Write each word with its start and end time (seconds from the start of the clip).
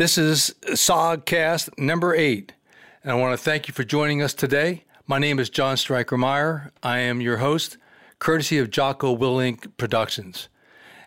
This 0.00 0.16
is 0.16 0.54
SOGcast 0.62 1.78
number 1.78 2.14
eight, 2.14 2.54
and 3.04 3.12
I 3.12 3.16
want 3.16 3.38
to 3.38 3.44
thank 3.44 3.68
you 3.68 3.74
for 3.74 3.84
joining 3.84 4.22
us 4.22 4.32
today. 4.32 4.84
My 5.06 5.18
name 5.18 5.38
is 5.38 5.50
John 5.50 5.76
Stryker 5.76 6.16
Meyer. 6.16 6.72
I 6.82 7.00
am 7.00 7.20
your 7.20 7.36
host, 7.36 7.76
courtesy 8.18 8.56
of 8.56 8.70
Jocko 8.70 9.14
Willink 9.14 9.76
Productions. 9.76 10.48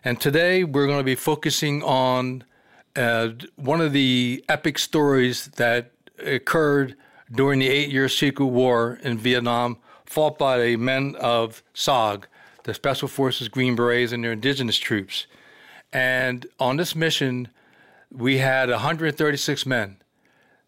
And 0.04 0.20
today 0.20 0.62
we're 0.62 0.86
going 0.86 1.00
to 1.00 1.02
be 1.02 1.16
focusing 1.16 1.82
on 1.82 2.44
uh, 2.94 3.30
one 3.56 3.80
of 3.80 3.92
the 3.92 4.44
epic 4.48 4.78
stories 4.78 5.48
that 5.56 5.90
occurred 6.24 6.94
during 7.32 7.58
the 7.58 7.68
eight 7.68 7.90
year 7.90 8.08
Secret 8.08 8.46
War 8.46 9.00
in 9.02 9.18
Vietnam, 9.18 9.76
fought 10.06 10.38
by 10.38 10.56
the 10.56 10.76
men 10.76 11.16
of 11.18 11.64
SOG, 11.74 12.26
the 12.62 12.72
Special 12.72 13.08
Forces 13.08 13.48
Green 13.48 13.74
Berets, 13.74 14.12
and 14.12 14.22
their 14.22 14.30
indigenous 14.30 14.76
troops. 14.76 15.26
And 15.92 16.46
on 16.60 16.76
this 16.76 16.94
mission, 16.94 17.48
we 18.14 18.38
had 18.38 18.70
136 18.70 19.66
men, 19.66 19.96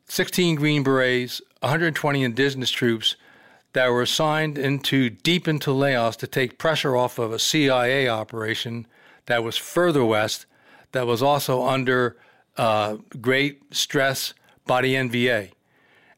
16 0.06 0.56
Green 0.56 0.82
Berets, 0.82 1.40
120 1.60 2.22
indigenous 2.24 2.70
troops 2.70 3.16
that 3.72 3.88
were 3.90 4.02
assigned 4.02 4.58
into 4.58 5.10
deep 5.10 5.46
into 5.46 5.72
Laos 5.72 6.16
to 6.16 6.26
take 6.26 6.58
pressure 6.58 6.96
off 6.96 7.18
of 7.18 7.32
a 7.32 7.38
CIA 7.38 8.08
operation 8.08 8.86
that 9.26 9.44
was 9.44 9.56
further 9.56 10.04
west, 10.04 10.46
that 10.92 11.06
was 11.06 11.22
also 11.22 11.64
under 11.64 12.16
uh, 12.56 12.96
great 13.20 13.74
stress 13.74 14.34
by 14.66 14.82
the 14.82 14.94
NVA. 14.94 15.50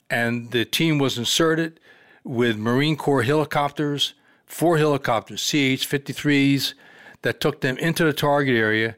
And 0.08 0.50
the 0.52 0.64
team 0.64 0.98
was 0.98 1.18
inserted 1.18 1.80
with 2.24 2.56
Marine 2.56 2.96
Corps 2.96 3.22
helicopters, 3.22 4.14
four 4.46 4.78
helicopters, 4.78 5.42
CH 5.42 5.84
53s, 5.86 6.74
that 7.22 7.40
took 7.40 7.60
them 7.60 7.76
into 7.78 8.04
the 8.04 8.12
target 8.12 8.54
area. 8.54 8.96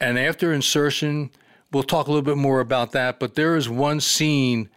And 0.00 0.18
after 0.18 0.52
insertion, 0.52 1.30
we'll 1.72 1.82
talk 1.82 2.06
a 2.06 2.10
little 2.10 2.22
bit 2.22 2.36
more 2.36 2.60
about 2.60 2.92
that. 2.92 3.18
But 3.18 3.34
there 3.34 3.56
is 3.56 3.68
one 3.68 4.00
scene 4.00 4.68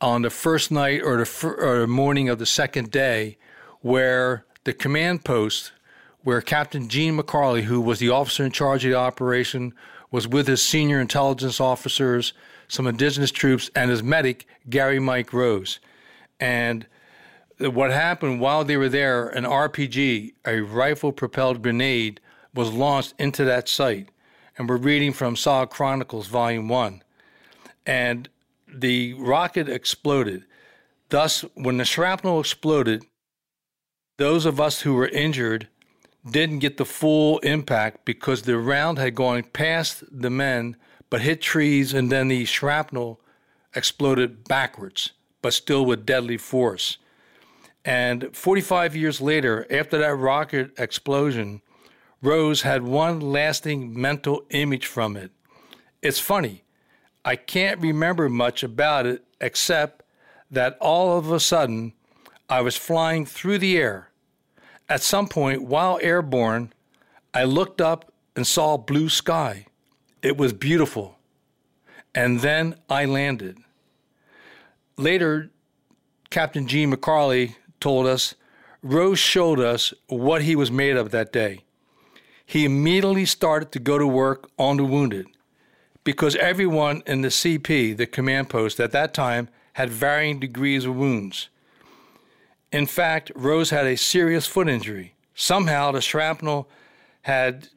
on 0.00 0.22
the 0.22 0.30
first 0.30 0.70
night 0.70 1.02
or 1.02 1.18
the, 1.18 1.26
fir- 1.26 1.54
or 1.54 1.80
the 1.80 1.86
morning 1.86 2.28
of 2.28 2.38
the 2.38 2.46
second 2.46 2.90
day 2.90 3.36
where 3.80 4.44
the 4.64 4.72
command 4.72 5.24
post, 5.24 5.72
where 6.22 6.40
Captain 6.40 6.88
Gene 6.88 7.16
McCarley, 7.18 7.62
who 7.62 7.80
was 7.80 7.98
the 7.98 8.10
officer 8.10 8.44
in 8.44 8.52
charge 8.52 8.84
of 8.84 8.90
the 8.90 8.96
operation, 8.96 9.74
was 10.10 10.28
with 10.28 10.46
his 10.46 10.62
senior 10.62 11.00
intelligence 11.00 11.60
officers, 11.60 12.32
some 12.68 12.86
indigenous 12.86 13.30
troops, 13.30 13.70
and 13.74 13.90
his 13.90 14.02
medic, 14.02 14.46
Gary 14.68 14.98
Mike 14.98 15.32
Rose. 15.32 15.78
And 16.38 16.86
what 17.58 17.90
happened 17.90 18.40
while 18.40 18.64
they 18.64 18.76
were 18.76 18.88
there, 18.88 19.28
an 19.28 19.44
RPG, 19.44 20.34
a 20.44 20.60
rifle 20.60 21.12
propelled 21.12 21.62
grenade, 21.62 22.20
was 22.54 22.72
launched 22.72 23.14
into 23.18 23.44
that 23.44 23.68
site 23.68 24.08
and 24.62 24.68
we're 24.68 24.76
reading 24.76 25.12
from 25.12 25.34
SOG 25.34 25.70
Chronicles, 25.70 26.28
Volume 26.28 26.68
1. 26.68 27.02
And 27.84 28.28
the 28.72 29.12
rocket 29.14 29.68
exploded. 29.68 30.44
Thus, 31.08 31.44
when 31.54 31.78
the 31.78 31.84
shrapnel 31.84 32.38
exploded, 32.38 33.04
those 34.18 34.46
of 34.46 34.60
us 34.60 34.82
who 34.82 34.94
were 34.94 35.08
injured 35.08 35.66
didn't 36.30 36.60
get 36.60 36.76
the 36.76 36.84
full 36.84 37.40
impact 37.40 38.04
because 38.04 38.42
the 38.42 38.56
round 38.56 38.98
had 38.98 39.16
gone 39.16 39.42
past 39.42 40.04
the 40.12 40.30
men 40.30 40.76
but 41.10 41.22
hit 41.22 41.42
trees, 41.42 41.92
and 41.92 42.12
then 42.12 42.28
the 42.28 42.44
shrapnel 42.44 43.20
exploded 43.74 44.44
backwards, 44.44 45.10
but 45.42 45.54
still 45.54 45.84
with 45.84 46.06
deadly 46.06 46.36
force. 46.36 46.98
And 47.84 48.28
45 48.32 48.94
years 48.94 49.20
later, 49.20 49.66
after 49.72 49.98
that 49.98 50.14
rocket 50.14 50.70
explosion, 50.78 51.62
Rose 52.22 52.62
had 52.62 52.84
one 52.84 53.20
lasting 53.20 54.00
mental 54.00 54.44
image 54.50 54.86
from 54.86 55.16
it. 55.16 55.32
It's 56.00 56.20
funny. 56.20 56.62
I 57.24 57.34
can't 57.34 57.80
remember 57.80 58.28
much 58.28 58.62
about 58.62 59.06
it 59.06 59.24
except 59.40 60.04
that 60.48 60.78
all 60.80 61.18
of 61.18 61.32
a 61.32 61.40
sudden 61.40 61.94
I 62.48 62.60
was 62.60 62.76
flying 62.76 63.26
through 63.26 63.58
the 63.58 63.76
air. 63.76 64.10
At 64.88 65.02
some 65.02 65.26
point, 65.26 65.64
while 65.64 65.98
airborne, 66.00 66.72
I 67.34 67.42
looked 67.42 67.80
up 67.80 68.12
and 68.36 68.46
saw 68.46 68.76
blue 68.76 69.08
sky. 69.08 69.66
It 70.22 70.36
was 70.36 70.52
beautiful. 70.52 71.18
And 72.14 72.40
then 72.40 72.76
I 72.88 73.04
landed. 73.04 73.58
Later, 74.96 75.50
Captain 76.30 76.68
Gene 76.68 76.92
McCarley 76.92 77.56
told 77.80 78.06
us 78.06 78.36
Rose 78.80 79.18
showed 79.18 79.58
us 79.58 79.92
what 80.06 80.42
he 80.42 80.54
was 80.54 80.70
made 80.70 80.96
of 80.96 81.10
that 81.10 81.32
day 81.32 81.64
he 82.52 82.66
immediately 82.66 83.24
started 83.24 83.72
to 83.72 83.78
go 83.78 83.96
to 83.96 84.06
work 84.06 84.50
on 84.58 84.76
the 84.76 84.84
wounded 84.84 85.26
because 86.04 86.36
everyone 86.36 87.02
in 87.06 87.22
the 87.22 87.28
CP, 87.28 87.96
the 87.96 88.04
command 88.04 88.50
post 88.50 88.78
at 88.78 88.92
that 88.92 89.14
time, 89.14 89.48
had 89.72 89.88
varying 89.88 90.38
degrees 90.38 90.84
of 90.84 90.94
wounds. 90.94 91.48
In 92.70 92.84
fact, 92.84 93.32
Rose 93.34 93.70
had 93.70 93.86
a 93.86 93.96
serious 93.96 94.46
foot 94.46 94.68
injury. 94.68 95.14
Somehow 95.34 95.92
the 95.92 96.02
shrapnel 96.02 96.68
had 97.22 97.68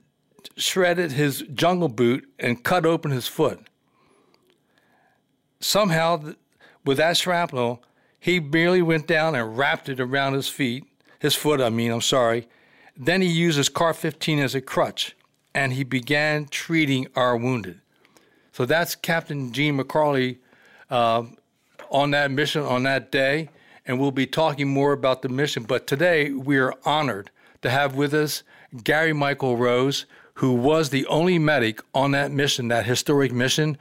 shredded 0.57 1.13
his 1.13 1.45
jungle 1.53 1.87
boot 1.87 2.27
and 2.37 2.61
cut 2.61 2.85
open 2.85 3.11
his 3.11 3.27
foot. 3.29 3.61
Somehow, 5.61 6.33
with 6.83 6.97
that 6.97 7.15
shrapnel, 7.15 7.81
he 8.19 8.41
merely 8.41 8.81
went 8.81 9.07
down 9.07 9.35
and 9.35 9.57
wrapped 9.57 9.87
it 9.87 10.01
around 10.01 10.33
his 10.33 10.49
feet, 10.49 10.83
his 11.17 11.33
foot, 11.33 11.61
I 11.61 11.69
mean, 11.69 11.93
I'm 11.93 12.01
sorry, 12.01 12.49
then 12.97 13.21
he 13.21 13.27
uses 13.27 13.69
CAR 13.69 13.93
15 13.93 14.39
as 14.39 14.55
a 14.55 14.61
crutch 14.61 15.15
and 15.53 15.73
he 15.73 15.83
began 15.83 16.45
treating 16.45 17.07
our 17.15 17.35
wounded. 17.37 17.79
So 18.51 18.65
that's 18.65 18.95
Captain 18.95 19.51
Gene 19.51 19.77
McCarley 19.77 20.37
uh, 20.89 21.23
on 21.89 22.11
that 22.11 22.31
mission 22.31 22.61
on 22.61 22.83
that 22.83 23.11
day. 23.11 23.49
And 23.85 23.99
we'll 23.99 24.11
be 24.11 24.25
talking 24.25 24.67
more 24.67 24.93
about 24.93 25.21
the 25.21 25.29
mission. 25.29 25.63
But 25.63 25.87
today 25.87 26.31
we 26.31 26.57
are 26.57 26.73
honored 26.85 27.29
to 27.61 27.69
have 27.69 27.95
with 27.95 28.13
us 28.13 28.43
Gary 28.83 29.13
Michael 29.13 29.57
Rose, 29.57 30.05
who 30.35 30.53
was 30.53 30.89
the 30.89 31.05
only 31.05 31.37
medic 31.37 31.81
on 31.93 32.11
that 32.11 32.31
mission, 32.31 32.67
that 32.69 32.85
historic 32.85 33.31
mission. 33.31 33.77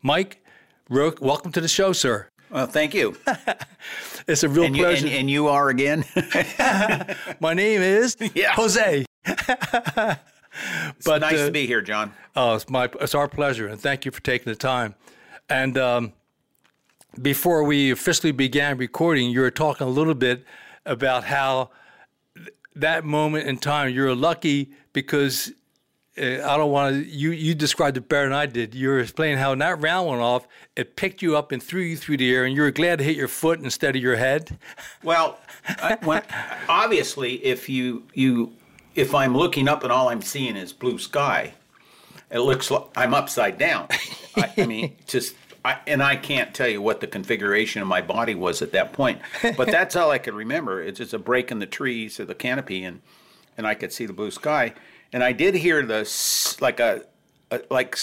Mike, 0.00 0.44
welcome 0.88 1.52
to 1.52 1.60
the 1.60 1.68
show, 1.68 1.92
sir. 1.92 2.28
Well, 2.50 2.66
thank 2.66 2.94
you. 2.94 3.16
it's 4.26 4.42
a 4.42 4.48
real 4.48 4.64
and 4.64 4.74
pleasure. 4.74 5.06
You, 5.06 5.12
and, 5.12 5.20
and, 5.20 5.30
you 5.30 5.48
are 5.48 5.68
again? 5.68 6.04
My 7.40 7.54
name 7.54 7.82
is 7.82 8.16
yeah. 8.34 8.52
Jose. 8.52 9.04
it's 9.26 11.04
but 11.04 11.20
nice 11.20 11.38
uh, 11.38 11.46
to 11.46 11.52
be 11.52 11.66
here, 11.66 11.82
John. 11.82 12.12
Oh, 12.34 12.54
it's 12.54 12.68
my 12.68 12.88
it's 13.00 13.14
our 13.14 13.28
pleasure, 13.28 13.66
and 13.66 13.80
thank 13.80 14.04
you 14.04 14.10
for 14.10 14.22
taking 14.22 14.50
the 14.50 14.56
time. 14.56 14.94
And 15.50 15.76
um, 15.76 16.12
before 17.20 17.64
we 17.64 17.90
officially 17.90 18.32
began 18.32 18.78
recording, 18.78 19.30
you 19.30 19.40
were 19.40 19.50
talking 19.50 19.86
a 19.86 19.90
little 19.90 20.14
bit 20.14 20.44
about 20.86 21.24
how 21.24 21.70
th- 22.34 22.48
that 22.76 23.04
moment 23.04 23.46
in 23.46 23.58
time 23.58 23.92
you're 23.92 24.14
lucky 24.14 24.72
because 24.92 25.52
Uh, 26.18 26.48
I 26.48 26.56
don't 26.56 26.70
want 26.70 26.94
to. 26.94 27.04
You 27.04 27.30
you 27.30 27.54
described 27.54 27.96
it 27.96 28.08
better 28.08 28.24
than 28.24 28.32
I 28.32 28.46
did. 28.46 28.74
You 28.74 28.88
were 28.88 29.00
explaining 29.00 29.38
how 29.38 29.50
when 29.50 29.60
that 29.60 29.80
round 29.80 30.08
went 30.08 30.20
off, 30.20 30.48
it 30.76 30.96
picked 30.96 31.22
you 31.22 31.36
up 31.36 31.52
and 31.52 31.62
threw 31.62 31.82
you 31.82 31.96
through 31.96 32.16
the 32.16 32.34
air, 32.34 32.44
and 32.44 32.54
you 32.54 32.62
were 32.62 32.70
glad 32.70 32.98
to 32.98 33.04
hit 33.04 33.16
your 33.16 33.28
foot 33.28 33.60
instead 33.60 33.96
of 33.96 34.02
your 34.02 34.16
head. 34.16 34.58
Well, 35.02 35.38
I, 35.66 35.96
when, 36.02 36.22
obviously, 36.68 37.44
if 37.44 37.68
you 37.68 38.04
you 38.14 38.52
if 38.94 39.14
I'm 39.14 39.36
looking 39.36 39.68
up 39.68 39.84
and 39.84 39.92
all 39.92 40.08
I'm 40.08 40.22
seeing 40.22 40.56
is 40.56 40.72
blue 40.72 40.98
sky, 40.98 41.54
it 42.30 42.40
looks 42.40 42.70
like 42.70 42.84
I'm 42.96 43.14
upside 43.14 43.58
down. 43.58 43.88
I, 44.36 44.52
I 44.58 44.66
mean, 44.66 44.96
just 45.06 45.34
I, 45.64 45.78
and 45.86 46.02
I 46.02 46.16
can't 46.16 46.54
tell 46.54 46.68
you 46.68 46.82
what 46.82 47.00
the 47.00 47.06
configuration 47.06 47.82
of 47.82 47.88
my 47.88 48.00
body 48.00 48.34
was 48.34 48.62
at 48.62 48.72
that 48.72 48.92
point, 48.92 49.20
but 49.56 49.68
that's 49.68 49.96
all 49.96 50.10
I 50.10 50.18
could 50.18 50.34
remember. 50.34 50.82
It's 50.82 50.98
just 50.98 51.14
a 51.14 51.18
break 51.18 51.50
in 51.50 51.58
the 51.58 51.66
trees 51.66 52.18
or 52.18 52.24
the 52.24 52.34
canopy, 52.34 52.84
and 52.84 53.00
and 53.56 53.66
I 53.66 53.74
could 53.74 53.92
see 53.92 54.06
the 54.06 54.12
blue 54.12 54.30
sky, 54.30 54.74
and 55.12 55.22
I 55.22 55.32
did 55.32 55.54
hear 55.54 55.84
the 55.84 56.56
like 56.60 56.80
a, 56.80 57.02
a 57.50 57.60
like 57.70 57.96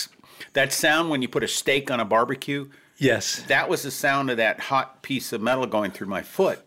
that 0.54 0.74
sound 0.74 1.10
when 1.10 1.22
you 1.22 1.28
put 1.28 1.44
a 1.44 1.48
steak 1.48 1.92
on 1.92 2.00
a 2.00 2.06
barbecue. 2.06 2.70
Yes. 2.98 3.44
That 3.48 3.68
was 3.70 3.84
the 3.84 3.92
sound 3.92 4.30
of 4.30 4.38
that 4.38 4.60
hot 4.60 5.02
piece 5.02 5.34
of 5.34 5.42
metal 5.42 5.66
going 5.66 5.92
through 5.92 6.08
my 6.08 6.22
foot. 6.22 6.60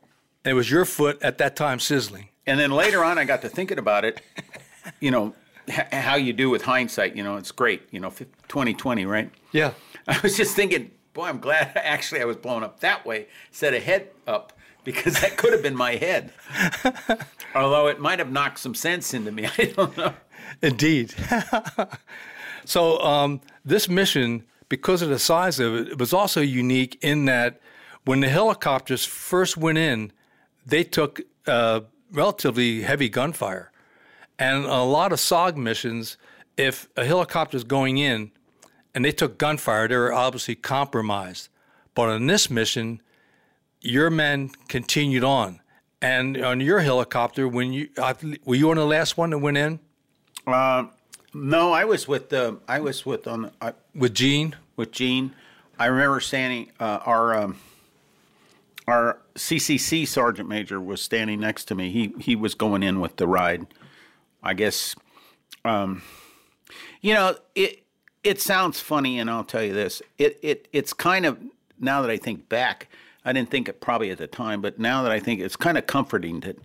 And 0.45 0.51
it 0.53 0.55
was 0.55 0.71
your 0.71 0.85
foot 0.85 1.23
at 1.23 1.39
that 1.39 1.57
time 1.57 1.81
sizzling. 1.81 2.29
And 2.47 2.61
then 2.61 2.71
later 2.71 3.03
on, 3.03 3.19
I 3.19 3.25
got 3.25 3.43
to 3.43 3.49
thinking 3.49 3.79
about 3.79 4.05
it. 4.05 4.21
You 5.01 5.11
know 5.11 5.35
h- 5.69 5.93
how 5.93 6.15
you 6.17 6.33
do 6.33 6.49
with 6.49 6.63
hindsight. 6.63 7.15
You 7.15 7.23
know, 7.23 7.37
it's 7.37 7.53
great. 7.53 7.83
You 7.91 8.01
know, 8.01 8.11
twenty 8.49 8.73
twenty, 8.73 9.05
right? 9.05 9.31
Yeah. 9.53 9.73
I 10.09 10.19
was 10.23 10.35
just 10.35 10.57
thinking, 10.57 10.93
boy, 11.13 11.27
I'm 11.27 11.41
glad 11.41 11.73
actually 11.77 12.23
I 12.23 12.25
was 12.25 12.37
blown 12.37 12.63
up 12.65 12.81
that 12.81 13.05
way 13.05 13.27
instead 13.49 13.75
of 13.75 13.83
head 13.83 14.09
up 14.27 14.55
because 14.89 15.21
that 15.21 15.37
could 15.37 15.53
have 15.53 15.63
been 15.63 15.77
my 15.77 15.97
head. 15.97 16.33
Although 17.55 17.89
it 17.89 18.01
might 18.01 18.21
have 18.21 18.33
knocked 18.33 18.59
some 18.59 18.75
sense 18.75 19.13
into 19.13 19.31
me. 19.31 19.47
I 19.59 19.65
don't 19.77 19.95
know. 19.99 20.15
Indeed. 20.63 21.15
so 22.65 22.99
um, 23.01 23.43
this 23.67 23.87
mission, 23.87 24.45
because 24.71 25.03
of 25.03 25.11
the 25.11 25.19
size 25.19 25.61
of 25.61 25.75
it, 25.75 25.89
it 25.89 25.99
was 25.99 26.15
also 26.15 26.41
unique 26.41 26.97
in 27.03 27.27
that 27.27 27.61
when 28.07 28.21
the 28.21 28.31
helicopters 28.31 29.05
first 29.05 29.59
went 29.59 29.77
in, 29.77 30.11
they 30.65 30.85
took 30.85 31.21
uh, 31.47 31.81
relatively 32.11 32.81
heavy 32.81 33.11
gunfire. 33.11 33.71
And 34.39 34.65
a 34.65 34.85
lot 34.85 35.13
of 35.13 35.19
SOG 35.19 35.57
missions, 35.57 36.17
if 36.57 36.89
a 36.97 37.05
helicopter 37.05 37.59
is 37.59 37.65
going 37.65 37.99
in 37.99 38.31
and 38.95 39.05
they 39.05 39.13
took 39.13 39.37
gunfire, 39.37 39.87
they 39.87 39.97
were 39.97 40.15
obviously 40.15 40.55
compromised. 40.55 41.51
But 41.95 42.09
on 42.09 42.27
this 42.27 42.49
mission, 42.49 43.03
your 43.89 44.11
men 44.11 44.51
continued 44.69 45.25
on. 45.25 45.61
And 46.01 46.37
on 46.45 46.61
your 46.61 46.81
helicopter, 46.81 47.49
when 47.49 47.73
you 47.73 47.89
I, 48.01 48.15
were 48.45 48.55
you 48.55 48.71
on 48.71 48.77
the 48.77 48.87
last 48.87 49.17
one 49.17 49.31
that 49.31 49.39
went 49.39 49.57
in 49.57 49.81
No, 51.35 51.73
I 51.73 51.85
was 51.85 52.07
with 52.07 52.29
the 52.29 52.59
I 52.69 52.79
was 52.81 53.05
with 53.05 53.27
on 53.27 53.51
I, 53.61 53.73
with 53.95 54.15
Gene? 54.15 54.55
with 54.77 54.93
Gene. 54.93 55.35
I 55.79 55.87
remember 55.87 56.21
standing. 56.21 56.71
Uh, 56.79 57.01
our 57.05 57.35
um, 57.37 57.59
our 58.87 59.19
CCC 59.35 60.07
sergeant 60.07 60.49
major 60.49 60.81
was 60.81 61.03
standing 61.03 61.41
next 61.41 61.65
to 61.67 61.75
me. 61.75 61.91
He 61.91 62.15
he 62.21 62.37
was 62.37 62.55
going 62.55 62.83
in 62.83 63.01
with 63.01 63.17
the 63.17 63.27
ride. 63.27 63.67
I 64.43 64.55
guess. 64.55 64.95
Um, 65.65 66.03
you 67.01 67.13
know 67.15 67.37
it. 67.55 67.83
It 68.25 68.41
sounds 68.41 68.81
funny, 68.81 69.19
and 69.19 69.29
I'll 69.29 69.45
tell 69.45 69.63
you 69.63 69.73
this. 69.73 70.01
It 70.17 70.39
it 70.43 70.69
it's 70.73 70.93
kind 70.93 71.27
of 71.27 71.39
now 71.81 72.03
that 72.03 72.11
I 72.11 72.19
think 72.19 72.49
back. 72.49 72.89
I 73.29 73.33
didn't 73.35 73.51
think 73.51 73.69
it 73.69 73.83
probably 73.83 74.11
at 74.11 74.17
the 74.17 74.27
time, 74.27 74.63
but 74.63 74.79
now 74.79 75.03
that 75.03 75.13
I 75.13 75.21
think 75.21 75.43
it's 75.43 75.55
kind 75.55 75.77
of 75.77 75.87
comforting 75.87 76.41
that 76.41 76.57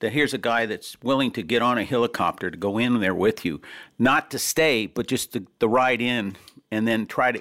that 0.00 0.10
here's 0.10 0.34
a 0.34 0.38
guy 0.38 0.66
that's 0.66 1.00
willing 1.02 1.30
to 1.30 1.42
get 1.42 1.62
on 1.62 1.78
a 1.78 1.84
helicopter 1.84 2.50
to 2.50 2.56
go 2.56 2.78
in 2.78 2.98
there 2.98 3.14
with 3.14 3.44
you, 3.44 3.60
not 3.96 4.28
to 4.32 4.38
stay, 4.38 4.86
but 4.86 5.06
just 5.06 5.32
to, 5.34 5.46
to 5.60 5.68
ride 5.68 6.00
in 6.00 6.36
and 6.72 6.88
then 6.88 7.06
try 7.06 7.30
to 7.30 7.40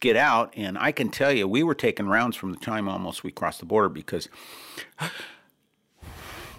get 0.00 0.16
out. 0.16 0.54
And 0.56 0.78
I 0.78 0.92
can 0.92 1.10
tell 1.10 1.30
you, 1.30 1.46
we 1.46 1.62
were 1.62 1.74
taking 1.74 2.06
rounds 2.06 2.36
from 2.36 2.52
the 2.52 2.58
time 2.58 2.88
almost 2.88 3.22
we 3.22 3.30
crossed 3.30 3.60
the 3.60 3.66
border 3.66 3.90
because 3.90 4.30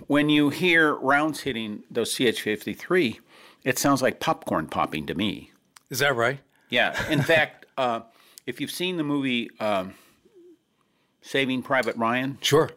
when 0.06 0.30
you 0.30 0.52
hear 0.52 0.94
rounds 0.94 1.40
hitting 1.40 1.86
those 1.90 2.14
CH 2.14 2.40
53, 2.40 3.20
it 3.64 3.80
sounds 3.80 4.04
like 4.04 4.20
popcorn 4.20 4.68
popping 4.68 5.08
to 5.08 5.16
me. 5.16 5.52
Is 5.90 6.00
that 6.00 6.16
right? 6.16 6.40
Yeah. 6.70 7.10
In 7.10 7.24
fact, 7.24 7.66
uh, 7.78 8.02
if 8.46 8.62
you've 8.62 8.70
seen 8.70 8.98
the 8.98 9.04
movie 9.04 9.50
um, 9.60 9.96
Saving 11.26 11.64
Private 11.64 11.96
Ryan, 11.98 12.38
Sure. 12.42 12.70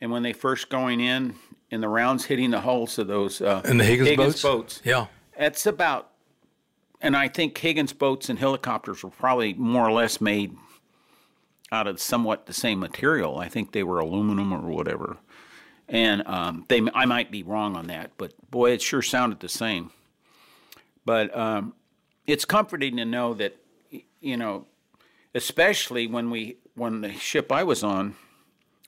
and 0.00 0.10
when 0.10 0.22
they 0.24 0.32
first 0.32 0.68
going 0.68 1.00
in 1.00 1.36
and 1.70 1.80
the 1.82 1.88
rounds 1.88 2.24
hitting 2.24 2.50
the 2.50 2.60
hulls 2.60 2.98
of 2.98 3.06
those 3.06 3.40
uh, 3.40 3.62
And 3.64 3.78
the 3.78 3.84
Higgins, 3.84 4.16
boats? 4.16 4.42
boats, 4.42 4.82
Yeah. 4.84 5.06
it's 5.36 5.66
about, 5.66 6.10
and 7.00 7.16
I 7.16 7.28
think 7.28 7.56
Higgins 7.56 7.92
boats 7.92 8.28
and 8.28 8.38
helicopters 8.38 9.04
were 9.04 9.10
probably 9.10 9.54
more 9.54 9.86
or 9.86 9.92
less 9.92 10.20
made 10.20 10.56
out 11.70 11.86
of 11.86 12.00
somewhat 12.00 12.46
the 12.46 12.52
same 12.52 12.80
material. 12.80 13.38
I 13.38 13.48
think 13.48 13.70
they 13.72 13.84
were 13.84 14.00
aluminum 14.00 14.52
or 14.52 14.68
whatever, 14.68 15.16
and 15.88 16.26
um, 16.26 16.64
they 16.68 16.82
I 16.94 17.06
might 17.06 17.30
be 17.30 17.42
wrong 17.44 17.76
on 17.76 17.86
that, 17.86 18.10
but 18.18 18.32
boy, 18.50 18.72
it 18.72 18.82
sure 18.82 19.00
sounded 19.00 19.38
the 19.40 19.48
same. 19.48 19.90
But 21.04 21.34
um, 21.36 21.74
it's 22.26 22.44
comforting 22.44 22.96
to 22.98 23.04
know 23.04 23.32
that 23.34 23.56
you 24.20 24.36
know, 24.36 24.66
especially 25.34 26.06
when 26.06 26.30
we 26.30 26.56
when 26.74 27.00
the 27.00 27.12
ship 27.12 27.50
I 27.52 27.62
was 27.62 27.82
on 27.84 28.16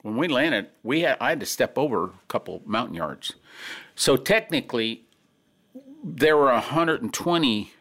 when 0.02 0.16
we 0.18 0.28
landed, 0.28 0.66
we 0.82 1.00
had 1.00 1.16
I 1.18 1.30
had 1.30 1.40
to 1.40 1.46
step 1.46 1.78
over 1.78 2.04
a 2.04 2.10
couple 2.28 2.60
Montagnards. 2.66 3.32
So 3.96 4.16
technically, 4.18 5.04
there 6.04 6.36
were 6.36 6.52
120 6.52 7.72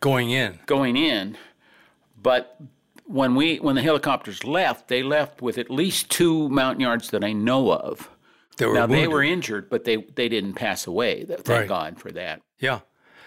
Going 0.00 0.30
in. 0.30 0.58
going 0.64 0.96
in, 0.96 1.36
but 2.20 2.56
when 3.04 3.34
we 3.34 3.58
when 3.58 3.74
the 3.74 3.82
helicopters 3.82 4.42
left, 4.44 4.88
they 4.88 5.02
left 5.02 5.42
with 5.42 5.58
at 5.58 5.70
least 5.70 6.08
two 6.10 6.48
mountain 6.48 6.80
yards 6.80 7.10
that 7.10 7.22
I 7.22 7.32
know 7.34 7.70
of. 7.72 8.08
They 8.56 8.64
were 8.64 8.72
now 8.74 8.86
they 8.86 9.06
were 9.08 9.22
injured, 9.22 9.68
but 9.68 9.84
they 9.84 9.96
they 9.96 10.30
didn't 10.30 10.54
pass 10.54 10.86
away. 10.86 11.24
Thank 11.26 11.46
Right. 11.48 11.68
God 11.68 11.98
for 12.00 12.10
that. 12.12 12.40
Yeah. 12.58 12.80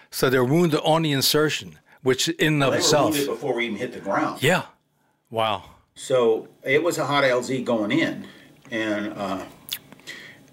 So 0.09 0.31
they're 0.31 0.43
wounded 0.43 0.79
on 0.83 1.03
the 1.03 1.11
insertion, 1.11 1.77
which 2.01 2.27
in 2.29 2.53
and 2.55 2.63
of 2.63 2.73
itself. 2.73 3.13
before 3.13 3.53
we 3.53 3.65
even 3.65 3.77
hit 3.77 3.93
the 3.93 3.99
ground. 3.99 4.41
Yeah. 4.41 4.63
Wow. 5.29 5.65
So 5.95 6.47
it 6.63 6.83
was 6.83 6.97
a 6.97 7.05
hot 7.05 7.23
LZ 7.23 7.63
going 7.65 7.91
in, 7.91 8.27
and 8.71 9.13
uh, 9.13 9.45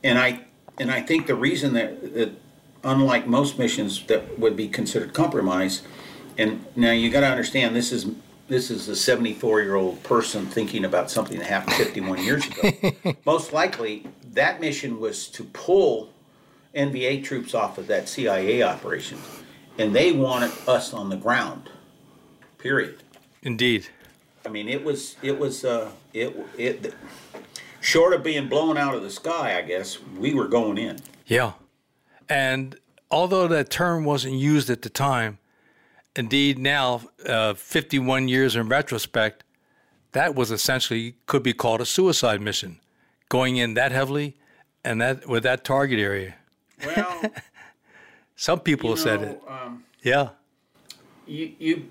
and 0.04 0.18
I 0.18 0.44
and 0.78 0.90
I 0.90 1.00
think 1.00 1.26
the 1.26 1.34
reason 1.34 1.72
that, 1.74 2.14
that 2.14 2.32
unlike 2.84 3.26
most 3.26 3.58
missions 3.58 4.04
that 4.06 4.38
would 4.38 4.56
be 4.56 4.68
considered 4.68 5.14
compromise, 5.14 5.82
and 6.36 6.64
now 6.76 6.92
you 6.92 7.10
got 7.10 7.20
to 7.20 7.26
understand 7.26 7.74
this 7.74 7.92
is 7.92 8.06
this 8.48 8.70
is 8.70 8.88
a 8.88 8.96
74 8.96 9.62
year 9.62 9.76
old 9.76 10.02
person 10.02 10.44
thinking 10.46 10.84
about 10.84 11.10
something 11.10 11.38
that 11.38 11.46
happened 11.46 11.76
51 11.76 12.22
years 12.22 12.46
ago. 12.46 13.16
Most 13.24 13.52
likely, 13.52 14.06
that 14.32 14.60
mission 14.60 15.00
was 15.00 15.28
to 15.28 15.44
pull 15.44 16.10
NVA 16.74 17.24
troops 17.24 17.54
off 17.54 17.78
of 17.78 17.86
that 17.86 18.08
CIA 18.08 18.62
operation, 18.62 19.18
and 19.78 19.94
they 19.94 20.12
wanted 20.12 20.52
us 20.68 20.92
on 20.92 21.08
the 21.08 21.16
ground. 21.16 21.70
Period. 22.58 23.02
Indeed. 23.42 23.88
I 24.44 24.48
mean, 24.48 24.68
it 24.68 24.84
was 24.84 25.16
it 25.22 25.38
was 25.38 25.64
uh, 25.64 25.90
it 26.12 26.36
it 26.56 26.94
short 27.80 28.12
of 28.14 28.22
being 28.22 28.48
blown 28.48 28.76
out 28.76 28.94
of 28.94 29.02
the 29.02 29.10
sky. 29.10 29.56
I 29.58 29.62
guess 29.62 29.98
we 30.18 30.34
were 30.34 30.48
going 30.48 30.78
in. 30.78 30.98
Yeah. 31.26 31.52
And 32.28 32.76
although 33.10 33.48
that 33.48 33.70
term 33.70 34.04
wasn't 34.04 34.34
used 34.34 34.70
at 34.70 34.82
the 34.82 34.88
time, 34.88 35.38
indeed 36.16 36.58
now, 36.58 37.02
uh, 37.26 37.54
51 37.54 38.28
years 38.28 38.54
in 38.56 38.68
retrospect, 38.68 39.42
that 40.12 40.34
was 40.34 40.50
essentially 40.50 41.14
could 41.26 41.42
be 41.42 41.52
called 41.52 41.80
a 41.80 41.86
suicide 41.86 42.40
mission, 42.40 42.80
going 43.28 43.56
in 43.56 43.74
that 43.74 43.92
heavily 43.92 44.36
and 44.84 45.00
that 45.00 45.28
with 45.28 45.42
that 45.42 45.64
target 45.64 45.98
area. 45.98 46.36
Well, 46.84 47.22
Some 48.36 48.60
people 48.60 48.90
you 48.90 48.96
said 48.96 49.20
know, 49.20 49.28
it. 49.28 49.42
Um, 49.46 49.84
Yeah. 50.02 50.28
you 51.26 51.52
you 51.58 51.90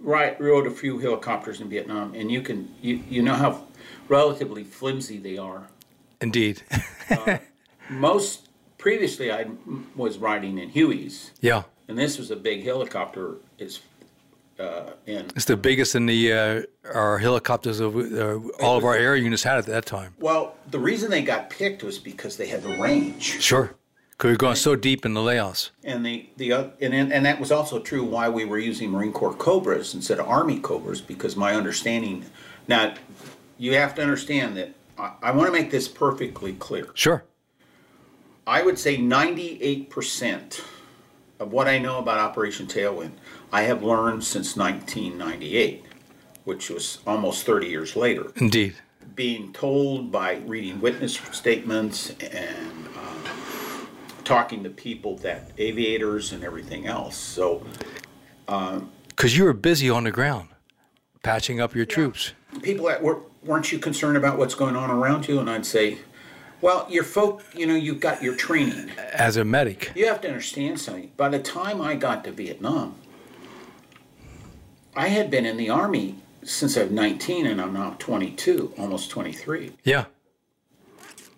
right 0.00 0.40
rode 0.40 0.66
a 0.66 0.70
few 0.70 0.98
helicopters 0.98 1.60
in 1.60 1.68
Vietnam, 1.68 2.14
and 2.14 2.30
you 2.30 2.42
can 2.42 2.74
you 2.80 3.02
you 3.08 3.22
know 3.22 3.34
how 3.34 3.66
relatively 4.08 4.64
flimsy 4.64 5.18
they 5.18 5.38
are. 5.38 5.68
Indeed. 6.20 6.62
Most 7.90 8.48
previously, 8.78 9.32
I 9.32 9.46
was 9.96 10.18
riding 10.18 10.58
in 10.58 10.70
Hueys, 10.70 11.30
yeah. 11.40 11.62
and 11.88 11.98
this 11.98 12.18
was 12.18 12.30
a 12.30 12.36
big 12.36 12.64
helicopter. 12.64 13.36
Is 13.58 13.80
uh, 14.58 14.90
and 15.06 15.32
It's 15.34 15.46
the 15.46 15.56
biggest 15.56 15.94
in 15.94 16.06
the 16.06 16.32
uh, 16.32 16.62
our 16.92 17.18
helicopters 17.18 17.80
of 17.80 17.96
uh, 17.96 18.38
all 18.62 18.76
of 18.76 18.84
our 18.84 18.94
air 18.94 19.16
units 19.16 19.42
had 19.42 19.58
at 19.58 19.66
that 19.66 19.86
time. 19.86 20.14
well, 20.20 20.54
the 20.70 20.78
reason 20.78 21.10
they 21.10 21.22
got 21.22 21.50
picked 21.50 21.82
was 21.82 21.98
because 21.98 22.36
they 22.36 22.46
had 22.46 22.62
the 22.62 22.76
range. 22.76 23.40
Sure. 23.42 23.74
Because 24.20 24.32
we're 24.32 24.36
going 24.36 24.56
so 24.56 24.76
deep 24.76 25.06
in 25.06 25.14
the 25.14 25.20
layoffs. 25.20 25.70
And 25.82 26.04
the 26.04 26.28
the 26.36 26.52
uh, 26.52 26.68
and 26.78 26.92
and 26.92 27.10
and 27.10 27.24
that 27.24 27.40
was 27.40 27.50
also 27.50 27.78
true 27.78 28.04
why 28.04 28.28
we 28.28 28.44
were 28.44 28.58
using 28.58 28.90
Marine 28.90 29.12
Corps 29.12 29.32
Cobras 29.32 29.94
instead 29.94 30.18
of 30.18 30.28
Army 30.28 30.58
Cobras 30.60 31.00
because 31.00 31.36
my 31.36 31.54
understanding. 31.54 32.26
Now, 32.68 32.92
you 33.56 33.76
have 33.76 33.94
to 33.94 34.02
understand 34.02 34.58
that 34.58 34.74
I, 34.98 35.12
I 35.22 35.30
want 35.30 35.46
to 35.46 35.52
make 35.52 35.70
this 35.70 35.88
perfectly 35.88 36.52
clear. 36.52 36.88
Sure. 36.92 37.24
I 38.46 38.60
would 38.62 38.78
say 38.78 38.98
ninety 38.98 39.58
eight 39.62 39.88
percent 39.88 40.62
of 41.38 41.50
what 41.50 41.66
I 41.66 41.78
know 41.78 41.98
about 41.98 42.18
Operation 42.18 42.66
Tailwind 42.66 43.12
I 43.50 43.62
have 43.62 43.82
learned 43.82 44.22
since 44.22 44.54
nineteen 44.54 45.16
ninety 45.16 45.56
eight, 45.56 45.86
which 46.44 46.68
was 46.68 46.98
almost 47.06 47.46
thirty 47.46 47.68
years 47.68 47.96
later 47.96 48.32
Indeed. 48.36 48.74
being 49.14 49.54
told 49.54 50.12
by 50.12 50.42
reading 50.46 50.78
witness 50.82 51.14
statements 51.32 52.10
and 52.20 52.86
um, 52.98 53.09
talking 54.30 54.62
to 54.62 54.70
people 54.70 55.16
that 55.16 55.50
aviators 55.58 56.32
and 56.32 56.44
everything 56.44 56.86
else. 56.86 57.16
So 57.16 57.66
uh, 58.46 58.78
Because 58.78 58.90
Because 59.08 59.36
you 59.36 59.44
were 59.44 59.52
busy 59.52 59.90
on 59.90 60.04
the 60.04 60.12
ground, 60.12 60.48
patching 61.24 61.60
up 61.60 61.74
your 61.74 61.84
troops. 61.84 62.32
people 62.62 62.86
that 62.86 63.02
were 63.02 63.20
weren't 63.42 63.72
you 63.72 63.78
concerned 63.78 64.16
about 64.16 64.38
what's 64.38 64.54
going 64.54 64.76
on 64.76 64.90
around 64.90 65.26
you? 65.26 65.40
And 65.40 65.50
I'd 65.50 65.66
say, 65.66 65.98
well, 66.60 66.86
your 66.90 67.04
folk, 67.04 67.42
you 67.54 67.66
know, 67.66 67.74
you've 67.74 68.00
got 68.00 68.22
your 68.22 68.36
training. 68.36 68.90
As 69.14 69.36
a 69.36 69.44
medic. 69.44 69.92
You 69.94 70.06
have 70.06 70.20
to 70.20 70.28
understand 70.28 70.78
something. 70.78 71.10
By 71.16 71.30
the 71.30 71.38
time 71.38 71.80
I 71.80 71.94
got 71.94 72.22
to 72.24 72.32
Vietnam, 72.32 72.96
I 74.94 75.08
had 75.08 75.30
been 75.30 75.46
in 75.46 75.56
the 75.56 75.70
army 75.70 76.16
since 76.42 76.76
I'm 76.76 76.94
19 76.94 77.46
and 77.46 77.60
I'm 77.60 77.72
now 77.72 77.96
22, 77.98 78.74
almost 78.78 79.10
23. 79.10 79.72
Yeah. 79.84 80.04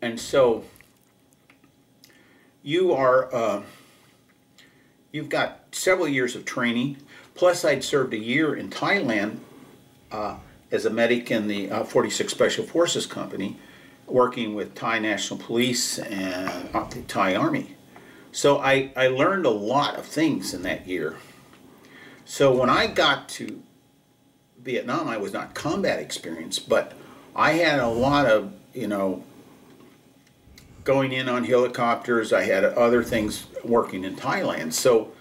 And 0.00 0.18
so 0.18 0.64
you 2.62 2.92
are, 2.92 3.34
uh, 3.34 3.62
you've 5.10 5.28
got 5.28 5.60
several 5.72 6.08
years 6.08 6.36
of 6.36 6.44
training. 6.44 6.98
Plus, 7.34 7.64
I'd 7.64 7.82
served 7.82 8.14
a 8.14 8.18
year 8.18 8.54
in 8.54 8.70
Thailand 8.70 9.38
uh, 10.10 10.36
as 10.70 10.84
a 10.84 10.90
medic 10.90 11.30
in 11.30 11.48
the 11.48 11.70
uh, 11.70 11.84
46 11.84 12.32
Special 12.32 12.64
Forces 12.64 13.06
Company, 13.06 13.58
working 14.06 14.54
with 14.54 14.74
Thai 14.74 14.98
National 14.98 15.38
Police 15.38 15.98
and 15.98 16.68
the 16.72 17.02
Thai 17.08 17.34
Army. 17.34 17.76
So 18.30 18.58
I, 18.58 18.92
I 18.96 19.08
learned 19.08 19.44
a 19.44 19.50
lot 19.50 19.96
of 19.96 20.06
things 20.06 20.54
in 20.54 20.62
that 20.62 20.86
year. 20.86 21.16
So 22.24 22.54
when 22.56 22.70
I 22.70 22.86
got 22.86 23.28
to 23.30 23.62
Vietnam, 24.62 25.08
I 25.08 25.18
was 25.18 25.32
not 25.32 25.54
combat 25.54 25.98
experienced, 25.98 26.68
but 26.68 26.92
I 27.34 27.52
had 27.52 27.80
a 27.80 27.88
lot 27.88 28.26
of, 28.26 28.52
you 28.72 28.86
know, 28.86 29.24
going 30.84 31.12
in 31.12 31.28
on 31.28 31.44
helicopters. 31.44 32.32
I 32.32 32.42
had 32.42 32.64
other 32.64 33.02
things 33.02 33.46
working 33.64 34.04
in 34.04 34.16
Thailand. 34.16 34.72
So 34.72 35.12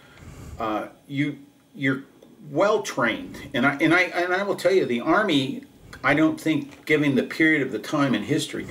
uh, 0.59 0.87
you 1.07 1.39
you're 1.75 2.03
well 2.49 2.81
trained, 2.81 3.37
and 3.53 3.65
I 3.65 3.75
and 3.75 3.93
I 3.93 4.01
and 4.01 4.33
I 4.33 4.43
will 4.43 4.55
tell 4.55 4.73
you, 4.73 4.85
the 4.85 5.01
army. 5.01 5.63
I 6.03 6.15
don't 6.15 6.39
think, 6.41 6.85
given 6.85 7.13
the 7.13 7.23
period 7.23 7.61
of 7.61 7.71
the 7.71 7.77
time 7.77 8.15
in 8.15 8.23
history, 8.23 8.65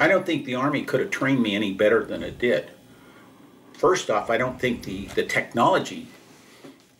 I 0.00 0.08
don't 0.08 0.26
think 0.26 0.46
the 0.46 0.56
army 0.56 0.82
could 0.82 0.98
have 0.98 1.10
trained 1.10 1.40
me 1.40 1.54
any 1.54 1.72
better 1.72 2.02
than 2.04 2.24
it 2.24 2.38
did. 2.38 2.70
First 3.74 4.10
off, 4.10 4.30
I 4.30 4.38
don't 4.38 4.58
think 4.58 4.82
the 4.82 5.06
the 5.06 5.22
technology 5.22 6.08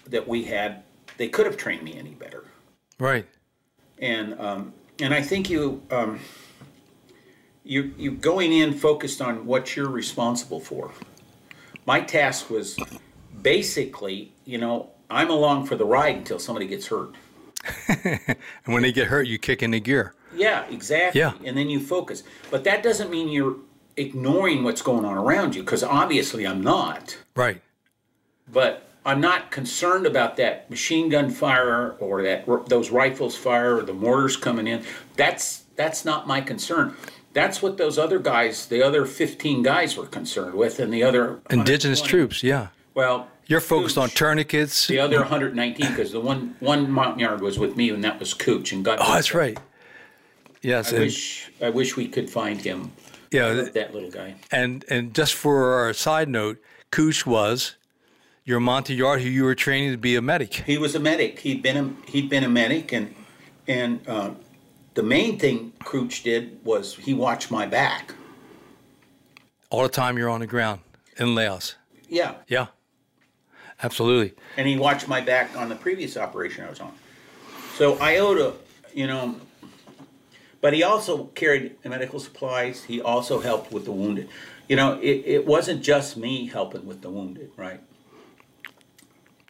that 0.06 0.28
we 0.28 0.44
had, 0.44 0.84
they 1.16 1.28
could 1.28 1.46
have 1.46 1.56
trained 1.56 1.82
me 1.82 1.96
any 1.96 2.10
better. 2.10 2.44
Right. 2.98 3.26
And 3.98 4.38
um, 4.40 4.72
and 5.00 5.12
I 5.12 5.22
think 5.22 5.50
you 5.50 5.82
um, 5.90 6.20
you 7.64 7.94
you 7.96 8.12
going 8.12 8.52
in 8.52 8.72
focused 8.74 9.20
on 9.20 9.46
what 9.46 9.76
you're 9.76 9.88
responsible 9.88 10.60
for. 10.60 10.92
My 11.86 12.00
task 12.00 12.50
was 12.50 12.78
basically, 13.42 14.32
you 14.44 14.58
know, 14.58 14.90
I'm 15.10 15.30
along 15.30 15.66
for 15.66 15.76
the 15.76 15.84
ride 15.84 16.16
until 16.16 16.38
somebody 16.38 16.66
gets 16.66 16.86
hurt. 16.88 17.14
And 18.04 18.74
when 18.74 18.82
they 18.82 18.92
get 18.92 19.08
hurt, 19.08 19.26
you 19.26 19.38
kick 19.38 19.62
in 19.62 19.72
the 19.72 19.80
gear. 19.80 20.14
Yeah, 20.34 20.64
exactly. 20.70 21.20
Yeah. 21.20 21.32
And 21.44 21.56
then 21.56 21.68
you 21.68 21.80
focus. 21.80 22.22
But 22.50 22.64
that 22.64 22.82
doesn't 22.82 23.10
mean 23.10 23.28
you're 23.28 23.56
ignoring 23.96 24.64
what's 24.64 24.82
going 24.82 25.04
on 25.04 25.16
around 25.16 25.54
you, 25.54 25.62
because 25.62 25.82
obviously 25.82 26.46
I'm 26.46 26.62
not. 26.62 27.18
Right. 27.36 27.60
But 28.50 28.88
I'm 29.04 29.20
not 29.20 29.50
concerned 29.50 30.06
about 30.06 30.36
that 30.36 30.70
machine 30.70 31.08
gun 31.08 31.30
fire 31.30 31.92
or 31.98 32.22
that 32.22 32.46
those 32.68 32.90
rifles 32.90 33.36
fire 33.36 33.76
or 33.76 33.82
the 33.82 33.92
mortars 33.92 34.36
coming 34.36 34.66
in. 34.66 34.84
That's 35.16 35.64
that's 35.76 36.04
not 36.04 36.26
my 36.26 36.40
concern. 36.40 36.96
That's 37.32 37.62
what 37.62 37.78
those 37.78 37.98
other 37.98 38.18
guys, 38.18 38.66
the 38.66 38.82
other 38.82 39.06
15 39.06 39.62
guys, 39.62 39.96
were 39.96 40.06
concerned 40.06 40.54
with, 40.54 40.78
and 40.80 40.92
the 40.92 41.02
other 41.02 41.40
Indigenous 41.50 42.02
troops, 42.02 42.42
yeah. 42.42 42.68
Well, 42.94 43.28
You're 43.46 43.60
focused 43.60 43.96
on 43.96 44.10
tourniquets. 44.10 44.86
the 44.86 44.98
other 44.98 45.18
119 45.20 45.88
because 45.88 46.12
the 46.12 46.20
one 46.20 46.56
one 46.60 46.90
Montagnard 46.90 47.40
was 47.40 47.58
with 47.58 47.76
me, 47.76 47.88
and 47.90 48.04
that 48.04 48.18
was 48.20 48.34
Cooch, 48.34 48.72
and 48.72 48.84
got. 48.84 48.98
Oh, 49.00 49.14
that's 49.14 49.32
right. 49.34 49.58
Yes, 50.60 50.92
I 50.92 50.98
wish 50.98 51.50
I 51.60 51.70
wish 51.70 51.96
we 51.96 52.06
could 52.06 52.30
find 52.30 52.60
him. 52.60 52.92
yeah, 53.30 53.52
th- 53.54 53.72
That 53.72 53.92
little 53.94 54.10
guy. 54.10 54.34
and 54.50 54.84
and 54.88 55.14
just 55.14 55.34
for 55.34 55.72
our 55.74 55.92
side 55.92 56.28
note, 56.28 56.58
Cooch 56.90 57.26
was 57.26 57.74
your 58.44 58.60
Montagnard 58.60 59.20
who 59.22 59.28
you 59.28 59.44
were 59.44 59.54
training 59.54 59.90
to 59.92 59.96
be 59.98 60.14
a 60.16 60.22
medic. 60.22 60.54
He 60.66 60.76
was 60.78 60.94
a 60.94 61.00
medic. 61.00 61.38
He'd 61.40 61.62
been 61.62 61.76
a, 62.06 62.10
he'd 62.10 62.28
been 62.28 62.44
a 62.44 62.48
medic, 62.48 62.92
and 62.92 63.14
and 63.66 64.06
uh, 64.06 64.30
the 64.94 65.02
main 65.02 65.38
thing 65.38 65.72
Cooch 65.84 66.22
did 66.22 66.64
was 66.64 66.94
he 66.96 67.14
watched 67.14 67.50
my 67.50 67.66
back. 67.66 68.14
All 69.70 69.82
the 69.82 69.88
time 69.88 70.18
you're 70.18 70.28
on 70.28 70.40
the 70.40 70.46
ground 70.46 70.80
in 71.16 71.34
Laos. 71.34 71.76
Yeah, 72.08 72.34
Yeah, 72.46 72.66
absolutely. 73.82 74.34
and 74.58 74.66
he 74.68 74.76
watched 74.76 75.08
my 75.08 75.20
back 75.22 75.56
on 75.56 75.70
the 75.70 75.76
previous 75.76 76.16
operation 76.18 76.64
I 76.64 76.70
was 76.70 76.80
on. 76.80 76.92
So 77.76 77.98
Iota, 78.00 78.52
you 78.92 79.06
know, 79.06 79.36
but 80.60 80.74
he 80.74 80.82
also 80.82 81.24
carried 81.34 81.76
medical 81.84 82.20
supplies. 82.20 82.84
He 82.84 83.00
also 83.00 83.40
helped 83.40 83.72
with 83.72 83.86
the 83.86 83.92
wounded. 83.92 84.28
You 84.68 84.76
know, 84.76 84.98
it, 85.00 85.22
it 85.26 85.46
wasn't 85.46 85.82
just 85.82 86.16
me 86.18 86.46
helping 86.46 86.84
with 86.86 87.00
the 87.00 87.08
wounded, 87.10 87.50
right? 87.56 87.80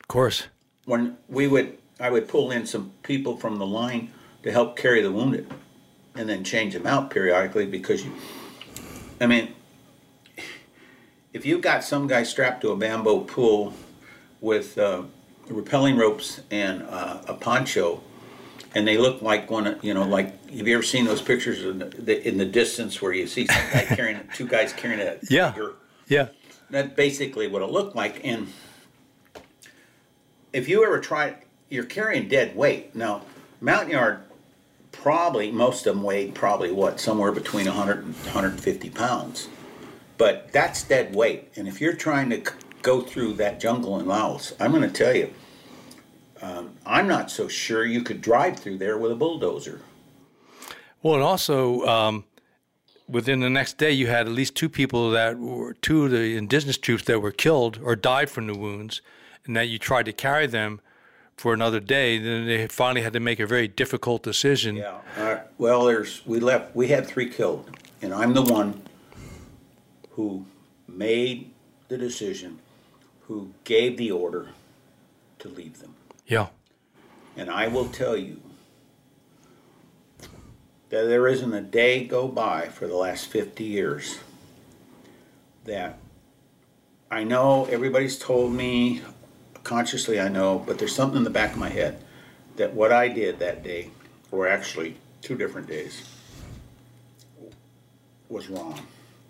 Of 0.00 0.08
course. 0.08 0.46
When 0.84 1.16
we 1.28 1.48
would, 1.48 1.78
I 1.98 2.10
would 2.10 2.28
pull 2.28 2.52
in 2.52 2.64
some 2.66 2.92
people 3.02 3.36
from 3.36 3.56
the 3.56 3.66
line 3.66 4.12
to 4.42 4.50
help 4.52 4.76
carry 4.76 5.02
the 5.02 5.10
wounded, 5.12 5.46
and 6.14 6.28
then 6.28 6.44
change 6.44 6.74
them 6.74 6.86
out 6.86 7.10
periodically 7.10 7.66
because 7.66 8.04
you, 8.04 8.12
I 9.20 9.26
mean, 9.26 9.54
if 11.32 11.46
you've 11.46 11.62
got 11.62 11.84
some 11.84 12.06
guy 12.06 12.22
strapped 12.24 12.60
to 12.62 12.70
a 12.70 12.76
bamboo 12.76 13.24
pole 13.24 13.72
with 14.40 14.76
uh, 14.78 15.02
repelling 15.48 15.96
ropes 15.96 16.40
and 16.50 16.82
uh, 16.82 17.18
a 17.28 17.34
poncho, 17.34 18.02
and 18.74 18.86
they 18.86 18.98
look 18.98 19.22
like 19.22 19.50
one, 19.50 19.66
of- 19.66 19.84
you 19.84 19.94
know, 19.94 20.04
like 20.04 20.38
have 20.52 20.66
you 20.66 20.74
ever 20.74 20.82
seen 20.82 21.04
those 21.04 21.22
pictures 21.22 21.62
in 21.64 21.78
the, 21.78 22.26
in 22.28 22.36
the 22.36 22.44
distance 22.44 23.00
where 23.00 23.12
you 23.12 23.26
see 23.26 23.46
some 23.46 23.62
guy 23.72 23.84
carrying 23.84 24.20
two 24.34 24.46
guys 24.46 24.72
carrying 24.72 25.00
a 25.00 25.16
Yeah. 25.30 25.54
Yeah. 26.08 26.28
That's 26.68 26.92
basically 26.94 27.48
what 27.48 27.62
it 27.62 27.70
looked 27.70 27.94
like. 27.96 28.20
And 28.24 28.48
if 30.52 30.68
you 30.68 30.84
ever 30.84 31.00
try, 31.00 31.36
you're 31.70 31.84
carrying 31.84 32.28
dead 32.28 32.56
weight. 32.56 32.94
Now, 32.94 33.22
Montagnard, 33.62 34.20
probably 34.92 35.50
most 35.50 35.86
of 35.86 35.94
them 35.94 36.02
weighed 36.02 36.34
probably 36.34 36.70
what 36.70 37.00
somewhere 37.00 37.32
between 37.32 37.66
100 37.66 38.04
and 38.04 38.14
150 38.14 38.90
pounds. 38.90 39.48
But 40.18 40.52
that's 40.52 40.84
dead 40.84 41.14
weight. 41.14 41.50
And 41.56 41.66
if 41.66 41.80
you're 41.80 41.94
trying 41.94 42.30
to 42.30 42.42
go 42.82 43.00
through 43.00 43.34
that 43.34 43.58
jungle 43.58 43.98
in 43.98 44.06
Laos, 44.06 44.52
I'm 44.60 44.70
going 44.70 44.82
to 44.82 44.90
tell 44.90 45.14
you, 45.14 45.32
um, 46.40 46.70
I'm 46.84 47.08
not 47.08 47.30
so 47.30 47.48
sure 47.48 47.84
you 47.84 48.02
could 48.02 48.20
drive 48.20 48.58
through 48.58 48.78
there 48.78 48.98
with 48.98 49.10
a 49.10 49.16
bulldozer. 49.16 49.80
Well, 51.02 51.14
and 51.14 51.22
also 51.22 51.84
um, 51.86 52.24
within 53.08 53.40
the 53.40 53.50
next 53.50 53.78
day, 53.78 53.92
you 53.92 54.06
had 54.06 54.26
at 54.26 54.32
least 54.32 54.54
two 54.54 54.68
people 54.68 55.10
that 55.10 55.38
were 55.38 55.74
two 55.74 56.04
of 56.04 56.10
the 56.10 56.36
indigenous 56.36 56.78
troops 56.78 57.04
that 57.04 57.20
were 57.20 57.32
killed 57.32 57.78
or 57.82 57.96
died 57.96 58.30
from 58.30 58.46
the 58.46 58.56
wounds, 58.56 59.00
and 59.46 59.56
that 59.56 59.68
you 59.68 59.78
tried 59.78 60.04
to 60.06 60.12
carry 60.12 60.46
them 60.46 60.80
for 61.42 61.52
another 61.52 61.80
day. 61.80 62.18
Then 62.18 62.46
they 62.46 62.68
finally 62.68 63.02
had 63.02 63.12
to 63.14 63.20
make 63.20 63.40
a 63.40 63.46
very 63.46 63.66
difficult 63.66 64.22
decision. 64.22 64.76
Yeah. 64.76 64.98
Uh, 65.18 65.40
well, 65.58 65.86
there's 65.86 66.24
we 66.24 66.38
left. 66.38 66.76
We 66.76 66.88
had 66.88 67.04
three 67.06 67.28
killed, 67.28 67.68
and 68.00 68.14
I'm 68.14 68.32
the 68.32 68.42
one 68.42 68.80
who 70.10 70.46
made 70.86 71.50
the 71.88 71.98
decision, 71.98 72.60
who 73.26 73.52
gave 73.64 73.96
the 73.96 74.12
order 74.12 74.50
to 75.40 75.48
leave 75.48 75.80
them. 75.80 75.96
Yeah. 76.26 76.46
And 77.36 77.50
I 77.50 77.66
will 77.66 77.88
tell 77.88 78.16
you 78.16 78.40
that 80.90 81.04
there 81.08 81.26
isn't 81.26 81.52
a 81.52 81.62
day 81.62 82.04
go 82.04 82.28
by 82.28 82.68
for 82.68 82.86
the 82.86 82.94
last 82.94 83.26
50 83.26 83.64
years 83.64 84.18
that 85.64 85.98
I 87.10 87.24
know 87.24 87.64
everybody's 87.64 88.18
told 88.18 88.52
me, 88.52 89.02
consciously 89.64 90.20
I 90.20 90.28
know, 90.28 90.58
but 90.58 90.78
there's 90.78 90.94
something 90.94 91.18
in 91.18 91.24
the 91.24 91.30
back 91.30 91.52
of 91.52 91.58
my 91.58 91.68
head 91.68 92.02
that 92.56 92.74
what 92.74 92.92
I 92.92 93.08
did 93.08 93.38
that 93.38 93.62
day, 93.62 93.90
or 94.30 94.46
actually 94.46 94.96
two 95.20 95.36
different 95.36 95.66
days, 95.66 96.02
was 98.28 98.48
wrong 98.48 98.80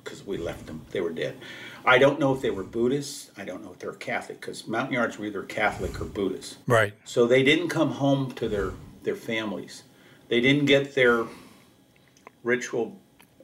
because 0.02 0.24
we 0.26 0.36
left 0.36 0.66
them. 0.66 0.84
They 0.90 1.00
were 1.00 1.10
dead. 1.10 1.36
I 1.84 1.98
don't 1.98 2.20
know 2.20 2.34
if 2.34 2.40
they 2.40 2.50
were 2.50 2.62
Buddhists. 2.62 3.30
I 3.36 3.44
don't 3.44 3.64
know 3.64 3.72
if 3.72 3.78
they 3.78 3.86
were 3.86 3.94
Catholic 3.94 4.40
because 4.40 4.66
Montagnards 4.66 5.18
were 5.18 5.26
either 5.26 5.42
Catholic 5.42 6.00
or 6.00 6.04
Buddhist. 6.04 6.58
Right. 6.66 6.94
So 7.04 7.26
they 7.26 7.42
didn't 7.42 7.68
come 7.68 7.92
home 7.92 8.32
to 8.32 8.48
their, 8.48 8.72
their 9.02 9.16
families. 9.16 9.82
They 10.28 10.40
didn't 10.40 10.66
get 10.66 10.94
their 10.94 11.26
ritual 12.42 12.98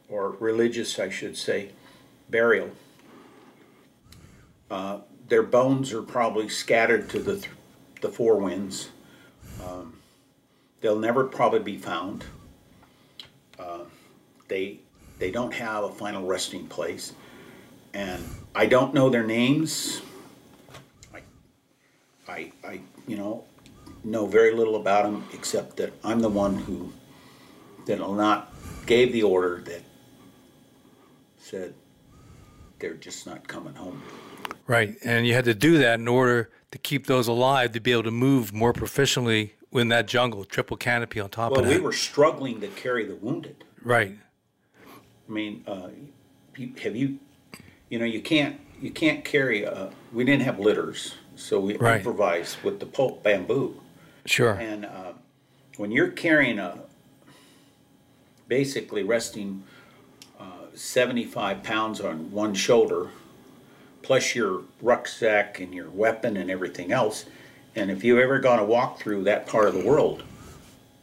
or 0.09 0.31
religious, 0.41 0.99
I 0.99 1.11
should 1.11 1.37
say, 1.37 1.71
burial. 2.31 2.71
Uh, 4.71 5.01
their 5.29 5.43
bones 5.43 5.93
are 5.93 6.03
probably 6.03 6.49
scattered 6.49 7.09
to 7.11 7.19
the, 7.19 7.37
th- 7.37 7.51
the 8.01 8.09
four 8.09 8.39
winds. 8.39 8.91
Um, 9.65 9.99
they'll 10.81 10.99
never 10.99 11.25
probably 11.25 11.61
be 11.61 11.77
found. 11.77 12.25
Uh, 13.59 13.85
they, 14.49 14.81
they 15.19 15.31
don't 15.31 15.53
have 15.53 15.85
a 15.85 15.91
final 15.91 16.27
resting 16.27 16.67
place. 16.67 17.13
And 17.93 18.25
I 18.55 18.67
don't 18.67 18.95
know 18.95 19.11
their 19.11 19.27
names. 19.27 20.01
I, 21.15 21.21
I, 22.29 22.53
I, 22.65 22.81
you 23.07 23.17
know, 23.17 23.45
know 24.05 24.27
very 24.27 24.55
little 24.55 24.77
about 24.77 25.05
them 25.05 25.27
except 25.33 25.77
that 25.79 25.93
I'm 26.05 26.21
the 26.21 26.29
one 26.29 26.57
who 26.57 26.93
that 27.87 27.99
not 27.99 28.53
gave 28.87 29.13
the 29.13 29.23
order 29.23 29.63
that 29.65 29.83
said 31.39 31.75
they're 32.79 32.95
just 32.95 33.27
not 33.27 33.49
coming 33.49 33.75
home. 33.75 34.03
Right, 34.69 34.97
and 35.03 35.27
you 35.27 35.33
had 35.33 35.47
to 35.47 35.55
do 35.55 35.79
that 35.79 35.99
in 35.99 36.07
order 36.07 36.51
to 36.73 36.79
keep 36.79 37.07
those 37.07 37.27
alive 37.27 37.73
to 37.73 37.81
be 37.81 37.91
able 37.91 38.03
to 38.05 38.11
move 38.11 38.53
more 38.53 38.75
proficiently 38.75 39.53
in 39.73 39.89
that 39.89 40.07
jungle, 40.07 40.45
triple 40.45 40.77
canopy 40.77 41.21
on 41.21 41.31
top 41.31 41.53
Well, 41.53 41.61
of 41.61 41.67
that. 41.67 41.75
we 41.75 41.81
were 41.81 41.93
struggling 41.93 42.61
to 42.61 42.69
carry 42.69 43.07
the 43.07 43.17
wounded. 43.17 43.65
right, 43.83 44.17
I 45.29 45.33
mean, 45.33 45.65
uh, 45.67 45.89
have 46.83 46.95
you, 46.95 47.19
you 47.89 47.99
know, 47.99 48.05
you 48.05 48.21
can't 48.21 48.61
you 48.81 48.91
can't 48.91 49.25
carry. 49.25 49.67
Uh, 49.67 49.89
we 50.13 50.23
didn't 50.25 50.43
have 50.43 50.59
litters, 50.61 51.15
so 51.35 51.59
we 51.59 51.77
Right. 51.79 51.97
improvised 51.97 52.63
with 52.63 52.79
the 52.79 52.87
pulp 52.87 53.23
bamboo. 53.25 53.81
sure. 54.27 54.53
And 54.53 54.85
uh, 54.85 55.13
when 55.79 55.91
you're 55.91 56.11
carrying 56.13 56.59
a, 56.59 56.79
basically 58.47 59.03
resting 59.03 59.65
uh, 60.39 60.45
75 60.75 61.63
pounds 61.63 62.01
on 62.01 62.31
one 62.31 62.55
shoulder, 62.55 63.09
plus 64.03 64.35
your 64.35 64.63
rucksack 64.81 65.61
and 65.61 65.75
your 65.75 65.91
weapon 65.91 66.37
and 66.37 66.51
everything 66.51 66.93
else, 66.93 67.27
and 67.75 67.91
if 67.91 68.03
you've 68.03 68.19
ever 68.19 68.39
gone 68.39 68.59
a 68.59 68.65
walk 68.65 68.99
through 68.99 69.25
that 69.25 69.47
part 69.47 69.69
of 69.69 69.75
the 69.75 69.85
world, 69.85 70.23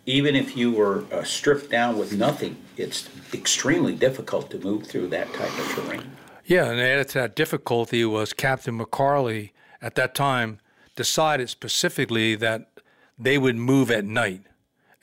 even 0.05 0.35
if 0.35 0.55
you 0.55 0.71
were 0.71 1.05
uh, 1.11 1.23
stripped 1.23 1.69
down 1.69 1.97
with 1.97 2.13
nothing, 2.13 2.57
it's 2.77 3.09
extremely 3.33 3.95
difficult 3.95 4.51
to 4.51 4.59
move 4.59 4.85
through 4.85 5.07
that 5.07 5.33
type 5.33 5.57
of 5.57 5.67
terrain. 5.73 6.11
Yeah, 6.45 6.69
and 6.69 6.79
added 6.79 7.09
to 7.09 7.19
that 7.19 7.35
difficulty 7.35 8.05
was 8.05 8.33
Captain 8.33 8.77
McCarley 8.77 9.51
at 9.81 9.95
that 9.95 10.13
time 10.13 10.59
decided 10.95 11.49
specifically 11.49 12.35
that 12.35 12.69
they 13.17 13.37
would 13.37 13.55
move 13.55 13.89
at 13.89 14.05
night, 14.05 14.43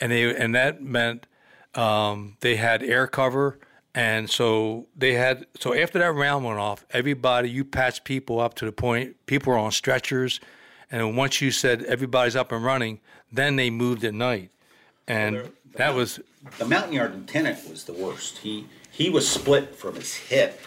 and 0.01 0.13
they 0.13 0.35
and 0.35 0.55
that 0.55 0.83
meant 0.83 1.27
um, 1.75 2.37
they 2.41 2.57
had 2.57 2.83
air 2.83 3.07
cover, 3.07 3.59
and 3.95 4.29
so 4.31 4.87
they 4.97 5.13
had 5.15 5.47
so 5.59 5.75
after 5.75 5.99
that 5.99 6.13
round 6.13 6.45
went 6.45 6.59
off, 6.59 6.85
everybody 6.91 7.51
you 7.51 7.65
patched 7.65 8.05
people 8.05 8.41
up 8.41 8.55
to 8.55 8.65
the 8.65 8.73
point 8.73 9.17
people 9.27 9.53
were 9.53 9.59
on 9.59 9.73
stretchers, 9.73 10.41
and 10.91 11.17
once 11.17 11.41
you 11.41 11.51
said 11.51 11.83
everybody's 11.85 12.37
up 12.37 12.53
and 12.53 12.65
running, 12.65 13.01
then 13.31 13.57
they 13.57 13.71
moved 13.71 14.05
at 14.05 14.15
night, 14.15 14.51
and 15.07 15.51
that 15.77 15.95
was 15.95 16.21
The 16.59 16.65
Montagnard 16.65 17.15
lieutenant 17.15 17.69
was 17.69 17.85
the 17.85 17.93
worst. 17.93 18.39
He 18.39 18.67
he 18.91 19.11
was 19.11 19.29
split 19.29 19.75
from 19.75 19.95
his 19.97 20.15
hip. 20.15 20.61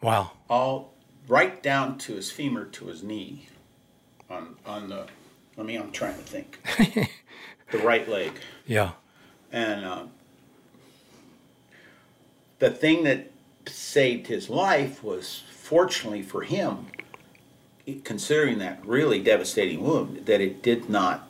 Wow. 0.00 0.32
all 0.50 0.92
right 1.28 1.62
down 1.62 1.96
to 1.96 2.14
his 2.14 2.30
femur 2.30 2.66
to 2.66 2.86
his 2.86 3.02
knee 3.02 3.48
on 4.28 4.56
on 4.66 4.88
the 4.90 5.06
let 5.56 5.66
me 5.66 5.76
I'm 5.76 5.90
trying 5.92 6.16
to 6.16 6.22
think. 6.22 6.58
The 7.70 7.78
right 7.78 8.06
leg. 8.08 8.30
Yeah, 8.66 8.92
and 9.50 9.84
uh, 9.84 10.04
the 12.64 12.70
thing 12.70 13.04
that 13.04 13.30
saved 13.66 14.26
his 14.28 14.48
life 14.48 15.04
was 15.04 15.42
fortunately 15.50 16.22
for 16.22 16.42
him 16.42 16.86
considering 18.04 18.58
that 18.58 18.80
really 18.86 19.22
devastating 19.22 19.82
wound 19.82 20.24
that 20.24 20.40
it 20.40 20.62
did 20.62 20.88
not 20.88 21.28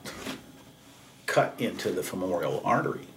cut 1.27 1.53
into 1.59 1.91
the 1.91 2.05
femoral 2.05 2.63
artery. 2.65 3.09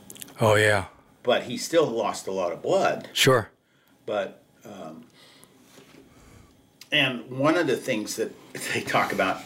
Oh 0.41 0.55
yeah, 0.55 0.86
but 1.21 1.43
he 1.43 1.57
still 1.57 1.86
lost 1.86 2.25
a 2.25 2.31
lot 2.31 2.51
of 2.51 2.63
blood. 2.63 3.07
Sure. 3.13 3.50
but 4.07 4.41
um, 4.65 5.03
and 6.91 7.29
one 7.29 7.55
of 7.55 7.67
the 7.67 7.77
things 7.77 8.15
that 8.15 8.33
they 8.74 8.81
talk 8.81 9.13
about 9.13 9.41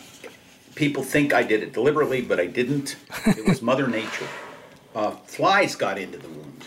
people 0.76 1.04
think 1.04 1.34
i 1.34 1.44
did 1.44 1.62
it 1.62 1.74
deliberately 1.74 2.22
but 2.22 2.40
i 2.40 2.46
didn't. 2.46 2.96
It 3.26 3.46
was 3.46 3.62
mother 3.62 3.88
nature. 3.88 4.28
Uh, 4.96 5.12
flies 5.12 5.76
got 5.76 6.00
into 6.00 6.18
the 6.18 6.30
wound 6.30 6.64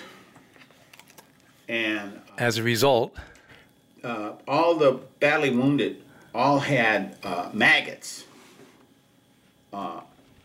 and 1.69 2.21
As 2.39 2.59
a 2.59 2.63
result, 2.63 3.17
all 4.47 4.75
the 4.77 5.01
badly 5.21 5.51
wounded 5.51 6.03
all 6.35 6.59
had 6.59 7.17
uh, 7.23 7.49
maggots 7.53 8.25
uh, 9.73 10.01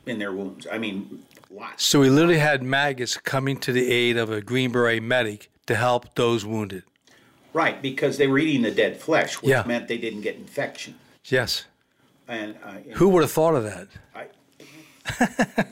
in 0.06 0.18
their 0.20 0.32
wounds 0.32 0.66
i 0.72 0.78
mean 0.78 1.24
lots 1.52 1.84
So 1.86 2.00
we 2.00 2.10
literally 2.10 2.38
had 2.40 2.62
maggots 2.64 3.18
coming 3.18 3.58
to 3.58 3.72
the 3.72 3.92
aid 3.92 4.18
of 4.18 4.30
a 4.32 4.40
Green 4.42 4.72
Beret 4.72 5.02
medic 5.04 5.50
to 5.66 5.76
help 5.76 6.14
those 6.16 6.46
wounded. 6.46 6.84
right 7.54 7.82
because 7.82 8.18
they 8.18 8.28
were 8.28 8.38
eating 8.40 8.62
the 8.62 8.72
dead 8.72 8.98
flesh 8.98 9.42
which 9.42 9.50
Yeah. 9.50 9.64
meant 9.66 9.88
they 9.88 9.98
didn't 9.98 10.22
get 10.22 10.36
infection 10.36 10.96
Yes. 11.26 11.66
and 12.28 12.56
uh, 12.64 12.74
Who 12.96 13.10
would 13.10 13.24
have 13.24 13.32
thought 13.32 13.56
of 13.56 13.64
that? 13.64 13.88
I, 14.16 14.28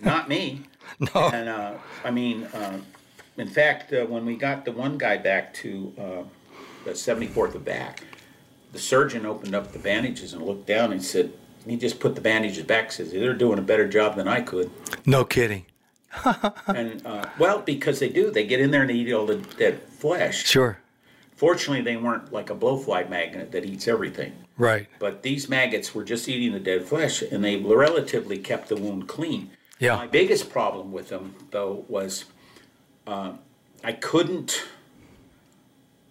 not 0.02 0.28
me. 0.30 0.62
No. 1.00 1.30
And 1.30 1.48
uh, 1.48 1.74
I 2.04 2.10
mean, 2.10 2.44
uh, 2.46 2.80
in 3.38 3.47
fact, 3.47 3.93
uh, 3.93 4.06
when 4.06 4.26
we 4.26 4.36
got 4.36 4.65
the 4.65 4.71
one 4.71 4.97
guy 4.97 5.17
back 5.17 5.54
to 5.56 5.93
uh, 5.97 6.23
the 6.86 6.91
74th 6.91 7.56
of 7.56 7.63
back, 7.63 8.04
the 8.73 8.80
surgeon 8.80 9.26
opened 9.26 9.56
up 9.56 9.71
the 9.71 9.80
bandages 9.80 10.34
and 10.34 10.41
looked 10.41 10.67
down 10.67 10.91
and 10.91 11.04
said, 11.04 11.32
he 11.65 11.78
just 11.78 12.00
put 12.00 12.15
the 12.15 12.21
bandages 12.21 12.63
back. 12.63 12.91
Says 12.91 13.12
they're 13.12 13.34
doing 13.34 13.60
a 13.60 13.63
better 13.63 13.88
job 13.88 14.15
than 14.15 14.28
I 14.28 14.41
could. 14.41 14.71
No 15.06 15.23
kidding. 15.26 15.65
And 16.67 17.06
uh, 17.06 17.26
well, 17.38 17.62
because 17.62 18.00
they 18.00 18.10
do, 18.10 18.32
they 18.32 18.45
get 18.45 18.60
in 18.60 18.71
there 18.71 18.82
and 18.82 18.89
they 18.89 18.95
eat 18.95 19.13
all 19.13 19.26
the 19.26 19.36
dead 19.36 19.82
flesh. 19.84 20.45
Sure. 20.45 20.80
Fortunately, 21.36 21.84
they 21.84 21.97
weren't 21.97 22.34
like 22.34 22.50
a 22.50 22.56
blowfly 22.56 23.08
magnet 23.10 23.52
that 23.52 23.65
eats 23.65 23.88
everything. 23.88 24.34
Right. 24.58 24.88
But 25.00 25.21
these 25.21 25.47
maggots 25.47 25.93
were 25.93 26.04
just 26.04 26.28
eating 26.28 26.54
the 26.54 26.60
dead 26.60 26.86
flesh, 26.86 27.21
and 27.21 27.43
they 27.43 27.58
relatively 27.58 28.39
kept 28.39 28.69
the 28.69 28.76
wound 28.76 29.08
clean. 29.08 29.52
Yeah. 29.80 29.95
My 29.95 30.08
biggest 30.08 30.50
problem 30.50 30.91
with 30.91 31.10
them, 31.10 31.36
though, 31.52 31.86
was 31.88 32.26
uh, 33.08 33.34
I 33.84 33.93
couldn't. 33.93 34.63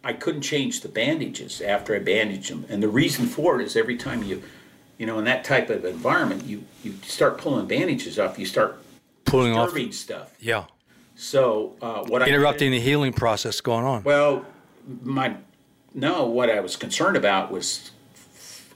I 0.02 0.12
couldn't 0.12 0.42
change 0.42 0.82
the 0.82 0.88
bandages 0.88 1.60
after 1.60 1.94
I 1.94 1.98
bandaged 1.98 2.50
them, 2.50 2.64
and 2.68 2.80
the 2.82 2.88
reason 2.88 3.26
for 3.26 3.60
it 3.60 3.64
is 3.64 3.74
every 3.76 3.96
time 3.96 4.22
you, 4.22 4.40
you 4.98 5.06
know, 5.06 5.18
in 5.18 5.24
that 5.24 5.42
type 5.42 5.68
of 5.68 5.84
environment, 5.84 6.44
you 6.44 6.64
you 6.84 6.94
start 7.02 7.38
pulling 7.38 7.66
bandages 7.66 8.18
off, 8.18 8.38
you 8.38 8.46
start 8.46 8.78
Pulling 9.24 9.56
off. 9.56 9.76
stuff. 9.92 10.32
Yeah. 10.38 10.66
So 11.16 11.74
uh, 11.82 12.04
what 12.04 12.22
I 12.22 12.26
Interrupting 12.26 12.70
the 12.70 12.78
healing 12.78 13.12
process 13.12 13.60
going 13.60 13.84
on. 13.84 14.04
well, 14.04 14.44
my 15.02 15.36
no, 15.92 16.26
what 16.26 16.50
I 16.50 16.60
was 16.60 16.76
concerned 16.76 17.16
about 17.16 17.50
was 17.50 17.90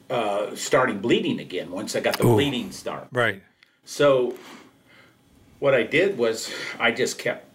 uh, 0.08 0.54
starting 0.56 0.98
bleeding 1.00 1.38
again 1.38 1.70
once 1.70 1.94
I 1.94 2.00
got 2.00 2.16
the 2.18 2.24
bleeding 2.24 2.72
start. 2.72 3.06
Right. 3.12 3.42
So 3.84 4.34
what 5.60 5.74
I 5.74 5.84
did 5.84 6.18
was 6.18 6.52
I 6.80 6.90
just 6.90 7.18
kept 7.18 7.46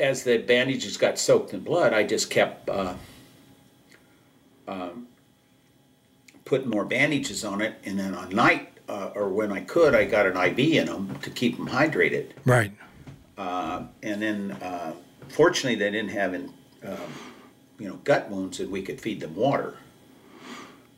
as 0.00 0.24
the 0.24 0.38
bandages 0.38 0.96
got 0.96 1.18
soaked 1.18 1.52
in 1.52 1.60
blood, 1.60 1.92
I 1.92 2.04
just 2.04 2.30
kept 2.30 2.68
uh, 2.68 2.94
um, 4.66 5.08
putting 6.44 6.68
more 6.68 6.84
bandages 6.84 7.44
on 7.44 7.60
it, 7.60 7.74
and 7.84 7.98
then 7.98 8.14
on 8.14 8.30
night 8.30 8.72
uh, 8.88 9.10
or 9.14 9.28
when 9.28 9.52
I 9.52 9.60
could, 9.60 9.94
I 9.94 10.04
got 10.04 10.26
an 10.26 10.36
IV 10.36 10.58
in 10.58 10.86
them 10.86 11.18
to 11.22 11.30
keep 11.30 11.56
them 11.56 11.68
hydrated. 11.68 12.30
Right. 12.44 12.72
and 13.36 14.22
then 14.22 14.52
uh, 14.62 14.94
fortunately 15.28 15.76
they 15.76 15.90
didn't 15.90 16.10
have 16.10 16.34
in, 16.34 16.52
um, 16.84 17.12
you 17.78 17.88
know 17.88 17.96
gut 18.04 18.28
wounds 18.28 18.60
and 18.60 18.70
we 18.70 18.82
could 18.82 19.00
feed 19.00 19.20
them 19.20 19.34
water 19.34 19.76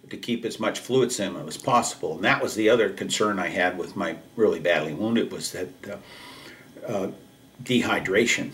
to 0.09 0.17
keep 0.17 0.45
as 0.45 0.59
much 0.59 0.81
fluids 0.81 1.21
in 1.21 1.35
them 1.35 1.47
as 1.47 1.57
possible 1.57 2.15
and 2.15 2.25
that 2.25 2.43
was 2.43 2.55
the 2.55 2.69
other 2.69 2.91
concern 2.91 3.39
i 3.39 3.49
had 3.49 3.79
with 3.79 3.97
my 3.97 4.17
really 4.37 4.59
badly 4.59 4.95
wounded 4.95 5.31
was 5.31 5.53
that 5.53 5.69
uh, 5.89 5.97
uh, 6.87 7.11
dehydration 7.63 8.51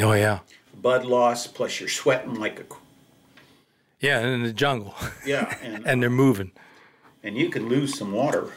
Oh 0.00 0.12
yeah. 0.12 0.40
blood 0.74 1.04
loss 1.04 1.46
plus 1.46 1.78
you're 1.80 1.88
sweating 1.88 2.34
like 2.36 2.58
a 2.60 2.64
Yeah, 4.00 4.18
and 4.20 4.28
in 4.34 4.42
the 4.42 4.52
jungle. 4.52 4.94
yeah 5.26 5.54
and, 5.62 5.86
and 5.86 6.02
they're 6.02 6.10
moving. 6.10 6.52
and 7.22 7.36
you 7.36 7.50
can 7.50 7.68
lose 7.68 7.96
some 7.98 8.12
water 8.12 8.50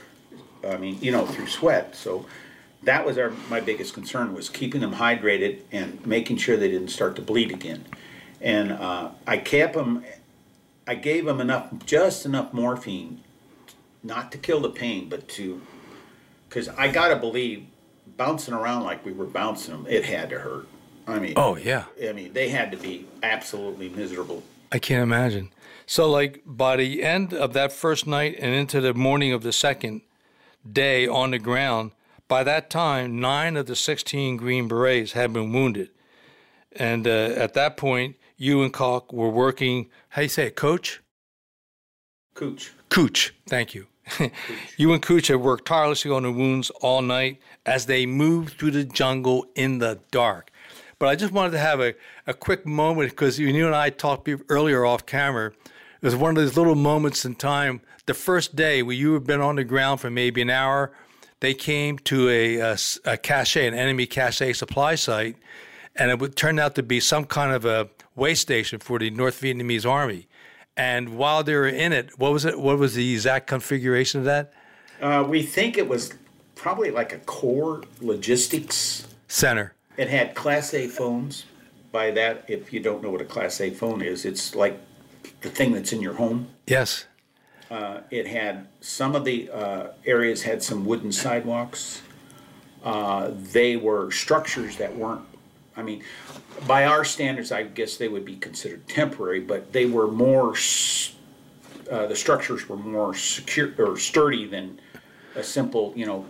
i 0.68 0.78
mean 0.78 0.98
you 1.02 1.12
know 1.12 1.26
through 1.26 1.48
sweat 1.48 1.96
so 1.96 2.26
that 2.84 3.06
was 3.06 3.18
our 3.18 3.32
my 3.50 3.60
biggest 3.60 3.94
concern 3.94 4.34
was 4.34 4.48
keeping 4.50 4.80
them 4.82 4.94
hydrated 4.94 5.60
and 5.72 6.06
making 6.06 6.38
sure 6.38 6.56
they 6.56 6.70
didn't 6.72 6.88
start 6.90 7.16
to 7.18 7.22
bleed 7.22 7.52
again 7.52 7.84
and 8.40 8.72
uh, 8.72 9.10
i 9.28 9.36
kept 9.38 9.74
them 9.74 10.04
i 10.88 10.96
gave 10.96 11.26
them 11.26 11.42
enough 11.42 11.68
just 11.86 12.26
enough 12.26 12.54
morphine 12.54 13.20
not 14.04 14.32
to 14.32 14.38
kill 14.38 14.62
the 14.62 14.70
pain 14.70 15.10
but 15.10 15.28
to 15.28 15.62
because 16.48 16.70
i 16.70 16.88
gotta 16.88 17.18
believe 17.18 17.66
bouncing 18.16 18.54
around 18.54 18.84
like 18.84 19.04
we 19.06 19.12
were 19.12 19.26
bouncing 19.26 19.74
them 19.74 19.86
it 19.90 20.06
had 20.06 20.30
to 20.30 20.40
hurt 20.40 20.68
i 21.08 21.20
mean 21.20 21.34
Oh 21.36 21.56
yeah. 21.56 21.86
i 22.08 22.14
mean 22.14 22.34
they 22.34 22.50
had 22.50 22.72
to 22.72 22.78
be 22.78 23.06
absolutely 23.22 23.90
miserable 23.90 24.44
I 24.74 24.80
can't 24.80 25.04
imagine. 25.04 25.52
So 25.86 26.10
like 26.10 26.42
by 26.46 26.78
the 26.78 27.04
end 27.04 27.32
of 27.32 27.54
that 27.54 27.72
first 27.72 28.08
night 28.08 28.36
and 28.40 28.56
into 28.56 28.82
the 28.82 28.96
morning 28.96 29.32
of 29.32 29.44
the 29.44 29.54
second 29.54 30.02
day 30.70 31.08
on 31.08 31.30
the 31.30 31.38
ground, 31.38 31.92
by 32.28 32.44
that 32.44 32.72
time 32.72 33.20
nine 33.20 33.56
of 33.56 33.68
the 33.68 33.76
16 33.76 34.36
Green 34.36 34.68
Berets 34.68 35.12
had 35.12 35.32
been 35.32 35.54
wounded. 35.54 35.90
And 36.76 37.06
uh, 37.06 37.36
at 37.38 37.54
that 37.54 37.78
point, 37.78 38.16
you 38.36 38.64
and 38.64 38.74
Kalk 38.74 39.14
were 39.14 39.30
working, 39.30 39.90
how 40.10 40.22
do 40.22 40.26
you 40.26 40.30
say 40.30 40.48
it, 40.48 40.56
coach? 40.56 41.02
cooch 42.34 42.72
Cooch, 42.90 43.36
thank 43.48 43.76
you. 43.76 43.86
you 44.78 44.92
and 44.92 45.04
Cooch 45.04 45.28
had 45.28 45.38
worked 45.38 45.68
tirelessly 45.68 46.10
on 46.10 46.24
the 46.24 46.32
wounds 46.32 46.72
all 46.82 47.04
night 47.04 47.40
as 47.64 47.86
they 47.86 48.08
moved 48.08 48.58
through 48.58 48.72
the 48.72 48.84
jungle 48.84 49.46
in 49.54 49.78
the 49.78 50.00
dark. 50.10 50.50
But 51.04 51.10
I 51.10 51.16
just 51.18 51.34
wanted 51.34 51.52
to 51.52 51.60
have 51.60 51.82
a, 51.82 51.96
a 52.28 52.34
quick 52.34 52.66
moment 52.66 53.10
because 53.10 53.38
you 53.38 53.50
and 53.66 53.76
I 53.76 53.90
talked 53.90 54.30
earlier 54.48 54.86
off 54.86 55.06
camera. 55.06 55.48
It 55.48 56.06
was 56.06 56.16
one 56.16 56.30
of 56.30 56.42
those 56.42 56.56
little 56.56 56.76
moments 56.76 57.26
in 57.26 57.36
time. 57.36 57.82
The 58.06 58.14
first 58.14 58.56
day 58.56 58.82
where 58.84 58.96
you 58.96 59.14
had 59.14 59.26
been 59.26 59.42
on 59.42 59.58
the 59.58 59.66
ground 59.66 60.00
for 60.00 60.10
maybe 60.10 60.42
an 60.42 60.50
hour, 60.50 60.94
they 61.42 61.56
came 61.56 61.98
to 62.06 62.30
a, 62.30 62.56
a, 62.56 62.78
a 63.04 63.18
cache, 63.18 63.58
an 63.58 63.74
enemy 63.74 64.06
cache 64.06 64.58
supply 64.58 64.96
site, 64.96 65.36
and 65.94 66.10
it 66.10 66.20
would 66.20 66.38
turn 66.38 66.58
out 66.58 66.76
to 66.76 66.84
be 66.84 67.02
some 67.02 67.26
kind 67.26 67.52
of 67.52 67.66
a 67.66 67.90
way 68.16 68.34
station 68.34 68.80
for 68.80 68.98
the 68.98 69.10
North 69.10 69.42
Vietnamese 69.42 69.86
army. 69.86 70.30
And 70.78 71.18
while 71.18 71.44
they 71.44 71.56
were 71.56 71.68
in 71.68 71.92
it, 71.92 72.18
what 72.18 72.32
was 72.32 72.46
it? 72.46 72.58
What 72.58 72.80
was 72.80 72.96
the 72.96 73.12
exact 73.12 73.48
configuration 73.48 74.22
of 74.22 74.26
that? 74.28 74.54
Uh, 75.02 75.26
we 75.28 75.44
think 75.44 75.78
it 75.78 75.90
was 75.90 76.14
probably 76.56 76.92
like 76.92 77.12
a 77.12 77.20
core 77.20 77.84
logistics 78.00 79.06
center. 79.28 79.74
It 79.98 80.10
had 80.10 80.36
Class 80.36 80.74
A 80.74 80.88
phones. 80.88 81.46
By 81.92 82.12
that, 82.12 82.46
if 82.48 82.74
you 82.74 82.80
don't 82.80 83.04
know 83.04 83.12
what 83.12 83.22
a 83.22 83.26
Class 83.26 83.62
A 83.62 83.70
phone 83.70 84.02
is, 84.02 84.26
it's 84.26 84.56
like 84.56 84.80
the 85.42 85.50
thing 85.50 85.74
that's 85.74 85.94
in 85.94 86.02
your 86.02 86.14
home. 86.14 86.48
Yes. 86.66 87.06
Uh, 87.70 88.02
it 88.10 88.28
had 88.28 88.68
some 88.82 89.16
of 89.16 89.26
the 89.26 89.50
uh, 89.52 89.88
areas 90.06 90.44
had 90.44 90.64
some 90.64 90.86
wooden 90.86 91.12
sidewalks. 91.12 92.02
Uh, 92.84 93.32
they 93.32 93.78
were 93.78 94.12
structures 94.12 94.78
that 94.78 94.96
weren't. 94.96 95.22
I 95.78 95.82
mean, 95.82 96.04
by 96.68 96.86
our 96.86 97.06
standards, 97.06 97.52
I 97.52 97.64
guess 97.64 97.98
they 97.98 98.08
would 98.08 98.26
be 98.26 98.36
considered 98.36 98.88
temporary, 98.88 99.40
but 99.40 99.72
they 99.72 99.86
were 99.86 100.08
more. 100.08 100.56
Uh, 101.92 102.08
the 102.08 102.16
structures 102.16 102.68
were 102.68 102.78
more 102.78 103.14
secure 103.14 103.74
or 103.78 103.98
sturdy 103.98 104.48
than 104.48 104.80
a 105.36 105.44
simple, 105.44 105.94
you 105.96 106.06
know, 106.06 106.26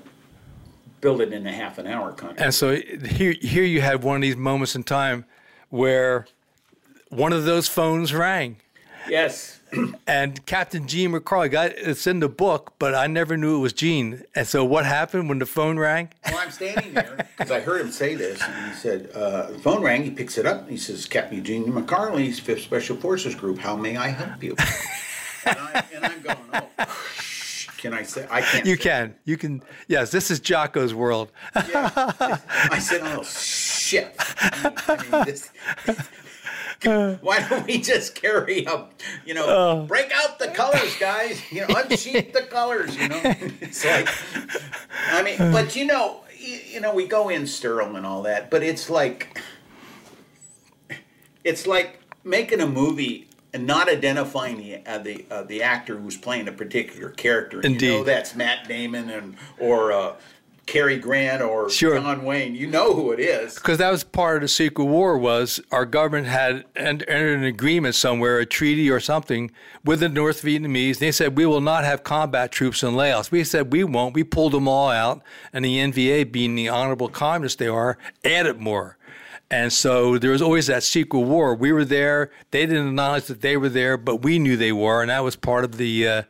build 1.03 1.19
it 1.21 1.33
in 1.33 1.45
a 1.45 1.51
half 1.51 1.77
an 1.77 1.85
hour 1.85 2.13
kind 2.13 2.31
of. 2.31 2.41
And 2.41 2.55
so 2.55 2.75
here, 2.75 3.35
here 3.41 3.63
you 3.63 3.81
had 3.81 4.03
one 4.03 4.15
of 4.15 4.21
these 4.21 4.37
moments 4.37 4.73
in 4.73 4.83
time 4.83 5.25
where 5.69 6.25
one 7.09 7.33
of 7.33 7.43
those 7.43 7.67
phones 7.67 8.13
rang. 8.13 8.55
Yes. 9.09 9.59
and 10.07 10.45
Captain 10.45 10.87
Gene 10.87 11.11
McCarley 11.11 11.51
got 11.51 11.71
it's 11.71 12.07
in 12.07 12.21
the 12.21 12.29
book, 12.29 12.75
but 12.79 12.95
I 12.95 13.07
never 13.07 13.35
knew 13.35 13.57
it 13.57 13.59
was 13.59 13.73
Gene. 13.73 14.23
And 14.33 14.47
so 14.47 14.63
what 14.63 14.85
happened 14.85 15.27
when 15.27 15.39
the 15.39 15.45
phone 15.45 15.77
rang? 15.77 16.09
Well, 16.25 16.37
I'm 16.37 16.51
standing 16.51 16.93
there 16.93 17.27
because 17.37 17.51
I 17.51 17.59
heard 17.59 17.81
him 17.81 17.91
say 17.91 18.15
this, 18.15 18.41
and 18.41 18.71
he 18.71 18.77
said, 18.77 19.09
uh, 19.13 19.51
"The 19.51 19.59
phone 19.59 19.83
rang." 19.83 20.03
He 20.03 20.09
picks 20.09 20.37
it 20.37 20.45
up. 20.45 20.61
And 20.61 20.71
he 20.71 20.77
says, 20.77 21.05
"Captain 21.05 21.43
Gene 21.43 21.65
McCarley's 21.65 22.39
Fifth 22.39 22.61
Special 22.61 22.95
Forces 22.95 23.35
Group. 23.35 23.59
How 23.59 23.75
may 23.75 23.97
I 23.97 24.07
help 24.07 24.41
you?" 24.41 24.51
and, 25.45 25.57
I, 25.59 25.83
am 26.01 26.21
going, 26.21 26.37
"Oh." 26.53 27.12
Can 27.83 27.93
I 27.93 28.03
say? 28.03 28.25
I 28.31 28.39
can't. 28.39 28.65
You 28.65 28.77
can. 28.77 29.13
You 29.25 29.35
can. 29.35 29.61
Yes, 29.89 30.09
this 30.09 30.31
is 30.31 30.39
Jocko's 30.39 30.93
world. 30.93 31.33
yeah. 31.53 31.91
I 32.71 32.79
said, 32.79 33.01
"Oh 33.03 33.23
shit!" 33.23 34.15
I 34.17 34.63
mean, 34.63 34.73
I 34.87 35.11
mean, 35.11 35.25
this, 35.25 35.49
why 37.21 37.45
don't 37.49 37.67
we 37.67 37.79
just 37.79 38.15
carry 38.15 38.65
up, 38.65 38.93
you 39.25 39.33
know, 39.33 39.49
uh, 39.49 39.85
break 39.85 40.09
out 40.15 40.39
the 40.39 40.47
colors, 40.47 40.95
guys, 40.97 41.41
you 41.51 41.67
know, 41.67 41.75
unsheath 41.75 42.31
the 42.31 42.43
colors, 42.43 42.95
you 42.95 43.09
know? 43.09 43.19
It's 43.59 43.83
like, 43.83 44.07
I 45.09 45.21
mean, 45.21 45.51
but 45.51 45.75
you 45.75 45.85
know, 45.85 46.21
you, 46.39 46.59
you 46.75 46.79
know, 46.79 46.93
we 46.93 47.05
go 47.05 47.27
in 47.27 47.45
sterile 47.45 47.97
and 47.97 48.05
all 48.05 48.21
that, 48.21 48.49
but 48.49 48.63
it's 48.63 48.89
like, 48.89 49.41
it's 51.43 51.67
like 51.67 51.99
making 52.23 52.61
a 52.61 52.67
movie 52.67 53.27
and 53.53 53.67
not 53.67 53.89
identifying 53.89 54.57
the 54.57 54.85
uh, 54.85 54.97
the 54.97 55.25
uh, 55.29 55.43
the 55.43 55.61
actor 55.63 55.97
who's 55.97 56.17
playing 56.17 56.47
a 56.47 56.51
particular 56.51 57.09
character. 57.09 57.61
Indeed, 57.61 57.81
you 57.81 57.91
know 57.91 58.03
that's 58.03 58.35
Matt 58.35 58.67
Damon 58.67 59.09
and 59.09 59.35
or 59.59 59.91
uh, 59.91 60.15
Cary 60.65 60.97
Grant 60.97 61.41
or 61.41 61.69
sure. 61.69 61.99
John 61.99 62.23
Wayne. 62.23 62.55
You 62.55 62.67
know 62.67 62.93
who 62.93 63.11
it 63.11 63.19
is. 63.19 63.55
Because 63.55 63.77
that 63.79 63.91
was 63.91 64.03
part 64.03 64.37
of 64.37 64.41
the 64.43 64.47
Secret 64.47 64.85
War 64.85 65.17
was 65.17 65.59
our 65.71 65.85
government 65.85 66.27
had 66.27 66.63
entered 66.75 67.37
an 67.37 67.43
agreement 67.43 67.95
somewhere, 67.95 68.39
a 68.39 68.45
treaty 68.45 68.89
or 68.89 68.99
something, 68.99 69.51
with 69.83 69.99
the 69.99 70.09
North 70.09 70.41
Vietnamese. 70.41 70.99
They 70.99 71.11
said, 71.11 71.37
we 71.37 71.45
will 71.45 71.61
not 71.61 71.83
have 71.83 72.03
combat 72.03 72.51
troops 72.51 72.81
in 72.81 72.95
Laos. 72.95 73.29
We 73.29 73.43
said, 73.43 73.73
we 73.73 73.83
won't. 73.83 74.15
We 74.15 74.23
pulled 74.23 74.53
them 74.53 74.67
all 74.67 74.89
out. 74.89 75.21
And 75.51 75.65
the 75.65 75.77
NVA, 75.77 76.31
being 76.31 76.55
the 76.55 76.69
honorable 76.69 77.09
communists 77.09 77.57
they 77.57 77.67
are, 77.67 77.97
added 78.23 78.59
more. 78.59 78.97
And 79.53 79.71
so 79.71 80.17
there 80.17 80.31
was 80.31 80.41
always 80.41 80.65
that 80.65 80.81
secret 80.81 81.19
war. 81.19 81.53
We 81.53 81.71
were 81.71 81.85
there. 81.85 82.31
They 82.49 82.65
didn't 82.65 82.87
acknowledge 82.87 83.25
that 83.25 83.41
they 83.41 83.55
were 83.55 83.69
there, 83.69 83.97
but 83.97 84.23
we 84.23 84.39
knew 84.39 84.57
they 84.57 84.71
were. 84.71 85.01
And 85.01 85.11
that 85.11 85.23
was 85.23 85.35
part 85.35 85.63
of 85.63 85.77
the, 85.77 86.07
uh, 86.07 86.23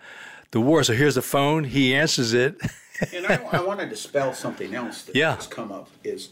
the 0.51 0.59
war. 0.59 0.83
So 0.83 0.91
here's 0.91 1.15
the 1.15 1.21
phone. 1.21 1.63
He 1.63 1.95
answers 1.95 2.33
it. 2.33 2.59
and 3.15 3.25
I, 3.25 3.36
I 3.53 3.62
want 3.62 3.79
to 3.79 3.86
dispel 3.86 4.33
something 4.33 4.75
else 4.75 5.03
that 5.03 5.15
yeah. 5.15 5.36
has 5.36 5.47
come 5.47 5.71
up 5.71 5.89
is 6.03 6.31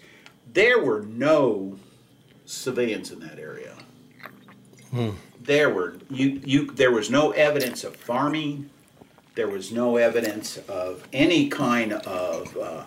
there 0.52 0.84
were 0.84 1.04
no 1.04 1.80
civilians 2.46 3.10
in 3.10 3.22
that 3.22 3.40
area. 3.40 3.74
Hmm. 4.92 5.12
There 5.40 5.70
were 5.70 5.96
you 6.10 6.42
you 6.44 6.72
there 6.72 6.92
was 6.92 7.10
no 7.10 7.32
evidence 7.32 7.86
of 7.86 7.96
farming. 7.96 8.70
There 9.36 9.48
was 9.48 9.72
no 9.72 9.96
evidence 9.96 10.58
of 10.68 11.08
any 11.14 11.48
kind 11.48 11.94
of 11.94 12.58
uh, 12.58 12.84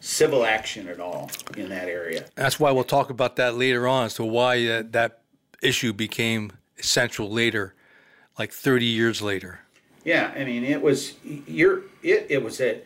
civil 0.00 0.44
action 0.44 0.88
at 0.88 0.98
all 0.98 1.30
in 1.56 1.68
that 1.68 1.88
area. 1.88 2.24
That's 2.34 2.58
why 2.58 2.70
we'll 2.72 2.84
talk 2.84 3.10
about 3.10 3.36
that 3.36 3.54
later 3.56 3.86
on 3.86 4.06
as 4.06 4.14
to 4.14 4.24
why 4.24 4.66
uh, 4.66 4.82
that 4.90 5.22
issue 5.62 5.92
became 5.92 6.52
essential 6.78 7.30
later, 7.30 7.74
like 8.38 8.52
30 8.52 8.86
years 8.86 9.22
later. 9.22 9.60
Yeah, 10.04 10.32
I 10.34 10.44
mean, 10.44 10.64
it 10.64 10.80
was 10.80 11.14
you're 11.22 11.82
it, 12.02 12.26
it 12.30 12.42
was 12.42 12.60
a 12.60 12.80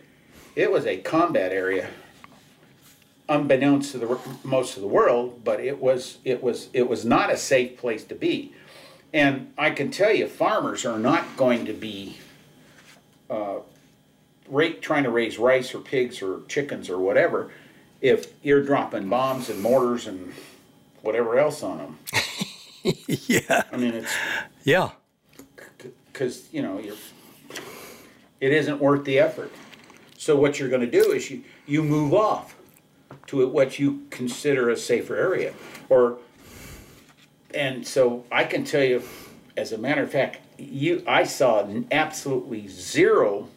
it 0.57 0.71
was 0.71 0.87
a 0.87 0.99
combat 0.99 1.53
area 1.53 1.89
unbeknownst 3.29 3.93
to 3.93 3.99
the 3.99 4.19
most 4.43 4.77
of 4.77 4.83
the 4.83 4.89
world 4.89 5.43
but 5.45 5.59
it 5.59 5.81
was 5.81 6.19
it 6.25 6.43
was 6.43 6.69
it 6.75 6.87
was 6.89 7.05
not 7.05 7.33
a 7.33 7.37
safe 7.37 7.79
place 7.79 8.05
to 8.05 8.15
be 8.15 8.53
and 9.15 9.51
i 9.57 9.71
can 9.71 9.91
tell 9.91 10.13
you 10.13 10.27
farmers 10.27 10.85
are 10.85 10.99
not 10.99 11.25
going 11.37 11.65
to 11.65 11.73
be 11.73 12.19
uh, 13.31 13.57
rate, 14.49 14.83
trying 14.83 15.05
to 15.05 15.11
raise 15.11 15.39
rice 15.39 15.75
or 15.75 15.81
pigs 15.81 16.23
or 16.23 16.43
chickens 16.49 16.91
or 16.91 16.99
whatever 16.99 17.51
if 18.01 18.33
you're 18.43 18.63
dropping 18.63 19.09
bombs 19.09 19.49
and 19.49 19.61
mortars 19.63 20.07
and 20.07 20.33
whatever 21.03 21.39
else 21.39 21.63
on 21.63 21.79
them 21.79 21.99
yeah. 23.07 23.63
I 23.73 23.77
mean 23.77 23.95
it's 23.95 24.15
yeah. 24.65 24.91
because 26.13 26.49
you 26.53 26.63
know 26.63 26.79
you're 26.79 26.97
it 28.45 28.53
isn't 28.53 28.79
worth 28.79 29.05
the 29.05 29.19
effort. 29.19 29.51
So 30.19 30.37
what 30.37 30.59
you're 30.59 30.69
going 30.69 30.83
to 30.83 30.91
do 30.91 31.13
is 31.13 31.31
you, 31.31 31.43
you 31.67 31.83
move 31.83 32.13
off 32.13 32.55
to 33.29 33.47
what 33.49 33.79
you 33.79 34.07
consider 34.11 34.69
a 34.69 34.77
safer 34.77 35.17
area. 35.17 35.55
Or 35.89 36.19
and 37.55 37.87
so 37.87 38.25
I 38.31 38.45
can 38.45 38.65
tell 38.65 38.83
you, 38.83 39.03
as 39.57 39.73
a 39.73 39.79
matter 39.79 40.03
of 40.03 40.11
fact, 40.11 40.41
you 40.59 41.03
I 41.07 41.25
saw 41.25 41.67
absolutely 41.91 42.69
zero 42.69 43.49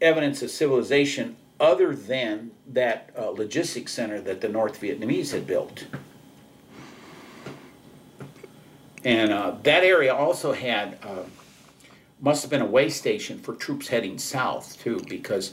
evidence 0.00 0.42
of 0.42 0.50
civilization 0.50 1.36
other 1.60 1.94
than 1.94 2.50
that 2.68 3.10
uh, 3.18 3.30
logistics 3.30 3.92
center 3.92 4.20
that 4.20 4.40
the 4.40 4.48
North 4.48 4.80
Vietnamese 4.80 5.32
had 5.32 5.46
built. 5.46 5.86
And 9.04 9.32
uh, 9.32 9.56
that 9.62 9.84
area 9.84 10.14
also 10.14 10.52
had 10.52 10.98
uh, 11.02 11.22
must 12.20 12.42
have 12.42 12.50
been 12.50 12.62
a 12.62 12.66
way 12.66 12.88
station 12.88 13.38
for 13.38 13.54
troops 13.54 13.88
heading 13.88 14.18
south 14.18 14.80
too, 14.82 15.00
because 15.08 15.52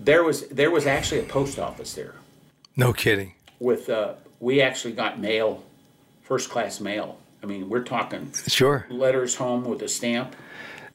there 0.00 0.24
was 0.24 0.48
there 0.48 0.70
was 0.70 0.86
actually 0.86 1.20
a 1.20 1.24
post 1.24 1.58
office 1.58 1.94
there. 1.94 2.14
No 2.76 2.92
kidding. 2.92 3.34
With 3.58 3.88
uh, 3.88 4.14
we 4.40 4.60
actually 4.60 4.94
got 4.94 5.20
mail, 5.20 5.64
first 6.22 6.50
class 6.50 6.80
mail. 6.80 7.18
I 7.42 7.46
mean, 7.46 7.68
we're 7.68 7.82
talking 7.82 8.32
sure 8.46 8.86
letters 8.88 9.34
home 9.34 9.64
with 9.64 9.82
a 9.82 9.88
stamp. 9.88 10.34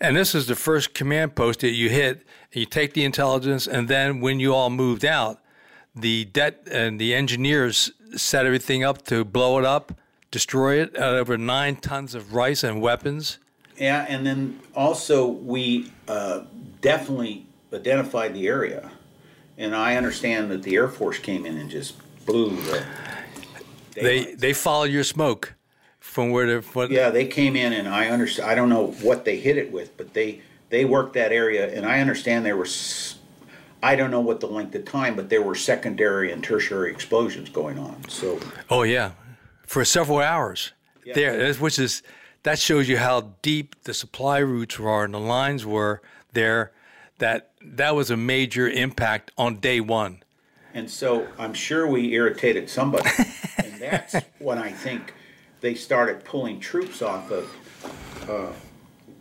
And 0.01 0.15
this 0.15 0.33
is 0.33 0.47
the 0.47 0.55
first 0.55 0.93
command 0.93 1.35
post 1.35 1.59
that 1.59 1.71
you 1.71 1.89
hit. 1.89 2.25
You 2.53 2.65
take 2.65 2.93
the 2.93 3.03
intelligence, 3.03 3.67
and 3.67 3.88
then 3.88 4.21
when 4.21 4.39
you 4.39 4.55
all 4.55 4.69
moved 4.69 5.03
out, 5.03 5.39
the 5.93 6.25
debt 6.25 6.67
and 6.71 6.99
the 6.99 7.13
engineers 7.13 7.91
set 8.15 8.45
everything 8.45 8.83
up 8.83 9.03
to 9.05 9.25
blow 9.25 9.59
it 9.59 9.65
up, 9.65 9.93
destroy 10.31 10.81
it. 10.81 10.95
Over 10.95 11.38
nine 11.38 11.75
tons 11.75 12.15
of 12.15 12.33
rice 12.33 12.63
and 12.63 12.81
weapons. 12.81 13.39
Yeah, 13.77 14.05
and 14.07 14.25
then 14.25 14.59
also 14.73 15.27
we 15.27 15.91
uh, 16.07 16.41
definitely 16.81 17.45
identified 17.73 18.33
the 18.33 18.47
area, 18.47 18.91
and 19.57 19.75
I 19.75 19.95
understand 19.95 20.49
that 20.51 20.63
the 20.63 20.75
Air 20.75 20.88
Force 20.88 21.19
came 21.19 21.45
in 21.45 21.57
and 21.57 21.69
just 21.69 21.95
blew 22.25 22.55
the. 22.55 22.85
They 23.93 24.33
they 24.35 24.53
follow 24.53 24.85
your 24.85 25.03
smoke 25.03 25.55
from 25.99 26.31
where 26.31 26.47
the 26.47 26.67
what? 26.73 26.91
Yeah, 26.91 27.09
they 27.09 27.25
came 27.25 27.55
in 27.55 27.73
and 27.73 27.88
I 27.88 28.07
understand. 28.07 28.49
I 28.49 28.55
don't 28.55 28.69
know 28.69 28.88
what 29.01 29.25
they 29.25 29.38
hit 29.38 29.57
it 29.57 29.71
with, 29.71 29.95
but 29.97 30.13
they 30.13 30.41
they 30.69 30.85
worked 30.85 31.13
that 31.13 31.31
area, 31.31 31.73
and 31.73 31.85
I 31.85 31.99
understand 31.99 32.45
there 32.45 32.57
was. 32.57 33.15
I 33.81 33.95
don't 33.95 34.12
know 34.12 34.19
what 34.19 34.41
the 34.41 34.47
length 34.47 34.75
of 34.75 34.83
time, 34.83 35.15
but 35.15 35.29
there 35.29 35.41
were 35.41 35.55
secondary 35.55 36.33
and 36.33 36.43
tertiary 36.43 36.91
explosions 36.91 37.47
going 37.49 37.79
on. 37.79 38.09
So. 38.09 38.38
Oh 38.69 38.83
yeah, 38.83 39.12
for 39.65 39.85
several 39.85 40.19
hours. 40.19 40.73
Yeah. 41.05 41.13
There, 41.13 41.53
which 41.55 41.79
is 41.79 42.03
that 42.43 42.59
shows 42.59 42.89
you 42.89 42.97
how 42.97 43.31
deep 43.41 43.75
the 43.83 43.93
supply 43.93 44.39
routes 44.39 44.77
were 44.77 45.05
and 45.05 45.13
the 45.13 45.19
lines 45.19 45.65
were 45.65 46.01
there 46.33 46.71
that 47.19 47.51
that 47.62 47.95
was 47.95 48.09
a 48.09 48.17
major 48.17 48.67
impact 48.67 49.31
on 49.38 49.57
day 49.57 49.79
one. 49.79 50.23
And 50.73 50.89
so 50.89 51.27
I'm 51.38 51.53
sure 51.53 51.88
we 51.88 52.13
irritated 52.13 52.69
somebody. 52.69 53.09
and 53.57 53.73
that's 53.79 54.15
when 54.39 54.57
I 54.57 54.71
think 54.71 55.13
they 55.61 55.75
started 55.75 56.23
pulling 56.23 56.59
troops 56.59 57.01
off 57.01 57.31
of. 57.31 58.29
Uh, 58.29 58.51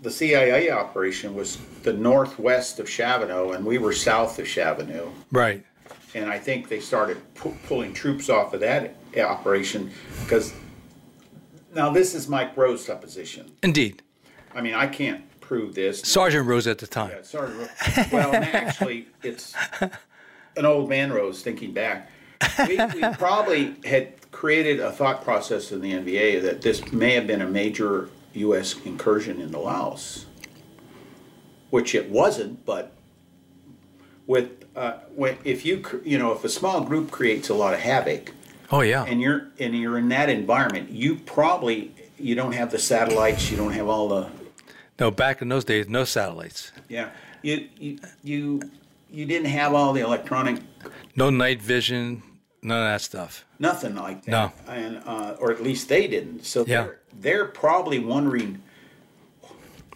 the 0.00 0.10
CIA 0.10 0.70
operation 0.70 1.34
was 1.34 1.58
the 1.82 1.92
northwest 1.92 2.78
of 2.78 2.86
Chavane, 2.86 3.54
and 3.54 3.64
we 3.64 3.78
were 3.78 3.92
south 3.92 4.38
of 4.38 4.46
Chavane. 4.46 5.10
Right. 5.32 5.64
And 6.14 6.30
I 6.30 6.38
think 6.38 6.68
they 6.68 6.80
started 6.80 7.18
pu- 7.34 7.56
pulling 7.66 7.92
troops 7.92 8.28
off 8.28 8.54
of 8.54 8.60
that 8.60 8.94
operation 9.16 9.90
because 10.22 10.54
now 11.74 11.90
this 11.90 12.14
is 12.14 12.28
Mike 12.28 12.56
Rose' 12.56 12.84
supposition. 12.84 13.50
Indeed. 13.62 14.02
I 14.54 14.60
mean, 14.60 14.74
I 14.74 14.86
can't 14.86 15.24
prove 15.40 15.74
this. 15.74 16.00
Sergeant 16.02 16.46
Rose 16.46 16.66
at 16.66 16.78
the 16.78 16.86
time. 16.86 17.10
Yeah, 17.10 17.22
Sergeant 17.22 17.58
Rose. 17.58 18.06
Well, 18.12 18.34
actually, 18.34 19.08
it's 19.22 19.54
an 20.56 20.64
old 20.64 20.88
man 20.88 21.12
Rose 21.12 21.42
thinking 21.42 21.72
back. 21.72 22.10
We, 22.66 22.76
we 22.94 23.02
probably 23.14 23.74
had 23.84 24.17
created 24.30 24.80
a 24.80 24.92
thought 24.92 25.24
process 25.24 25.72
in 25.72 25.80
the 25.80 25.92
NVA 25.92 26.42
that 26.42 26.62
this 26.62 26.92
may 26.92 27.14
have 27.14 27.26
been 27.26 27.40
a 27.40 27.48
major 27.48 28.10
U.S. 28.34 28.76
incursion 28.84 29.40
into 29.40 29.58
Laos, 29.58 30.26
which 31.70 31.94
it 31.94 32.10
wasn't, 32.10 32.64
but 32.64 32.92
with 34.26 34.64
uh, 34.76 34.98
when 35.14 35.38
if 35.44 35.64
you 35.64 35.82
you 36.04 36.18
know 36.18 36.32
if 36.32 36.44
a 36.44 36.48
small 36.48 36.82
group 36.82 37.10
creates 37.10 37.48
a 37.48 37.54
lot 37.54 37.74
of 37.74 37.80
havoc, 37.80 38.32
Oh 38.70 38.82
yeah. 38.82 39.04
and 39.04 39.20
you're 39.20 39.48
and 39.58 39.74
you're 39.74 39.98
in 39.98 40.08
that 40.10 40.28
environment, 40.28 40.90
you 40.90 41.16
probably 41.16 41.94
you 42.18 42.34
don't 42.34 42.52
have 42.52 42.70
the 42.70 42.78
satellites, 42.78 43.50
you 43.50 43.56
don't 43.56 43.72
have 43.72 43.88
all 43.88 44.08
the 44.08 44.28
no, 45.00 45.10
back 45.12 45.40
in 45.40 45.48
those 45.48 45.64
days, 45.64 45.88
no 45.88 46.04
satellites, 46.04 46.72
yeah 46.88 47.10
you 47.42 47.68
you 47.78 47.98
you, 48.22 48.60
you 49.10 49.24
didn't 49.24 49.48
have 49.48 49.72
all 49.74 49.92
the 49.92 50.00
electronic 50.00 50.60
no 51.16 51.30
night 51.30 51.62
vision, 51.62 52.22
none 52.62 52.78
of 52.82 52.88
that 52.92 53.00
stuff. 53.00 53.44
nothing 53.58 53.94
like 53.94 54.24
that. 54.24 54.30
No. 54.66 54.72
and 54.72 55.02
uh, 55.06 55.36
or 55.40 55.50
at 55.52 55.62
least 55.62 55.88
they 55.88 56.06
didn't. 56.06 56.44
So 56.44 56.64
Yeah. 56.66 56.82
they're 56.82 56.98
they're 57.20 57.44
probably 57.46 57.98
wondering 57.98 58.62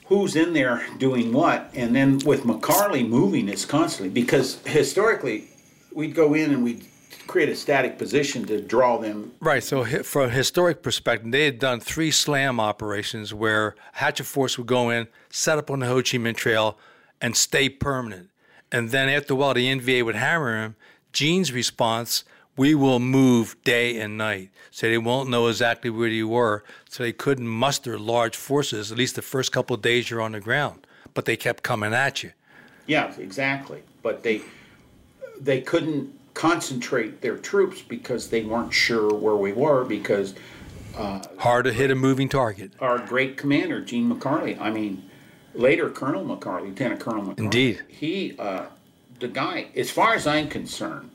who's 0.07 0.37
in 0.37 0.53
there 0.53 0.85
doing 0.98 1.33
what, 1.33 1.70
and 1.75 1.94
then 1.94 2.18
with 2.25 2.42
McCarley 2.44 3.07
moving 3.09 3.46
this 3.46 3.64
constantly 3.64 4.11
because 4.12 4.59
historically 4.66 5.48
we'd 5.94 6.14
go 6.14 6.35
in 6.35 6.51
and 6.53 6.62
we'd 6.64 6.85
create 7.27 7.48
a 7.48 7.55
static 7.57 7.98
position 7.98 8.44
to 8.46 8.61
draw 8.61 8.98
them. 8.98 9.33
Right. 9.40 9.62
So, 9.62 9.85
from 10.03 10.22
a 10.27 10.29
historic 10.31 10.83
perspective, 10.83 11.31
they 11.31 11.44
had 11.44 11.59
done 11.59 11.81
three 11.81 12.11
SLAM 12.11 12.59
operations 12.61 13.33
where 13.33 13.75
Hatchet 13.92 14.25
Force 14.25 14.59
would 14.59 14.66
go 14.66 14.90
in, 14.90 15.07
set 15.31 15.57
up 15.57 15.70
on 15.70 15.79
the 15.81 15.87
Ho 15.87 15.96
Chi 15.96 16.18
Minh 16.18 16.37
Trail, 16.37 16.77
and 17.20 17.37
stay 17.37 17.68
permanent. 17.68 18.29
And 18.70 18.90
then 18.90 19.09
after 19.09 19.35
a 19.35 19.37
while, 19.37 19.55
the 19.55 19.66
NVA 19.66 20.05
would 20.05 20.16
hammer 20.16 20.62
him. 20.62 20.77
Gene's 21.12 21.53
response: 21.53 22.25
"We 22.57 22.75
will 22.75 22.99
move 23.01 23.57
day 23.65 23.99
and 23.99 24.19
night, 24.19 24.51
so 24.71 24.88
they 24.88 24.99
won't 24.99 25.29
know 25.31 25.49
exactly 25.49 25.91
where 25.91 26.09
you 26.09 26.29
were, 26.29 26.65
so 26.88 27.03
they 27.03 27.12
couldn't 27.12 27.49
muster 27.49 27.99
large 27.99 28.37
forces. 28.37 28.93
At 28.93 28.99
least 28.99 29.17
the 29.17 29.23
first 29.23 29.53
couple 29.53 29.75
of 29.75 29.83
days 29.83 30.11
you're 30.11 30.21
on 30.21 30.33
the 30.33 30.41
ground, 30.41 30.87
but 31.15 31.25
they 31.25 31.37
kept 31.37 31.62
coming 31.62 31.95
at 31.95 32.23
you. 32.23 32.33
Yeah, 32.87 33.15
exactly. 33.19 33.83
But 34.03 34.23
they 34.23 34.43
they 35.41 35.61
couldn't 35.61 36.12
concentrate 36.35 37.21
their 37.21 37.37
troops 37.37 37.83
because 37.83 38.31
they 38.31 38.43
weren't 38.43 38.73
sure 38.73 39.12
where 39.15 39.37
we 39.37 39.53
were 39.53 39.85
because 39.85 40.35
Hard 41.38 41.65
to 41.65 41.73
hit 41.73 41.91
a 41.91 41.95
moving 41.95 42.29
target. 42.29 42.73
our 42.81 42.99
great 42.99 43.37
commander 43.37 43.81
Gene 43.81 44.12
McCarley. 44.12 44.61
I 44.61 44.71
mean, 44.71 45.09
later 45.55 45.88
Colonel 45.88 46.23
McCarley, 46.25 46.67
Lieutenant 46.69 47.01
Colonel 47.01 47.23
McCarley. 47.23 47.38
Indeed. 47.38 47.83
He, 47.88 48.35
uh, 48.38 48.67
the 49.21 49.29
guy, 49.29 49.69
as 49.75 49.91
far 49.91 50.15
as 50.15 50.27
I'm 50.27 50.49
concerned, 50.49 51.11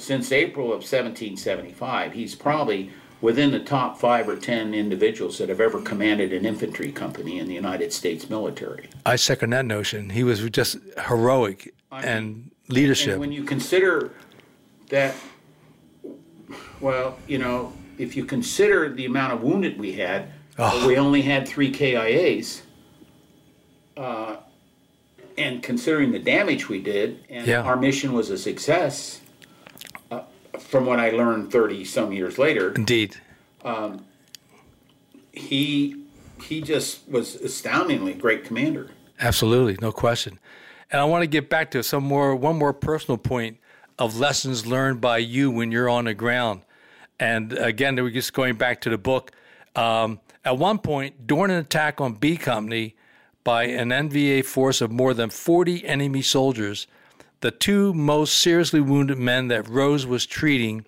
since 0.00 0.32
April 0.32 0.66
of 0.66 0.78
1775, 0.82 2.12
he's 2.12 2.34
probably 2.34 2.90
within 3.20 3.50
the 3.50 3.60
top 3.60 3.98
five 3.98 4.28
or 4.28 4.36
ten 4.36 4.74
individuals 4.74 5.38
that 5.38 5.48
have 5.48 5.60
ever 5.60 5.80
commanded 5.80 6.32
an 6.32 6.44
infantry 6.44 6.92
company 6.92 7.38
in 7.38 7.46
the 7.46 7.54
United 7.54 7.92
States 7.92 8.28
military. 8.28 8.88
I 9.06 9.16
second 9.16 9.50
that 9.50 9.64
notion. 9.64 10.10
He 10.10 10.22
was 10.24 10.40
just 10.50 10.76
heroic 11.08 11.72
and 11.90 12.50
leadership. 12.68 13.12
And 13.12 13.20
when 13.20 13.32
you 13.32 13.44
consider 13.44 14.12
that, 14.90 15.14
well, 16.80 17.18
you 17.26 17.38
know, 17.38 17.72
if 17.98 18.16
you 18.16 18.24
consider 18.24 18.90
the 18.92 19.06
amount 19.06 19.32
of 19.32 19.42
wounded 19.42 19.78
we 19.78 19.92
had, 19.92 20.28
Oh. 20.58 20.86
we 20.86 20.96
only 20.96 21.22
had 21.22 21.48
three 21.48 21.72
KIAs. 21.72 22.60
Uh, 23.96 24.36
and 25.38 25.62
considering 25.62 26.12
the 26.12 26.18
damage 26.18 26.68
we 26.68 26.80
did, 26.80 27.24
and 27.28 27.46
Yeah. 27.46 27.62
our 27.62 27.76
mission 27.76 28.12
was 28.12 28.30
a 28.30 28.38
success, 28.38 29.20
from 30.68 30.86
what 30.86 30.98
I 30.98 31.10
learned 31.10 31.52
30 31.52 31.84
some 31.84 32.12
years 32.12 32.38
later, 32.38 32.72
Indeed. 32.72 33.16
he 35.32 36.04
he 36.42 36.60
just 36.60 37.08
was 37.08 37.36
astoundingly 37.36 38.14
great 38.14 38.44
commander. 38.44 38.90
Absolutely, 39.20 39.76
no 39.80 39.92
question. 39.92 40.38
And 40.90 41.00
I 41.00 41.04
want 41.04 41.22
to 41.22 41.26
get 41.26 41.48
back 41.48 41.70
to 41.72 41.82
some 41.82 42.04
more 42.04 42.34
one 42.34 42.56
more 42.56 42.72
personal 42.72 43.18
point 43.18 43.58
of 43.98 44.18
lessons 44.18 44.66
learned 44.66 45.00
by 45.00 45.18
you 45.18 45.50
when 45.50 45.70
you're 45.70 45.88
on 45.88 46.04
the 46.04 46.14
ground. 46.14 46.62
And 47.20 47.52
again, 47.52 47.96
we're 47.96 48.10
just 48.10 48.32
going 48.32 48.56
back 48.56 48.80
to 48.82 48.90
the 48.90 48.98
book. 48.98 49.30
Um, 49.76 50.20
at 50.44 50.58
one 50.58 50.78
point, 50.78 51.26
during 51.26 51.50
an 51.50 51.58
attack 51.58 52.00
on 52.00 52.14
B 52.14 52.36
Company 52.36 52.96
by 53.44 53.64
an 53.64 53.90
NVA 53.90 54.44
force 54.44 54.80
of 54.80 54.90
more 54.90 55.14
than 55.14 55.30
40 55.30 55.84
enemy 55.86 56.22
soldiers, 56.22 56.86
the 57.44 57.50
two 57.50 57.92
most 57.92 58.38
seriously 58.38 58.80
wounded 58.80 59.18
men 59.18 59.48
that 59.48 59.68
Rose 59.68 60.06
was 60.06 60.24
treating 60.24 60.86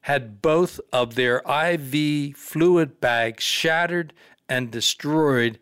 had 0.00 0.40
both 0.40 0.80
of 0.90 1.16
their 1.16 1.42
IV 1.46 2.34
fluid 2.34 2.98
bags 2.98 3.44
shattered 3.44 4.14
and 4.48 4.70
destroyed 4.70 5.58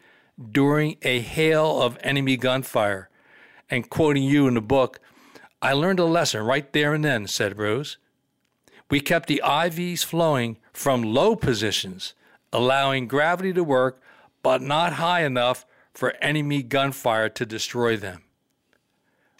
during 0.52 0.98
a 1.02 1.18
hail 1.18 1.82
of 1.82 1.98
enemy 2.00 2.36
gunfire. 2.36 3.10
And 3.68 3.90
quoting 3.90 4.22
you 4.22 4.46
in 4.46 4.54
the 4.54 4.60
book, 4.60 5.00
I 5.60 5.72
learned 5.72 5.98
a 5.98 6.04
lesson 6.04 6.44
right 6.44 6.72
there 6.72 6.94
and 6.94 7.04
then, 7.04 7.26
said 7.26 7.58
Rose. 7.58 7.96
We 8.88 9.00
kept 9.00 9.26
the 9.28 9.42
IVs 9.44 10.04
flowing 10.04 10.58
from 10.72 11.02
low 11.02 11.34
positions, 11.34 12.14
allowing 12.52 13.08
gravity 13.08 13.52
to 13.52 13.64
work, 13.64 14.00
but 14.44 14.62
not 14.62 14.92
high 14.92 15.24
enough 15.24 15.66
for 15.92 16.14
enemy 16.22 16.62
gunfire 16.62 17.30
to 17.30 17.44
destroy 17.44 17.96
them. 17.96 18.22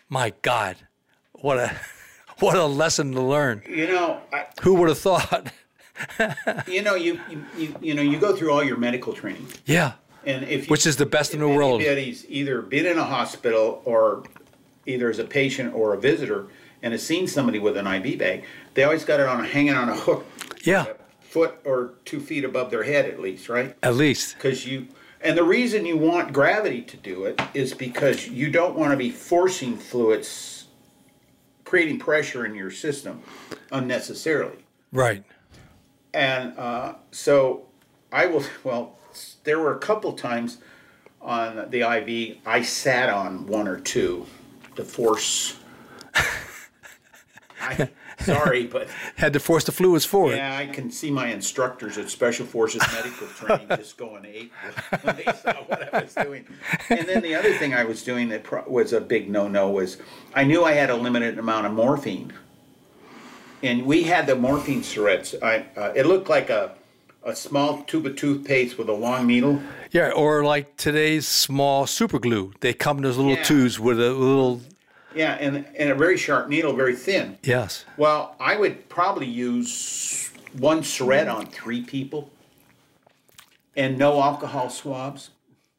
My 0.08 0.32
God, 0.42 0.78
what 1.40 1.58
a 1.58 1.76
what 2.38 2.56
a 2.56 2.66
lesson 2.66 3.12
to 3.12 3.22
learn. 3.22 3.62
You 3.68 3.86
know, 3.88 4.20
I, 4.32 4.46
Who 4.62 4.74
would 4.74 4.88
have 4.88 4.98
thought? 4.98 5.52
you 6.66 6.82
know, 6.82 6.94
you, 6.94 7.18
you 7.56 7.74
you 7.80 7.94
know, 7.94 8.02
you 8.02 8.18
go 8.18 8.36
through 8.36 8.52
all 8.52 8.62
your 8.62 8.76
medical 8.76 9.12
training. 9.14 9.46
yeah, 9.64 9.92
And 10.26 10.44
if 10.44 10.64
you, 10.66 10.70
Which 10.70 10.86
is 10.86 10.96
the 10.96 11.06
best 11.06 11.32
in 11.32 11.40
the 11.40 11.48
world. 11.48 11.80
anybody's 11.80 12.26
either 12.28 12.60
been 12.60 12.84
in 12.86 12.98
a 12.98 13.04
hospital 13.04 13.80
or 13.86 14.24
either 14.84 15.08
as 15.10 15.18
a 15.18 15.24
patient 15.24 15.74
or 15.74 15.94
a 15.94 15.98
visitor 15.98 16.46
and 16.82 16.92
has 16.92 17.02
seen 17.02 17.26
somebody 17.26 17.58
with 17.58 17.76
an 17.78 17.86
IV 17.86 18.18
bag, 18.18 18.44
they 18.74 18.84
always 18.84 19.04
got 19.04 19.20
it 19.20 19.26
on 19.26 19.42
a, 19.42 19.46
hanging 19.48 19.72
on 19.74 19.88
a 19.88 19.96
hook, 19.96 20.26
yeah, 20.64 20.84
a 20.84 20.94
foot 21.24 21.54
or 21.64 21.94
two 22.04 22.20
feet 22.20 22.44
above 22.44 22.70
their 22.70 22.82
head 22.82 23.06
at 23.06 23.18
least, 23.18 23.48
right? 23.48 23.74
at 23.82 23.94
least. 23.94 24.34
Because 24.36 24.66
you, 24.66 24.86
and 25.22 25.36
the 25.36 25.44
reason 25.44 25.86
you 25.86 25.96
want 25.96 26.32
gravity 26.34 26.82
to 26.82 26.96
do 26.98 27.24
it 27.24 27.40
is 27.54 27.72
because 27.72 28.28
you 28.28 28.50
don't 28.50 28.76
want 28.76 28.90
to 28.90 28.96
be 28.98 29.10
forcing 29.10 29.76
fluids, 29.78 30.55
creating 31.66 31.98
pressure 31.98 32.46
in 32.46 32.54
your 32.54 32.70
system 32.70 33.20
unnecessarily. 33.70 34.64
Right. 34.92 35.22
And 36.14 36.56
uh, 36.56 36.94
so 37.10 37.66
I 38.10 38.24
will, 38.26 38.44
well, 38.64 38.96
there 39.44 39.58
were 39.58 39.74
a 39.74 39.78
couple 39.78 40.14
times 40.14 40.58
on 41.20 41.70
the 41.70 41.80
IV, 41.80 42.38
I 42.46 42.62
sat 42.62 43.10
on 43.10 43.46
one 43.46 43.68
or 43.68 43.80
two 43.80 44.26
to 44.76 44.84
force. 44.84 45.58
I, 47.60 47.90
sorry, 48.20 48.66
but 48.66 48.88
Had 49.16 49.32
to 49.34 49.40
force 49.40 49.64
the 49.64 49.72
fluids 49.72 50.04
forward. 50.04 50.36
yeah, 50.36 50.56
I 50.56 50.66
can 50.66 50.90
see 50.90 51.10
my 51.10 51.28
instructors 51.28 51.98
at 51.98 52.08
Special 52.10 52.46
Forces 52.46 52.82
Medical 52.92 53.26
Training 53.28 53.68
just 53.76 53.96
going 53.96 54.24
ape 54.24 54.52
when 55.02 55.16
they 55.16 55.24
saw 55.24 55.52
what 55.64 55.94
I 55.94 56.02
was 56.02 56.14
doing. 56.14 56.44
And 56.90 57.06
then 57.08 57.22
the 57.22 57.34
other 57.34 57.52
thing 57.54 57.74
I 57.74 57.84
was 57.84 58.02
doing 58.02 58.28
that 58.30 58.44
pro- 58.44 58.64
was 58.68 58.92
a 58.92 59.00
big 59.00 59.28
no-no 59.30 59.70
was 59.70 59.98
I 60.34 60.44
knew 60.44 60.64
I 60.64 60.72
had 60.72 60.90
a 60.90 60.96
limited 60.96 61.38
amount 61.38 61.66
of 61.66 61.72
morphine, 61.72 62.32
and 63.62 63.86
we 63.86 64.04
had 64.04 64.26
the 64.26 64.36
morphine 64.36 64.82
syringe. 64.82 65.34
I 65.42 65.66
uh, 65.76 65.92
it 65.94 66.06
looked 66.06 66.28
like 66.28 66.50
a 66.50 66.74
a 67.24 67.34
small 67.34 67.82
tube 67.82 68.06
of 68.06 68.14
toothpaste 68.14 68.78
with 68.78 68.88
a 68.88 68.92
long 68.92 69.26
needle. 69.26 69.60
Yeah, 69.90 70.10
or 70.12 70.44
like 70.44 70.76
today's 70.76 71.26
small 71.26 71.86
super 71.86 72.20
glue. 72.20 72.52
They 72.60 72.72
come 72.72 72.98
in 72.98 73.02
those 73.02 73.16
little 73.16 73.32
Yeah. 73.34 73.42
tubes 73.42 73.80
with 73.80 73.98
a 74.00 74.12
little. 74.12 74.60
Yeah, 75.16 75.32
and 75.40 75.66
and 75.76 75.90
a 75.90 75.94
very 75.94 76.16
sharp 76.16 76.48
needle, 76.48 76.74
very 76.74 76.94
thin. 76.94 77.38
Yes. 77.42 77.84
Well, 77.96 78.36
I 78.38 78.56
would 78.56 78.88
probably 78.88 79.26
use 79.26 80.30
one 80.58 80.82
syringe 80.82 81.28
on 81.28 81.46
three 81.46 81.82
people, 81.82 82.30
and 83.76 83.98
no 83.98 84.20
alcohol 84.20 84.68
swabs. 84.70 85.30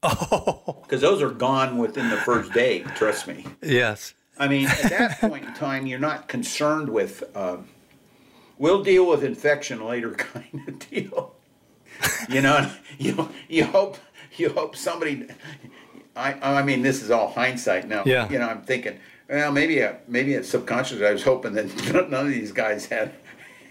Oh, 0.04 0.78
because 0.84 1.02
those 1.02 1.22
are 1.22 1.30
gone 1.30 1.78
within 1.78 2.10
the 2.10 2.18
first 2.18 2.52
day. 2.54 2.80
Trust 2.96 3.28
me. 3.28 3.46
Yes. 3.62 4.14
I 4.40 4.48
mean, 4.48 4.68
at 4.68 4.90
that 4.90 5.18
point 5.22 5.46
in 5.46 5.54
time, 5.54 5.86
you're 5.86 6.00
not 6.00 6.28
concerned 6.28 6.90
with. 6.90 7.24
Um, 7.36 7.68
we'll 8.58 8.84
deal 8.84 9.08
with 9.08 9.24
infection 9.24 9.86
later, 9.86 10.12
kind 10.14 10.68
of 10.68 10.80
deal. 10.90 11.36
You 12.30 12.42
know, 12.42 12.72
you 12.98 13.30
you 13.48 13.66
hope 13.66 13.98
you 14.36 14.50
hope 14.50 14.76
somebody. 14.76 15.28
I 16.16 16.60
I 16.60 16.64
mean, 16.64 16.82
this 16.82 17.02
is 17.02 17.12
all 17.12 17.30
hindsight 17.30 17.88
now. 17.88 18.04
Yeah. 18.06 18.30
You 18.30 18.40
know, 18.40 18.48
I'm 18.48 18.62
thinking, 18.62 19.00
well, 19.30 19.52
maybe 19.52 19.80
a, 19.80 19.98
maybe 20.08 20.34
it's 20.34 20.50
subconscious. 20.50 21.02
I 21.02 21.12
was 21.12 21.24
hoping 21.24 21.54
that 21.54 21.94
none 22.10 22.28
of 22.28 22.32
these 22.32 22.52
guys 22.52 22.86
had 22.86 23.14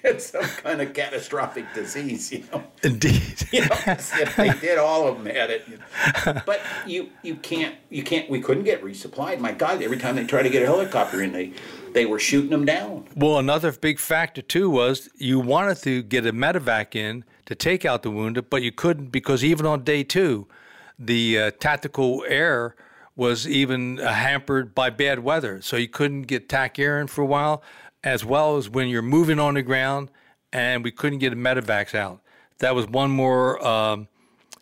had 0.03 0.23
some 0.23 0.43
kind 0.43 0.81
of 0.81 0.93
catastrophic 0.93 1.73
disease. 1.75 2.33
You 2.33 2.45
know. 2.53 2.65
Indeed. 2.83 3.23
You 3.53 3.61
know, 3.61 3.77
if 3.87 4.37
they 4.37 4.51
did, 4.61 4.77
all 4.77 5.07
of 5.07 5.17
them 5.23 5.33
had 5.33 5.51
it. 5.51 5.65
But 6.45 6.61
you 6.85 7.11
you 7.23 7.37
can't 7.37 7.77
you 7.91 8.03
can't. 8.03 8.29
We 8.29 8.41
couldn't 8.41 8.65
get 8.65 8.83
resupplied. 8.83 9.39
My 9.39 9.53
God, 9.53 9.81
every 9.83 9.99
time 9.99 10.17
they 10.17 10.25
tried 10.25 10.43
to 10.43 10.51
get 10.51 10.63
a 10.63 10.67
helicopter 10.67 11.23
in, 11.23 11.33
they 11.33 11.53
they 11.93 12.05
were 12.05 12.19
shooting 12.19 12.51
them 12.51 12.65
down. 12.65 13.07
Well, 13.15 13.39
another 13.39 13.73
big 13.73 13.99
factor 13.99 14.43
too 14.43 14.69
was 14.69 15.09
you 15.17 15.41
wanted 15.41 15.79
to 15.79 16.03
get 16.03 16.27
a 16.27 16.33
medevac 16.33 16.95
in 16.97 17.25
to 17.47 17.55
take 17.55 17.85
out 17.85 18.03
the 18.03 18.11
wounded, 18.11 18.51
but 18.51 18.63
you 18.63 18.73
couldn't 18.73 19.07
because 19.07 19.45
even 19.45 19.65
on 19.65 19.85
day 19.85 20.03
two, 20.03 20.49
the 20.99 21.39
uh, 21.39 21.51
tactical 21.61 22.25
air 22.29 22.75
was 23.17 23.49
even 23.49 23.99
uh, 23.99 24.13
hampered 24.13 24.75
by 24.75 24.91
bad 24.91 25.21
weather, 25.21 25.61
so 25.63 25.77
you 25.77 25.89
couldn't 25.89 26.23
get 26.23 26.49
TAC 26.49 26.79
air 26.79 27.01
in 27.01 27.07
for 27.07 27.23
a 27.23 27.27
while, 27.27 27.63
as 28.05 28.25
well 28.25 28.57
as 28.57 28.69
when 28.69 28.89
you're 28.89 29.03
moving 29.03 29.39
on 29.39 29.55
the 29.55 29.63
ground, 29.63 30.11
and 30.53 30.85
we 30.85 30.91
couldn't 30.91 31.19
get 31.19 31.33
a 31.33 31.37
medevacs 31.37 31.95
out. 31.95 32.21
That 32.59 32.75
was 32.75 32.87
one 32.87 33.11
more 33.11 33.65
um, 33.67 34.09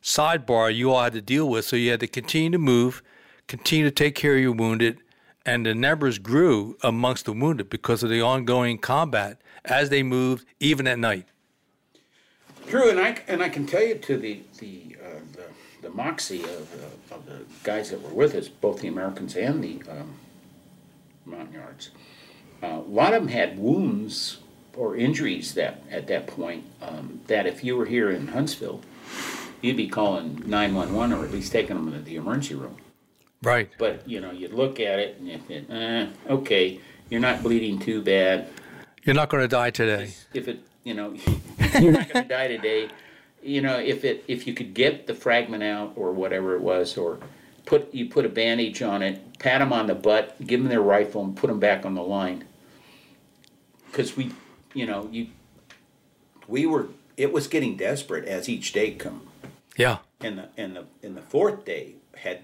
sidebar 0.02 0.74
you 0.74 0.92
all 0.92 1.02
had 1.02 1.12
to 1.14 1.20
deal 1.20 1.48
with. 1.48 1.64
So 1.64 1.76
you 1.76 1.90
had 1.90 2.00
to 2.00 2.06
continue 2.06 2.50
to 2.50 2.58
move, 2.58 3.02
continue 3.48 3.84
to 3.84 3.90
take 3.90 4.14
care 4.14 4.36
of 4.36 4.40
your 4.40 4.52
wounded, 4.52 4.98
and 5.44 5.66
the 5.66 5.74
numbers 5.74 6.18
grew 6.18 6.76
amongst 6.82 7.26
the 7.26 7.32
wounded 7.32 7.68
because 7.68 8.02
of 8.02 8.10
the 8.10 8.22
ongoing 8.22 8.78
combat 8.78 9.40
as 9.64 9.90
they 9.90 10.02
moved, 10.02 10.46
even 10.60 10.86
at 10.86 10.98
night. 10.98 11.26
True, 12.66 12.88
and 12.88 12.98
I 12.98 13.20
and 13.28 13.42
I 13.42 13.50
can 13.50 13.66
tell 13.66 13.82
you 13.82 13.96
to 13.96 14.16
the, 14.16 14.42
the 14.58 14.96
moxie 15.94 16.42
of, 16.42 16.74
uh, 16.74 17.14
of 17.14 17.26
the 17.26 17.40
guys 17.62 17.90
that 17.90 18.02
were 18.02 18.12
with 18.12 18.34
us, 18.34 18.48
both 18.48 18.80
the 18.80 18.88
Americans 18.88 19.36
and 19.36 19.62
the 19.62 19.80
um, 19.90 20.14
Montagnards. 21.24 21.90
Uh, 22.62 22.66
a 22.66 22.88
lot 22.88 23.14
of 23.14 23.22
them 23.22 23.28
had 23.28 23.58
wounds 23.58 24.38
or 24.76 24.96
injuries 24.96 25.54
that 25.54 25.82
at 25.90 26.06
that 26.08 26.26
point 26.26 26.64
um, 26.82 27.20
that 27.28 27.46
if 27.46 27.62
you 27.62 27.76
were 27.76 27.86
here 27.86 28.10
in 28.10 28.28
Huntsville, 28.28 28.80
you'd 29.60 29.76
be 29.76 29.88
calling 29.88 30.42
nine 30.46 30.74
one 30.74 30.94
one 30.94 31.12
or 31.12 31.24
at 31.24 31.30
least 31.30 31.52
taking 31.52 31.76
them 31.76 31.92
to 31.92 32.00
the 32.00 32.16
emergency 32.16 32.54
room. 32.54 32.76
Right. 33.42 33.70
But 33.78 34.08
you 34.08 34.20
know, 34.20 34.30
you'd 34.30 34.52
look 34.52 34.80
at 34.80 34.98
it 34.98 35.18
and 35.18 35.30
if 35.30 35.50
it, 35.50 35.70
eh, 35.70 36.08
okay, 36.28 36.80
you're 37.10 37.20
not 37.20 37.42
bleeding 37.42 37.78
too 37.78 38.02
bad. 38.02 38.48
You're 39.04 39.14
not 39.14 39.28
going 39.28 39.42
to 39.42 39.48
die 39.48 39.70
today. 39.70 40.14
If 40.32 40.48
it, 40.48 40.60
you 40.82 40.94
know, 40.94 41.14
you're 41.80 41.92
not 41.92 42.08
going 42.08 42.24
to 42.24 42.28
die 42.28 42.48
today. 42.48 42.88
You 43.44 43.60
know, 43.60 43.78
if 43.78 44.04
it, 44.04 44.24
if 44.26 44.46
you 44.46 44.54
could 44.54 44.72
get 44.72 45.06
the 45.06 45.14
fragment 45.14 45.62
out 45.62 45.92
or 45.96 46.12
whatever 46.12 46.54
it 46.56 46.62
was, 46.62 46.96
or 46.96 47.18
put 47.66 47.92
you 47.92 48.08
put 48.08 48.24
a 48.24 48.28
bandage 48.30 48.80
on 48.80 49.02
it, 49.02 49.38
pat 49.38 49.58
them 49.60 49.72
on 49.72 49.86
the 49.86 49.94
butt, 49.94 50.34
give 50.46 50.60
them 50.60 50.70
their 50.70 50.80
rifle, 50.80 51.22
and 51.22 51.36
put 51.36 51.48
them 51.48 51.60
back 51.60 51.84
on 51.84 51.94
the 51.94 52.02
line. 52.02 52.44
Because 53.90 54.16
we, 54.16 54.32
you 54.72 54.86
know, 54.86 55.08
you, 55.12 55.28
we 56.48 56.64
were. 56.66 56.88
It 57.16 57.32
was 57.32 57.46
getting 57.46 57.76
desperate 57.76 58.24
as 58.24 58.48
each 58.48 58.72
day 58.72 58.90
come, 58.92 59.28
Yeah. 59.76 59.98
and 60.20 60.38
the 60.38 60.48
and 60.56 60.74
the 60.74 60.86
and 61.02 61.16
the 61.16 61.20
fourth 61.22 61.64
day 61.64 61.96
had 62.16 62.40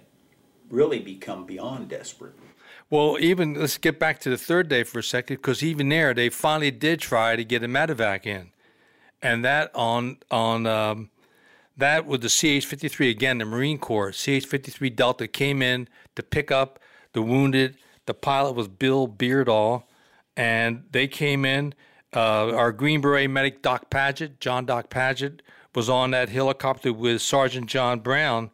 really 0.68 1.00
become 1.00 1.44
beyond 1.46 1.88
desperate. 1.88 2.34
Well, 2.88 3.16
even 3.18 3.54
let's 3.54 3.78
get 3.78 3.98
back 3.98 4.20
to 4.20 4.30
the 4.30 4.36
third 4.38 4.68
day 4.68 4.84
for 4.84 4.98
a 4.98 5.02
second, 5.02 5.36
because 5.36 5.62
even 5.62 5.88
there 5.88 6.12
they 6.14 6.28
finally 6.28 6.70
did 6.70 7.00
try 7.00 7.34
to 7.36 7.44
get 7.44 7.64
a 7.64 7.68
medevac 7.68 8.26
in, 8.26 8.50
and 9.22 9.44
that 9.44 9.70
on 9.74 10.18
on 10.30 10.66
um, 10.66 11.11
that 11.76 12.06
with 12.06 12.22
the 12.22 12.28
CH-53 12.28 13.11
again, 13.11 13.38
the 13.38 13.44
Marine 13.44 13.78
Corps 13.78 14.12
CH-53 14.12 14.94
Delta 14.94 15.26
came 15.26 15.62
in 15.62 15.88
to 16.14 16.22
pick 16.22 16.50
up 16.50 16.78
the 17.12 17.22
wounded. 17.22 17.76
The 18.06 18.14
pilot 18.14 18.52
was 18.52 18.68
Bill 18.68 19.09
Beardall, 19.09 19.85
and 20.37 20.85
they 20.90 21.09
came 21.09 21.44
in. 21.44 21.74
Uh, 22.12 22.52
our 22.54 22.72
Green 22.72 23.00
Beret 23.00 23.30
medic 23.30 23.62
Doc 23.62 23.88
Paget, 23.88 24.40
John 24.40 24.66
Doc 24.66 24.90
Paget, 24.90 25.42
was 25.74 25.88
on 25.88 26.11
that 26.11 26.28
helicopter 26.28 26.92
with 26.92 27.22
Sergeant 27.22 27.66
John 27.66 28.00
Brown. 28.00 28.50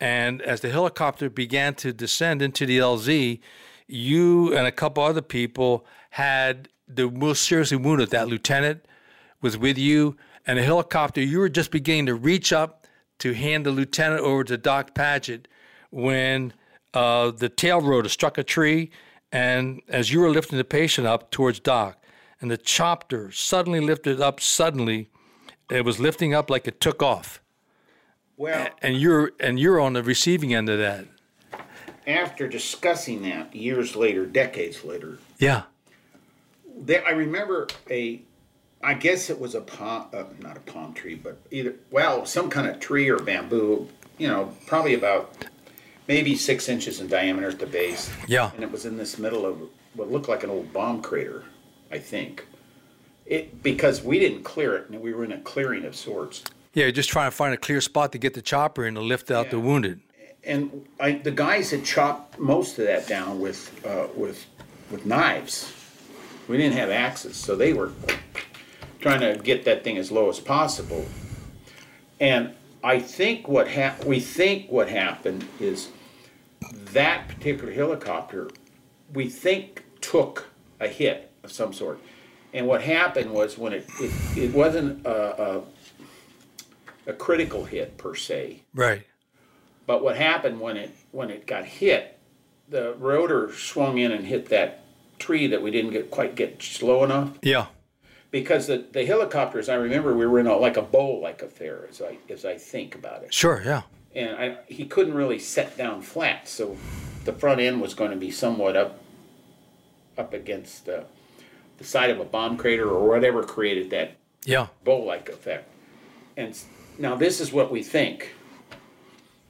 And 0.00 0.40
as 0.42 0.60
the 0.60 0.68
helicopter 0.68 1.28
began 1.28 1.74
to 1.76 1.92
descend 1.92 2.42
into 2.42 2.64
the 2.64 2.78
LZ, 2.78 3.40
you 3.88 4.56
and 4.56 4.66
a 4.66 4.72
couple 4.72 5.02
other 5.02 5.22
people 5.22 5.84
had 6.10 6.68
the 6.86 7.10
most 7.10 7.42
seriously 7.42 7.76
wounded. 7.76 8.10
That 8.10 8.28
lieutenant 8.28 8.84
was 9.42 9.58
with 9.58 9.76
you, 9.76 10.16
and 10.46 10.58
a 10.58 10.62
helicopter, 10.62 11.20
you 11.20 11.38
were 11.38 11.48
just 11.50 11.70
beginning 11.70 12.06
to 12.06 12.14
reach 12.14 12.52
up 12.52 12.86
to 13.18 13.34
hand 13.34 13.66
the 13.66 13.70
lieutenant 13.70 14.22
over 14.22 14.44
to 14.44 14.56
Doc 14.56 14.94
Paget 14.94 15.46
when 15.90 16.54
uh, 16.94 17.30
the 17.30 17.48
tail 17.48 17.80
rotor 17.80 18.08
struck 18.08 18.38
a 18.38 18.42
tree. 18.42 18.90
And 19.30 19.82
as 19.88 20.12
you 20.12 20.20
were 20.20 20.30
lifting 20.30 20.58
the 20.58 20.64
patient 20.64 21.06
up 21.06 21.30
towards 21.30 21.60
Doc, 21.60 22.02
and 22.40 22.50
the 22.50 22.56
chopper 22.56 23.30
suddenly 23.30 23.80
lifted 23.80 24.20
up 24.20 24.40
suddenly, 24.40 25.08
it 25.70 25.84
was 25.84 26.00
lifting 26.00 26.34
up 26.34 26.50
like 26.50 26.66
it 26.66 26.80
took 26.80 27.02
off 27.02 27.40
Well, 28.36 28.68
and 28.82 28.96
you're 29.00 29.32
and 29.40 29.58
you're 29.60 29.80
on 29.80 29.92
the 29.92 30.02
receiving 30.02 30.52
end 30.52 30.68
of 30.68 30.78
that. 30.78 31.06
after 32.06 32.48
discussing 32.48 33.22
that 33.22 33.54
years 33.54 33.94
later, 33.94 34.26
decades 34.26 34.84
later, 34.84 35.18
Yeah. 35.38 35.62
I 36.88 37.10
remember 37.10 37.68
a, 37.88 38.22
I 38.82 38.94
guess 38.94 39.30
it 39.30 39.38
was 39.38 39.54
a 39.54 39.60
palm, 39.60 40.06
uh, 40.12 40.24
not 40.40 40.56
a 40.56 40.60
palm 40.60 40.92
tree, 40.92 41.14
but 41.14 41.38
either, 41.50 41.74
well, 41.90 42.26
some 42.26 42.50
kind 42.50 42.66
of 42.68 42.80
tree 42.80 43.08
or 43.08 43.18
bamboo, 43.18 43.88
you 44.18 44.26
know, 44.28 44.52
probably 44.66 44.94
about 44.94 45.36
maybe 46.08 46.34
six 46.34 46.68
inches 46.68 47.00
in 47.00 47.06
diameter 47.06 47.48
at 47.48 47.58
the 47.58 47.66
base. 47.66 48.10
Yeah. 48.26 48.50
And 48.54 48.62
it 48.62 48.70
was 48.72 48.84
in 48.84 48.96
this 48.96 49.18
middle 49.18 49.46
of 49.46 49.60
what 49.94 50.10
looked 50.10 50.28
like 50.28 50.42
an 50.42 50.50
old 50.50 50.72
bomb 50.72 51.00
crater, 51.00 51.44
I 51.92 51.98
think. 51.98 52.46
It, 53.24 53.62
because 53.62 54.02
we 54.02 54.18
didn't 54.18 54.42
clear 54.42 54.74
it, 54.76 54.90
and 54.90 55.00
we 55.00 55.12
were 55.14 55.24
in 55.24 55.32
a 55.32 55.40
clearing 55.40 55.84
of 55.84 55.94
sorts. 55.94 56.42
Yeah, 56.74 56.90
just 56.90 57.08
trying 57.08 57.30
to 57.30 57.36
find 57.36 57.54
a 57.54 57.56
clear 57.56 57.80
spot 57.80 58.10
to 58.12 58.18
get 58.18 58.34
the 58.34 58.42
chopper 58.42 58.84
in 58.84 58.94
to 58.94 59.00
lift 59.00 59.30
out 59.30 59.50
the 59.50 59.60
wounded. 59.60 60.00
and 60.44 60.86
I, 60.98 61.12
the 61.12 61.30
guys 61.30 61.70
had 61.70 61.84
chopped 61.84 62.38
most 62.38 62.78
of 62.78 62.86
that 62.86 63.06
down 63.06 63.40
with 63.40 63.70
uh, 63.86 64.08
with 64.16 64.46
with 64.90 65.06
knives. 65.06 65.72
We 66.48 66.56
didn't 66.56 66.76
have 66.76 66.90
axes, 66.90 67.36
so 67.36 67.54
they 67.54 67.72
were 67.72 67.92
trying 69.02 69.20
to 69.20 69.38
get 69.42 69.64
that 69.64 69.84
thing 69.84 69.98
as 69.98 70.10
low 70.10 70.30
as 70.30 70.40
possible. 70.40 71.04
And 72.20 72.54
I 72.82 73.00
think 73.00 73.48
what 73.48 73.68
hap- 73.68 74.04
we 74.04 74.20
think 74.20 74.70
what 74.70 74.88
happened 74.88 75.44
is 75.60 75.88
that 76.92 77.28
particular 77.28 77.72
helicopter, 77.72 78.48
we 79.12 79.28
think 79.28 79.84
took 80.00 80.46
a 80.80 80.88
hit 80.88 81.30
of 81.42 81.52
some 81.52 81.72
sort. 81.72 82.00
And 82.54 82.66
what 82.66 82.82
happened 82.82 83.32
was 83.32 83.58
when 83.58 83.72
it 83.72 83.86
it, 84.00 84.12
it 84.36 84.54
wasn't 84.54 85.04
a, 85.06 85.42
a 85.56 85.62
a 87.08 87.12
critical 87.12 87.64
hit 87.64 87.98
per 87.98 88.14
se. 88.14 88.62
Right. 88.74 89.04
But 89.86 90.04
what 90.04 90.16
happened 90.16 90.60
when 90.60 90.76
it 90.76 90.94
when 91.10 91.30
it 91.30 91.46
got 91.46 91.64
hit, 91.64 92.18
the 92.68 92.94
rotor 92.98 93.52
swung 93.52 93.98
in 93.98 94.12
and 94.12 94.26
hit 94.26 94.48
that 94.50 94.84
tree 95.18 95.46
that 95.48 95.62
we 95.62 95.70
didn't 95.70 95.92
get 95.92 96.10
quite 96.10 96.34
get 96.34 96.62
slow 96.62 97.04
enough 97.04 97.38
Yeah. 97.42 97.66
Because 98.32 98.66
the, 98.66 98.84
the 98.92 99.04
helicopters 99.06 99.68
I 99.68 99.74
remember 99.74 100.16
we 100.16 100.26
were 100.26 100.40
in 100.40 100.48
a 100.48 100.56
like 100.56 100.76
a 100.76 100.82
bowl 100.82 101.20
like 101.22 101.42
affair 101.42 101.86
as 101.88 102.02
I 102.02 102.18
as 102.28 102.44
I 102.44 102.56
think 102.58 102.96
about 102.96 103.22
it 103.22 103.32
Sure. 103.32 103.62
Yeah. 103.64 103.82
and 104.16 104.36
I, 104.36 104.58
he 104.66 104.84
couldn't 104.86 105.14
really 105.14 105.38
set 105.38 105.76
down 105.76 106.02
flat 106.02 106.48
so 106.48 106.76
the 107.24 107.32
front 107.32 107.60
end 107.60 107.80
was 107.80 107.94
going 107.94 108.10
to 108.10 108.16
be 108.16 108.32
somewhat 108.32 108.76
up 108.76 108.98
up 110.18 110.32
against 110.34 110.88
uh, 110.88 111.04
the 111.78 111.84
side 111.84 112.10
of 112.10 112.18
a 112.18 112.24
bomb 112.24 112.56
crater 112.56 112.88
or 112.90 113.08
whatever 113.08 113.42
created 113.44 113.90
that 113.90 114.16
Yeah. 114.44 114.66
bowl 114.84 115.04
like 115.06 115.28
effect. 115.28 115.68
And 116.36 116.58
now 116.98 117.14
this 117.14 117.40
is 117.40 117.52
what 117.52 117.70
we 117.70 117.82
think. 117.82 118.34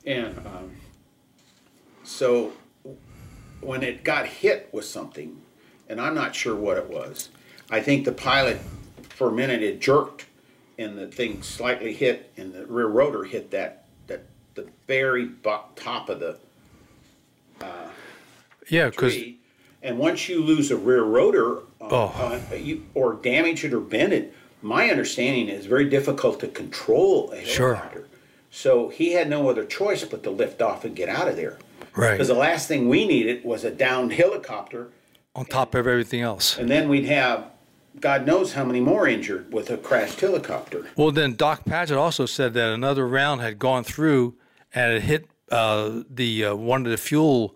And 0.07 0.37
um, 0.47 0.70
so 2.05 2.53
when 3.61 3.83
it 3.83 4.05
got 4.05 4.26
hit 4.26 4.68
with 4.72 4.85
something, 4.85 5.41
and 5.89 6.01
I'm 6.01 6.14
not 6.14 6.35
sure 6.35 6.55
what 6.57 6.76
it 6.76 6.89
was, 6.89 7.28
I 7.73 7.81
think 7.81 8.05
the 8.05 8.12
pilot 8.12 8.59
for 9.09 9.31
a 9.31 9.33
minute 9.33 9.62
it 9.62 9.81
jerked 9.81 10.27
and 10.79 10.97
the 10.97 11.07
thing 11.09 11.43
slightly 11.43 11.93
hit 11.95 12.31
and 12.37 12.53
the 12.53 12.66
rear 12.66 12.87
rotor 12.87 13.25
hit 13.25 13.51
that 13.51 13.85
that 14.07 14.25
the 14.55 14.68
very 14.87 15.31
top 15.45 16.09
of 16.09 16.20
the 16.20 16.37
Yeah. 18.68 18.91
Because. 18.91 19.16
And 19.83 19.99
once 19.99 20.29
you 20.29 20.41
lose 20.45 20.70
a 20.70 20.77
rear 20.77 21.03
rotor, 21.03 21.57
uh, 21.81 21.89
Oh. 21.91 22.41
uh, 22.53 22.55
you, 22.55 22.85
or 22.95 23.14
damage 23.14 23.64
it 23.64 23.73
or 23.75 23.81
bend 23.81 24.12
it, 24.12 24.33
my 24.62 24.89
understanding 24.91 25.49
is 25.49 25.66
very 25.66 25.87
difficult 25.89 26.39
to 26.41 26.47
control 26.47 27.33
a 27.33 27.39
helicopter. 27.41 27.99
Sure. 27.99 28.07
So 28.53 28.89
he 28.91 29.12
had 29.14 29.29
no 29.29 29.49
other 29.51 29.64
choice 29.64 30.05
but 30.05 30.23
to 30.23 30.31
lift 30.31 30.62
off 30.62 30.85
and 30.85 30.95
get 30.95 31.09
out 31.09 31.27
of 31.27 31.35
there. 31.37 31.59
Right. 31.97 32.12
Because 32.12 32.29
the 32.29 32.35
last 32.35 32.68
thing 32.68 32.89
we 32.89 33.07
needed 33.07 33.45
was 33.45 33.64
a 33.64 33.70
downed 33.73 34.12
helicopter, 34.12 34.91
On 35.35 35.45
top 35.47 35.75
of 35.75 35.87
everything 35.87 36.20
else. 36.20 36.57
and 36.59 36.70
then 36.70 36.89
we'd 36.89 37.07
have 37.07 37.47
God 38.01 38.26
knows 38.26 38.55
how 38.55 38.64
many 38.64 38.80
more 38.80 39.07
injured 39.07 39.53
with 39.53 39.70
a 39.70 39.76
crashed 39.76 40.20
helicopter. 40.20 40.86
Well, 40.97 41.11
then 41.11 41.34
Doc 41.34 41.64
Paget 41.64 41.97
also 41.97 42.26
said 42.26 42.55
that 42.55 42.72
another 42.72 43.07
round 43.07 43.40
had 43.40 43.59
gone 43.59 43.84
through 43.84 44.34
and 44.74 44.93
it 44.93 45.03
hit 45.03 45.28
uh, 45.51 46.03
the 46.09 46.47
uh, 46.47 46.55
one 46.55 46.86
of 46.86 46.90
the 46.90 46.97
fuel 46.97 47.55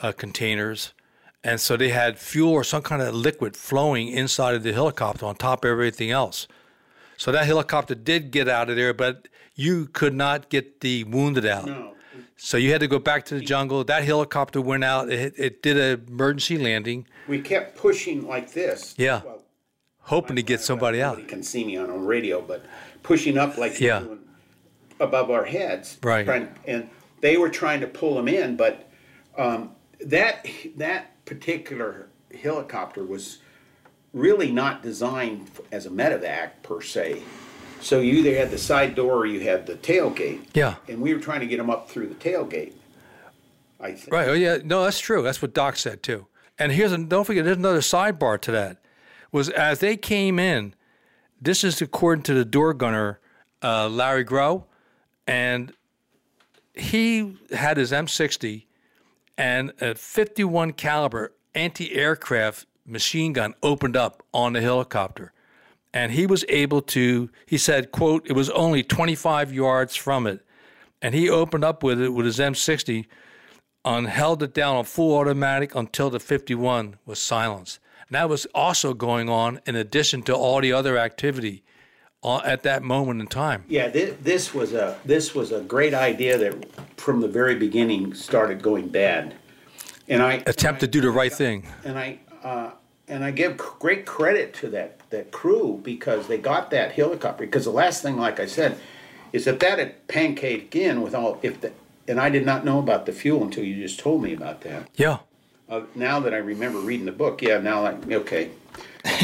uh, 0.00 0.12
containers, 0.12 0.92
and 1.42 1.60
so 1.60 1.76
they 1.76 1.88
had 1.88 2.18
fuel 2.18 2.52
or 2.52 2.62
some 2.62 2.82
kind 2.82 3.00
of 3.00 3.14
liquid 3.14 3.56
flowing 3.56 4.08
inside 4.08 4.54
of 4.54 4.62
the 4.62 4.72
helicopter 4.72 5.24
on 5.24 5.34
top 5.34 5.64
of 5.64 5.70
everything 5.70 6.10
else. 6.10 6.46
So 7.16 7.32
that 7.32 7.46
helicopter 7.46 7.94
did 7.94 8.30
get 8.30 8.48
out 8.48 8.70
of 8.70 8.76
there, 8.76 8.94
but 8.94 9.28
you 9.54 9.86
could 9.86 10.14
not 10.14 10.50
get 10.50 10.80
the 10.80 11.04
wounded 11.04 11.46
out. 11.46 11.66
No. 11.66 11.94
So 12.36 12.56
you 12.56 12.70
had 12.70 12.80
to 12.80 12.86
go 12.86 13.00
back 13.00 13.24
to 13.26 13.34
the 13.34 13.40
jungle. 13.40 13.82
That 13.82 14.04
helicopter 14.04 14.60
went 14.60 14.84
out. 14.84 15.10
It, 15.10 15.34
it 15.36 15.60
did 15.60 15.76
an 15.76 16.06
emergency 16.06 16.56
landing, 16.56 17.06
We 17.26 17.40
kept 17.40 17.76
pushing 17.76 18.28
like 18.28 18.52
this. 18.52 18.94
Yeah. 18.96 19.22
Hoping 20.08 20.36
to 20.36 20.42
get 20.42 20.60
somebody 20.60 21.02
out. 21.02 21.12
Nobody 21.18 21.28
can 21.28 21.42
see 21.42 21.64
me 21.64 21.76
on 21.76 21.90
a 21.90 21.96
radio, 21.96 22.40
but 22.40 22.64
pushing 23.02 23.36
up 23.38 23.56
like 23.58 23.78
Yeah. 23.78 24.00
doing 24.00 24.18
above 25.00 25.30
our 25.30 25.44
heads. 25.44 25.98
Right. 26.02 26.24
Trying, 26.24 26.48
and 26.66 26.88
they 27.20 27.36
were 27.36 27.50
trying 27.50 27.80
to 27.80 27.86
pull 27.86 28.14
them 28.14 28.26
in, 28.28 28.56
but 28.56 28.88
um, 29.36 29.70
that 30.00 30.46
that 30.76 31.24
particular 31.24 32.08
helicopter 32.42 33.04
was 33.04 33.38
really 34.14 34.50
not 34.50 34.82
designed 34.82 35.50
as 35.70 35.84
a 35.86 35.90
medevac 35.90 36.50
per 36.62 36.80
se. 36.80 37.22
So 37.80 38.00
you 38.00 38.14
either 38.14 38.34
had 38.34 38.50
the 38.50 38.58
side 38.58 38.94
door 38.94 39.14
or 39.18 39.26
you 39.26 39.40
had 39.40 39.66
the 39.66 39.74
tailgate. 39.74 40.40
Yeah. 40.54 40.76
And 40.88 41.00
we 41.00 41.14
were 41.14 41.20
trying 41.20 41.40
to 41.40 41.46
get 41.46 41.58
them 41.58 41.70
up 41.70 41.88
through 41.90 42.08
the 42.08 42.14
tailgate. 42.14 42.72
I 43.78 43.92
think. 43.92 44.12
Right. 44.12 44.28
Oh, 44.28 44.32
yeah. 44.32 44.58
No, 44.64 44.82
that's 44.82 44.98
true. 44.98 45.22
That's 45.22 45.40
what 45.40 45.54
Doc 45.54 45.76
said 45.76 46.02
too. 46.02 46.26
And 46.58 46.72
here's 46.72 46.90
a, 46.92 46.98
don't 46.98 47.24
forget, 47.24 47.44
there's 47.44 47.56
another 47.58 47.78
sidebar 47.80 48.40
to 48.40 48.50
that. 48.52 48.78
Was 49.30 49.48
as 49.50 49.80
they 49.80 49.96
came 49.96 50.38
in, 50.38 50.74
this 51.40 51.62
is 51.62 51.80
according 51.82 52.22
to 52.24 52.34
the 52.34 52.44
door 52.44 52.74
gunner, 52.74 53.20
uh, 53.62 53.88
Larry 53.88 54.24
Grow, 54.24 54.64
and 55.26 55.72
he 56.74 57.36
had 57.52 57.76
his 57.76 57.92
M60 57.92 58.64
and 59.36 59.72
a 59.80 59.94
51 59.94 60.72
caliber 60.72 61.32
anti-aircraft 61.54 62.66
machine 62.86 63.32
gun 63.32 63.54
opened 63.62 63.96
up 63.96 64.22
on 64.32 64.54
the 64.54 64.60
helicopter. 64.60 65.32
And 65.92 66.12
he 66.12 66.26
was 66.26 66.44
able 66.48 66.82
to, 66.82 67.30
he 67.46 67.58
said, 67.58 67.92
quote, 67.92 68.26
it 68.26 68.34
was 68.34 68.50
only 68.50 68.82
25 68.82 69.52
yards 69.52 69.96
from 69.96 70.26
it. 70.26 70.44
And 71.00 71.14
he 71.14 71.30
opened 71.30 71.64
up 71.64 71.82
with 71.82 72.00
it 72.00 72.10
with 72.10 72.26
his 72.26 72.38
M60 72.38 73.06
and 73.84 74.06
held 74.06 74.42
it 74.42 74.52
down 74.52 74.76
on 74.76 74.84
full 74.84 75.16
automatic 75.16 75.74
until 75.74 76.10
the 76.10 76.20
51 76.20 76.96
was 77.06 77.18
silenced. 77.18 77.78
And 78.08 78.16
that 78.16 78.28
was 78.28 78.46
also 78.54 78.94
going 78.94 79.28
on 79.28 79.60
in 79.66 79.76
addition 79.76 80.22
to 80.22 80.34
all 80.34 80.60
the 80.60 80.72
other 80.72 80.96
activity 80.96 81.62
uh, 82.22 82.38
at 82.38 82.62
that 82.62 82.82
moment 82.82 83.20
in 83.20 83.26
time. 83.26 83.64
Yeah, 83.68 83.88
this, 83.88 84.16
this 84.22 84.54
was 84.54 84.72
a 84.72 84.98
this 85.04 85.34
was 85.34 85.52
a 85.52 85.60
great 85.60 85.94
idea 85.94 86.38
that 86.38 86.98
from 86.98 87.20
the 87.20 87.28
very 87.28 87.54
beginning 87.54 88.14
started 88.14 88.62
going 88.62 88.88
bad, 88.88 89.34
and 90.08 90.22
I 90.22 90.42
Attempt 90.46 90.80
to 90.80 90.88
do 90.88 91.00
the 91.00 91.10
right 91.10 91.32
thing. 91.32 91.66
and 91.84 91.98
I 91.98 92.18
uh, 92.42 92.70
and 93.08 93.24
I 93.24 93.30
give 93.30 93.56
great 93.56 94.06
credit 94.06 94.54
to 94.54 94.70
that 94.70 95.00
that 95.10 95.30
crew 95.30 95.80
because 95.82 96.28
they 96.28 96.38
got 96.38 96.70
that 96.70 96.92
helicopter. 96.92 97.44
Because 97.44 97.64
the 97.64 97.70
last 97.70 98.02
thing, 98.02 98.16
like 98.16 98.40
I 98.40 98.46
said, 98.46 98.78
is 99.32 99.46
if 99.46 99.58
that 99.58 99.78
had 99.78 100.08
pancaked 100.08 100.74
in 100.74 101.02
with 101.02 101.14
all 101.14 101.38
if 101.42 101.60
the 101.60 101.72
and 102.08 102.18
I 102.18 102.30
did 102.30 102.46
not 102.46 102.64
know 102.64 102.78
about 102.78 103.04
the 103.04 103.12
fuel 103.12 103.42
until 103.42 103.64
you 103.64 103.74
just 103.74 104.00
told 104.00 104.22
me 104.22 104.32
about 104.32 104.62
that. 104.62 104.88
Yeah. 104.96 105.18
Uh, 105.68 105.82
now 105.94 106.18
that 106.20 106.32
I 106.32 106.38
remember 106.38 106.78
reading 106.78 107.04
the 107.04 107.12
book, 107.12 107.42
yeah, 107.42 107.58
now 107.58 107.84
I 107.84 107.96
okay. 108.10 108.50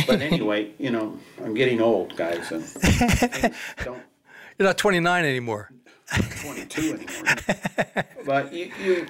But 0.06 0.20
anyway, 0.20 0.72
you 0.78 0.90
know, 0.90 1.18
I'm 1.42 1.54
getting 1.54 1.80
old, 1.80 2.16
guys, 2.16 2.52
and 2.52 2.64
don't 3.84 4.02
You're 4.58 4.68
not 4.68 4.78
29 4.78 5.24
anymore. 5.24 5.70
22 6.42 6.80
anymore. 6.80 8.04
but 8.26 8.52
you, 8.52 8.70
you 8.82 9.06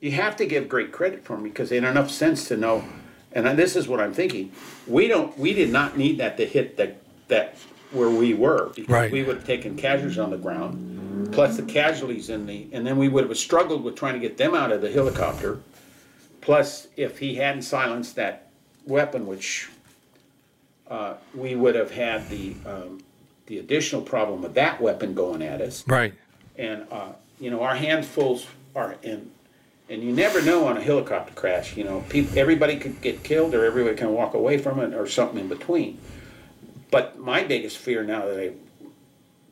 you 0.00 0.12
have 0.12 0.36
to 0.36 0.46
give 0.46 0.68
great 0.68 0.92
credit 0.92 1.24
for 1.24 1.34
them 1.34 1.42
because 1.42 1.68
they 1.68 1.76
had 1.76 1.84
enough 1.84 2.10
sense 2.10 2.48
to 2.48 2.56
know. 2.56 2.84
And 3.32 3.58
this 3.58 3.76
is 3.76 3.86
what 3.86 4.00
I'm 4.00 4.14
thinking. 4.14 4.52
We 4.86 5.08
don't. 5.08 5.36
We 5.36 5.52
did 5.52 5.70
not 5.70 5.98
need 5.98 6.16
that 6.18 6.38
to 6.38 6.46
hit 6.46 6.78
that 6.78 6.96
that 7.28 7.56
where 7.92 8.10
we 8.10 8.34
were 8.34 8.70
because 8.74 8.88
Right. 8.92 9.12
we 9.12 9.22
would 9.22 9.36
have 9.36 9.46
taken 9.46 9.76
casualties 9.76 10.18
on 10.18 10.30
the 10.30 10.36
ground, 10.36 11.32
plus 11.32 11.56
the 11.56 11.62
casualties 11.62 12.30
in 12.30 12.46
the, 12.46 12.66
and 12.72 12.86
then 12.86 12.96
we 12.98 13.08
would 13.08 13.28
have 13.28 13.36
struggled 13.38 13.84
with 13.84 13.94
trying 13.96 14.14
to 14.14 14.20
get 14.20 14.36
them 14.36 14.54
out 14.54 14.72
of 14.72 14.80
the 14.80 14.90
helicopter. 14.90 15.58
Plus, 16.40 16.88
if 16.96 17.18
he 17.18 17.34
hadn't 17.36 17.62
silenced 17.62 18.16
that 18.16 18.48
weapon, 18.86 19.26
which 19.26 19.68
uh, 20.88 21.14
we 21.34 21.56
would 21.56 21.74
have 21.74 21.90
had 21.90 22.28
the 22.28 22.54
um, 22.64 23.00
the 23.46 23.58
additional 23.58 24.02
problem 24.02 24.44
of 24.44 24.54
that 24.54 24.80
weapon 24.80 25.14
going 25.14 25.40
at 25.42 25.60
us 25.60 25.84
Right. 25.86 26.14
and 26.56 26.84
uh, 26.90 27.12
you 27.40 27.50
know 27.50 27.62
our 27.62 27.74
handfuls 27.76 28.46
are 28.74 28.96
in 29.02 29.30
and 29.88 30.02
you 30.02 30.12
never 30.12 30.40
know 30.42 30.66
on 30.66 30.76
a 30.76 30.80
helicopter 30.80 31.32
crash 31.34 31.76
you 31.76 31.82
know 31.84 32.04
people 32.08 32.36
everybody 32.38 32.76
could 32.76 33.00
get 33.00 33.22
killed 33.24 33.54
or 33.54 33.64
everybody 33.64 33.96
can 33.96 34.12
walk 34.12 34.34
away 34.34 34.58
from 34.58 34.78
it 34.80 34.94
or 34.94 35.06
something 35.08 35.38
in 35.40 35.48
between 35.48 35.98
but 36.90 37.18
my 37.18 37.42
biggest 37.44 37.78
fear 37.78 38.02
now 38.04 38.26
that 38.26 38.38
i 38.40 38.52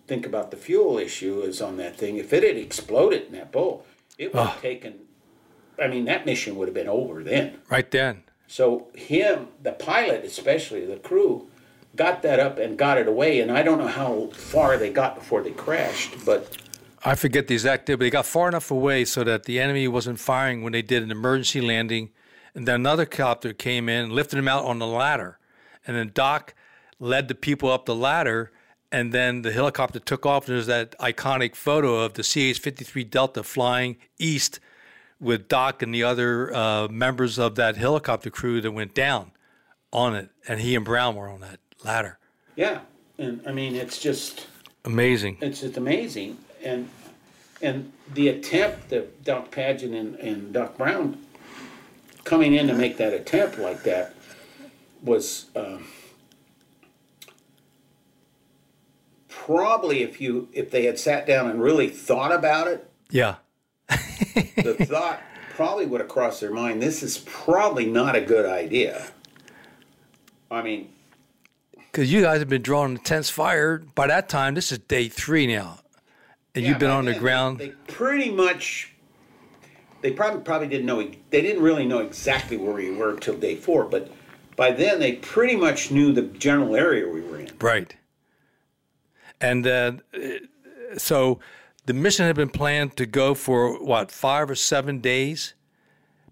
think 0.06 0.26
about 0.26 0.50
the 0.50 0.56
fuel 0.56 0.98
issue 0.98 1.40
is 1.40 1.60
on 1.62 1.76
that 1.76 1.96
thing 1.96 2.16
if 2.16 2.32
it 2.32 2.42
had 2.42 2.56
exploded 2.56 3.26
in 3.26 3.32
that 3.32 3.50
bowl 3.50 3.84
it 4.18 4.32
would 4.34 4.46
have 4.46 4.60
taken 4.62 4.94
i 5.82 5.86
mean 5.88 6.04
that 6.04 6.26
mission 6.26 6.56
would 6.56 6.68
have 6.68 6.74
been 6.74 6.88
over 6.88 7.22
then 7.22 7.58
Right 7.70 7.90
then. 7.90 8.22
so 8.46 8.88
him 8.94 9.48
the 9.62 9.72
pilot 9.72 10.24
especially 10.24 10.84
the 10.84 10.96
crew 10.96 11.48
got 11.96 12.22
that 12.22 12.40
up 12.40 12.58
and 12.58 12.76
got 12.76 12.98
it 12.98 13.06
away 13.08 13.40
and 13.40 13.50
i 13.50 13.62
don't 13.62 13.78
know 13.78 13.88
how 13.88 14.26
far 14.34 14.76
they 14.76 14.90
got 14.90 15.14
before 15.14 15.42
they 15.42 15.52
crashed 15.52 16.24
but 16.24 16.56
I 17.06 17.16
forget 17.16 17.48
the 17.48 17.52
exact 17.54 17.84
date, 17.84 17.96
but 17.96 18.00
they 18.00 18.08
got 18.08 18.24
far 18.24 18.48
enough 18.48 18.70
away 18.70 19.04
so 19.04 19.24
that 19.24 19.44
the 19.44 19.60
enemy 19.60 19.86
wasn't 19.88 20.18
firing 20.18 20.62
when 20.62 20.72
they 20.72 20.80
did 20.80 21.02
an 21.02 21.10
emergency 21.10 21.60
landing. 21.60 22.08
And 22.54 22.66
then 22.66 22.76
another 22.76 23.04
copter 23.04 23.52
came 23.52 23.90
in, 23.90 24.08
lifted 24.08 24.36
them 24.36 24.48
out 24.48 24.64
on 24.64 24.78
the 24.78 24.86
ladder. 24.86 25.38
And 25.86 25.98
then 25.98 26.12
Doc 26.14 26.54
led 27.04 27.28
the 27.28 27.34
people 27.34 27.70
up 27.70 27.84
the 27.84 27.94
ladder. 27.94 28.50
And 28.90 29.12
then 29.12 29.42
the 29.42 29.52
helicopter 29.52 29.98
took 29.98 30.24
off. 30.24 30.46
There's 30.46 30.66
that 30.66 30.96
iconic 30.98 31.54
photo 31.56 31.96
of 31.96 32.14
the 32.14 32.22
CH 32.22 32.58
53 32.58 33.04
Delta 33.04 33.42
flying 33.42 33.96
east 34.18 34.60
with 35.20 35.48
Doc 35.48 35.82
and 35.82 35.92
the 35.94 36.02
other 36.04 36.54
uh, 36.54 36.88
members 36.88 37.38
of 37.38 37.56
that 37.56 37.76
helicopter 37.76 38.30
crew 38.30 38.60
that 38.60 38.70
went 38.70 38.94
down 38.94 39.32
on 39.92 40.14
it. 40.14 40.30
And 40.46 40.60
he 40.60 40.74
and 40.76 40.84
Brown 40.84 41.16
were 41.16 41.28
on 41.28 41.40
that 41.40 41.58
ladder. 41.84 42.18
Yeah, 42.56 42.80
and 43.18 43.42
I 43.46 43.52
mean 43.52 43.74
it's 43.74 43.98
just 43.98 44.46
Amazing. 44.84 45.38
it's 45.40 45.60
just 45.60 45.76
amazing, 45.76 46.38
and 46.62 46.88
and 47.62 47.90
the 48.12 48.28
attempt 48.28 48.90
that 48.90 49.24
Doc 49.24 49.50
Paget 49.50 49.90
and, 49.90 50.14
and 50.16 50.52
Doc 50.52 50.76
Brown 50.76 51.18
coming 52.22 52.54
in 52.54 52.68
to 52.68 52.74
make 52.74 52.96
that 52.98 53.12
attempt 53.12 53.58
like 53.58 53.82
that 53.84 54.14
was 55.02 55.46
um, 55.56 55.84
probably 59.44 60.02
if 60.02 60.20
you 60.20 60.48
if 60.52 60.70
they 60.70 60.84
had 60.84 60.98
sat 60.98 61.26
down 61.26 61.50
and 61.50 61.60
really 61.62 61.88
thought 61.88 62.32
about 62.32 62.66
it, 62.68 62.88
Yeah. 63.10 63.36
the 63.88 64.76
thought 64.88 65.20
probably 65.54 65.86
would 65.86 66.00
have 66.00 66.08
crossed 66.08 66.40
their 66.40 66.50
mind. 66.52 66.82
This 66.82 67.02
is 67.02 67.18
probably 67.26 67.86
not 67.86 68.16
a 68.16 68.20
good 68.20 68.46
idea. 68.46 69.06
I 70.50 70.62
mean, 70.62 70.88
Because 71.76 72.12
you 72.12 72.22
guys 72.22 72.38
have 72.38 72.48
been 72.48 72.62
drawing 72.62 72.92
intense 72.92 73.30
fire. 73.30 73.78
By 73.94 74.06
that 74.06 74.28
time, 74.28 74.54
this 74.54 74.72
is 74.72 74.78
day 74.78 75.08
three 75.08 75.46
now. 75.46 75.80
And 76.54 76.64
Yeah, 76.64 76.70
you've 76.70 76.78
been 76.78 76.90
on 76.90 77.04
the 77.04 77.14
ground. 77.14 77.58
They, 77.58 77.68
pretty 77.88 78.30
much. 78.30 78.92
They 80.00 80.12
probably 80.12 80.42
probably 80.42 80.68
didn't 80.68 80.86
know. 80.86 81.02
They 81.30 81.40
didn't 81.40 81.62
really 81.62 81.86
know 81.86 82.00
exactly 82.00 82.56
where 82.56 82.74
we 82.74 82.90
were 82.90 83.16
till 83.16 83.36
day 83.36 83.56
four, 83.56 83.84
but 83.84 84.12
by 84.56 84.70
then 84.70 85.00
they 85.00 85.12
pretty 85.14 85.56
much 85.56 85.90
knew 85.90 86.12
the 86.12 86.22
general 86.22 86.76
area 86.76 87.08
we 87.08 87.20
were 87.22 87.40
in. 87.40 87.50
right. 87.60 87.94
And 89.44 89.66
uh, 89.66 89.92
so 90.96 91.38
the 91.84 91.92
mission 91.92 92.24
had 92.24 92.34
been 92.34 92.48
planned 92.48 92.96
to 92.96 93.04
go 93.04 93.34
for 93.34 93.78
what, 93.84 94.10
five 94.10 94.48
or 94.48 94.54
seven 94.54 95.00
days? 95.00 95.52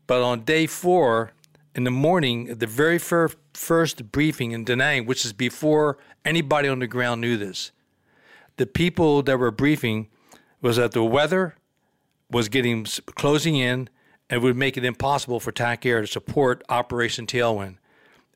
But 0.06 0.22
on 0.22 0.44
day 0.44 0.66
four, 0.66 1.32
in 1.74 1.84
the 1.84 1.90
morning, 1.90 2.56
the 2.56 2.66
very 2.66 2.98
fir- 2.98 3.28
first 3.52 4.10
briefing 4.12 4.52
in 4.52 4.64
Da 4.64 4.76
Nang, 4.76 5.04
which 5.04 5.26
is 5.26 5.34
before 5.34 5.98
anybody 6.24 6.68
on 6.68 6.78
the 6.78 6.86
ground 6.86 7.20
knew 7.20 7.36
this, 7.36 7.70
the 8.56 8.64
people 8.64 9.22
that 9.24 9.38
were 9.38 9.50
briefing 9.50 10.08
was 10.62 10.76
that 10.76 10.92
the 10.92 11.04
weather 11.04 11.56
was 12.30 12.48
getting 12.48 12.86
closing 13.14 13.56
in 13.56 13.90
and 14.30 14.42
would 14.42 14.56
make 14.56 14.78
it 14.78 14.86
impossible 14.86 15.38
for 15.38 15.52
TAC 15.52 15.84
Air 15.84 16.00
to 16.00 16.06
support 16.06 16.64
Operation 16.70 17.26
Tailwind. 17.26 17.76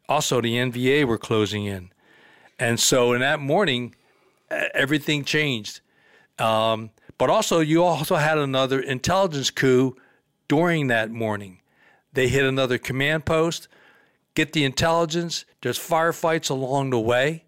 Also, 0.06 0.42
the 0.42 0.54
NVA 0.54 1.06
were 1.06 1.16
closing 1.16 1.64
in, 1.64 1.90
and 2.58 2.78
so 2.78 3.14
in 3.14 3.20
that 3.20 3.40
morning, 3.40 3.94
everything 4.50 5.24
changed. 5.24 5.80
Um, 6.38 6.90
but 7.18 7.30
also, 7.30 7.60
you 7.60 7.82
also 7.82 8.16
had 8.16 8.38
another 8.38 8.80
intelligence 8.80 9.50
coup 9.50 9.96
during 10.48 10.88
that 10.88 11.10
morning. 11.10 11.60
They 12.12 12.28
hit 12.28 12.44
another 12.44 12.78
command 12.78 13.24
post, 13.24 13.68
get 14.34 14.52
the 14.52 14.64
intelligence. 14.64 15.44
There's 15.62 15.78
firefights 15.78 16.50
along 16.50 16.90
the 16.90 17.00
way. 17.00 17.44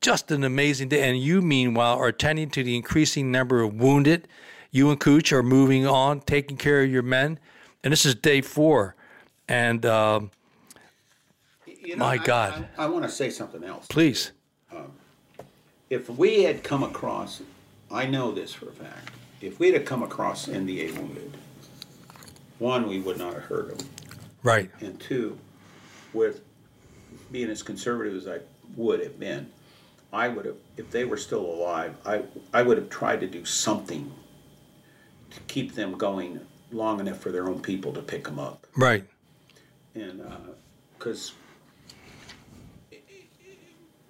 Just 0.00 0.30
an 0.30 0.44
amazing 0.44 0.88
day. 0.88 1.08
And 1.08 1.18
you, 1.20 1.42
meanwhile, 1.42 1.96
are 1.98 2.06
attending 2.08 2.50
to 2.50 2.62
the 2.62 2.76
increasing 2.76 3.32
number 3.32 3.60
of 3.62 3.74
wounded. 3.74 4.28
You 4.70 4.90
and 4.90 5.00
Cooch 5.00 5.32
are 5.32 5.42
moving 5.42 5.86
on, 5.86 6.20
taking 6.20 6.56
care 6.56 6.82
of 6.82 6.90
your 6.90 7.02
men. 7.02 7.38
And 7.82 7.92
this 7.92 8.06
is 8.06 8.14
day 8.14 8.40
four. 8.40 8.94
And 9.48 9.84
um, 9.86 10.30
You 11.66 11.96
My 11.96 12.12
I- 12.12 12.16
God. 12.18 12.68
I, 12.78 12.84
I 12.84 12.86
want 12.86 13.04
to 13.04 13.10
say 13.10 13.30
something 13.30 13.64
else. 13.64 13.86
please, 13.88 14.30
If 15.90 16.10
we 16.10 16.42
had 16.42 16.62
come 16.62 16.82
across, 16.82 17.42
I 17.90 18.06
know 18.06 18.32
this 18.32 18.52
for 18.52 18.68
a 18.68 18.72
fact, 18.72 19.10
if 19.40 19.58
we 19.58 19.72
had 19.72 19.86
come 19.86 20.02
across 20.02 20.46
NVA 20.46 20.96
wounded, 20.96 21.36
one, 22.58 22.88
we 22.88 23.00
would 23.00 23.18
not 23.18 23.34
have 23.34 23.44
heard 23.44 23.70
them. 23.78 23.88
right. 24.42 24.70
And 24.80 24.98
two, 25.00 25.38
with 26.12 26.42
being 27.30 27.48
as 27.50 27.62
conservative 27.62 28.16
as 28.16 28.26
I 28.28 28.40
would 28.76 29.00
have 29.00 29.18
been, 29.18 29.50
I 30.12 30.28
would 30.28 30.44
have, 30.44 30.56
if 30.76 30.90
they 30.90 31.04
were 31.04 31.16
still 31.16 31.44
alive, 31.44 31.94
I, 32.04 32.22
I 32.52 32.62
would 32.62 32.78
have 32.78 32.90
tried 32.90 33.20
to 33.20 33.26
do 33.26 33.44
something 33.44 34.12
to 35.30 35.40
keep 35.40 35.74
them 35.74 35.96
going 35.96 36.40
long 36.72 37.00
enough 37.00 37.18
for 37.18 37.30
their 37.30 37.48
own 37.48 37.60
people 37.60 37.92
to 37.92 38.02
pick 38.02 38.24
them 38.24 38.38
up. 38.38 38.66
Right. 38.76 39.04
And, 39.94 40.20
uh, 40.22 40.36
because 40.98 41.32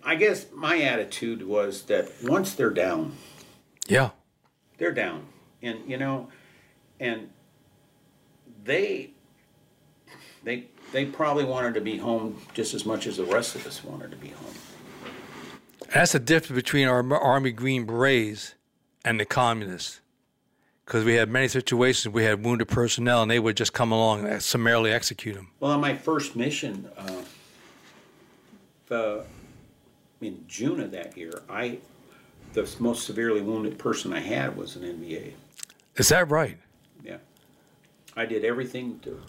I 0.09 0.14
guess 0.14 0.46
my 0.54 0.80
attitude 0.80 1.46
was 1.46 1.82
that 1.82 2.11
once 2.24 2.54
they're 2.54 2.70
down, 2.70 3.12
Yeah. 3.88 4.12
they're 4.78 4.90
down. 4.90 5.26
And, 5.61 5.80
you 5.86 5.98
know, 5.98 6.28
and 6.98 7.28
they, 8.64 9.11
they, 10.44 10.64
they 10.92 11.04
probably 11.04 11.44
wanted 11.44 11.74
to 11.74 11.82
be 11.82 11.98
home 11.98 12.40
just 12.54 12.72
as 12.72 12.86
much 12.86 13.06
as 13.06 13.18
the 13.18 13.26
rest 13.26 13.54
of 13.54 13.66
us 13.66 13.84
wanted 13.84 14.11
to 14.12 14.16
be 14.16 14.28
home. 14.28 14.54
That's 15.92 16.12
the 16.12 16.20
difference 16.20 16.56
between 16.62 16.88
our 16.88 17.04
Army 17.14 17.52
Green 17.52 17.84
Berets 17.84 18.54
and 19.04 19.20
the 19.20 19.26
communists. 19.26 20.00
Because 20.86 21.04
we 21.04 21.16
had 21.16 21.28
many 21.28 21.48
situations 21.48 22.14
we 22.14 22.24
had 22.24 22.42
wounded 22.42 22.68
personnel 22.68 23.20
and 23.20 23.30
they 23.30 23.38
would 23.40 23.59
just 23.59 23.74
come 23.74 23.92
along 23.92 24.26
and 24.26 24.42
summarily 24.42 24.90
execute 24.90 25.34
them. 25.34 25.50
Well, 25.61 25.72
on 25.72 25.82
my 25.82 25.94
first 25.94 26.34
mission, 26.34 26.88
uh, 26.96 27.12
the, 28.86 29.26
in 30.20 30.44
June 30.48 30.80
of 30.80 30.90
that 30.92 31.16
year, 31.16 31.42
I, 31.48 31.78
the 32.52 32.68
most 32.78 33.06
severely 33.06 33.40
wounded 33.40 33.78
person 33.78 34.12
I 34.12 34.20
had 34.20 34.56
was 34.56 34.76
an 34.76 34.82
NVA. 34.82 35.32
Is 35.96 36.08
that 36.08 36.28
right? 36.30 36.58
Yeah. 37.04 37.18
I 38.16 38.26
did 38.26 38.44
everything 38.44 38.98
to 39.00 39.20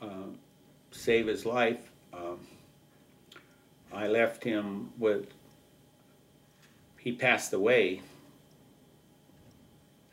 uh, 0.00 0.06
save 0.90 1.26
his 1.26 1.44
life. 1.44 1.90
Um, 2.12 2.38
I 3.92 4.08
left 4.08 4.44
him 4.44 4.90
with, 4.98 5.26
he 6.98 7.12
passed 7.12 7.52
away. 7.52 8.00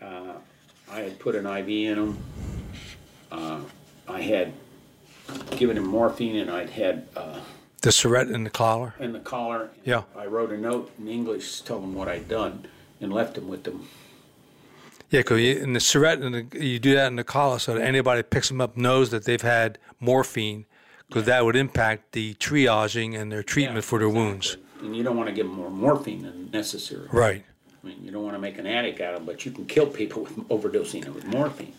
Uh, 0.02 0.34
I 0.92 1.02
had 1.02 1.20
put 1.20 1.36
an 1.36 1.46
IV 1.46 1.70
in 1.70 1.98
him. 1.98 2.18
Uh, 3.32 3.60
I 4.08 4.22
had 4.22 4.54
given 5.52 5.78
him 5.78 5.86
morphine 5.86 6.38
and 6.38 6.50
I'd 6.50 6.70
had 6.70 7.08
uh, 7.16 7.40
The 7.82 7.92
Syrette 7.92 8.34
and 8.34 8.46
the 8.46 8.50
collar? 8.50 8.94
in 9.00 9.14
the 9.14 9.20
collar. 9.20 9.70
Yeah. 9.86 10.04
I 10.16 10.26
wrote 10.26 10.52
a 10.52 10.58
note 10.58 10.92
in 11.00 11.08
English 11.08 11.62
telling 11.62 11.84
him 11.84 11.94
what 11.96 12.08
I'd 12.10 12.28
done 12.28 12.66
and 13.00 13.14
left 13.14 13.38
him 13.38 13.48
with 13.48 13.64
them. 13.64 13.88
Yeah, 15.10 15.22
because 15.22 15.40
in 15.40 15.74
the 15.74 15.80
Syrette, 15.80 16.22
and 16.24 16.52
the, 16.52 16.66
you 16.66 16.78
do 16.78 16.94
that 16.96 17.08
in 17.08 17.16
the 17.16 17.24
collar 17.24 17.58
so 17.58 17.74
that 17.76 17.82
anybody 17.82 18.22
picks 18.22 18.50
them 18.50 18.62
up 18.62 18.78
knows 18.78 19.10
that 19.12 19.24
they've 19.24 19.42
had 19.42 19.80
morphine 20.00 20.66
because 21.08 21.26
that 21.26 21.46
would 21.46 21.56
impact 21.56 22.12
the 22.12 22.36
triaging 22.36 23.20
and 23.20 23.32
their 23.32 23.42
treatment 23.42 23.78
Yeah, 23.78 23.82
for 23.82 23.98
their 24.00 24.10
wounds. 24.10 24.58
And 24.82 24.96
you 24.96 25.02
don't 25.02 25.18
want 25.18 25.28
to 25.30 25.34
give 25.34 25.48
them 25.48 25.56
more 25.56 25.72
morphine 25.72 26.22
than 26.24 26.52
necessary. 26.52 27.08
Right. 27.12 27.44
I 27.84 27.88
mean, 27.88 28.04
you 28.04 28.12
don't 28.12 28.24
want 28.24 28.36
to 28.36 28.40
make 28.40 28.58
an 28.60 28.68
addict 28.68 29.00
out 29.02 29.14
of 29.14 29.20
them, 29.22 29.26
but 29.26 29.46
you 29.46 29.52
can 29.52 29.66
kill 29.66 29.88
people 29.88 30.24
with 30.36 30.36
overdosing 30.50 31.08
with 31.08 31.26
morphine. 31.26 31.74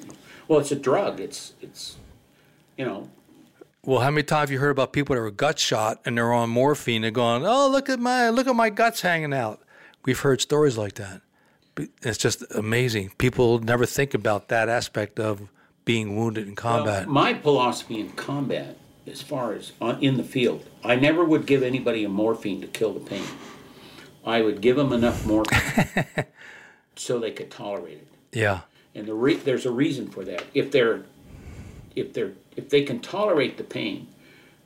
Well, 0.49 0.59
it's 0.59 0.73
a 0.73 0.77
drug. 0.77 1.21
It's 1.21 1.53
it's, 1.61 1.97
you 2.77 2.85
know, 2.85 3.09
Well, 3.91 3.99
how 3.99 4.13
many 4.13 4.23
times 4.23 4.43
have 4.43 4.51
you 4.53 4.61
heard 4.61 4.71
about 4.71 4.93
people 4.93 5.17
that 5.17 5.21
were 5.21 5.33
gut 5.33 5.59
shot 5.59 6.01
and 6.05 6.17
they're 6.17 6.33
on 6.33 6.49
morphine? 6.49 7.03
They're 7.03 7.11
going, 7.11 7.45
"Oh, 7.45 7.69
look 7.69 7.89
at 7.89 7.99
my 7.99 8.29
look 8.29 8.47
at 8.47 8.55
my 8.55 8.71
guts 8.71 9.01
hanging 9.01 9.35
out." 9.35 9.61
We've 10.05 10.21
heard 10.21 10.41
stories 10.41 10.79
like 10.79 10.95
that. 10.95 11.23
It's 12.01 12.17
just 12.17 12.45
amazing. 12.55 13.11
People 13.19 13.59
never 13.59 13.87
think 13.87 14.15
about 14.15 14.47
that 14.47 14.69
aspect 14.69 15.19
of 15.19 15.49
being 15.85 16.15
wounded 16.15 16.47
in 16.47 16.55
combat. 16.55 17.09
my 17.09 17.35
philosophy 17.35 17.99
in 17.99 18.11
combat, 18.11 18.79
as 19.09 19.23
far 19.23 19.55
as 19.55 19.73
on, 19.81 20.01
in 20.01 20.19
the 20.19 20.23
field, 20.23 20.65
I 20.85 20.95
never 20.95 21.25
would 21.25 21.45
give 21.45 21.65
anybody 21.65 22.05
a 22.05 22.09
morphine 22.09 22.61
to 22.61 22.69
kill 22.69 22.93
the 22.93 23.01
pain. 23.01 23.27
I 24.25 24.41
would 24.41 24.61
give 24.61 24.77
them 24.77 24.93
enough 24.93 25.27
morphine 25.27 26.07
so 26.95 27.19
they 27.19 27.33
could 27.33 27.51
tolerate 27.51 27.99
it. 27.99 28.09
yeah. 28.31 28.61
And 28.95 29.09
the 29.09 29.15
re- 29.15 29.35
there's 29.35 29.67
a 29.67 29.73
reason 29.73 30.09
for 30.09 30.25
that. 30.27 30.45
If 30.55 30.71
they're 30.71 31.03
if 31.97 32.13
they're 32.13 32.33
if 32.61 32.69
they 32.69 32.83
can 32.83 33.01
tolerate 33.01 33.57
the 33.57 33.65
pain, 33.65 34.07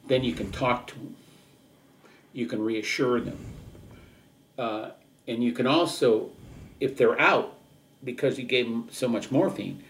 then 0.09 0.25
you 0.25 0.33
can 0.33 0.51
talk 0.51 0.89
to 0.89 0.95
them. 0.95 1.17
You 2.33 2.47
can 2.47 2.61
reassure 2.61 3.21
them, 3.21 3.39
uh, 4.59 4.91
and 5.29 5.45
you 5.45 5.53
can 5.53 5.69
also, 5.69 6.31
if 6.81 6.97
they're 6.97 7.21
out 7.21 7.55
because 8.03 8.37
you 8.37 8.45
gave 8.45 8.67
them 8.67 8.89
so 8.91 9.07
much 9.07 9.31
morphine, 9.31 9.85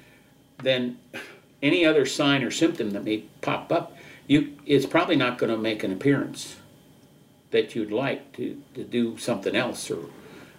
then 0.62 0.98
any 1.62 1.86
other 1.86 2.04
sign 2.04 2.42
or 2.42 2.50
symptom 2.50 2.90
that 2.90 3.04
may 3.04 3.24
pop 3.40 3.72
up, 3.72 3.96
you 4.26 4.56
it's 4.66 4.86
probably 4.86 5.16
not 5.16 5.38
going 5.38 5.50
to 5.50 5.58
make 5.58 5.82
an 5.82 5.92
appearance 5.92 6.56
that 7.50 7.74
you'd 7.74 7.90
like 7.90 8.34
to, 8.36 8.62
to 8.74 8.84
do 8.84 9.16
something 9.16 9.56
else 9.56 9.90
or 9.90 10.04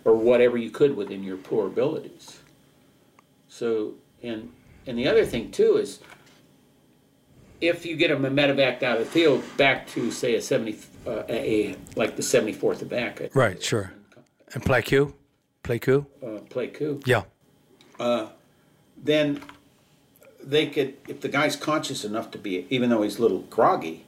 or 0.03 0.15
whatever 0.15 0.57
you 0.57 0.71
could 0.71 0.95
within 0.95 1.23
your 1.23 1.37
poor 1.37 1.67
abilities. 1.67 2.39
So, 3.47 3.93
and 4.23 4.51
and 4.87 4.97
the 4.97 5.07
other 5.07 5.25
thing 5.25 5.51
too 5.51 5.77
is, 5.77 5.99
if 7.61 7.85
you 7.85 7.95
get 7.95 8.11
a 8.11 8.15
medevac 8.17 8.83
out 8.83 8.99
of 8.99 9.05
the 9.05 9.11
field 9.11 9.43
back 9.57 9.87
to 9.89 10.11
say 10.11 10.35
a 10.35 10.41
seventy, 10.41 10.77
uh, 11.07 11.23
a 11.29 11.75
like 11.95 12.15
the 12.15 12.23
seventy 12.23 12.53
fourth 12.53 12.81
of 12.81 12.89
back, 12.89 13.21
Right. 13.33 13.61
Sure. 13.61 13.91
And 14.53 14.63
Pleiku, 14.63 15.13
play 15.63 15.79
Q. 15.79 16.05
uh, 16.23 16.25
Pleiku, 16.49 17.01
Yeah. 17.05 17.23
then 18.97 19.41
they 20.41 20.67
could, 20.67 20.93
if 21.07 21.21
the 21.21 21.27
guy's 21.27 21.55
conscious 21.55 22.05
enough 22.05 22.29
to 22.31 22.37
be, 22.37 22.67
even 22.69 22.89
though 22.89 23.01
he's 23.01 23.17
a 23.17 23.21
little 23.21 23.39
groggy, 23.49 24.05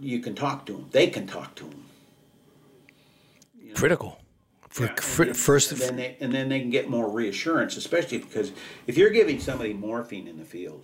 you 0.00 0.18
can 0.20 0.34
talk 0.34 0.66
to 0.66 0.74
him. 0.74 0.86
They 0.90 1.06
can 1.08 1.26
talk 1.26 1.54
to 1.56 1.64
him. 1.64 1.84
Critical. 3.74 4.20
For, 4.68 4.84
Yeah, 4.84 4.90
and 4.90 5.00
for- 5.00 5.24
then- 5.24 5.34
first, 5.34 5.72
and 5.72 5.80
then, 5.80 5.96
they, 5.96 6.16
and 6.20 6.32
then 6.32 6.48
they 6.48 6.60
can 6.60 6.70
get 6.70 6.90
more 6.90 7.08
reassurance, 7.08 7.76
especially 7.76 8.18
because 8.18 8.52
if 8.86 8.96
you're 8.98 9.10
giving 9.10 9.40
somebody 9.40 9.72
morphine 9.72 10.28
in 10.28 10.38
the 10.38 10.44
field, 10.44 10.82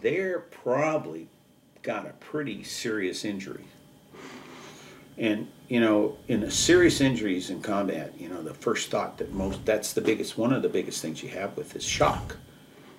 they're 0.00 0.40
probably 0.40 1.28
got 1.82 2.06
a 2.06 2.12
pretty 2.14 2.62
serious 2.62 3.24
injury. 3.24 3.64
And 5.16 5.48
you 5.68 5.80
know, 5.80 6.16
in 6.28 6.40
the 6.40 6.50
serious 6.50 7.00
injuries 7.00 7.50
in 7.50 7.60
combat, 7.60 8.14
you 8.18 8.28
know, 8.28 8.42
the 8.42 8.54
first 8.54 8.90
thought 8.90 9.18
that 9.18 9.32
most 9.32 9.64
that's 9.64 9.92
the 9.92 10.00
biggest 10.00 10.38
one 10.38 10.52
of 10.52 10.62
the 10.62 10.68
biggest 10.68 11.02
things 11.02 11.22
you 11.22 11.28
have 11.30 11.56
with 11.56 11.74
is 11.76 11.84
shock. 11.84 12.36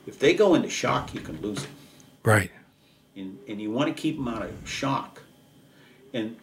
If 0.06 0.20
they 0.20 0.34
go 0.34 0.56
into 0.56 0.70
shock, 0.70 1.14
you 1.14 1.22
can 1.22 1.42
lose 1.42 1.64
them 1.64 1.72
right. 2.24 2.52
and, 3.16 3.38
and 3.48 3.62
you 3.62 3.72
want 3.72 3.96
to 3.96 4.00
keep 4.00 4.18
them 4.18 4.28
out 4.28 4.42
of 4.42 4.52
shock. 4.66 5.22
And 6.14 6.38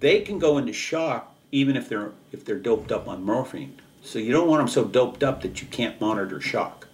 they 0.00 0.20
can 0.20 0.38
go 0.38 0.58
into 0.58 0.72
shock 0.72 1.34
even 1.52 1.76
if 1.76 1.88
they're 1.88 2.12
if 2.32 2.44
they're 2.44 2.58
doped 2.58 2.90
up 2.90 3.06
on 3.06 3.22
morphine. 3.22 3.80
So 4.02 4.18
you 4.18 4.32
don't 4.32 4.48
want 4.48 4.60
them 4.60 4.68
so 4.68 4.84
doped 4.84 5.22
up 5.22 5.42
that 5.42 5.62
you 5.62 5.68
can't 5.68 6.00
monitor 6.00 6.40
shock. 6.40 6.88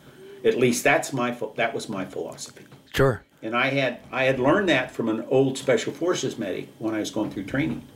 At 0.44 0.59
least 0.59 0.84
that's 0.84 1.12
my 1.12 1.36
that 1.56 1.74
was 1.74 1.88
my 1.88 2.04
philosophy. 2.04 2.66
Sure. 2.99 3.22
And 3.42 3.57
I 3.57 3.68
had 3.68 4.01
I 4.11 4.24
had 4.24 4.40
learned 4.40 4.68
that 4.70 4.90
from 4.90 5.09
an 5.09 5.24
old 5.30 5.57
special 5.57 5.92
forces 5.92 6.36
medic 6.36 6.68
when 6.80 6.96
I 6.96 6.99
was 6.99 7.12
going 7.12 7.30
through 7.30 7.44
training. 7.44 7.86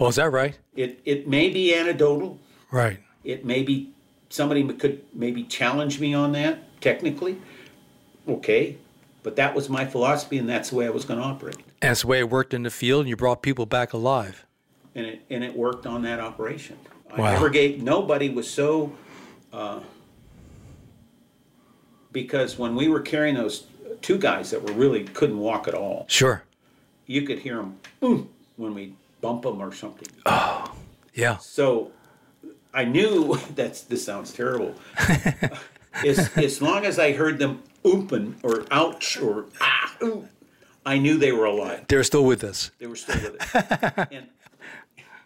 Oh, 0.00 0.08
is 0.08 0.16
that 0.16 0.32
right? 0.32 0.58
It 0.74 1.00
it 1.04 1.28
may 1.28 1.48
be 1.48 1.72
anecdotal. 1.72 2.40
Right. 2.72 2.98
It 3.22 3.44
may 3.44 3.62
be 3.62 3.92
somebody 4.30 4.64
could 4.72 5.04
maybe 5.14 5.44
challenge 5.44 6.00
me 6.00 6.12
on 6.12 6.32
that 6.32 6.58
technically. 6.80 7.40
Okay, 8.26 8.78
but 9.22 9.36
that 9.36 9.54
was 9.54 9.68
my 9.68 9.86
philosophy, 9.86 10.38
and 10.38 10.48
that's 10.48 10.70
the 10.70 10.76
way 10.76 10.86
I 10.86 10.90
was 10.90 11.04
going 11.04 11.20
to 11.20 11.24
operate. 11.24 11.56
And 11.80 11.92
it's 11.92 12.00
the 12.02 12.08
way 12.08 12.18
it 12.18 12.28
worked 12.28 12.52
in 12.52 12.64
the 12.64 12.70
field, 12.70 13.02
and 13.02 13.08
you 13.08 13.14
brought 13.16 13.42
people 13.42 13.64
back 13.64 13.92
alive. 13.92 14.44
and 14.96 15.06
it 15.06 15.20
and 15.30 15.44
it 15.44 15.56
worked 15.56 15.86
on 15.86 16.02
that 16.02 16.18
operation. 16.18 16.76
I 17.14 17.20
Wow. 17.20 17.32
never 17.34 17.48
gave 17.48 17.80
nobody 17.80 18.28
was 18.28 18.50
so 18.50 18.92
uh, 19.52 19.80
because 22.10 22.58
when 22.58 22.74
we 22.74 22.88
were 22.88 23.00
carrying 23.00 23.36
those 23.36 23.67
two 24.02 24.18
guys 24.18 24.50
that 24.50 24.62
were 24.62 24.72
really 24.72 25.04
couldn't 25.04 25.38
walk 25.38 25.68
at 25.68 25.74
all, 25.74 26.06
Sure. 26.08 26.42
you 27.06 27.22
could 27.22 27.38
hear 27.40 27.56
them 27.56 28.28
when 28.56 28.74
we 28.74 28.94
bump 29.20 29.42
them 29.42 29.60
or 29.60 29.72
something. 29.72 30.08
Oh, 30.26 30.72
Yeah. 31.14 31.36
So 31.38 31.90
I 32.74 32.84
knew 32.84 33.36
that's 33.54 33.82
this 33.82 34.04
sounds 34.04 34.32
terrible. 34.32 34.74
as 36.04 36.30
as 36.36 36.62
long 36.62 36.84
as 36.84 36.98
I 36.98 37.12
heard 37.12 37.38
them 37.38 37.62
ooping 37.84 38.34
or 38.42 38.64
ouch 38.70 39.18
or 39.20 39.46
ah, 39.60 39.94
ooh, 40.02 40.28
I 40.86 40.98
knew 40.98 41.18
they 41.18 41.32
were 41.32 41.46
alive. 41.46 41.86
They're 41.88 42.04
still 42.04 42.24
with 42.24 42.44
us. 42.44 42.70
They 42.78 42.86
were 42.86 42.96
still 42.96 43.20
with 43.20 43.54
us. 43.54 44.06
and 44.12 44.26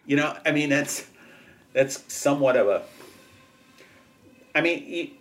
you 0.05 0.15
know, 0.17 0.35
I 0.45 0.51
mean, 0.51 0.69
that's 0.69 1.07
that's 1.73 2.03
somewhat 2.11 2.55
of 2.57 2.67
a. 2.67 2.83
I 4.55 4.61
mean, 4.61 5.15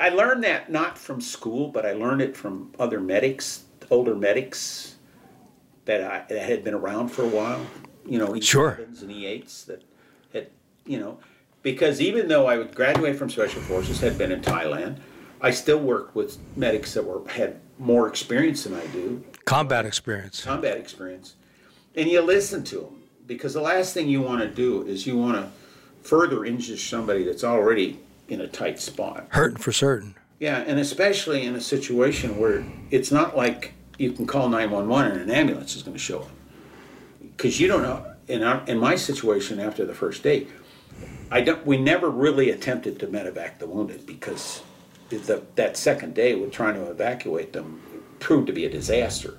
I 0.00 0.10
learned 0.10 0.44
that 0.44 0.70
not 0.70 0.98
from 0.98 1.20
school, 1.20 1.68
but 1.68 1.84
I 1.86 1.92
learned 1.92 2.22
it 2.22 2.36
from 2.36 2.72
other 2.78 3.00
medics, 3.00 3.64
older 3.90 4.14
medics 4.14 4.96
that 5.84 6.00
I 6.02 6.24
that 6.28 6.42
had 6.48 6.64
been 6.64 6.74
around 6.74 7.08
for 7.08 7.22
a 7.22 7.28
while. 7.28 7.64
You 8.04 8.18
know, 8.18 8.38
Sure. 8.40 8.78
E7s 8.80 9.02
and 9.02 9.10
E8s 9.10 9.66
that 9.66 9.82
had, 10.32 10.48
you 10.84 10.98
know, 10.98 11.18
because 11.62 12.00
even 12.00 12.28
though 12.28 12.46
I 12.46 12.56
would 12.56 12.74
graduate 12.74 13.16
from 13.16 13.28
Special 13.30 13.60
Forces, 13.62 14.00
had 14.00 14.16
been 14.16 14.30
in 14.30 14.40
Thailand, 14.40 14.98
I 15.40 15.50
still 15.50 15.78
worked 15.80 16.14
with 16.14 16.38
medics 16.56 16.94
that 16.94 17.04
were 17.04 17.28
had 17.28 17.60
more 17.78 18.08
experience 18.08 18.64
than 18.64 18.74
I 18.74 18.86
do, 18.88 19.22
Combat 19.44 19.84
experience. 19.84 20.42
combat 20.44 20.76
experience, 20.78 21.34
and 21.94 22.08
you 22.08 22.20
listen 22.22 22.64
to 22.64 22.76
them 22.80 23.02
because 23.26 23.52
the 23.54 23.60
last 23.60 23.92
thing 23.92 24.08
you 24.08 24.22
want 24.22 24.40
to 24.40 24.48
do 24.48 24.86
is 24.86 25.06
you 25.06 25.16
want 25.18 25.36
to 25.36 25.50
further 26.02 26.44
injure 26.44 26.76
somebody 26.76 27.24
that's 27.24 27.44
already 27.44 27.98
in 28.28 28.40
a 28.40 28.48
tight 28.48 28.78
spot. 28.80 29.26
Hurting 29.30 29.58
for 29.58 29.72
certain. 29.72 30.14
Yeah, 30.38 30.58
and 30.58 30.78
especially 30.78 31.44
in 31.44 31.54
a 31.54 31.60
situation 31.60 32.38
where 32.38 32.64
it's 32.90 33.10
not 33.10 33.36
like 33.36 33.72
you 33.98 34.12
can 34.12 34.26
call 34.26 34.48
911 34.48 35.12
and 35.12 35.20
an 35.22 35.30
ambulance 35.30 35.76
is 35.76 35.82
going 35.82 35.96
to 35.96 36.02
show 36.02 36.20
up. 36.20 36.30
Because 37.20 37.60
you 37.60 37.68
don't 37.68 37.82
know. 37.82 38.12
In, 38.28 38.42
our, 38.42 38.64
in 38.66 38.78
my 38.78 38.96
situation 38.96 39.60
after 39.60 39.86
the 39.86 39.94
first 39.94 40.22
day, 40.22 40.48
I 41.30 41.40
don't, 41.40 41.64
we 41.64 41.76
never 41.76 42.10
really 42.10 42.50
attempted 42.50 42.98
to 43.00 43.06
medevac 43.06 43.58
the 43.58 43.66
wounded 43.66 44.04
because 44.04 44.62
the, 45.10 45.42
that 45.54 45.76
second 45.76 46.14
day 46.14 46.34
with 46.34 46.52
trying 46.52 46.74
to 46.74 46.90
evacuate 46.90 47.52
them 47.52 47.80
proved 48.18 48.48
to 48.48 48.52
be 48.52 48.64
a 48.64 48.70
disaster. 48.70 49.38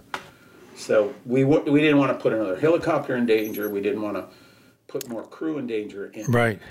So 0.76 1.14
we, 1.26 1.44
we 1.44 1.82
didn't 1.82 1.98
want 1.98 2.18
to 2.18 2.22
put 2.22 2.34
another 2.34 2.60
helicopter 2.60 3.18
in 3.18 3.26
danger. 3.26 3.70
We 3.70 3.82
didn't 3.82 4.02
want 4.02 4.16
to 4.16 4.26
put 4.88 5.10
more 5.10 5.24
crew 5.24 5.58
in 5.58 5.68
danger. 5.68 6.12
Right. 6.28 6.62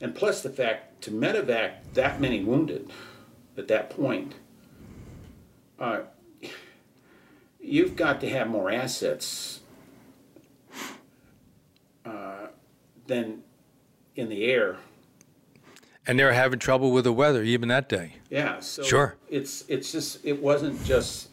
And 0.00 0.14
plus 0.14 0.42
the 0.42 0.50
fact 0.50 1.02
to 1.02 1.10
medevac 1.10 1.72
that 1.94 2.20
many 2.20 2.42
wounded 2.42 2.90
at 3.56 3.68
that 3.68 3.90
point, 3.90 4.34
uh, 5.78 6.00
you've 7.60 7.96
got 7.96 8.20
to 8.20 8.28
have 8.28 8.48
more 8.48 8.70
assets 8.70 9.60
uh, 12.04 12.46
than 13.06 13.42
in 14.16 14.28
the 14.28 14.44
air. 14.44 14.76
And 16.06 16.18
they 16.18 16.24
were 16.24 16.32
having 16.32 16.58
trouble 16.58 16.90
with 16.90 17.04
the 17.04 17.12
weather 17.12 17.42
even 17.42 17.68
that 17.68 17.88
day. 17.88 18.14
Yeah, 18.30 18.60
so 18.60 18.82
Sure. 18.82 19.16
It's 19.28 19.64
it's 19.68 19.92
just 19.92 20.24
it 20.24 20.40
wasn't 20.40 20.82
just. 20.84 21.28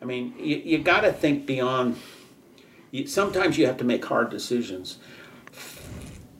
I 0.00 0.04
mean, 0.04 0.34
you, 0.38 0.56
you 0.56 0.78
got 0.78 1.00
to 1.02 1.12
think 1.12 1.46
beyond. 1.46 1.96
You, 2.92 3.06
sometimes 3.06 3.58
you 3.58 3.66
have 3.66 3.76
to 3.78 3.84
make 3.84 4.04
hard 4.04 4.30
decisions. 4.30 4.98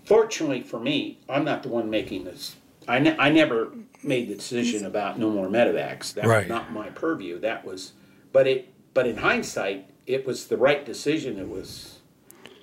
Fortunately 0.07 0.63
for 0.63 0.81
me, 0.81 1.19
I'm 1.29 1.45
not 1.45 1.63
the 1.63 1.69
one 1.69 1.91
making 1.91 2.25
this. 2.25 2.57
I, 2.89 3.01
ne- 3.01 3.17
I 3.19 3.29
never 3.31 3.73
made 4.03 4.29
the 4.29 4.37
decision 4.37 4.87
about 4.87 5.19
no 5.19 5.29
more 5.31 5.49
medevacs. 5.49 6.15
That 6.15 6.27
Right. 6.27 6.45
was 6.45 6.49
not 6.49 6.73
my 6.73 6.89
purview. 6.91 7.39
That 7.41 7.65
was, 7.65 7.93
but 8.33 8.47
it. 8.47 8.73
But 8.95 9.07
in 9.07 9.17
hindsight, 9.19 9.91
it 10.07 10.25
was 10.27 10.47
the 10.47 10.57
right 10.57 10.83
decision. 10.87 11.39
It 11.39 11.49
was, 11.49 11.99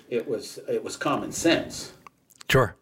it 0.09 0.27
was 0.27 0.57
it 0.67 0.83
was 0.83 0.95
common 0.97 1.31
sense. 1.31 1.91
Sure. 2.49 2.75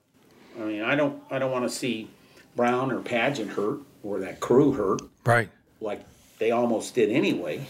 I 0.58 0.64
mean, 0.64 0.82
I 0.84 0.96
don't 0.96 1.22
I 1.32 1.38
don't 1.40 1.52
want 1.52 1.66
to 1.70 1.76
see 1.76 2.10
Brown 2.56 2.92
or 2.92 3.02
Paget 3.02 3.48
hurt 3.50 3.80
or 4.04 4.20
that 4.20 4.40
crew 4.40 4.72
hurt 4.74 5.02
Right. 5.26 5.50
like 5.82 6.06
they 6.40 6.52
almost 6.52 6.96
did 6.96 7.10
anyway. 7.10 7.66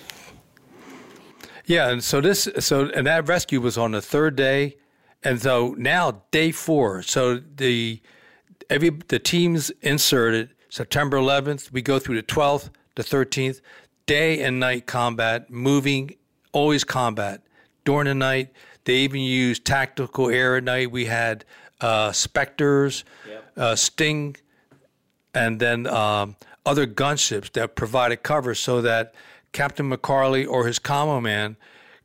Yeah, 1.65 1.89
and 1.89 2.03
so 2.03 2.19
this, 2.21 2.47
so 2.59 2.89
and 2.89 3.07
that 3.07 3.27
rescue 3.27 3.61
was 3.61 3.77
on 3.77 3.91
the 3.91 4.01
third 4.01 4.35
day, 4.35 4.77
and 5.23 5.41
so 5.41 5.75
now 5.77 6.23
day 6.31 6.51
four. 6.51 7.01
So 7.03 7.37
the 7.55 8.01
every 8.69 8.89
the 8.89 9.19
teams 9.19 9.71
inserted 9.81 10.49
September 10.69 11.17
11th. 11.17 11.71
We 11.71 11.81
go 11.81 11.99
through 11.99 12.15
the 12.15 12.23
12th, 12.23 12.69
the 12.95 13.03
13th, 13.03 13.61
day 14.05 14.41
and 14.41 14.59
night 14.59 14.85
combat, 14.87 15.49
moving, 15.49 16.15
always 16.53 16.83
combat 16.83 17.41
during 17.85 18.05
the 18.05 18.15
night. 18.15 18.51
They 18.85 18.97
even 18.97 19.21
used 19.21 19.65
tactical 19.65 20.29
air 20.29 20.57
at 20.57 20.63
night. 20.63 20.91
We 20.91 21.05
had 21.05 21.45
uh, 21.81 22.11
Spectres, 22.11 23.03
Yep. 23.27 23.51
uh, 23.57 23.75
Sting, 23.75 24.35
and 25.33 25.59
then 25.59 25.87
um, 25.87 26.35
other 26.65 26.85
gunships 26.87 27.51
that 27.53 27.75
provided 27.75 28.23
cover 28.23 28.53
so 28.55 28.81
that 28.81 29.13
Captain 29.51 29.89
McCarley 29.89 30.47
or 30.47 30.67
his 30.67 30.79
commo 30.79 31.21
man 31.21 31.57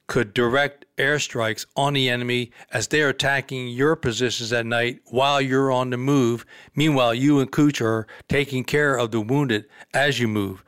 could 0.06 0.34
direct 0.34 0.85
airstrikes 0.96 1.66
on 1.76 1.92
the 1.94 2.08
enemy 2.08 2.50
as 2.72 2.88
they're 2.88 3.08
attacking 3.08 3.68
your 3.68 3.96
positions 3.96 4.52
at 4.52 4.66
night 4.66 5.00
while 5.06 5.40
you're 5.40 5.70
on 5.70 5.90
the 5.90 5.96
move. 5.96 6.44
Meanwhile, 6.74 7.14
you 7.14 7.40
and 7.40 7.50
Cooch 7.50 7.80
are 7.80 8.06
taking 8.28 8.64
care 8.64 8.96
of 8.96 9.10
the 9.10 9.20
wounded 9.20 9.66
as 9.94 10.18
you 10.20 10.28
move. 10.28 10.62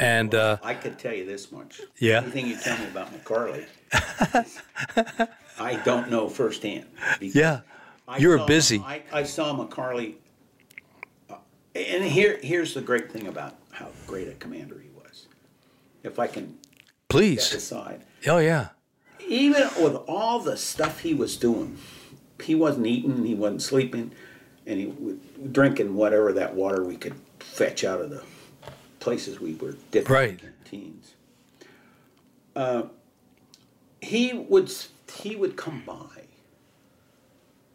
And 0.00 0.34
uh, 0.34 0.58
I 0.62 0.74
could 0.74 0.98
tell 0.98 1.12
you 1.12 1.24
this 1.26 1.50
much. 1.50 1.80
Yeah. 1.98 2.18
Anything 2.22 2.46
you 2.46 2.56
tell 2.56 2.78
me 2.78 2.84
about 2.86 3.12
McCarley, 3.12 3.64
I 5.58 5.74
don't 5.84 6.08
know 6.10 6.28
firsthand. 6.28 6.86
yeah, 7.20 7.60
you 8.18 8.28
were 8.28 8.44
busy. 8.46 8.78
I, 8.78 9.02
I 9.12 9.22
saw 9.24 9.52
McCarley, 9.56 10.14
uh, 11.28 11.34
and 11.74 12.04
here 12.04 12.38
here's 12.42 12.74
the 12.74 12.80
great 12.80 13.10
thing 13.10 13.26
about 13.26 13.56
how 13.72 13.88
great 14.06 14.28
a 14.28 14.32
commander 14.34 14.78
he 14.78 14.88
was. 14.90 15.26
If 16.04 16.20
I 16.20 16.28
can 16.28 16.58
Please. 17.08 17.50
decide, 17.50 18.02
Oh, 18.28 18.38
yeah. 18.38 18.68
Even 19.28 19.62
with 19.80 19.94
all 20.08 20.40
the 20.40 20.56
stuff 20.56 21.00
he 21.00 21.14
was 21.14 21.36
doing, 21.36 21.78
he 22.42 22.54
wasn't 22.54 22.86
eating, 22.86 23.24
he 23.24 23.34
wasn't 23.34 23.62
sleeping, 23.62 24.12
and 24.66 24.80
he 24.80 24.86
was 24.86 25.16
drinking 25.52 25.94
whatever 25.94 26.32
that 26.32 26.54
water 26.54 26.82
we 26.82 26.96
could 26.96 27.14
fetch 27.40 27.84
out 27.84 28.00
of 28.00 28.10
the 28.10 28.22
places 29.00 29.40
we 29.40 29.54
were 29.54 29.76
dipping 29.90 30.12
Right. 30.12 30.40
teens. 30.64 31.12
Uh, 32.56 32.84
he 34.00 34.32
would 34.32 34.70
he 35.14 35.36
would 35.36 35.56
come 35.56 35.82
by. 35.86 36.22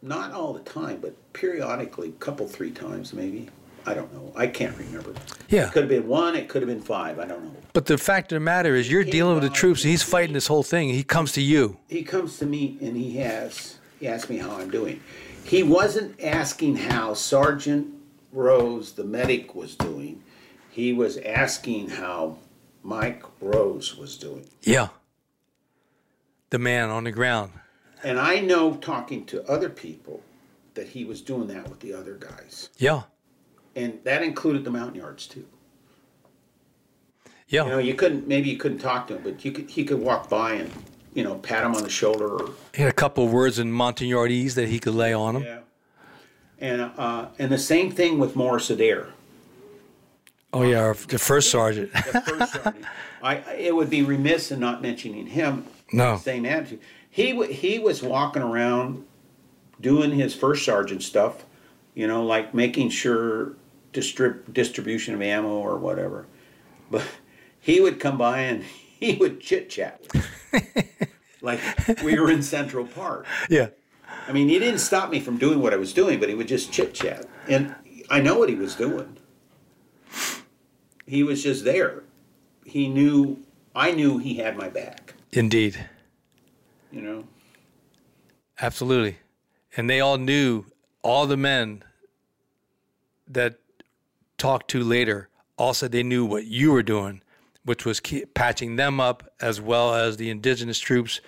Not 0.02 0.32
all 0.32 0.52
the 0.52 0.60
time, 0.60 0.98
but 1.00 1.14
periodically, 1.32 2.08
a 2.10 2.12
couple 2.12 2.46
three 2.46 2.70
times 2.70 3.12
maybe. 3.14 3.48
I 3.86 3.94
don't 3.94 4.12
know. 4.12 4.32
I 4.34 4.46
can't 4.46 4.76
remember. 4.76 5.14
Yeah. 5.48 5.66
It 5.66 5.72
could 5.72 5.82
have 5.82 5.90
been 5.90 6.06
one. 6.08 6.34
It 6.36 6.48
could 6.48 6.62
have 6.62 6.68
been 6.68 6.80
five. 6.80 7.18
I 7.18 7.26
don't 7.26 7.44
know. 7.44 7.54
But 7.72 7.86
the 7.86 7.98
fact 7.98 8.32
of 8.32 8.36
the 8.36 8.40
matter 8.40 8.74
is, 8.74 8.90
you're 8.90 9.04
dealing 9.04 9.34
with 9.34 9.42
the 9.42 9.50
troops, 9.50 9.82
and 9.82 9.90
he's 9.90 10.02
fighting 10.02 10.32
this 10.32 10.46
whole 10.46 10.62
thing. 10.62 10.90
He 10.90 11.02
comes 11.02 11.32
to 11.32 11.42
you. 11.42 11.78
he 11.88 12.02
comes 12.02 12.38
to 12.38 12.46
me 12.46 12.78
and 12.80 12.96
he 12.96 13.16
has 13.18 13.78
he 14.00 14.08
asked 14.08 14.30
me 14.30 14.38
how 14.38 14.52
I'm 14.56 14.70
doing. 14.70 15.00
He 15.44 15.62
wasn't 15.62 16.20
asking 16.22 16.76
how 16.76 17.14
Sergeant 17.14 17.88
Rose, 18.32 18.92
the 18.92 19.04
medic, 19.04 19.54
was 19.54 19.74
doing. 19.76 20.22
He 20.70 20.92
was 20.92 21.16
asking 21.18 21.90
how 21.90 22.38
Mike 22.82 23.24
Rose 23.40 23.96
was 23.96 24.16
doing. 24.16 24.46
Yeah. 24.62 24.88
The 26.50 26.58
man 26.58 26.90
on 26.90 27.04
the 27.04 27.12
ground. 27.12 27.52
And 28.02 28.18
I 28.18 28.40
know 28.40 28.74
talking 28.74 29.24
to 29.26 29.42
other 29.48 29.68
people 29.68 30.22
that 30.74 30.88
he 30.88 31.04
was 31.04 31.20
doing 31.20 31.46
that 31.48 31.68
with 31.68 31.80
the 31.80 31.92
other 31.94 32.14
guys. 32.14 32.68
Yeah. 32.76 33.02
And 33.76 33.98
that 34.04 34.22
included 34.22 34.64
the 34.64 34.70
Montagnards 34.70 35.26
too. 35.26 35.46
Yeah. 37.48 37.64
You 37.64 37.70
know, 37.70 37.78
you 37.78 37.94
couldn't 37.94 38.26
maybe 38.26 38.50
you 38.50 38.56
couldn't 38.56 38.78
talk 38.78 39.06
to 39.08 39.16
him, 39.16 39.22
but 39.22 39.44
you 39.44 39.52
could 39.52 39.70
he 39.70 39.84
could 39.84 40.00
walk 40.00 40.28
by 40.28 40.54
and, 40.54 40.70
you 41.12 41.22
know, 41.22 41.36
pat 41.36 41.64
him 41.64 41.74
on 41.74 41.82
the 41.82 41.90
shoulder 41.90 42.28
or 42.28 42.50
He 42.74 42.82
had 42.82 42.90
a 42.90 42.94
couple 42.94 43.24
of 43.24 43.32
words 43.32 43.58
in 43.58 43.72
Montagnardese 43.72 44.54
that 44.54 44.68
he 44.68 44.78
could 44.78 44.94
lay 44.94 45.12
on 45.12 45.36
him. 45.36 45.42
Yeah. 45.42 45.58
And 46.58 46.80
uh, 46.96 47.26
and 47.38 47.50
the 47.50 47.58
same 47.58 47.90
thing 47.90 48.18
with 48.18 48.36
Morris 48.36 48.70
Adair. 48.70 49.08
Oh 50.52 50.62
yeah, 50.62 50.80
our, 50.80 50.94
the 50.94 51.18
first 51.18 51.50
sergeant. 51.50 51.92
the 51.92 52.00
first 52.20 52.52
sergeant. 52.52 52.84
I 53.22 53.36
it 53.54 53.74
would 53.74 53.90
be 53.90 54.02
remiss 54.02 54.50
in 54.52 54.60
not 54.60 54.82
mentioning 54.82 55.26
him. 55.26 55.66
No. 55.92 56.16
Same 56.16 56.46
attitude. 56.46 56.80
He 57.10 57.44
he 57.52 57.78
was 57.78 58.02
walking 58.02 58.42
around 58.42 59.04
doing 59.80 60.12
his 60.12 60.34
first 60.34 60.64
sergeant 60.64 61.02
stuff, 61.02 61.44
you 61.94 62.06
know, 62.06 62.24
like 62.24 62.54
making 62.54 62.90
sure 62.90 63.54
distrib- 63.94 64.52
distribution 64.52 65.14
of 65.14 65.22
ammo 65.22 65.48
or 65.48 65.78
whatever. 65.78 66.26
But 66.90 67.06
he 67.60 67.80
would 67.80 67.98
come 68.00 68.18
by 68.18 68.40
and 68.40 68.64
he 69.00 69.14
would 69.14 69.40
chit 69.40 69.70
chat. 69.70 70.06
like 71.40 71.60
we 72.02 72.18
were 72.18 72.30
in 72.30 72.42
Central 72.42 72.86
Park. 72.86 73.26
yeah. 73.48 73.68
I 74.26 74.32
mean, 74.32 74.48
he 74.48 74.58
didn't 74.58 74.78
stop 74.78 75.10
me 75.10 75.20
from 75.20 75.36
doing 75.38 75.60
what 75.60 75.74
I 75.74 75.76
was 75.76 75.92
doing, 75.92 76.18
but 76.20 76.28
he 76.30 76.34
would 76.34 76.48
just 76.48 76.72
chit 76.72 76.94
chat. 76.94 77.26
And 77.48 77.74
I 78.08 78.20
know 78.20 78.38
what 78.38 78.48
he 78.48 78.54
was 78.54 78.74
doing. 78.74 79.16
He 81.06 81.22
was 81.22 81.42
just 81.42 81.64
there. 81.64 82.04
He 82.64 82.88
knew, 82.88 83.42
I 83.74 83.90
knew 83.92 84.16
he 84.18 84.36
had 84.36 84.56
my 84.56 84.68
back, 84.68 85.14
Indeed. 85.32 85.84
you 86.90 87.02
know? 87.02 87.24
Absolutely. 88.60 89.18
And 89.76 89.90
they 89.90 90.00
all 90.00 90.16
knew 90.16 90.64
all 91.02 91.26
the 91.26 91.36
men 91.36 91.82
that 93.28 93.58
talked 94.38 94.68
to 94.70 94.82
later 94.82 95.28
all 95.56 95.74
said 95.74 95.92
they 95.92 96.02
knew 96.02 96.24
what 96.24 96.46
you 96.46 96.72
were 96.72 96.82
doing, 96.82 97.22
which 97.64 97.84
was 97.84 98.00
keep 98.00 98.34
patching 98.34 98.76
them 98.76 99.00
up 99.00 99.32
as 99.40 99.60
well 99.60 99.94
as 99.94 100.16
the 100.16 100.30
indigenous 100.30 100.78
troops, 100.78 101.20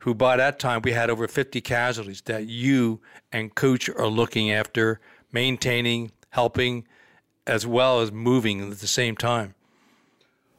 who 0.00 0.14
by 0.14 0.36
that 0.36 0.58
time 0.58 0.80
we 0.82 0.92
had 0.92 1.10
over 1.10 1.28
50 1.28 1.60
casualties 1.60 2.22
that 2.22 2.46
you 2.46 3.00
and 3.32 3.54
Cooch 3.54 3.88
are 3.88 4.08
looking 4.08 4.50
after, 4.50 5.00
maintaining, 5.32 6.12
helping, 6.30 6.86
as 7.46 7.66
well 7.66 8.00
as 8.00 8.10
moving 8.10 8.70
at 8.70 8.78
the 8.78 8.86
same 8.86 9.16
time. 9.16 9.54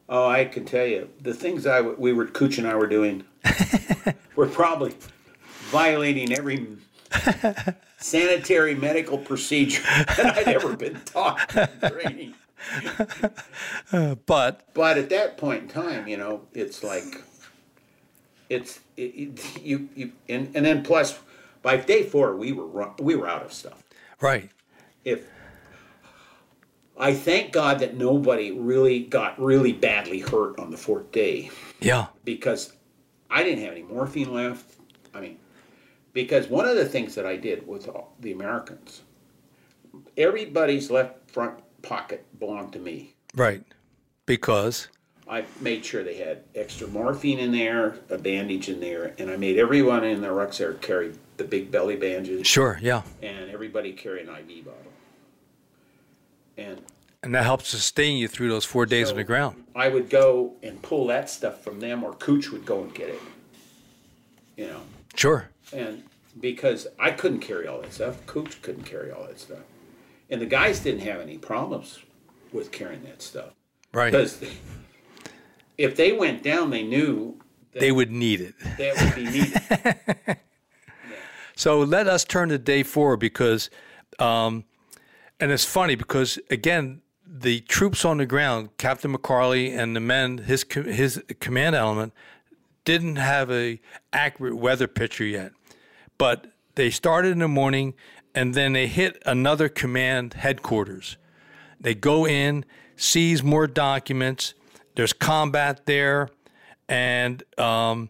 Oh, 0.08 0.28
I 0.28 0.46
can 0.46 0.66
tell 0.66 0.86
you 0.86 1.10
the 1.20 1.34
things 1.34 1.66
I 1.66 1.82
we 1.82 2.14
were 2.14 2.28
Cooch 2.28 2.60
and 2.60 2.68
I 2.68 2.76
were 2.76 2.88
doing. 2.88 3.24
were 4.36 4.48
probably 4.48 4.94
violating 5.72 6.32
every 6.34 6.68
sanitary 8.06 8.76
medical 8.76 9.18
procedure 9.18 9.82
that 10.18 10.36
I'd 10.38 10.48
ever 10.48 10.76
been 10.76 11.02
taught 11.06 11.56
in 11.56 11.90
training. 11.92 12.34
But 14.26 14.74
But 14.74 14.98
at 14.98 15.10
that 15.10 15.38
point 15.38 15.64
in 15.64 15.70
time, 15.70 16.08
you 16.08 16.18
know, 16.18 16.42
it's 16.54 16.84
like, 16.84 17.24
it's 18.50 18.80
it, 18.96 19.02
it, 19.02 19.62
you 19.62 19.90
you 19.96 20.12
and, 20.30 20.56
and 20.56 20.66
then 20.66 20.84
plus, 20.84 21.20
by 21.62 21.78
day 21.78 22.04
four 22.04 22.36
we 22.36 22.52
were 22.52 22.68
run, 22.68 22.92
we 23.00 23.16
were 23.16 23.28
out 23.28 23.44
of 23.44 23.52
stuff. 23.52 23.84
right, 24.22 24.50
If 25.04 25.28
I 26.98 27.14
thank 27.14 27.52
God 27.52 27.80
that 27.80 27.96
nobody 27.98 28.52
really 28.52 29.00
got 29.02 29.40
really 29.40 29.74
badly 29.74 30.20
hurt 30.20 30.58
on 30.60 30.72
the 30.72 30.78
fourth 30.78 31.12
day 31.12 31.50
yeah, 31.82 32.08
because 32.24 32.74
I 33.30 33.44
didn't 33.44 33.64
have 33.64 33.74
any 33.74 33.84
morphine 33.84 34.34
left. 34.34 34.66
I 35.14 35.22
mean, 35.22 35.38
because 36.16 36.48
one 36.48 36.66
of 36.66 36.78
the 36.78 36.86
things 36.86 37.14
that 37.14 37.26
I 37.26 37.36
did 37.36 37.68
with 37.68 37.88
all 37.90 38.14
the 38.22 38.32
Americans, 38.32 39.02
everybody's 40.18 40.90
left 40.90 41.30
front 41.30 41.60
pocket 41.84 42.26
belonged 42.40 42.74
to 42.74 42.80
me. 42.80 43.14
right, 43.36 43.62
because 44.26 44.88
I 45.30 45.44
made 45.60 45.86
sure 45.86 46.04
they 46.04 46.16
had 46.16 46.44
extra 46.56 46.88
morphine 46.88 47.38
in 47.38 47.52
there, 47.52 48.00
a 48.10 48.18
bandage 48.18 48.70
in 48.70 48.80
there, 48.80 49.14
and 49.20 49.30
I 49.30 49.36
made 49.36 49.60
everyone 49.60 50.04
in 50.06 50.22
their 50.22 50.34
rucksack 50.34 50.82
carry 50.82 51.14
the 51.38 51.44
big 51.44 51.70
belly 51.70 51.98
bandages, 51.98 52.48
sure, 52.48 52.80
yeah, 52.82 53.04
and 53.22 53.52
everybody 53.52 53.92
carry 53.92 54.22
an 54.24 54.30
IV 54.30 54.66
bottle. 54.66 54.82
And 56.58 56.82
and 57.24 57.36
that 57.36 57.44
helps 57.44 57.68
sustain 57.68 58.18
you 58.18 58.28
through 58.28 58.50
those 58.50 58.64
four 58.64 58.86
days 58.86 59.10
on 59.10 59.18
the 59.18 59.24
ground. 59.24 59.66
I 59.76 59.90
would 59.90 60.10
go 60.10 60.54
and 60.64 60.82
pull 60.82 61.08
that 61.08 61.30
stuff 61.30 61.62
from 61.62 61.82
them, 61.82 62.04
or 62.04 62.14
Cooch 62.14 62.52
would 62.52 62.66
go 62.66 62.84
and 62.84 62.94
get 62.94 63.10
it. 63.10 63.22
You 64.56 64.68
know, 64.68 64.82
Sure, 65.16 65.50
and 65.76 66.04
because 66.40 66.88
I 67.00 67.12
couldn't 67.12 67.40
carry 67.40 67.68
all 67.68 67.82
that 67.82 67.94
stuff, 67.94 68.26
Cooch 68.26 68.62
couldn't 68.62 68.84
carry 68.84 69.12
all 69.12 69.24
that 69.28 69.40
stuff, 69.40 69.60
and 70.30 70.42
the 70.42 70.46
guys 70.46 70.80
didn't 70.80 71.02
have 71.02 71.22
any 71.22 71.38
problems 71.38 72.00
with 72.52 72.72
carrying 72.72 73.04
that 73.04 73.22
stuff 73.22 73.54
right. 73.94 74.12
because 74.12 74.44
if 75.78 75.96
they 75.96 76.12
went 76.12 76.42
down, 76.44 76.70
they 76.70 76.84
knew 76.84 77.38
They 77.74 77.92
would 77.92 78.12
need 78.12 78.42
it. 78.42 78.56
that 78.78 78.96
would 79.02 79.16
be 79.16 79.30
needed. 79.32 80.38
So 81.58 81.80
let 81.80 82.08
us 82.08 82.26
turn 82.26 82.50
to 82.50 82.58
day 82.58 82.84
four 82.84 83.16
because, 83.16 83.70
um, 84.20 84.66
and 85.40 85.52
it's 85.52 85.64
funny 85.64 85.96
because 85.96 86.38
again, 86.50 87.02
the 87.26 87.62
troops 87.62 88.04
on 88.04 88.18
the 88.18 88.26
ground, 88.26 88.76
Captain 88.78 89.14
McCarley 89.16 89.76
and 89.76 89.96
the 89.96 90.02
men, 90.02 90.40
his 90.40 90.66
his 90.74 91.24
command 91.40 91.76
element, 91.76 92.14
didn't 92.84 93.16
have 93.16 93.50
a 93.52 93.80
accurate 94.12 94.58
weather 94.58 94.88
picture 94.88 95.24
yet, 95.24 95.54
but 96.18 96.48
they 96.76 96.90
started 96.90 97.32
in 97.32 97.40
the 97.40 97.48
morning, 97.48 97.94
and 98.34 98.54
then 98.54 98.74
they 98.74 98.88
hit 98.88 99.22
another 99.26 99.70
command 99.70 100.34
headquarters. 100.34 101.18
They 101.80 101.96
go 101.96 102.26
in, 102.28 102.66
seize 102.96 103.44
more 103.44 103.68
documents. 103.68 104.54
There's 104.96 105.14
combat 105.14 105.86
there, 105.86 106.30
and 106.88 107.44
um, 107.58 108.10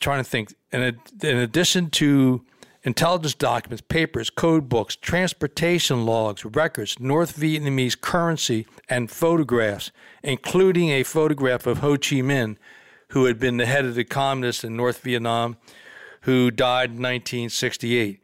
trying 0.00 0.22
to 0.22 0.28
think. 0.28 0.54
In, 0.72 0.98
in 1.22 1.36
addition 1.36 1.90
to 1.90 2.44
intelligence 2.82 3.34
documents, 3.34 3.82
papers, 3.82 4.30
code 4.30 4.68
books, 4.68 4.96
transportation 4.96 6.04
logs, 6.04 6.44
records, 6.44 6.98
North 6.98 7.38
Vietnamese 7.38 8.00
currency, 8.00 8.66
and 8.88 9.10
photographs, 9.10 9.90
including 10.22 10.90
a 10.90 11.02
photograph 11.02 11.66
of 11.66 11.78
Ho 11.78 11.92
Chi 11.92 12.16
Minh, 12.16 12.56
who 13.08 13.26
had 13.26 13.38
been 13.38 13.58
the 13.58 13.66
head 13.66 13.84
of 13.84 13.94
the 13.94 14.04
communists 14.04 14.64
in 14.64 14.76
North 14.76 15.00
Vietnam, 15.02 15.56
who 16.22 16.50
died 16.50 16.90
in 16.90 16.96
1968. 16.96 18.20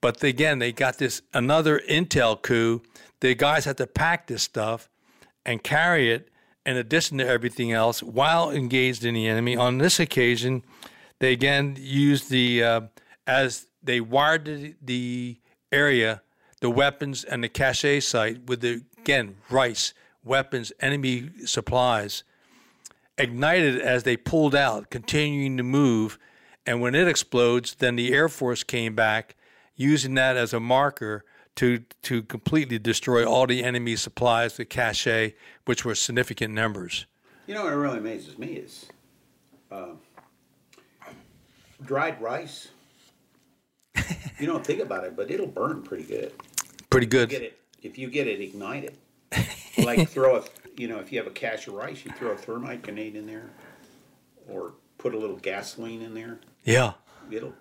But 0.00 0.22
again, 0.22 0.58
they 0.58 0.72
got 0.72 0.98
this 0.98 1.22
another 1.32 1.80
intel 1.88 2.40
coup. 2.40 2.82
The 3.20 3.34
guys 3.34 3.64
had 3.64 3.76
to 3.78 3.86
pack 3.86 4.26
this 4.26 4.42
stuff 4.42 4.88
and 5.46 5.62
carry 5.62 6.10
it 6.12 6.28
in 6.66 6.76
addition 6.76 7.18
to 7.18 7.26
everything 7.26 7.72
else 7.72 8.02
while 8.02 8.50
engaged 8.50 9.04
in 9.04 9.14
the 9.14 9.26
enemy. 9.26 9.56
On 9.56 9.78
this 9.78 10.00
occasion, 10.00 10.62
they 11.20 11.32
again 11.32 11.76
used 11.78 12.30
the 12.30 12.62
uh, 12.62 12.80
as 13.26 13.66
they 13.82 14.00
wired 14.00 14.44
the, 14.44 14.74
the 14.82 15.38
area, 15.70 16.22
the 16.60 16.70
weapons 16.70 17.24
and 17.24 17.44
the 17.44 17.48
cache 17.48 18.04
site 18.04 18.46
with 18.46 18.60
the 18.60 18.82
again 18.98 19.36
rice, 19.50 19.92
weapons, 20.24 20.72
enemy 20.80 21.30
supplies, 21.44 22.24
ignited 23.18 23.80
as 23.80 24.02
they 24.02 24.16
pulled 24.16 24.54
out, 24.54 24.90
continuing 24.90 25.56
to 25.56 25.62
move. 25.62 26.18
And 26.66 26.80
when 26.80 26.94
it 26.94 27.08
explodes, 27.08 27.74
then 27.74 27.96
the 27.96 28.12
Air 28.12 28.28
Force 28.28 28.62
came 28.62 28.94
back 28.94 29.36
using 29.76 30.14
that 30.14 30.36
as 30.36 30.52
a 30.52 30.60
marker 30.60 31.24
to 31.56 31.84
to 32.02 32.22
completely 32.22 32.78
destroy 32.78 33.24
all 33.24 33.46
the 33.46 33.62
enemy 33.62 33.96
supplies, 33.96 34.56
the 34.56 34.64
cache, 34.64 35.34
which 35.66 35.84
were 35.84 35.94
significant 35.94 36.52
numbers. 36.54 37.06
You 37.46 37.54
know 37.54 37.64
what 37.64 37.74
really 37.74 37.98
amazes 37.98 38.38
me 38.38 38.54
is 38.54 38.86
uh, 39.70 39.92
dried 41.82 42.20
rice. 42.20 42.68
you 44.38 44.46
don't 44.46 44.66
think 44.66 44.80
about 44.80 45.04
it, 45.04 45.14
but 45.16 45.30
it'll 45.30 45.46
burn 45.46 45.82
pretty 45.82 46.04
good. 46.04 46.32
Pretty 46.90 47.06
Get 47.06 47.30
good. 47.30 47.42
it 47.42 47.60
if 47.82 47.98
you 47.98 48.08
get 48.08 48.26
it 48.26 48.40
ignited. 48.40 48.96
like 49.78 50.08
throw 50.08 50.36
a, 50.36 50.44
you 50.76 50.88
know, 50.88 50.98
if 50.98 51.12
you 51.12 51.18
have 51.18 51.26
a 51.26 51.30
cache 51.30 51.66
of 51.66 51.74
rice, 51.74 52.04
you 52.04 52.12
throw 52.12 52.30
a 52.30 52.36
thermite 52.36 52.82
grenade 52.82 53.16
in 53.16 53.26
there, 53.26 53.50
or 54.48 54.74
put 55.04 55.14
a 55.14 55.18
little 55.18 55.36
gasoline 55.36 56.00
in 56.00 56.14
there. 56.14 56.40
Yeah. 56.64 56.94
It'll, 57.30 57.52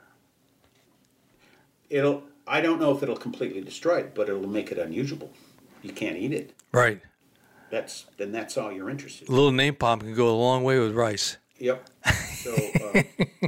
it'll. 1.89 2.23
I 2.47 2.61
don't 2.61 2.79
know 2.79 2.95
if 2.95 3.03
it'll 3.03 3.17
completely 3.17 3.59
destroy 3.59 3.97
it, 3.97 4.15
but 4.15 4.29
it'll 4.29 4.47
make 4.47 4.71
it 4.71 4.77
unusable. 4.77 5.29
You 5.81 5.91
can't 5.91 6.15
eat 6.15 6.31
it. 6.31 6.53
Right. 6.71 7.01
That's 7.69 8.05
then 8.17 8.31
that's 8.31 8.57
all 8.57 8.71
you're 8.71 8.89
interested. 8.89 9.27
A 9.27 9.31
little 9.31 9.51
napalm 9.51 9.99
can 9.99 10.13
go 10.13 10.29
a 10.29 10.39
long 10.39 10.63
way 10.63 10.79
with 10.79 10.93
rice. 10.93 11.35
Yep. 11.59 11.89
So, 12.35 12.55
uh, 12.55 13.03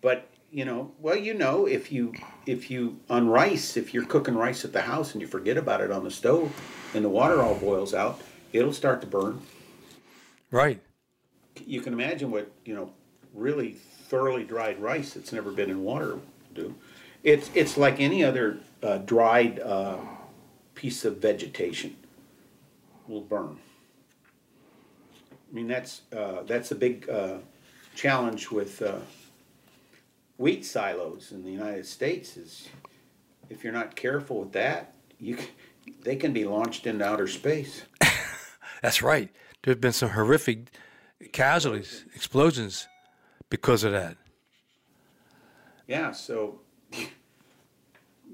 but 0.00 0.28
you 0.52 0.64
know, 0.64 0.92
well, 1.00 1.16
you 1.16 1.34
know, 1.34 1.66
if 1.66 1.90
you 1.90 2.14
if 2.46 2.70
you 2.70 3.00
on 3.10 3.28
rice, 3.28 3.76
if 3.76 3.92
you're 3.92 4.06
cooking 4.06 4.36
rice 4.36 4.64
at 4.64 4.72
the 4.72 4.82
house 4.82 5.12
and 5.12 5.20
you 5.20 5.26
forget 5.26 5.56
about 5.56 5.80
it 5.80 5.90
on 5.90 6.04
the 6.04 6.10
stove, 6.10 6.52
and 6.94 7.04
the 7.04 7.08
water 7.08 7.42
all 7.42 7.56
boils 7.56 7.94
out, 7.94 8.20
it'll 8.52 8.72
start 8.72 9.00
to 9.00 9.08
burn. 9.08 9.40
Right. 10.52 10.80
You 11.66 11.80
can 11.80 11.92
imagine 11.92 12.30
what 12.30 12.50
you 12.64 12.74
know, 12.74 12.90
really 13.32 13.72
thoroughly 13.72 14.44
dried 14.44 14.80
rice 14.80 15.14
that's 15.14 15.32
never 15.32 15.50
been 15.50 15.70
in 15.70 15.82
water 15.82 16.18
do. 16.54 16.74
It's 17.22 17.50
it's 17.54 17.76
like 17.76 18.00
any 18.00 18.22
other 18.24 18.58
uh, 18.82 18.98
dried 18.98 19.60
uh, 19.60 19.96
piece 20.74 21.04
of 21.04 21.18
vegetation 21.18 21.96
will 23.08 23.22
burn. 23.22 23.58
I 25.50 25.54
mean 25.54 25.68
that's 25.68 26.02
uh, 26.16 26.42
that's 26.46 26.70
a 26.70 26.74
big 26.74 27.08
uh, 27.08 27.38
challenge 27.94 28.50
with 28.50 28.82
uh, 28.82 28.98
wheat 30.36 30.64
silos 30.64 31.32
in 31.32 31.44
the 31.44 31.50
United 31.50 31.86
States. 31.86 32.36
Is 32.36 32.68
if 33.48 33.64
you're 33.64 33.72
not 33.72 33.96
careful 33.96 34.40
with 34.40 34.52
that, 34.52 34.94
you 35.18 35.38
c- 35.38 35.50
they 36.02 36.16
can 36.16 36.32
be 36.32 36.44
launched 36.44 36.86
into 36.86 37.04
outer 37.04 37.26
space. 37.26 37.82
That's 38.82 39.02
right. 39.02 39.30
There 39.62 39.72
have 39.72 39.80
been 39.80 39.92
some 39.92 40.10
horrific 40.10 40.66
casualties, 41.32 42.04
explosions 42.14 42.88
because 43.50 43.84
of 43.84 43.92
that. 43.92 44.16
Yeah, 45.86 46.12
so 46.12 46.60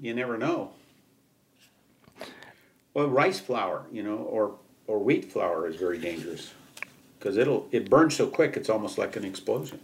you 0.01 0.15
never 0.15 0.39
know. 0.39 0.73
Well, 2.95 3.09
rice 3.09 3.41
flour, 3.41 3.87
you 3.93 4.03
know, 4.03 4.17
or 4.17 4.57
or 4.87 4.99
wheat 4.99 5.31
flour 5.31 5.69
is 5.69 5.77
very 5.77 5.99
dangerous 5.99 6.53
because 7.19 7.37
it'll 7.37 7.69
it 7.71 7.89
burns 7.89 8.17
so 8.17 8.27
quick 8.27 8.57
it's 8.57 8.69
almost 8.69 8.99
like 8.99 9.17
an 9.17 9.25
explosion. 9.25 9.79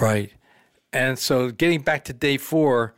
Right. 0.00 0.32
And 0.92 1.18
so 1.18 1.50
getting 1.50 1.82
back 1.82 2.04
to 2.04 2.12
day 2.12 2.36
four, 2.36 2.94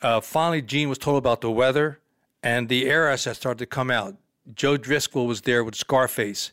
uh, 0.00 0.20
finally 0.20 0.62
Gene 0.62 0.88
was 0.88 0.98
told 0.98 1.18
about 1.18 1.42
the 1.42 1.50
weather 1.50 2.00
and 2.42 2.68
the 2.68 2.86
air 2.86 3.10
assets 3.10 3.38
started 3.38 3.58
to 3.58 3.66
come 3.66 3.90
out. 3.90 4.16
Joe 4.54 4.76
Driscoll 4.76 5.26
was 5.26 5.42
there 5.42 5.64
with 5.64 5.74
Scarface 5.74 6.52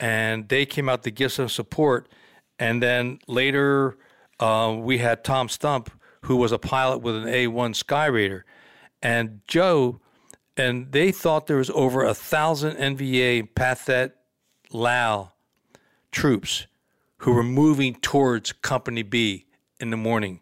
and 0.00 0.48
they 0.48 0.66
came 0.66 0.88
out 0.88 1.02
to 1.04 1.10
give 1.10 1.32
some 1.32 1.48
support. 1.48 2.08
And 2.58 2.82
then 2.82 3.18
later 3.26 3.96
uh, 4.40 4.76
we 4.78 4.98
had 4.98 5.24
Tom 5.24 5.48
Stump, 5.48 5.90
who 6.22 6.36
was 6.36 6.52
a 6.52 6.58
pilot 6.58 6.98
with 6.98 7.16
an 7.16 7.24
A1 7.24 7.74
Sky 7.76 8.06
Raider. 8.06 8.44
And 9.02 9.40
Joe 9.46 10.00
and 10.58 10.90
they 10.90 11.12
thought 11.12 11.46
there 11.46 11.58
was 11.58 11.70
over 11.70 12.04
a 12.04 12.14
thousand 12.14 12.76
NVA 12.76 13.48
Pathet 13.54 14.12
Lao 14.72 15.32
troops 16.10 16.66
who 17.18 17.32
were 17.32 17.44
moving 17.44 17.94
towards 17.94 18.52
Company 18.52 19.02
B 19.02 19.46
in 19.80 19.90
the 19.90 19.96
morning. 19.96 20.40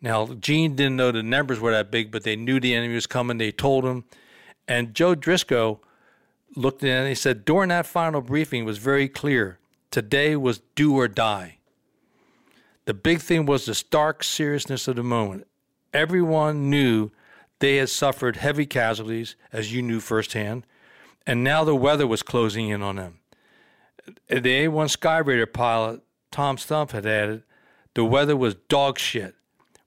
Now, 0.00 0.26
Gene 0.26 0.74
didn't 0.74 0.96
know 0.96 1.12
the 1.12 1.22
numbers 1.22 1.60
were 1.60 1.70
that 1.70 1.92
big, 1.92 2.10
but 2.10 2.24
they 2.24 2.34
knew 2.34 2.58
the 2.58 2.74
enemy 2.74 2.94
was 2.94 3.06
coming. 3.06 3.38
They 3.38 3.52
told 3.52 3.84
him. 3.84 4.04
And 4.66 4.94
Joe 4.94 5.14
Driscoll 5.14 5.82
looked 6.54 6.82
in 6.82 6.90
and 6.90 7.08
he 7.08 7.14
said, 7.14 7.44
during 7.44 7.68
that 7.68 7.86
final 7.86 8.20
briefing 8.20 8.64
was 8.64 8.78
very 8.78 9.08
clear. 9.08 9.58
Today 9.90 10.36
was 10.36 10.60
do 10.74 10.96
or 10.96 11.08
die. 11.08 11.58
The 12.84 12.94
big 12.94 13.20
thing 13.20 13.46
was 13.46 13.66
the 13.66 13.74
stark 13.74 14.24
seriousness 14.24 14.88
of 14.88 14.96
the 14.96 15.02
moment. 15.02 15.46
Everyone 15.92 16.70
knew 16.70 17.10
they 17.60 17.76
had 17.76 17.90
suffered 17.90 18.36
heavy 18.36 18.66
casualties, 18.66 19.36
as 19.52 19.72
you 19.72 19.82
knew 19.82 20.00
firsthand, 20.00 20.66
and 21.26 21.44
now 21.44 21.62
the 21.62 21.76
weather 21.76 22.06
was 22.06 22.22
closing 22.22 22.68
in 22.68 22.82
on 22.82 22.96
them. 22.96 23.20
The 24.26 24.40
A1 24.40 24.96
Skyraider 24.96 25.52
pilot, 25.52 26.00
Tom 26.32 26.58
Stump, 26.58 26.90
had 26.90 27.06
added, 27.06 27.44
the 27.94 28.04
weather 28.04 28.36
was 28.36 28.56
dog 28.68 28.98
shit. 28.98 29.36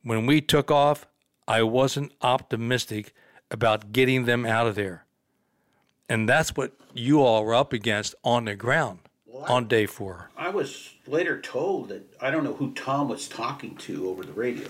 When 0.04 0.26
we 0.26 0.40
took 0.40 0.72
off, 0.72 1.06
I 1.48 1.64
wasn't 1.64 2.14
optimistic 2.22 3.14
about 3.52 3.92
getting 3.92 4.26
them 4.26 4.46
out 4.46 4.68
of 4.68 4.76
there. 4.76 5.05
And 6.10 6.30
that's 6.30 6.56
what 6.56 6.74
you 6.94 7.22
all 7.22 7.44
were 7.44 7.56
up 7.56 7.74
against 7.74 8.16
on 8.24 8.46
the 8.46 8.56
ground 8.56 9.00
on 9.48 9.68
day 9.68 9.86
four. 9.86 10.30
I 10.38 10.50
was 10.50 10.94
later 11.08 11.42
told 11.42 11.90
that 11.90 12.04
I 12.22 12.32
don't 12.32 12.44
know 12.44 12.54
who 12.54 12.74
Tom 12.74 13.10
was 13.10 13.28
talking 13.28 13.76
to 13.78 14.08
over 14.10 14.24
the 14.24 14.32
radio. 14.34 14.68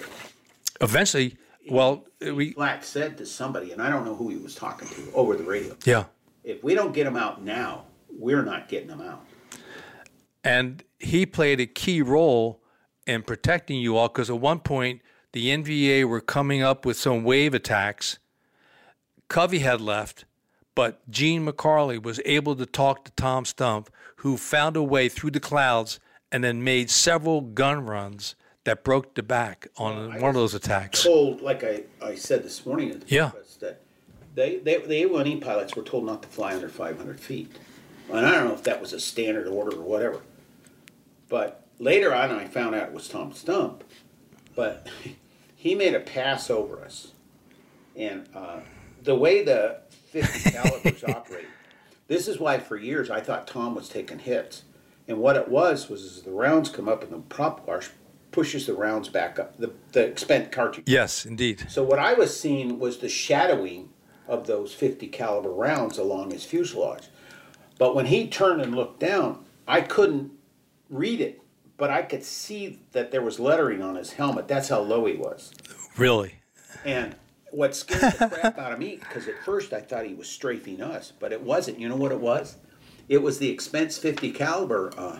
Eventually, 0.82 1.38
well, 1.70 2.06
we 2.22 2.54
Black 2.54 2.84
said 2.84 3.18
to 3.18 3.26
somebody, 3.26 3.72
and 3.72 3.82
I 3.82 3.90
don't 3.90 4.06
know 4.06 4.16
who 4.16 4.30
he 4.30 4.38
was 4.38 4.56
talking 4.56 4.88
to 4.88 5.12
over 5.14 5.36
the 5.36 5.44
radio. 5.44 5.76
yeah, 5.86 6.06
If 6.44 6.64
we 6.64 6.74
don't 6.76 6.94
get 6.94 7.04
them 7.06 7.16
out 7.18 7.44
now, 7.44 7.86
we're 8.10 8.44
not 8.44 8.68
getting 8.70 8.88
them 8.88 9.02
out. 9.02 9.26
and 10.44 10.84
he 11.00 11.26
played 11.26 11.60
a 11.60 11.66
key 11.66 12.02
role 12.02 12.62
in 13.06 13.22
protecting 13.24 13.80
you 13.80 13.98
all 13.98 14.08
because 14.08 14.30
at 14.30 14.40
one 14.40 14.60
point 14.60 15.02
the 15.34 15.48
NVA 15.48 16.06
were 16.08 16.22
coming 16.22 16.62
up 16.62 16.86
with 16.86 16.98
some 16.98 17.24
wave 17.24 17.54
attacks. 17.54 18.20
Covey 19.28 19.60
had 19.60 19.82
left, 19.82 20.26
but 20.76 21.10
Gene 21.10 21.46
McCarley 21.46 22.02
was 22.02 22.20
able 22.26 22.56
to 22.58 22.66
talk 22.66 23.06
to 23.06 23.12
Tom 23.14 23.46
Stump, 23.46 23.90
who 24.18 24.38
found 24.38 24.76
a 24.76 24.84
way 24.84 25.10
through 25.10 25.32
the 25.32 25.40
clouds 25.40 26.00
and 26.32 26.44
then 26.44 26.64
made 26.64 26.90
several 26.90 27.42
gun 27.42 27.86
runs 27.86 28.36
that 28.66 28.84
broke 28.84 29.16
the 29.16 29.24
back 29.24 29.68
on 29.78 30.20
one 30.20 30.30
of 30.30 30.34
those 30.36 30.54
attacks. 30.54 31.04
Told, 31.04 31.42
like 31.42 31.64
I, 31.64 31.84
I 32.02 32.16
said 32.16 32.44
this 32.44 32.66
morning 32.66 32.92
at 32.92 33.02
the 33.02 33.16
Yeah. 33.16 33.32
that 33.62 33.82
they, 34.34 34.58
they, 34.58 34.78
the 34.78 35.04
A1E 35.04 35.42
pilots 35.42 35.76
were 35.76 35.84
told 35.84 36.06
not 36.06 36.22
to 36.24 36.28
fly 36.28 36.54
under 36.54 36.68
500 36.68 37.20
feet. 37.20 37.56
And 38.10 38.26
I 38.26 38.32
don't 38.32 38.48
know 38.48 38.54
if 38.54 38.64
that 38.64 38.82
was 38.82 38.92
a 38.92 39.00
standard 39.00 39.48
order 39.48 39.78
or 39.78 39.84
whatever. 39.84 40.22
But 41.30 41.66
later 41.80 42.14
on, 42.14 42.32
I 42.32 42.46
found 42.46 42.76
out 42.76 42.90
it 42.90 42.94
was 42.94 43.08
Tom 43.08 43.34
Stump. 43.34 43.84
But 44.56 44.88
he 45.56 45.76
made 45.76 45.94
a 45.94 46.00
pass 46.00 46.50
over 46.50 46.84
us. 46.84 47.14
And 47.96 48.28
uh, 48.36 48.60
the 49.02 49.16
way 49.16 49.44
the 49.44 49.78
50 50.22 50.52
calibers 50.52 51.04
operate, 51.08 51.46
this 52.08 52.28
is 52.28 52.40
why 52.40 52.60
for 52.60 52.78
years 52.78 53.10
I 53.10 53.22
thought 53.22 53.48
Tom 53.48 53.76
was 53.76 53.90
taking 53.90 54.20
hits. 54.20 54.64
And 55.08 55.20
what 55.20 55.36
it 55.36 55.48
was 55.48 55.90
was 55.90 56.04
as 56.04 56.22
the 56.24 56.32
rounds 56.32 56.70
come 56.70 56.88
up 56.88 57.04
and 57.04 57.12
the 57.12 57.18
prop 57.18 57.68
wash 57.68 57.90
pushes 58.32 58.66
the 58.66 58.74
rounds 58.74 59.08
back 59.08 59.40
up, 59.40 59.58
the, 59.58 59.72
the 59.92 60.14
spent 60.16 60.52
cartridge. 60.52 60.86
Yes, 60.88 61.26
indeed. 61.26 61.66
So 61.70 61.84
what 61.84 62.00
I 62.00 62.14
was 62.14 62.38
seeing 62.38 62.80
was 62.80 62.98
the 62.98 63.10
shadowing 63.10 63.90
of 64.28 64.48
those 64.48 64.74
50 64.74 65.08
caliber 65.08 65.52
rounds 65.52 65.98
along 65.98 66.32
his 66.32 66.44
fuselage. 66.44 67.04
But 67.78 67.96
when 67.96 68.08
he 68.08 68.28
turned 68.28 68.62
and 68.62 68.76
looked 68.76 69.00
down, 69.00 69.46
I 69.68 69.82
couldn't 69.82 70.32
read 70.90 71.22
it, 71.22 71.42
but 71.78 71.90
I 71.90 72.02
could 72.02 72.24
see 72.24 72.80
that 72.92 73.12
there 73.12 73.22
was 73.22 73.40
lettering 73.40 73.82
on 73.82 73.96
his 73.96 74.14
helmet. 74.14 74.48
That's 74.48 74.70
how 74.70 74.80
low 74.80 75.06
he 75.06 75.16
was. 75.16 75.54
Really. 75.98 76.36
And 76.84 77.16
what 77.56 77.76
scared 77.76 78.14
the 78.14 78.28
crap 78.30 78.58
out 78.60 78.72
of 78.74 78.80
me, 78.80 78.98
because 78.98 79.28
at 79.28 79.42
first 79.44 79.74
I 79.74 79.80
thought 79.82 80.06
he 80.06 80.14
was 80.14 80.28
strafing 80.28 80.82
us, 80.82 81.14
but 81.20 81.32
it 81.32 81.42
wasn't. 81.42 81.80
You 81.80 81.88
know 81.90 81.96
what 81.96 82.12
it 82.12 82.20
was? 82.20 82.58
It 83.08 83.22
was 83.22 83.40
the 83.40 83.50
expense 83.50 83.98
50 83.98 84.32
caliber, 84.32 84.92
uh, 84.98 85.20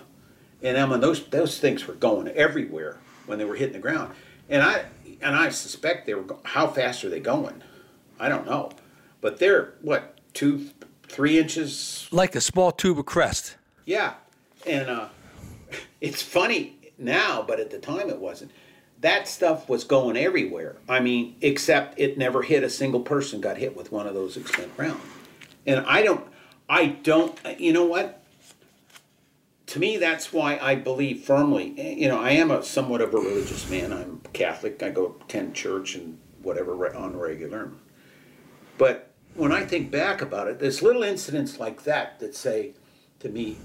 and 0.62 0.76
then 0.76 0.90
when 0.90 1.00
those 1.02 1.26
those 1.28 1.60
things 1.60 1.88
were 1.88 1.94
going 1.94 2.28
everywhere 2.30 2.98
when 3.26 3.40
they 3.40 3.46
were 3.46 3.56
hitting 3.56 3.74
the 3.74 3.80
ground, 3.80 4.14
and 4.50 4.62
I 4.62 4.86
and 5.22 5.36
I 5.36 5.50
suspect 5.50 6.06
they 6.06 6.14
were. 6.14 6.24
Go- 6.24 6.40
how 6.44 6.68
fast 6.68 7.04
are 7.06 7.10
they 7.10 7.20
going? 7.20 7.62
I 8.20 8.30
don't 8.30 8.46
know, 8.46 8.72
but 9.22 9.40
they're 9.40 9.74
what 9.82 10.20
two, 10.34 10.70
three 11.08 11.38
inches 11.40 12.08
Like 12.12 12.36
a 12.36 12.42
small 12.42 12.72
tube 12.72 13.00
of 13.00 13.06
crest. 13.06 13.56
yeah, 13.86 14.14
and 14.66 14.90
uh, 14.90 15.08
it's 16.02 16.22
funny 16.22 16.78
now, 16.98 17.44
but 17.48 17.60
at 17.60 17.70
the 17.70 17.80
time 17.80 18.10
it 18.10 18.20
wasn't. 18.20 18.52
That 19.06 19.28
stuff 19.28 19.70
was 19.70 19.84
going 19.84 20.18
everywhere. 20.18 20.78
I 20.90 21.00
mean, 21.00 21.36
except 21.40 22.00
it 22.00 22.18
never 22.18 22.42
hit 22.42 22.64
a 22.64 22.72
single 22.72 23.02
person 23.02 23.40
got 23.40 23.56
hit 23.56 23.78
with 23.78 23.92
one 23.92 24.08
of 24.08 24.16
those 24.16 24.36
expend 24.36 24.72
rounds. 24.78 25.04
And 25.68 25.86
I 25.86 26.02
don't, 26.02 26.26
I 26.68 26.88
don't, 26.88 27.40
you 27.60 27.72
know 27.72 27.86
what? 27.86 28.24
To 29.68 29.80
me, 29.80 29.98
that's 29.98 30.34
why 30.34 30.58
I 30.60 30.74
believe 30.74 31.22
firmly. 31.22 32.00
You 32.00 32.08
know, 32.08 32.20
I 32.20 32.32
am 32.32 32.50
a 32.50 32.64
somewhat 32.64 33.02
of 33.02 33.14
a 33.14 33.18
religious 33.18 33.70
man. 33.70 33.94
I'm 33.94 34.22
Catholic. 34.34 34.82
I 34.82 34.90
go 34.90 35.16
attend 35.22 35.54
church 35.54 35.94
and 35.94 36.18
whatever 36.42 36.96
on 36.96 37.16
regular. 37.16 37.74
But 38.80 39.12
when 39.36 39.52
I 39.52 39.68
think 39.68 39.92
back 39.92 40.20
about 40.20 40.48
it, 40.48 40.58
there's 40.58 40.82
little 40.82 41.04
incidents 41.04 41.60
like 41.60 41.84
that 41.84 42.20
that 42.22 42.34
say 42.34 42.74
to 43.20 43.30
me, 43.30 43.58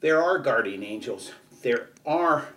there 0.00 0.22
are 0.22 0.38
guardian 0.38 0.82
angels. 0.82 1.32
There 1.60 1.90
are, 2.06 2.48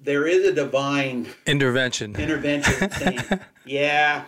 there 0.00 0.26
is 0.26 0.46
a 0.46 0.52
divine 0.52 1.26
Intervention. 1.46 2.14
intervention 2.16 2.90
saying, 2.98 3.20
yeah, 3.64 4.24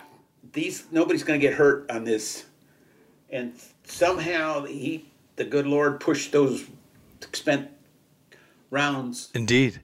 these 0.53 0.85
nobody's 0.91 1.23
going 1.23 1.39
to 1.39 1.45
get 1.47 1.55
hurt 1.55 1.89
on 1.89 2.03
this, 2.03 2.45
and 3.29 3.53
somehow 3.83 4.65
he, 4.65 5.05
the 5.35 5.45
good 5.45 5.65
Lord, 5.67 5.99
pushed 5.99 6.31
those 6.31 6.65
spent 7.33 7.69
rounds 8.69 9.29
Indeed. 9.33 9.81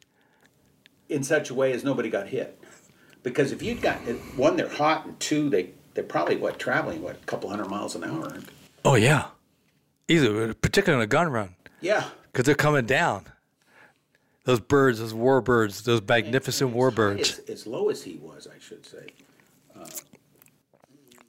in 1.10 1.24
such 1.24 1.50
a 1.50 1.54
way 1.54 1.72
as 1.72 1.84
nobody 1.84 2.10
got 2.10 2.28
hit. 2.28 2.60
Because 3.24 3.52
if 3.52 3.62
you'd 3.62 3.82
got 3.82 3.98
one, 4.36 4.56
they're 4.58 4.70
hot, 4.70 5.06
and 5.06 5.20
two, 5.20 5.50
they 5.50 5.72
they're 5.94 6.04
probably 6.04 6.38
what 6.38 6.60
traveling 6.60 7.02
what 7.02 7.16
a 7.16 7.26
couple 7.26 7.50
hundred 7.50 7.70
miles 7.70 7.96
an 7.96 8.04
hour. 8.04 8.38
Oh 8.86 8.96
yeah. 8.96 9.28
Either 10.08 10.54
particularly 10.54 11.02
on 11.02 11.04
a 11.04 11.08
gun 11.08 11.30
run. 11.30 11.56
Yeah, 11.82 12.06
because 12.32 12.46
they're 12.46 12.56
coming 12.56 12.86
down. 12.86 13.26
Those 14.48 14.62
birds, 14.62 15.00
those 15.00 15.12
warbirds, 15.12 15.84
those 15.84 16.02
magnificent 16.08 16.72
war 16.72 16.90
birds. 16.90 17.40
As, 17.40 17.50
as 17.50 17.68
low 17.68 17.90
as 17.90 18.04
he 18.04 18.16
was, 18.16 18.48
I 18.48 18.58
should 18.60 18.86
say. 18.86 19.08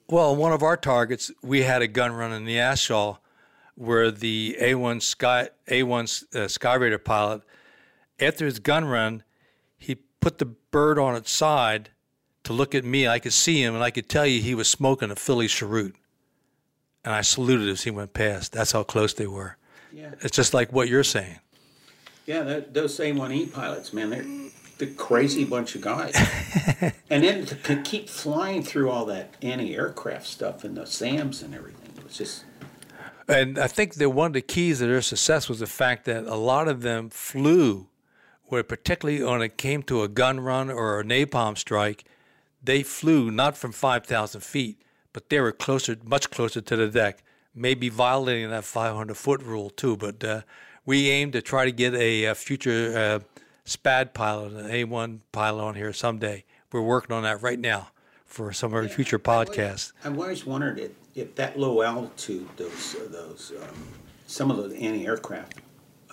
Well, 0.07 0.37
one 0.37 0.53
of 0.53 0.63
our 0.63 0.77
targets, 0.77 1.29
we 1.43 1.63
had 1.63 1.81
a 1.81 1.87
gun 1.89 2.13
run 2.13 2.31
in 2.31 2.45
the 2.45 2.59
A 2.59 2.77
Shau 2.77 3.17
where 3.75 4.09
the 4.09 4.55
A1 4.61 5.01
Sky 5.01 5.49
A1 5.67 6.23
uh, 6.33 6.37
Skyraider 6.47 7.03
pilot, 7.03 7.41
after 8.21 8.45
his 8.45 8.59
gun 8.59 8.85
run, 8.85 9.23
he 9.77 9.95
put 10.21 10.37
the 10.37 10.45
bird 10.45 10.97
on 10.97 11.13
its 11.17 11.29
side 11.29 11.89
to 12.45 12.53
look 12.53 12.73
at 12.73 12.85
me. 12.85 13.05
I 13.05 13.19
could 13.19 13.33
see 13.33 13.61
him, 13.61 13.75
and 13.75 13.83
I 13.83 13.91
could 13.91 14.07
tell 14.07 14.25
you 14.25 14.41
he 14.41 14.55
was 14.55 14.69
smoking 14.69 15.11
a 15.11 15.17
Philly 15.17 15.49
cheroot. 15.49 15.97
And 17.03 17.13
I 17.13 17.19
saluted 17.19 17.67
as 17.67 17.83
he 17.83 17.91
went 17.91 18.13
past. 18.13 18.53
That's 18.53 18.71
how 18.71 18.83
close 18.83 19.13
they 19.13 19.27
were. 19.27 19.57
Yeah, 19.91 20.11
It's 20.21 20.37
just 20.37 20.53
like 20.53 20.71
what 20.71 20.87
you're 20.87 21.03
saying. 21.03 21.39
Yeah. 22.29 22.43
That, 22.43 22.73
those 22.75 22.95
A1E 22.97 23.51
pilots, 23.51 23.91
man, 23.91 24.11
they're 24.11 24.49
the 24.77 24.85
crazy 24.85 25.43
bunch 25.43 25.75
of 25.75 25.81
guys. 25.81 26.15
and 27.09 27.23
then 27.23 27.45
to, 27.47 27.55
to 27.55 27.81
keep 27.81 28.07
flying 28.07 28.63
through 28.63 28.89
all 28.91 29.05
that 29.05 29.33
anti-aircraft 29.41 30.27
stuff 30.27 30.63
and 30.63 30.77
the 30.77 30.85
SAMs 30.85 31.41
and 31.41 31.55
everything, 31.55 31.91
it 31.97 32.03
was 32.03 32.17
just 32.17 32.45
And 33.27 33.57
I 33.57 33.67
think 33.67 33.95
that 33.95 34.11
one 34.11 34.27
of 34.27 34.33
the 34.33 34.41
keys 34.41 34.77
to 34.77 34.85
their 34.85 35.01
success 35.01 35.49
was 35.49 35.59
the 35.59 35.67
fact 35.67 36.05
that 36.05 36.25
a 36.25 36.35
lot 36.35 36.67
of 36.67 36.81
them 36.81 37.09
flew, 37.09 37.87
where 38.45 38.63
particularly 38.63 39.23
when 39.23 39.41
it 39.41 39.57
came 39.57 39.81
to 39.83 40.03
a 40.03 40.07
gun 40.07 40.39
run 40.39 40.69
or 40.69 40.99
a 40.99 41.03
napalm 41.03 41.57
strike, 41.57 42.05
they 42.63 42.83
flew 42.83 43.31
not 43.31 43.57
from 43.57 43.71
5,000 43.71 44.41
feet, 44.41 44.81
but 45.13 45.29
they 45.29 45.39
were 45.39 45.51
closer, 45.51 45.97
much 46.05 46.29
closer 46.29 46.61
to 46.61 46.75
the 46.75 46.87
deck, 46.89 47.23
maybe 47.55 47.89
violating 47.89 48.51
that 48.51 48.65
500 48.65 49.17
foot 49.17 49.41
rule 49.41 49.71
too. 49.71 49.97
But 49.97 50.23
uh, 50.23 50.41
we 50.89 51.11
aim 51.11 51.31
to 51.31 51.39
try 51.39 51.65
to 51.65 51.71
get 51.71 51.93
a, 51.93 52.25
uh 52.25 52.33
future 52.33 52.97
uh, 52.97 53.19
SPAD 53.63 54.15
pilot, 54.15 54.53
an 54.53 54.65
A1 54.71 55.19
pilot 55.31 55.61
on 55.61 55.75
here 55.75 55.93
someday. 55.93 56.43
We're 56.71 56.81
working 56.81 57.15
on 57.15 57.21
that 57.21 57.43
right 57.43 57.59
now 57.59 57.89
for 58.25 58.51
some 58.51 58.71
of 58.71 58.73
our 58.73 58.87
future 58.87 59.19
podcasts. 59.19 59.91
I've 60.03 60.17
always 60.17 60.47
wondered 60.47 60.79
if, 60.79 60.91
if 61.13 61.35
that 61.35 61.59
low 61.59 61.83
altitude, 61.83 62.49
those 62.57 62.95
uh, 62.95 63.07
those 63.11 63.53
um, 63.61 63.87
some 64.25 64.49
of 64.49 64.57
those 64.57 64.73
anti-aircraft 64.73 65.59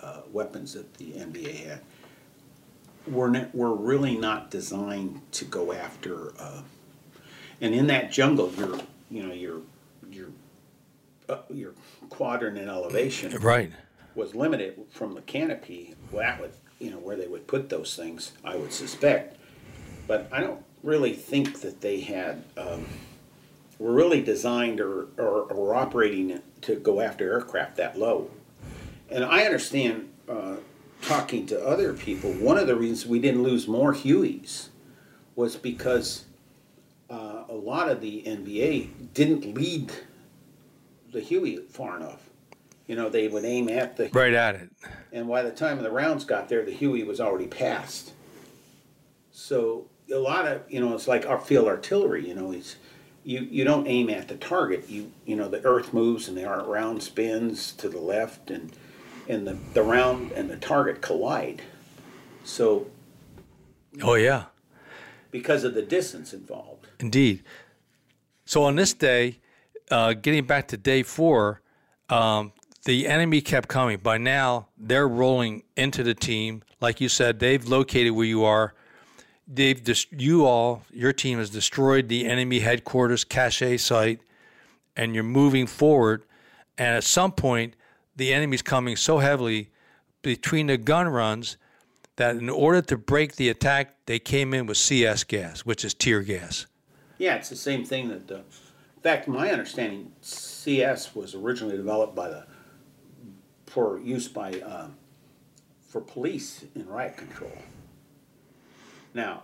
uh, 0.03 0.21
weapons 0.31 0.73
that 0.73 0.93
the 0.95 1.13
NVA 1.13 1.65
had 1.65 1.79
were 3.07 3.29
not, 3.29 3.55
were 3.55 3.73
really 3.73 4.15
not 4.15 4.51
designed 4.51 5.19
to 5.31 5.45
go 5.45 5.73
after. 5.73 6.33
Uh, 6.39 6.61
and 7.61 7.73
in 7.73 7.87
that 7.87 8.11
jungle, 8.11 8.51
you're 8.55 8.79
you 9.09 9.23
know 9.23 9.33
you're 9.33 9.61
your 10.11 10.27
uh, 11.29 11.39
your 11.49 11.73
quadrant 12.09 12.59
and 12.59 12.69
elevation 12.69 13.35
Right. 13.41 13.71
Was 14.17 14.33
limited 14.33 14.79
from 14.89 15.13
the 15.13 15.21
canopy. 15.21 15.93
That 16.11 16.41
would 16.41 16.51
you 16.79 16.89
know 16.89 16.97
where 16.97 17.15
they 17.15 17.27
would 17.27 17.45
put 17.45 17.69
those 17.69 17.95
things. 17.95 18.31
I 18.43 18.55
would 18.55 18.73
suspect, 18.73 19.37
but 20.07 20.27
I 20.31 20.41
don't 20.41 20.63
really 20.81 21.13
think 21.13 21.61
that 21.61 21.81
they 21.81 22.01
had 22.01 22.43
um, 22.57 22.85
were 23.77 23.93
really 23.93 24.21
designed 24.21 24.81
or, 24.81 25.07
or, 25.17 25.43
or 25.43 25.75
operating 25.75 26.41
to 26.61 26.75
go 26.75 26.99
after 26.99 27.31
aircraft 27.31 27.77
that 27.77 27.97
low. 27.97 28.31
And 29.09 29.23
I 29.23 29.43
understand 29.45 30.09
uh, 30.27 30.55
talking 31.03 31.45
to 31.47 31.63
other 31.63 31.93
people. 31.93 32.31
One 32.33 32.57
of 32.57 32.67
the 32.67 32.75
reasons 32.75 33.05
we 33.05 33.19
didn't 33.19 33.43
lose 33.43 33.67
more 33.67 33.93
Hueys 33.93 34.69
was 35.35 35.55
because 35.55 36.25
uh, 37.09 37.43
a 37.47 37.53
lot 37.53 37.89
of 37.89 38.01
the 38.01 38.23
NVA 38.25 39.13
didn't 39.13 39.53
lead 39.53 39.91
the 41.11 41.21
Huey 41.21 41.57
far 41.69 41.97
enough. 41.97 42.26
You 42.87 42.95
know, 42.95 43.09
they 43.09 43.27
would 43.27 43.43
aim 43.45 43.67
at 43.69 43.97
the 43.97 44.09
Right 44.13 44.33
at 44.33 44.55
it. 44.55 44.69
and 45.11 45.27
by 45.27 45.41
the 45.43 45.51
time 45.51 45.81
the 45.83 45.91
rounds 45.91 46.23
got 46.25 46.47
there, 46.49 46.63
the 46.63 46.71
Huey 46.71 47.03
was 47.03 47.19
already 47.19 47.47
passed. 47.47 48.13
So 49.31 49.87
a 50.11 50.15
lot 50.17 50.47
of 50.47 50.61
you 50.69 50.79
know, 50.79 50.93
it's 50.95 51.07
like 51.07 51.25
our 51.27 51.39
field 51.39 51.67
artillery. 51.67 52.27
You 52.27 52.35
know, 52.35 52.51
it's 52.51 52.77
you 53.23 53.41
you 53.41 53.63
don't 53.63 53.87
aim 53.87 54.09
at 54.09 54.27
the 54.27 54.35
target. 54.37 54.89
You 54.89 55.11
you 55.25 55.35
know, 55.35 55.49
the 55.49 55.63
Earth 55.65 55.93
moves 55.93 56.27
and 56.27 56.37
the 56.37 56.45
round 56.47 57.03
spins 57.03 57.71
to 57.73 57.89
the 57.89 57.99
left, 57.99 58.49
and 58.49 58.71
and 59.27 59.45
the 59.45 59.57
the 59.73 59.83
round 59.83 60.31
and 60.31 60.49
the 60.49 60.57
target 60.57 61.01
collide. 61.01 61.61
So 62.43 62.87
Oh 64.01 64.15
yeah. 64.15 64.45
because 65.31 65.63
of 65.63 65.73
the 65.73 65.81
distance 65.81 66.33
involved. 66.33 66.87
Indeed. 66.99 67.43
So 68.45 68.63
on 68.63 68.75
this 68.77 68.93
day, 68.93 69.39
uh, 69.91 70.13
getting 70.13 70.45
back 70.45 70.69
to 70.69 70.77
day 70.77 71.03
four, 71.03 71.61
um, 72.09 72.53
the 72.87 73.05
enemy 73.05 73.41
kept 73.41 73.67
coming. 73.67 73.97
By 73.97 74.17
now, 74.17 74.69
they're 74.77 75.09
rolling 75.09 75.63
into 75.75 76.03
the 76.03 76.13
team. 76.13 76.63
Like 76.79 77.01
you 77.01 77.09
said, 77.09 77.39
they've 77.39 77.67
located 77.67 78.13
where 78.13 78.25
you 78.25 78.45
are. 78.45 78.73
They've 79.45 79.83
dis- 79.83 80.07
you 80.09 80.45
all, 80.45 80.83
your 80.89 81.11
team 81.11 81.37
has 81.37 81.49
destroyed 81.49 82.07
the 82.07 82.25
enemy 82.25 82.59
headquarters 82.61 83.25
cache 83.25 83.81
site, 83.81 84.21
and 84.95 85.13
you're 85.13 85.25
moving 85.25 85.67
forward. 85.67 86.23
And 86.77 86.95
at 86.95 87.03
some 87.03 87.33
point, 87.33 87.75
the 88.15 88.33
enemy's 88.33 88.61
coming 88.61 88.95
so 88.95 89.17
heavily 89.17 89.69
between 90.21 90.67
the 90.67 90.77
gun 90.77 91.09
runs 91.09 91.57
that 92.15 92.37
in 92.37 92.49
order 92.49 92.81
to 92.83 92.97
break 92.97 93.35
the 93.35 93.49
attack, 93.49 93.97
they 94.05 94.17
came 94.17 94.53
in 94.53 94.65
with 94.65 94.77
CS 94.77 95.25
gas, 95.25 95.65
which 95.65 95.83
is 95.83 95.93
tear 95.93 96.21
gas. 96.21 96.67
Yeah, 97.17 97.35
it's 97.35 97.49
the 97.49 97.57
same 97.57 97.83
thing 97.83 98.07
that. 98.07 98.31
Uh, 98.31 98.39
in 98.95 99.03
fact, 99.03 99.27
my 99.27 99.51
understanding, 99.51 100.11
CS 100.21 101.13
was 101.13 101.35
originally 101.35 101.77
developed 101.77 102.15
by 102.15 102.29
the 102.29 102.46
for 103.77 103.99
use 103.99 104.27
by 104.27 104.49
uh, 104.61 104.87
for 105.87 106.01
police 106.01 106.65
in 106.73 106.87
riot 106.87 107.15
control. 107.15 107.51
Now, 109.13 109.43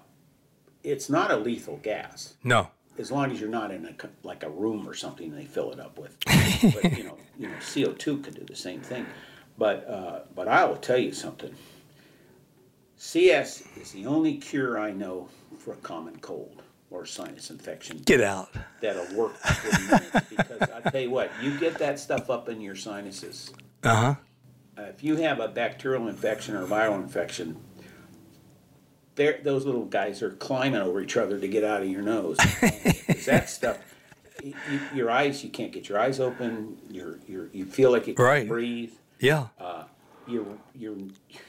it's 0.84 1.07
not 1.07 1.29
a 1.29 1.38
lethal 1.38 1.77
gas 1.84 2.34
No. 2.43 2.69
as 2.97 3.11
long 3.11 3.31
as 3.31 3.39
you're 3.39 3.47
not 3.47 3.69
in 3.69 3.86
a 3.86 3.93
like 4.23 4.41
a 4.41 4.49
room 4.49 4.89
or 4.89 4.95
something 4.95 5.36
they 5.36 5.45
fill 5.45 5.71
it 5.71 5.79
up 5.79 5.99
with. 5.99 6.17
but 6.73 6.97
you 6.97 7.03
know, 7.03 7.17
you 7.38 7.47
know, 7.47 7.53
CO 7.61 7.91
two 7.91 8.17
could 8.23 8.34
do 8.34 8.43
the 8.43 8.55
same 8.55 8.81
thing. 8.81 9.05
But 9.55 9.88
uh, 9.88 10.19
but 10.34 10.47
I 10.47 10.65
will 10.65 10.77
tell 10.77 10.97
you 10.97 11.13
something. 11.13 11.53
CS 12.97 13.61
is 13.79 13.91
the 13.91 14.07
only 14.07 14.38
cure 14.38 14.79
I 14.79 14.89
know 14.93 15.29
for 15.59 15.73
a 15.73 15.77
common 15.77 16.17
cold 16.21 16.63
or 16.89 17.05
sinus 17.05 17.51
infection 17.51 17.97
Get 18.03 18.21
out. 18.21 18.49
that'll 18.81 19.15
work 19.15 19.34
minutes. 19.89 20.27
Because 20.27 20.61
I 20.71 20.89
tell 20.89 21.01
you 21.01 21.11
what, 21.11 21.29
you 21.39 21.59
get 21.59 21.77
that 21.77 21.99
stuff 21.99 22.31
up 22.31 22.49
in 22.49 22.61
your 22.61 22.75
sinuses. 22.75 23.51
Uh 23.84 23.95
huh. 23.95 24.15
Uh, 24.77 24.81
if 24.84 25.03
you 25.03 25.17
have 25.17 25.39
a 25.39 25.47
bacterial 25.47 26.07
infection 26.07 26.55
or 26.55 26.63
a 26.63 26.67
viral 26.67 26.95
infection, 27.01 27.57
those 29.15 29.65
little 29.65 29.86
guys 29.86 30.21
are 30.23 30.31
climbing 30.31 30.81
over 30.81 30.99
each 31.01 31.17
other 31.17 31.39
to 31.39 31.47
get 31.47 31.63
out 31.63 31.81
of 31.84 31.88
your 31.88 32.01
nose. 32.01 32.38
that 33.27 33.45
stuff, 33.49 33.77
y 34.43 34.53
y 34.69 34.79
your 34.95 35.11
eyes, 35.11 35.43
you 35.43 35.49
can't 35.49 35.71
get 35.71 35.88
your 35.89 35.99
eyes 35.99 36.19
open. 36.19 36.77
Your 36.89 37.19
your 37.27 37.49
you 37.53 37.65
feel 37.65 37.91
like 37.91 38.07
you 38.07 38.15
can't 38.15 38.27
Right. 38.27 38.47
breathe. 38.47 38.93
Yeah. 39.19 39.47
Your 40.25 40.45
your 40.73 40.95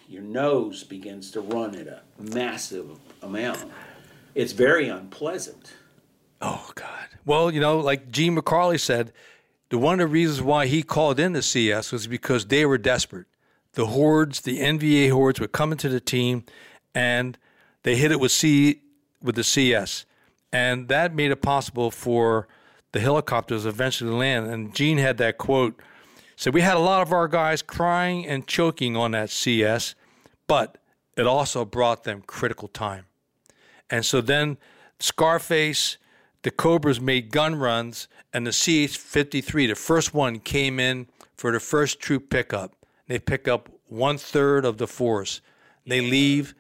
your 0.09 0.23
nose 0.23 0.83
begins 0.85 1.31
to 1.31 1.41
run 1.41 1.75
at 1.77 1.87
a 1.87 2.03
massive 2.19 2.99
amount. 3.23 3.65
It's 4.35 4.53
very 4.53 4.89
unpleasant. 4.89 5.73
oh 6.43 6.71
God. 6.75 7.09
Well, 7.25 7.51
you 7.51 7.61
know, 7.61 7.79
like 7.79 8.11
Gene 8.11 8.37
McCarley 8.37 8.79
said, 8.81 9.13
the 9.75 9.79
one 9.79 9.95
of 9.95 10.09
the 10.09 10.13
reasons 10.13 10.41
why 10.41 10.67
he 10.69 10.85
called 10.85 11.19
in 11.19 11.33
the 11.33 11.43
CS 11.43 11.91
was 11.91 12.07
because 12.07 12.47
they 12.47 12.65
were 12.65 12.79
desperate. 12.79 13.27
The 13.73 13.87
hordes, 13.87 14.43
the 14.43 14.61
NVA 14.61 15.11
hordes, 15.11 15.41
were 15.41 15.49
coming 15.49 15.77
to 15.79 15.89
the 15.89 15.99
team, 15.99 16.45
and 16.95 17.37
they 17.83 17.97
hit 17.97 18.13
it 18.13 18.21
with 18.21 18.31
C 18.31 18.83
with 19.21 19.35
the 19.35 19.43
CS, 19.43 20.07
and 20.53 20.87
that 20.87 21.13
made 21.13 21.33
it 21.33 21.43
possible 21.43 21.91
for 21.91 22.47
the 22.93 23.01
helicopters 23.01 23.67
eventually 23.67 24.11
to 24.11 24.17
land. 24.17 24.47
And 24.47 24.73
Gene 24.73 24.99
had 24.99 25.19
that 25.19 25.39
quote. 25.39 25.83
So 26.37 26.53
we 26.53 26.61
had 26.61 26.77
a 26.77 26.79
lot 26.81 27.03
of 27.03 27.13
our 27.13 27.27
guys 27.27 27.61
crying 27.61 28.25
and 28.29 28.47
choking 28.47 28.97
on 28.97 29.11
that 29.11 29.29
CS, 29.29 29.97
but 30.47 30.79
it 31.17 31.27
also 31.27 31.65
brought 31.65 32.05
them 32.05 32.23
critical 32.25 32.69
time. 32.69 33.07
And 33.91 34.07
so 34.07 34.21
then 34.21 34.57
Scarface, 35.01 35.99
the 36.45 36.51
Cobras 36.51 37.01
made 37.01 37.31
gun 37.31 37.57
runs, 37.57 38.07
and 38.33 38.47
the 38.47 38.53
CH 38.53 38.99
53, 38.99 39.67
the 39.67 39.75
first 39.75 40.13
one, 40.13 40.39
came 40.39 40.79
in 40.79 41.07
for 41.37 41.51
the 41.51 41.59
first 41.59 42.01
troop 42.01 42.29
pickup. 42.29 42.75
They 43.09 43.19
pick 43.19 43.49
up 43.49 43.71
one 43.89 44.19
third 44.19 44.67
of 44.67 44.77
the 44.77 44.87
force. 44.87 45.41
They 45.87 46.03
leave. 46.03 46.55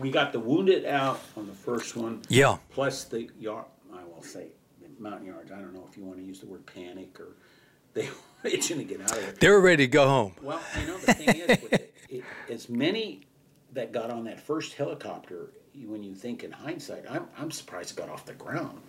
We 0.00 0.10
got 0.10 0.32
the 0.32 0.40
wounded 0.40 0.84
out 0.84 1.20
on 1.36 1.46
the 1.46 1.54
first 1.54 1.96
one. 1.96 2.22
Yeah. 2.28 2.58
Plus 2.70 3.04
the 3.04 3.28
yard, 3.38 3.66
I 3.94 4.02
will 4.02 4.22
say, 4.22 4.48
the 4.82 4.88
Montagnards. 4.98 5.52
I 5.52 5.60
don't 5.60 5.74
know 5.74 5.86
if 5.88 5.96
you 5.96 6.04
want 6.04 6.18
to 6.18 6.24
use 6.24 6.40
the 6.40 6.46
word 6.46 6.66
panic 6.66 7.18
or 7.20 7.36
they 7.94 8.06
were 8.08 8.50
itching 8.50 8.78
to 8.78 8.84
get 8.84 9.00
out 9.00 9.12
of 9.12 9.20
there. 9.20 9.32
They 9.32 9.48
were 9.48 9.60
ready 9.60 9.84
to 9.84 9.90
go 9.90 10.08
home. 10.08 10.34
Well, 10.42 10.60
you 10.80 10.86
know 10.86 10.98
the 10.98 11.14
thing 11.14 11.28
is, 11.28 11.62
with 11.62 11.72
it, 11.72 11.94
it, 12.08 12.24
as 12.48 12.68
many 12.68 13.26
that 13.74 13.92
got 13.92 14.10
on 14.10 14.24
that 14.24 14.40
first 14.40 14.74
helicopter, 14.74 15.50
when 15.86 16.02
you 16.02 16.14
think 16.14 16.42
in 16.42 16.50
hindsight, 16.50 17.04
I'm 17.08 17.26
I'm 17.36 17.50
surprised 17.50 17.92
it 17.92 17.96
got 17.96 18.08
off 18.08 18.24
the 18.24 18.34
ground. 18.34 18.80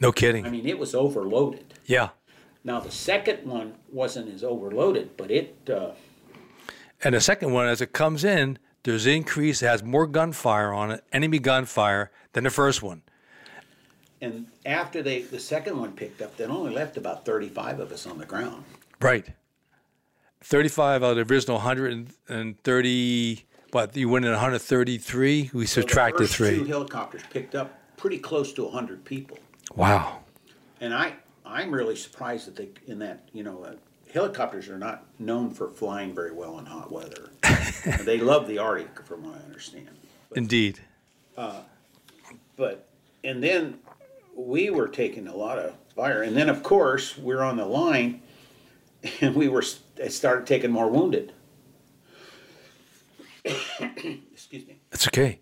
No 0.00 0.12
kidding. 0.12 0.46
I 0.46 0.50
mean, 0.50 0.66
it 0.66 0.78
was 0.78 0.94
overloaded. 0.94 1.74
Yeah. 1.86 2.10
Now 2.64 2.80
the 2.80 2.90
second 2.90 3.46
one 3.46 3.74
wasn't 3.92 4.32
as 4.34 4.44
overloaded, 4.44 5.16
but 5.16 5.30
it. 5.30 5.56
Uh, 5.68 5.90
And 7.02 7.14
the 7.14 7.20
second 7.20 7.52
one, 7.52 7.66
as 7.68 7.80
it 7.80 7.92
comes 7.92 8.24
in, 8.24 8.58
there's 8.82 9.06
increase, 9.06 9.62
it 9.62 9.66
has 9.66 9.82
more 9.82 10.06
gunfire 10.06 10.72
on 10.72 10.90
it, 10.90 11.04
enemy 11.12 11.38
gunfire, 11.38 12.10
than 12.32 12.44
the 12.44 12.50
first 12.50 12.82
one. 12.82 13.02
and 14.20 14.46
after 14.66 15.02
they 15.02 15.22
the 15.22 15.38
second 15.38 15.78
one 15.78 15.92
picked 15.92 16.20
up, 16.22 16.36
they 16.36 16.44
only 16.44 16.72
left 16.72 16.96
about 16.96 17.24
35 17.24 17.78
of 17.80 17.92
us 17.92 18.06
on 18.06 18.18
the 18.18 18.26
ground. 18.26 18.64
Right. 19.00 19.26
35 20.42 21.02
out 21.04 21.16
of 21.18 21.28
the 21.28 21.32
original 21.34 21.56
130, 21.58 23.44
what, 23.72 23.96
you 23.96 24.08
went 24.08 24.24
in 24.24 24.30
133? 24.32 25.50
We 25.52 25.66
subtracted 25.66 26.20
the 26.24 26.28
first 26.28 26.36
three. 26.36 26.58
Two 26.58 26.64
helicopters 26.64 27.22
picked 27.30 27.54
up 27.54 27.78
pretty 27.96 28.18
close 28.18 28.52
to 28.54 28.64
100 28.64 29.04
people. 29.04 29.38
Wow. 29.74 30.20
And 30.80 30.94
I, 30.94 31.14
I'm 31.44 31.72
really 31.72 31.96
surprised 31.96 32.46
that 32.46 32.56
they, 32.56 32.68
in 32.90 32.98
that, 33.00 33.28
you 33.32 33.42
know, 33.42 33.64
uh, 33.64 33.74
helicopters 34.12 34.68
are 34.68 34.78
not 34.78 35.06
known 35.18 35.50
for 35.50 35.70
flying 35.70 36.14
very 36.14 36.32
well 36.32 36.58
in 36.58 36.66
hot 36.66 36.90
weather. 36.90 37.30
they 38.02 38.18
love 38.18 38.46
the 38.48 38.58
Arctic, 38.58 39.04
from 39.04 39.24
what 39.24 39.36
I 39.36 39.44
understand. 39.44 39.88
Indeed. 40.34 40.80
But, 42.56 42.88
and 43.22 43.42
then 43.42 43.78
we 44.34 44.70
were 44.70 44.88
taking 44.88 45.28
a 45.28 45.36
lot 45.36 45.58
of 45.58 45.74
fire. 45.94 46.22
And 46.22 46.36
then, 46.36 46.48
of 46.48 46.62
course, 46.62 47.16
we're 47.16 47.42
on 47.42 47.56
the 47.56 47.66
line 47.66 48.22
and 49.20 49.34
we 49.34 49.48
were, 49.48 49.62
started 49.62 50.46
taking 50.46 50.70
more 50.70 50.90
wounded. 50.90 51.32
Excuse 53.44 54.66
me. 54.66 54.80
It's 54.92 55.06
okay. 55.06 55.40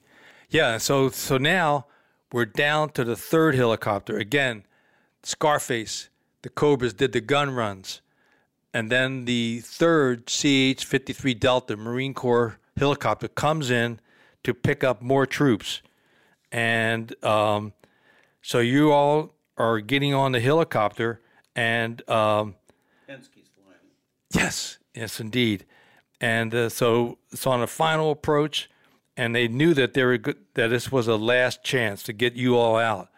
Yeah, 0.50 0.78
so 0.78 1.08
so 1.08 1.38
now 1.38 1.86
we're 2.32 2.46
down 2.46 2.90
to 2.90 3.04
the 3.04 3.16
third 3.16 3.54
helicopter. 3.54 4.16
Again, 4.16 4.64
Scarface, 5.22 6.08
the 6.42 6.48
Cobras 6.48 6.94
did 6.94 7.12
the 7.12 7.20
gun 7.20 7.50
runs. 7.50 8.00
And 8.74 8.90
then 8.90 9.24
the 9.24 9.60
third 9.60 10.26
CH 10.26 10.84
53 10.84 11.34
Delta 11.34 11.76
Marine 11.76 12.14
Corps 12.14 12.58
helicopter 12.76 13.28
comes 13.28 13.70
in 13.70 14.00
to 14.44 14.52
pick 14.52 14.84
up 14.84 15.00
more 15.00 15.26
troops. 15.26 15.80
And 16.52 17.14
um, 17.24 17.72
so 18.42 18.58
you 18.60 18.92
all 18.92 19.34
are 19.56 19.80
getting 19.80 20.14
on 20.14 20.32
the 20.32 20.40
helicopter, 20.40 21.20
and 21.54 22.08
um, 22.08 22.54
Persky's 23.08 23.48
flying. 23.56 23.80
Yes, 24.32 24.78
yes, 24.94 25.18
indeed. 25.20 25.64
And 26.20 26.54
uh, 26.54 26.68
so 26.68 27.18
it's 27.32 27.46
on 27.46 27.62
a 27.62 27.66
final 27.66 28.10
approach, 28.10 28.70
and 29.16 29.34
they 29.34 29.48
knew 29.48 29.74
that 29.74 29.94
they 29.94 30.04
were 30.04 30.18
good, 30.18 30.36
that 30.54 30.68
this 30.68 30.92
was 30.92 31.08
a 31.08 31.16
last 31.16 31.62
chance 31.62 32.02
to 32.04 32.12
get 32.12 32.34
you 32.34 32.56
all 32.56 32.76
out. 32.76 33.08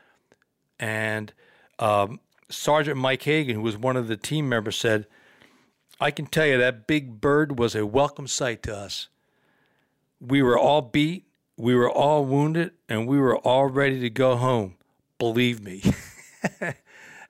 And 0.78 1.32
um, 1.78 2.20
Sergeant 2.48 2.96
Mike 2.96 3.22
Hagan, 3.22 3.56
who 3.56 3.62
was 3.62 3.76
one 3.76 3.96
of 3.96 4.08
the 4.08 4.16
team 4.16 4.48
members, 4.48 4.76
said, 4.76 5.06
I 6.00 6.10
can 6.10 6.26
tell 6.26 6.46
you 6.46 6.58
that 6.58 6.86
big 6.86 7.20
bird 7.20 7.58
was 7.58 7.74
a 7.74 7.84
welcome 7.84 8.28
sight 8.28 8.62
to 8.64 8.76
us. 8.76 9.08
We 10.20 10.42
were 10.42 10.58
all 10.58 10.82
beat, 10.82 11.26
we 11.56 11.74
were 11.74 11.90
all 11.90 12.24
wounded, 12.24 12.72
and 12.88 13.06
we 13.08 13.18
were 13.18 13.36
all 13.38 13.66
ready 13.66 13.98
to 14.00 14.10
go 14.10 14.36
home. 14.36 14.76
Believe 15.18 15.60
me. 15.60 15.82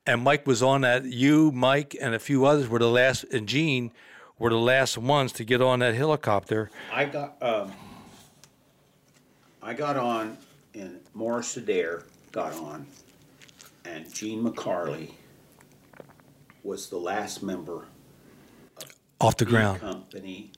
and 0.06 0.22
Mike 0.22 0.46
was 0.46 0.62
on 0.62 0.82
that. 0.82 1.04
You, 1.04 1.50
Mike, 1.52 1.96
and 1.98 2.14
a 2.14 2.18
few 2.18 2.44
others 2.44 2.68
were 2.68 2.78
the 2.78 2.90
last, 2.90 3.24
and 3.24 3.48
Gene 3.48 3.90
were 4.38 4.50
the 4.50 4.56
last 4.56 4.98
ones 4.98 5.32
to 5.32 5.44
get 5.44 5.62
on 5.62 5.78
that 5.78 5.94
helicopter. 5.94 6.70
I 6.92 7.06
got 7.06 7.42
um, 7.42 7.72
I 9.62 9.74
got 9.74 9.96
on, 9.96 10.38
and 10.74 11.00
Morris 11.14 11.56
Adair 11.56 12.04
got 12.32 12.54
on, 12.54 12.86
and 13.84 14.12
Gene 14.12 14.42
McCarley 14.44 15.12
was 16.62 16.88
the 16.88 16.98
last 16.98 17.42
member 17.42 17.86
Off 19.20 19.36
the 19.36 19.44
ground. 19.44 19.80
Company, 19.80 20.52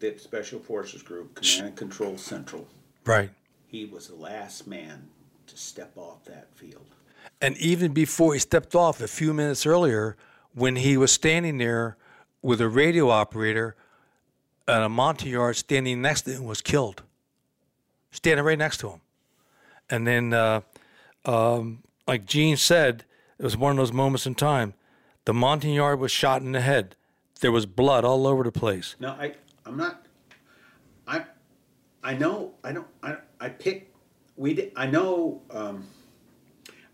VIP 0.00 0.18
Special 0.20 0.58
Forces 0.58 1.02
Group, 1.02 1.34
Command 1.34 1.68
and 1.68 1.76
Control 1.76 2.16
Central. 2.18 2.66
Right. 3.04 3.30
He 3.66 3.84
was 3.84 4.08
the 4.08 4.16
last 4.16 4.66
man 4.66 5.08
to 5.46 5.56
step 5.56 5.92
off 5.96 6.24
that 6.24 6.48
field. 6.54 6.86
And 7.40 7.56
even 7.58 7.92
before 7.92 8.34
he 8.34 8.40
stepped 8.40 8.74
off, 8.74 9.00
a 9.00 9.08
few 9.08 9.32
minutes 9.32 9.66
earlier, 9.66 10.16
when 10.54 10.76
he 10.76 10.96
was 10.96 11.12
standing 11.12 11.58
there 11.58 11.96
with 12.42 12.60
a 12.60 12.68
radio 12.68 13.10
operator 13.10 13.76
and 14.66 14.84
a 14.84 14.88
Montagnard 14.88 15.56
standing 15.56 16.02
next 16.02 16.22
to 16.22 16.32
him 16.32 16.44
was 16.44 16.60
killed, 16.60 17.02
standing 18.10 18.44
right 18.44 18.58
next 18.58 18.78
to 18.78 18.90
him. 18.90 19.00
And 19.90 20.06
then, 20.06 20.32
uh, 20.32 20.62
um, 21.24 21.82
like 22.06 22.24
Gene 22.24 22.56
said, 22.56 23.04
it 23.38 23.42
was 23.42 23.56
one 23.56 23.72
of 23.72 23.76
those 23.76 23.92
moments 23.92 24.26
in 24.26 24.34
time. 24.34 24.74
The 25.24 25.34
Montagnard 25.34 25.98
was 25.98 26.10
shot 26.10 26.42
in 26.42 26.52
the 26.52 26.60
head. 26.60 26.96
There 27.40 27.52
was 27.52 27.66
blood 27.66 28.04
all 28.04 28.26
over 28.26 28.42
the 28.42 28.52
place. 28.52 28.96
No, 28.98 29.10
I, 29.10 29.34
I'm 29.66 29.76
not. 29.76 30.06
I, 31.06 31.24
I 32.02 32.14
know. 32.14 32.54
I 32.62 32.72
don't. 32.72 32.86
I, 33.02 33.16
I 33.40 33.48
picked. 33.48 33.94
We. 34.36 34.54
Did, 34.54 34.72
I 34.76 34.86
know. 34.86 35.42
Um, 35.50 35.86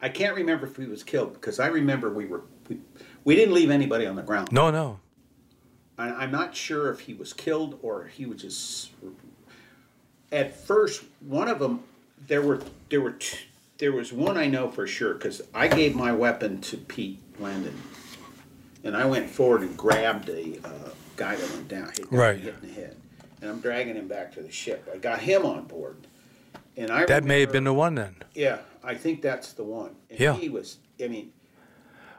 I 0.00 0.08
can't 0.08 0.34
remember 0.34 0.66
if 0.66 0.76
he 0.76 0.86
was 0.86 1.02
killed 1.04 1.34
because 1.34 1.60
I 1.60 1.66
remember 1.66 2.12
we 2.12 2.26
were. 2.26 2.42
We, 2.68 2.78
we 3.24 3.36
didn't 3.36 3.54
leave 3.54 3.70
anybody 3.70 4.06
on 4.06 4.16
the 4.16 4.22
ground. 4.22 4.50
No, 4.50 4.70
no. 4.70 4.98
I, 6.00 6.22
I'm 6.22 6.30
not 6.30 6.56
sure 6.56 6.90
if 6.90 7.00
he 7.00 7.14
was 7.14 7.32
killed 7.32 7.78
or 7.82 8.04
he 8.06 8.24
was 8.26 8.40
just. 8.40 8.90
At 10.32 10.56
first, 10.56 11.02
one 11.20 11.48
of 11.48 11.58
them, 11.58 11.82
there 12.26 12.40
were 12.42 12.62
there 12.88 13.00
were 13.00 13.12
two, 13.12 13.36
there 13.78 13.92
was 13.92 14.12
one 14.12 14.36
I 14.38 14.46
know 14.46 14.70
for 14.70 14.86
sure 14.86 15.14
because 15.14 15.42
I 15.52 15.68
gave 15.68 15.94
my 15.94 16.12
weapon 16.12 16.60
to 16.62 16.76
Pete 16.76 17.18
Landon, 17.38 17.76
and 18.84 18.96
I 18.96 19.04
went 19.04 19.28
forward 19.28 19.62
and 19.62 19.76
grabbed 19.76 20.28
a 20.28 20.58
uh, 20.64 20.90
guy 21.16 21.34
that 21.36 21.50
went 21.50 21.68
down, 21.68 21.88
hit, 21.88 22.10
Right. 22.12 22.38
hit 22.38 22.54
in 22.62 22.68
the 22.68 22.74
head, 22.74 22.96
and 23.42 23.50
I'm 23.50 23.60
dragging 23.60 23.96
him 23.96 24.06
back 24.08 24.32
to 24.34 24.42
the 24.42 24.52
ship. 24.52 24.88
I 24.94 24.98
got 24.98 25.20
him 25.20 25.44
on 25.44 25.64
board, 25.64 25.96
and 26.76 26.90
I 26.92 27.06
That 27.06 27.24
may 27.24 27.40
have 27.40 27.50
been 27.52 27.64
the 27.64 27.74
one 27.74 27.94
then. 27.96 28.14
yeah. 28.34 28.58
I 28.82 28.94
think 28.94 29.20
that's 29.20 29.52
the 29.52 29.64
one. 29.64 29.90
And 30.08 30.18
Yeah. 30.18 30.34
he 30.36 30.48
was. 30.48 30.78
I 31.04 31.08
mean, 31.08 31.32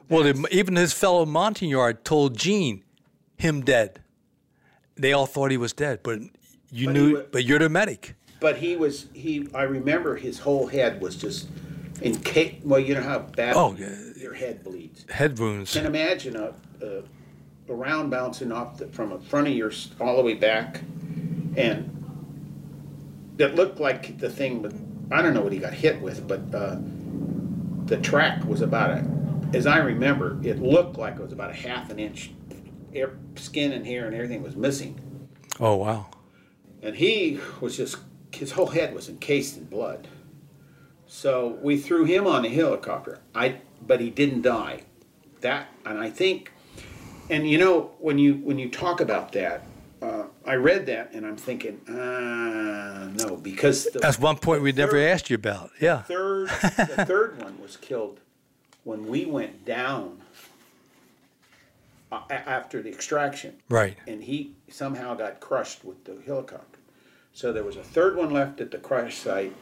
Well, 0.10 0.32
even 0.52 0.76
his 0.76 0.94
fellow 0.94 1.26
Montagnard 1.26 2.04
told 2.04 2.38
Gene, 2.38 2.84
him 3.42 3.62
dead. 3.62 4.00
They 4.96 5.14
all 5.14 5.26
thought 5.26 5.52
he 5.52 5.58
was 5.58 5.74
dead, 5.74 6.00
but 6.04 6.20
you 6.72 6.88
But 6.88 6.94
knew. 6.94 7.14
wa- 7.16 7.24
but 7.32 7.44
you're 7.44 7.60
the 7.60 7.70
medic. 7.70 8.16
But 8.40 8.58
he 8.58 8.76
was 8.76 9.08
he. 9.14 9.48
I 9.54 9.64
remember 9.64 10.16
his 10.16 10.40
whole 10.40 10.68
head 10.68 11.02
was 11.02 11.16
just 11.16 11.48
encased. 12.02 12.64
Well, 12.66 12.80
you 12.80 12.96
know 12.96 13.02
how 13.02 13.20
bad 13.20 13.56
Oh, 13.56 13.76
your 14.18 14.34
head 14.34 14.64
bleeds. 14.64 15.06
Head 15.10 15.38
wounds. 15.40 15.74
Can 15.74 15.86
imagine 15.86 16.36
a, 16.36 16.54
a 16.82 17.04
a 17.70 17.74
round 17.74 18.10
bouncing 18.12 18.52
off 18.52 18.78
the, 18.78 18.88
from 18.88 19.10
the 19.12 19.20
front 19.20 19.48
of 19.48 19.54
your 19.54 19.72
all 20.00 20.18
the 20.18 20.24
way 20.24 20.34
back, 20.34 20.82
and 21.56 21.88
that 23.38 23.56
looked 23.56 23.80
like 23.80 24.18
the 24.18 24.30
thing. 24.30 24.62
But 24.62 24.74
I 25.12 25.22
don't 25.22 25.34
know 25.34 25.42
what 25.42 25.54
he 25.54 25.60
got 25.60 25.74
hit 25.74 26.02
with, 26.02 26.28
but 26.28 26.42
uh, 26.54 26.78
the 27.86 27.98
track 27.98 28.44
was 28.46 28.62
about 28.62 28.92
a. 28.92 29.06
As 29.54 29.68
I 29.68 29.78
remember, 29.80 30.40
it 30.44 30.60
looked 30.62 30.98
like 30.98 31.16
it 31.16 31.22
was 31.22 31.34
about 31.34 31.52
a 31.52 31.54
half 31.56 31.90
an 31.92 32.00
inch. 32.00 32.32
Air, 32.94 33.12
skin 33.36 33.72
and 33.72 33.86
hair 33.86 34.06
and 34.06 34.16
everything 34.16 34.44
was 34.44 34.56
missing. 34.56 35.00
Oh 35.60 35.76
wow. 35.76 36.08
and 36.82 36.96
he 36.96 37.40
was 37.60 37.78
just 37.78 37.98
his 38.34 38.52
whole 38.52 38.68
head 38.68 38.94
was 38.96 39.08
encased 39.10 39.58
in 39.58 39.66
blood. 39.66 40.08
So 41.08 41.58
we 41.62 41.78
threw 41.78 42.06
him 42.06 42.26
on 42.28 42.44
the 42.44 42.50
helicopter. 42.50 43.20
I 43.36 43.62
but 43.86 44.00
he 44.00 44.10
didn't 44.10 44.42
die. 44.44 44.84
That 45.42 45.68
and 45.86 46.00
I 46.00 46.10
think, 46.10 46.52
and 47.30 47.50
you 47.50 47.58
know 47.58 47.92
when 48.00 48.18
you 48.18 48.36
when 48.36 48.58
you 48.60 48.70
talk 48.70 49.02
about 49.02 49.32
that, 49.34 49.66
uh, 50.02 50.24
I 50.46 50.56
read 50.56 50.86
that 50.88 51.14
and 51.14 51.26
I'm 51.26 51.36
thinking, 51.38 51.82
uh, 51.90 53.10
no, 53.14 53.36
because 53.38 53.86
the 53.86 54.00
That's 54.00 54.20
one 54.20 54.38
point 54.38 54.62
we 54.62 54.72
never 54.72 54.98
asked 54.98 55.30
you 55.30 55.36
about. 55.36 55.72
Yeah. 55.80 56.04
third 56.04 56.48
the 56.50 57.06
third 57.08 57.42
one 57.44 57.62
was 57.62 57.78
killed 57.78 58.20
when 58.84 59.06
we 59.08 59.26
went 59.26 59.66
down 59.66 60.21
a- 60.21 60.21
after 62.12 62.82
the 62.82 62.90
extraction 62.90 63.56
Right. 63.70 63.98
and 64.08 64.24
he 64.24 64.54
somehow 64.70 65.14
got 65.16 65.40
crushed 65.40 65.84
with 65.86 66.04
the 66.06 66.18
helicopter. 66.26 66.80
So 67.34 67.54
there 67.54 67.64
was 67.64 67.78
a 67.78 67.84
third 67.84 68.16
one 68.18 68.32
left 68.32 68.60
at 68.60 68.72
the 68.72 68.78
crash 68.78 69.18
site. 69.18 69.54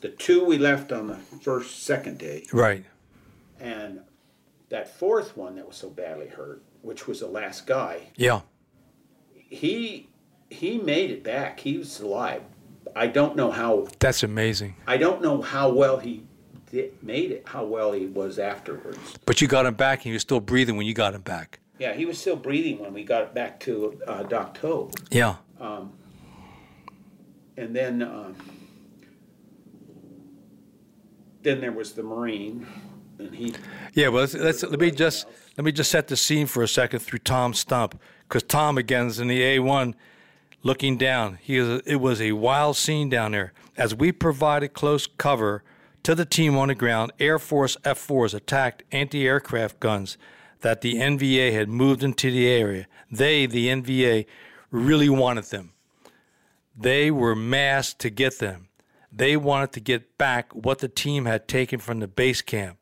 The 0.00 0.08
two 0.08 0.44
we 0.44 0.56
left 0.56 0.92
on 0.92 1.08
the 1.08 1.16
first, 1.16 1.82
second 1.82 2.18
day, 2.18 2.46
Right. 2.52 2.84
and 3.60 4.00
that 4.70 4.96
fourth 4.98 5.36
one 5.36 5.56
that 5.56 5.66
was 5.66 5.76
so 5.76 5.90
badly 5.90 6.28
hurt, 6.28 6.62
which 6.80 7.06
was 7.06 7.20
the 7.20 7.26
last 7.26 7.66
guy, 7.66 8.08
Yeah. 8.16 8.40
he 9.34 10.08
he 10.48 10.78
made 10.78 11.10
it 11.12 11.22
back. 11.22 11.60
He 11.60 11.78
was 11.78 12.00
alive. 12.00 12.42
I 12.96 13.06
don't 13.06 13.36
know 13.36 13.52
how. 13.52 13.86
That's 14.00 14.22
amazing. 14.24 14.74
I 14.86 14.96
don't 14.96 15.22
know 15.22 15.42
how 15.42 15.68
well 15.70 15.98
he 15.98 16.24
did, 16.72 17.00
made 17.04 17.30
it. 17.30 17.44
How 17.46 17.64
well 17.64 17.92
he 17.92 18.06
was 18.06 18.38
afterwards. 18.38 18.98
But 19.26 19.40
you 19.40 19.46
got 19.46 19.64
him 19.66 19.74
back, 19.74 19.98
and 20.00 20.04
he 20.06 20.12
was 20.12 20.22
still 20.22 20.40
breathing 20.40 20.76
when 20.76 20.86
you 20.86 20.94
got 20.94 21.14
him 21.14 21.20
back. 21.20 21.60
Yeah, 21.80 21.94
he 21.94 22.04
was 22.04 22.20
still 22.20 22.36
breathing 22.36 22.78
when 22.78 22.92
we 22.92 23.04
got 23.04 23.34
back 23.34 23.58
to 23.60 23.98
uh, 24.06 24.22
Dak 24.24 24.60
To. 24.60 24.90
Yeah. 25.10 25.36
and 27.56 27.74
then 27.74 28.02
um, 28.02 28.36
then 31.42 31.62
there 31.62 31.72
was 31.72 31.94
the 31.94 32.02
marine 32.02 32.66
and 33.18 33.34
he 33.34 33.54
Yeah, 33.94 34.08
well, 34.08 34.20
let's, 34.20 34.34
let's 34.34 34.62
let 34.62 34.78
me 34.78 34.90
just 34.90 35.26
let 35.56 35.64
me 35.64 35.72
just 35.72 35.90
set 35.90 36.08
the 36.08 36.16
scene 36.18 36.46
for 36.46 36.62
a 36.62 36.68
second 36.68 37.00
through 37.00 37.20
Tom 37.20 37.54
Stump, 37.54 37.98
because 38.28 38.42
Tom 38.42 38.76
again 38.76 39.06
is 39.06 39.18
in 39.18 39.28
the 39.28 39.42
A 39.42 39.58
one, 39.60 39.94
looking 40.62 40.98
down. 40.98 41.38
He 41.40 41.56
is, 41.56 41.80
it 41.86 41.96
was 41.96 42.20
a 42.20 42.32
wild 42.32 42.76
scene 42.76 43.08
down 43.08 43.32
there 43.32 43.54
as 43.78 43.94
we 43.94 44.12
provided 44.12 44.74
close 44.74 45.06
cover 45.06 45.62
to 46.02 46.14
the 46.14 46.26
team 46.26 46.58
on 46.58 46.68
the 46.68 46.74
ground. 46.74 47.12
Air 47.18 47.38
Force 47.38 47.76
F4s 47.84 48.34
attacked 48.34 48.82
anti-aircraft 48.92 49.80
guns 49.80 50.18
that 50.62 50.80
the 50.80 50.94
NVA 50.94 51.52
had 51.52 51.68
moved 51.68 52.02
into 52.02 52.30
the 52.30 52.48
area. 52.48 52.86
They, 53.10 53.46
the 53.46 53.68
NVA, 53.68 54.26
really 54.70 55.08
wanted 55.08 55.44
them. 55.44 55.72
They 56.76 57.10
were 57.10 57.34
massed 57.34 57.98
to 58.00 58.10
get 58.10 58.38
them. 58.38 58.68
They 59.12 59.36
wanted 59.36 59.72
to 59.72 59.80
get 59.80 60.16
back 60.16 60.54
what 60.54 60.78
the 60.78 60.88
team 60.88 61.24
had 61.24 61.48
taken 61.48 61.80
from 61.80 62.00
the 62.00 62.08
base 62.08 62.42
camp. 62.42 62.78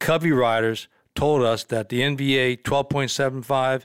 Covey 0.00 0.32
riders 0.32 0.88
told 1.14 1.42
us 1.42 1.64
that 1.64 1.90
the 1.90 2.00
NVA 2.00 2.62
12.75 2.62 3.84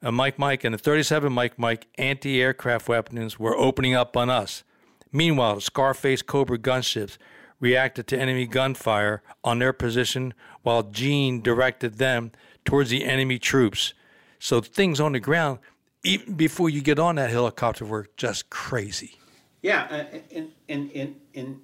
uh, 0.00 0.12
Mike 0.12 0.38
Mike 0.38 0.64
and 0.64 0.74
the 0.74 0.78
37 0.78 1.32
Mike 1.32 1.58
Mike 1.58 1.86
anti 1.96 2.40
aircraft 2.40 2.88
weapons 2.88 3.38
were 3.38 3.56
opening 3.56 3.94
up 3.94 4.16
on 4.16 4.30
us. 4.30 4.62
Meanwhile, 5.10 5.56
the 5.56 5.60
Scarface 5.60 6.22
Cobra 6.22 6.58
gunships 6.58 7.18
reacted 7.60 8.06
to 8.08 8.18
enemy 8.18 8.46
gunfire 8.46 9.22
on 9.44 9.58
their 9.58 9.72
position 9.72 10.34
while 10.62 10.82
Gene 10.84 11.42
directed 11.42 11.98
them 11.98 12.32
towards 12.64 12.90
the 12.90 13.04
enemy 13.04 13.38
troops. 13.38 13.94
So 14.38 14.60
things 14.60 15.00
on 15.00 15.12
the 15.12 15.20
ground, 15.20 15.58
even 16.04 16.34
before 16.34 16.70
you 16.70 16.80
get 16.80 16.98
on 16.98 17.16
that 17.16 17.30
helicopter, 17.30 17.84
were 17.84 18.06
just 18.16 18.50
crazy. 18.50 19.18
yeah 19.62 19.88
uh, 19.90 20.18
and 20.32 20.52
and 20.68 20.90
and, 20.94 21.14
and 21.34 21.60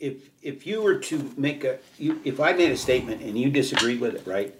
if 0.00 0.30
if 0.42 0.66
you 0.66 0.80
were 0.82 0.96
to 0.96 1.32
make 1.36 1.62
a 1.64 1.78
you, 1.98 2.18
if 2.24 2.40
i 2.40 2.52
made 2.54 2.72
a 2.72 2.76
statement 2.76 3.20
and 3.22 3.36
you 3.38 3.50
disagreed 3.50 4.00
with 4.00 4.14
it 4.14 4.26
right 4.26 4.54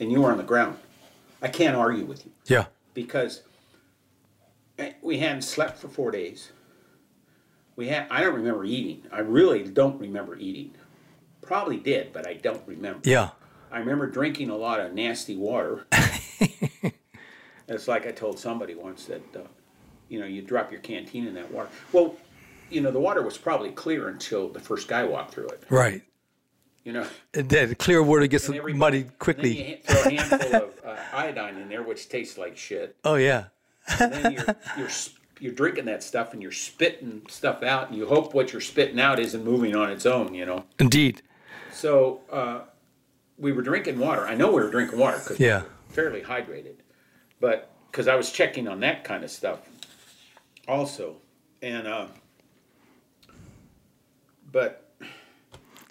and 0.00 0.10
you 0.10 0.20
were 0.20 0.30
on 0.32 0.36
the 0.38 0.42
ground 0.52 0.76
i 1.40 1.46
can't 1.48 1.76
argue 1.76 2.04
with 2.04 2.26
you 2.26 2.32
Yeah. 2.46 2.66
because 2.94 3.42
eh, 4.78 4.92
we 5.02 5.18
hadn't 5.20 5.42
slept 5.42 5.78
for 5.78 5.88
four 5.88 6.10
days 6.10 6.50
we 7.76 7.88
had 7.88 8.06
i 8.10 8.20
don't 8.22 8.34
remember 8.34 8.64
eating 8.64 9.02
i 9.12 9.18
really 9.20 9.62
don't 9.64 9.98
remember 10.00 10.36
eating 10.36 10.72
probably 11.42 11.76
did 11.76 12.12
but 12.12 12.26
i 12.26 12.34
don't 12.34 12.62
remember 12.66 13.00
Yeah. 13.08 13.30
I 13.72 13.78
remember 13.78 14.06
drinking 14.06 14.50
a 14.50 14.56
lot 14.56 14.78
of 14.78 14.94
nasty 14.94 15.34
water. 15.34 15.84
it's 17.68 17.88
like 17.88 18.06
I 18.06 18.12
told 18.12 18.38
somebody 18.38 18.76
once 18.76 19.06
that, 19.06 19.22
uh, 19.36 19.40
you 20.08 20.20
know, 20.20 20.26
you 20.26 20.42
drop 20.42 20.70
your 20.70 20.80
canteen 20.80 21.26
in 21.26 21.34
that 21.34 21.50
water. 21.50 21.68
Well, 21.92 22.14
you 22.70 22.80
know, 22.80 22.92
the 22.92 23.00
water 23.00 23.22
was 23.22 23.36
probably 23.36 23.70
clear 23.72 24.08
until 24.10 24.48
the 24.48 24.60
first 24.60 24.86
guy 24.86 25.02
walked 25.04 25.32
through 25.34 25.48
it. 25.48 25.64
Right. 25.70 26.02
You 26.84 26.92
know, 26.92 27.06
And 27.32 27.48
then 27.48 27.74
clear 27.74 28.00
water 28.02 28.26
gets 28.28 28.48
muddy 28.48 29.04
quickly. 29.18 29.70
you 29.70 29.76
throw 29.82 30.02
a 30.02 30.10
handful 30.20 30.54
of 30.56 30.70
uh, 30.84 30.96
iodine 31.12 31.56
in 31.56 31.68
there, 31.68 31.82
which 31.82 32.08
tastes 32.08 32.38
like 32.38 32.56
shit. 32.56 32.94
oh 33.04 33.14
yeah. 33.16 33.46
And 33.98 34.12
then 34.12 34.32
you're 34.34 34.56
you're 34.78 34.88
you're 35.44 35.52
drinking 35.52 35.84
that 35.84 36.02
stuff 36.02 36.32
and 36.32 36.40
you're 36.40 36.50
spitting 36.50 37.20
stuff 37.28 37.62
out, 37.62 37.88
and 37.90 37.98
you 37.98 38.06
hope 38.06 38.32
what 38.32 38.50
you're 38.50 38.62
spitting 38.62 38.98
out 38.98 39.20
isn't 39.20 39.44
moving 39.44 39.76
on 39.76 39.90
its 39.90 40.06
own. 40.06 40.32
You 40.32 40.46
know. 40.46 40.64
Indeed. 40.78 41.20
So 41.70 42.20
uh, 42.32 42.60
we 43.36 43.52
were 43.52 43.60
drinking 43.60 43.98
water. 43.98 44.26
I 44.26 44.34
know 44.36 44.48
we 44.48 44.62
were 44.62 44.70
drinking 44.70 44.98
water 44.98 45.18
because 45.18 45.38
Yeah. 45.38 45.58
we 45.60 45.64
were 45.66 45.70
fairly 45.90 46.20
hydrated, 46.22 46.76
but 47.40 47.70
because 47.90 48.08
I 48.08 48.14
was 48.14 48.32
checking 48.32 48.66
on 48.68 48.80
that 48.80 49.04
kind 49.04 49.22
of 49.22 49.30
stuff 49.30 49.68
also, 50.66 51.16
and 51.60 51.86
uh, 51.86 52.06
but 54.50 54.88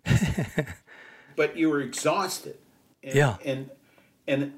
but 1.35 1.55
you 1.55 1.69
were 1.69 1.81
exhausted. 1.81 2.57
And, 3.03 3.13
Yeah. 3.15 3.37
and 3.45 3.69
and 4.27 4.53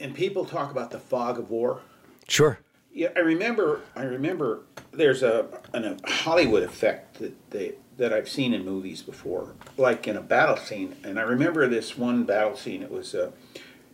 and 0.00 0.14
people 0.14 0.44
talk 0.44 0.70
about 0.70 0.90
the 0.90 0.98
fog 0.98 1.38
of 1.38 1.48
war. 1.50 1.80
Sure. 2.28 2.58
Yeah, 2.92 3.08
I 3.16 3.20
remember. 3.20 3.80
I 3.96 4.02
remember. 4.04 4.62
There's 4.92 5.22
a 5.22 5.46
an, 5.72 5.84
a 6.04 6.10
Hollywood 6.10 6.62
effect 6.62 7.18
that 7.20 7.50
they 7.50 7.74
that 7.96 8.12
I've 8.12 8.28
seen 8.28 8.52
in 8.54 8.64
movies 8.64 9.02
before, 9.02 9.54
like 9.76 10.06
in 10.08 10.16
a 10.16 10.20
battle 10.20 10.56
scene. 10.56 10.96
And 11.04 11.18
I 11.18 11.22
remember 11.22 11.66
this 11.68 11.96
one 11.96 12.24
battle 12.24 12.56
scene. 12.56 12.82
It 12.82 12.90
was 12.90 13.14
uh, 13.14 13.30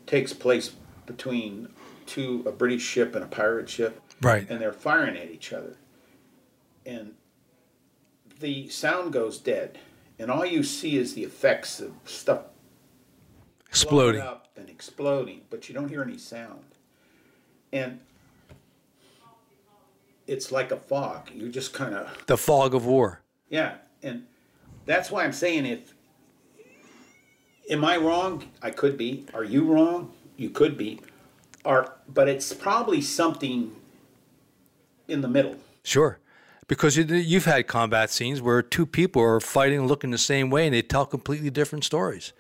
takes 0.07 0.33
place 0.33 0.73
between 1.07 1.69
two 2.07 2.43
a 2.47 2.51
British 2.53 2.83
ship 2.83 3.15
and 3.15 3.25
a 3.25 3.29
pirate 3.29 3.69
ship, 3.69 4.01
Right. 4.21 4.49
and 4.51 4.61
they're 4.61 4.73
firing 4.73 5.17
at 5.17 5.31
each 5.31 5.53
other, 5.53 5.77
and 6.87 7.13
the 8.41 8.69
sound 8.69 9.13
goes 9.13 9.39
dead, 9.39 9.79
and 10.19 10.31
all 10.31 10.45
you 10.47 10.63
see 10.63 10.97
is 10.97 11.15
the 11.15 11.25
effects 11.25 11.81
of 11.81 11.93
stuff 12.05 12.43
Exploding. 13.69 14.21
up 14.23 14.49
and 14.57 14.69
exploding, 14.71 15.43
but 15.51 15.69
you 15.69 15.75
don't 15.75 15.89
hear 15.89 16.03
any 16.03 16.17
sound. 16.19 16.65
And 17.73 18.01
it's 20.29 20.53
like 20.53 20.71
a 20.71 20.77
fog. 20.77 21.31
You 21.35 21.49
just 21.49 21.73
kind 21.73 21.95
of 21.95 22.27
The 22.27 22.37
fog 22.37 22.75
of 22.75 22.87
war. 22.87 23.23
yeah, 23.49 23.75
and 24.03 24.25
that's 24.87 25.11
why 25.11 25.25
I'm 25.25 25.33
saying 25.33 25.67
if 25.67 25.95
am 27.71 27.85
I 27.85 27.97
wrong? 27.97 28.49
I 28.63 28.71
could 28.71 28.97
be. 28.97 29.27
Are 29.35 29.45
you 29.45 29.65
wrong? 29.65 30.13
You 30.37 30.51
could 30.51 30.77
be. 30.79 31.01
Are 31.65 31.95
but 32.09 32.29
it's 32.29 32.53
probably 32.53 33.01
something 33.03 33.73
in 35.09 35.21
the 35.21 35.29
middle. 35.29 35.57
Sure. 35.83 36.19
Because 36.67 36.97
you, 36.99 37.05
you've 37.05 37.47
had 37.47 37.67
combat 37.67 38.11
scenes 38.11 38.43
where 38.43 38.61
two 38.61 38.85
people 38.85 39.23
are 39.23 39.41
fighting, 39.41 39.87
looking 39.87 40.11
the 40.11 40.19
same 40.19 40.51
way, 40.51 40.67
and 40.67 40.75
they 40.75 40.83
tell 40.83 41.07
completely 41.07 41.49
different 41.51 41.83
stories. 41.85 42.35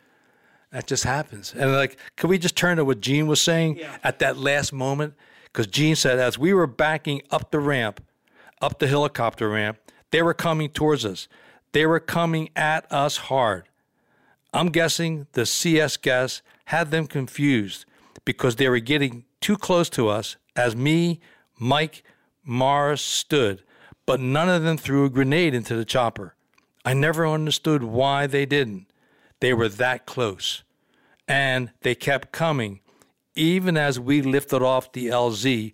That 0.70 0.86
just 0.86 1.04
happens. 1.04 1.54
And 1.56 1.72
like, 1.72 1.96
can 2.16 2.28
we 2.28 2.36
just 2.38 2.54
turn 2.54 2.76
to 2.76 2.84
what 2.84 3.00
Gene 3.00 3.26
was 3.26 3.40
saying 3.40 3.78
Yeah. 3.78 3.96
at 4.04 4.18
that 4.18 4.36
last 4.36 4.70
moment? 4.72 5.14
Because 5.52 5.66
Gene 5.66 5.96
said, 5.96 6.18
as 6.18 6.38
we 6.38 6.52
were 6.52 6.66
backing 6.66 7.22
up 7.30 7.50
the 7.50 7.60
ramp, 7.60 8.02
up 8.60 8.78
the 8.78 8.86
helicopter 8.86 9.48
ramp, 9.48 9.78
they 10.10 10.22
were 10.22 10.34
coming 10.34 10.70
towards 10.70 11.04
us. 11.04 11.28
They 11.72 11.86
were 11.86 12.00
coming 12.00 12.48
at 12.56 12.90
us 12.92 13.16
hard. 13.16 13.64
I'm 14.54 14.68
guessing 14.68 15.26
the 15.32 15.44
CS 15.44 15.96
guys 15.96 16.42
had 16.66 16.90
them 16.90 17.06
confused 17.06 17.84
because 18.24 18.56
they 18.56 18.68
were 18.68 18.78
getting 18.78 19.24
too 19.40 19.56
close 19.56 19.88
to 19.90 20.08
us 20.08 20.36
as 20.56 20.74
me, 20.74 21.20
Mike, 21.58 22.02
Morris 22.44 23.02
stood, 23.02 23.62
but 24.06 24.20
none 24.20 24.48
of 24.48 24.62
them 24.62 24.78
threw 24.78 25.04
a 25.04 25.10
grenade 25.10 25.54
into 25.54 25.76
the 25.76 25.84
chopper. 25.84 26.34
I 26.84 26.94
never 26.94 27.26
understood 27.26 27.82
why 27.82 28.26
they 28.26 28.46
didn't. 28.46 28.86
They 29.40 29.52
were 29.52 29.68
that 29.68 30.06
close. 30.06 30.62
And 31.26 31.70
they 31.82 31.94
kept 31.94 32.32
coming, 32.32 32.80
even 33.38 33.76
as 33.76 33.98
we 34.00 34.20
lifted 34.20 34.62
off 34.62 34.92
the 34.92 35.06
LZ 35.06 35.72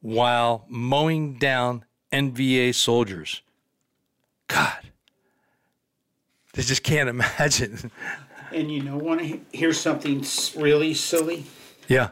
while 0.00 0.64
mowing 0.68 1.34
down 1.34 1.84
NVA 2.12 2.74
soldiers. 2.74 3.42
God, 4.48 4.78
they 6.54 6.62
just 6.62 6.82
can't 6.82 7.08
imagine. 7.08 7.90
And 8.52 8.68
you 8.68 8.82
know, 8.82 8.96
want 8.96 9.20
to 9.20 9.40
hear 9.52 9.72
something 9.72 10.24
really 10.56 10.92
silly? 10.92 11.44
yeah. 11.86 12.08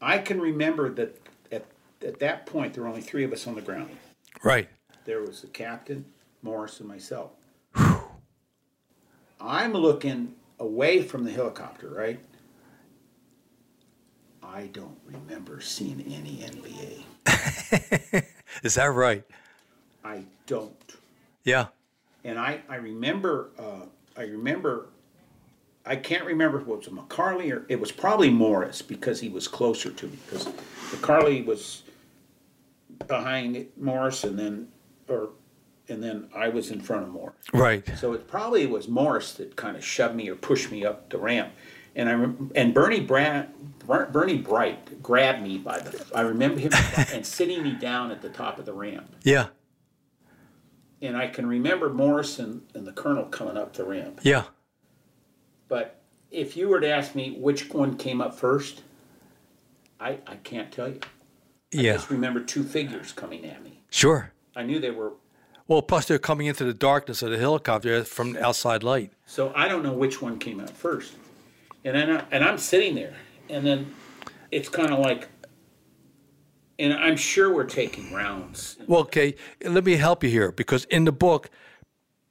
I 0.00 0.18
can 0.18 0.40
remember 0.40 0.90
that 0.94 1.16
at 1.52 1.64
at 2.04 2.18
that 2.18 2.44
point 2.44 2.74
there 2.74 2.82
were 2.82 2.88
only 2.88 3.00
three 3.00 3.22
of 3.22 3.32
us 3.32 3.46
on 3.46 3.54
the 3.54 3.60
ground. 3.60 3.90
Right. 4.42 4.68
There 5.04 5.20
was 5.20 5.42
the 5.42 5.46
captain, 5.46 6.06
Morris, 6.42 6.80
and 6.80 6.88
myself. 6.88 7.30
Whew. 7.76 8.02
I'm 9.40 9.74
looking 9.74 10.34
away 10.58 11.02
from 11.02 11.22
the 11.22 11.30
helicopter, 11.30 11.88
right? 11.88 12.18
I 14.52 14.66
don't 14.66 14.98
remember 15.06 15.60
seeing 15.60 16.00
any 16.00 16.44
NVA. 16.44 18.24
Is 18.64 18.74
that 18.74 18.86
right? 18.86 19.22
I 20.04 20.24
don't. 20.46 20.74
Yeah. 21.44 21.66
And 22.24 22.38
I, 22.38 22.60
I 22.68 22.76
remember, 22.76 23.50
uh, 23.58 23.86
I 24.16 24.22
remember, 24.22 24.88
I 25.86 25.96
can't 25.96 26.24
remember 26.24 26.60
if 26.60 26.66
it 26.66 26.68
was 26.68 26.86
McCarley 26.88 27.52
or 27.52 27.64
it 27.68 27.80
was 27.80 27.92
probably 27.92 28.28
Morris 28.28 28.82
because 28.82 29.20
he 29.20 29.28
was 29.28 29.46
closer 29.46 29.90
to 29.92 30.06
me. 30.06 30.18
Because 30.26 30.46
McCarley 30.90 31.46
was 31.46 31.84
behind 33.06 33.68
Morris 33.76 34.24
and 34.24 34.38
then, 34.38 34.68
or, 35.08 35.30
and 35.88 36.02
then 36.02 36.28
I 36.34 36.48
was 36.48 36.72
in 36.72 36.80
front 36.80 37.04
of 37.04 37.10
Morris. 37.10 37.36
Right. 37.52 37.88
So 37.96 38.14
it 38.14 38.26
probably 38.26 38.66
was 38.66 38.88
Morris 38.88 39.32
that 39.34 39.54
kind 39.54 39.76
of 39.76 39.84
shoved 39.84 40.16
me 40.16 40.28
or 40.28 40.34
pushed 40.34 40.72
me 40.72 40.84
up 40.84 41.08
the 41.08 41.18
ramp. 41.18 41.52
And 41.96 42.08
I 42.08 42.12
and 42.54 42.72
Bernie 42.72 43.00
Brand, 43.00 43.48
Bernie 43.86 44.38
Bright 44.38 45.02
grabbed 45.02 45.42
me 45.42 45.58
by 45.58 45.78
the. 45.80 46.04
I 46.14 46.20
remember 46.22 46.60
him 46.60 46.70
and 47.12 47.26
sitting 47.26 47.62
me 47.62 47.72
down 47.72 48.10
at 48.10 48.22
the 48.22 48.28
top 48.28 48.58
of 48.58 48.64
the 48.66 48.72
ramp. 48.72 49.14
Yeah. 49.22 49.48
And 51.02 51.16
I 51.16 51.26
can 51.28 51.46
remember 51.46 51.88
Morrison 51.88 52.62
and, 52.74 52.86
the 52.86 52.92
Colonel 52.92 53.24
coming 53.24 53.56
up 53.56 53.72
the 53.72 53.84
ramp. 53.84 54.20
Yeah. 54.22 54.44
But 55.68 56.00
if 56.30 56.56
you 56.56 56.68
were 56.68 56.80
to 56.80 56.88
ask 56.90 57.14
me 57.14 57.36
which 57.38 57.70
one 57.70 57.96
came 57.96 58.20
up 58.20 58.34
first, 58.34 58.82
I 59.98 60.18
I 60.26 60.36
can't 60.44 60.70
tell 60.70 60.88
you. 60.88 61.00
I 61.02 61.80
Yeah. 61.80 61.92
just 61.94 62.10
remember 62.10 62.40
two 62.40 62.62
figures 62.64 63.12
coming 63.12 63.44
at 63.44 63.64
me. 63.64 63.80
Sure. 63.90 64.32
I 64.54 64.62
knew 64.62 64.78
they 64.78 64.90
were. 64.90 65.12
Well, 65.66 65.82
plus 65.82 66.06
they're 66.06 66.18
coming 66.18 66.46
into 66.48 66.64
the 66.64 66.74
darkness 66.74 67.22
of 67.22 67.30
the 67.30 67.38
helicopter 67.38 68.02
from 68.04 68.32
the 68.32 68.44
outside 68.44 68.82
light. 68.82 69.12
So 69.24 69.52
I 69.54 69.68
don't 69.68 69.82
know 69.84 69.92
which 69.92 70.20
one 70.20 70.38
came 70.38 70.60
out 70.60 70.70
first. 70.70 71.14
And 71.84 71.96
then 71.96 72.10
I, 72.10 72.24
and 72.30 72.44
I'm 72.44 72.58
sitting 72.58 72.94
there, 72.94 73.14
and 73.48 73.66
then 73.66 73.94
it's 74.50 74.68
kind 74.68 74.92
of 74.92 74.98
like, 74.98 75.28
and 76.78 76.92
I'm 76.92 77.16
sure 77.16 77.52
we're 77.52 77.64
taking 77.64 78.12
rounds. 78.12 78.76
Well, 78.86 79.00
okay, 79.02 79.34
let 79.64 79.84
me 79.84 79.96
help 79.96 80.22
you 80.24 80.30
here 80.30 80.52
because 80.52 80.84
in 80.86 81.04
the 81.04 81.12
book, 81.12 81.50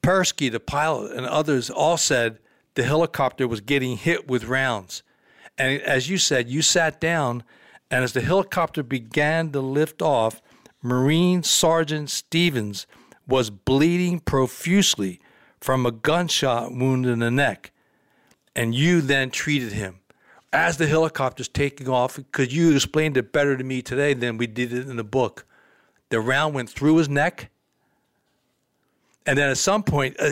Persky, 0.02 0.52
the 0.52 0.60
pilot, 0.60 1.12
and 1.16 1.26
others 1.26 1.70
all 1.70 1.98
said 1.98 2.40
the 2.76 2.84
helicopter 2.84 3.48
was 3.48 3.62
getting 3.62 3.98
hit 3.98 4.28
with 4.28 4.46
rounds. 4.46 5.04
And 5.58 5.82
as 5.82 6.10
you 6.10 6.18
said, 6.18 6.50
you 6.50 6.62
sat 6.62 7.02
down, 7.02 7.44
and 7.92 8.04
as 8.04 8.14
the 8.14 8.22
helicopter 8.22 8.84
began 8.84 9.52
to 9.52 9.60
lift 9.60 10.02
off, 10.02 10.42
Marine 10.82 11.44
Sergeant 11.44 12.10
Stevens 12.10 12.88
was 13.28 13.50
bleeding 13.50 14.20
profusely 14.20 15.20
from 15.60 15.86
a 15.86 15.92
gunshot 15.92 16.72
wound 16.72 17.06
in 17.06 17.20
the 17.20 17.30
neck. 17.30 17.72
And 18.56 18.74
you 18.74 19.02
then 19.02 19.30
treated 19.30 19.74
him. 19.74 20.00
As 20.52 20.78
the 20.78 20.88
helicopter's 20.88 21.48
taking 21.48 21.88
off, 21.88 22.16
because 22.16 22.54
you 22.54 22.74
explained 22.74 23.18
it 23.18 23.32
better 23.32 23.56
to 23.56 23.64
me 23.64 23.82
today 23.82 24.14
than 24.14 24.38
we 24.38 24.48
did 24.48 24.74
it 24.74 24.88
in 24.90 24.98
the 24.98 25.04
book 25.04 25.46
the 26.10 26.20
round 26.20 26.54
went 26.54 26.70
through 26.70 26.98
his 26.98 27.08
neck. 27.08 27.50
And 29.26 29.38
then 29.38 29.50
at 29.50 29.58
some 29.58 29.84
point, 29.84 30.16
uh, 30.20 30.30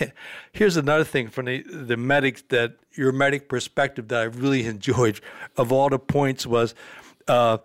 here's 0.52 0.76
another 0.76 1.04
thing 1.04 1.28
from 1.28 1.46
the, 1.46 1.62
the 1.62 1.96
medic 1.96 2.48
that 2.48 2.76
your 2.94 3.12
medic 3.12 3.48
perspective 3.48 4.08
that 4.08 4.20
I 4.20 4.24
really 4.24 4.66
enjoyed. 4.66 5.20
Of 5.56 5.72
all 5.72 5.88
the 5.88 5.98
points 5.98 6.46
was, 6.46 6.74
uh, 7.28 7.58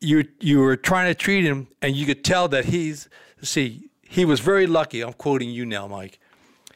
you 0.00 0.26
you 0.40 0.58
were 0.58 0.76
trying 0.76 1.08
to 1.08 1.14
treat 1.14 1.44
him, 1.44 1.68
and 1.80 1.94
you 1.94 2.06
could 2.06 2.24
tell 2.24 2.48
that 2.48 2.64
he's 2.66 3.08
see 3.42 3.90
he 4.02 4.24
was 4.24 4.40
very 4.40 4.66
lucky. 4.66 5.02
I'm 5.02 5.12
quoting 5.12 5.50
you 5.50 5.64
now, 5.64 5.86
Mike. 5.86 6.18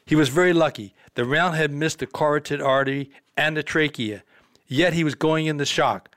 He 0.04 0.14
was 0.14 0.28
very 0.28 0.52
lucky. 0.52 0.94
The 1.16 1.24
round 1.24 1.56
had 1.56 1.72
missed 1.72 1.98
the 1.98 2.06
carotid 2.06 2.60
artery 2.62 3.10
and 3.36 3.56
the 3.56 3.62
trachea, 3.62 4.22
yet 4.66 4.92
he 4.92 5.02
was 5.02 5.14
going 5.14 5.46
into 5.46 5.64
shock. 5.64 6.14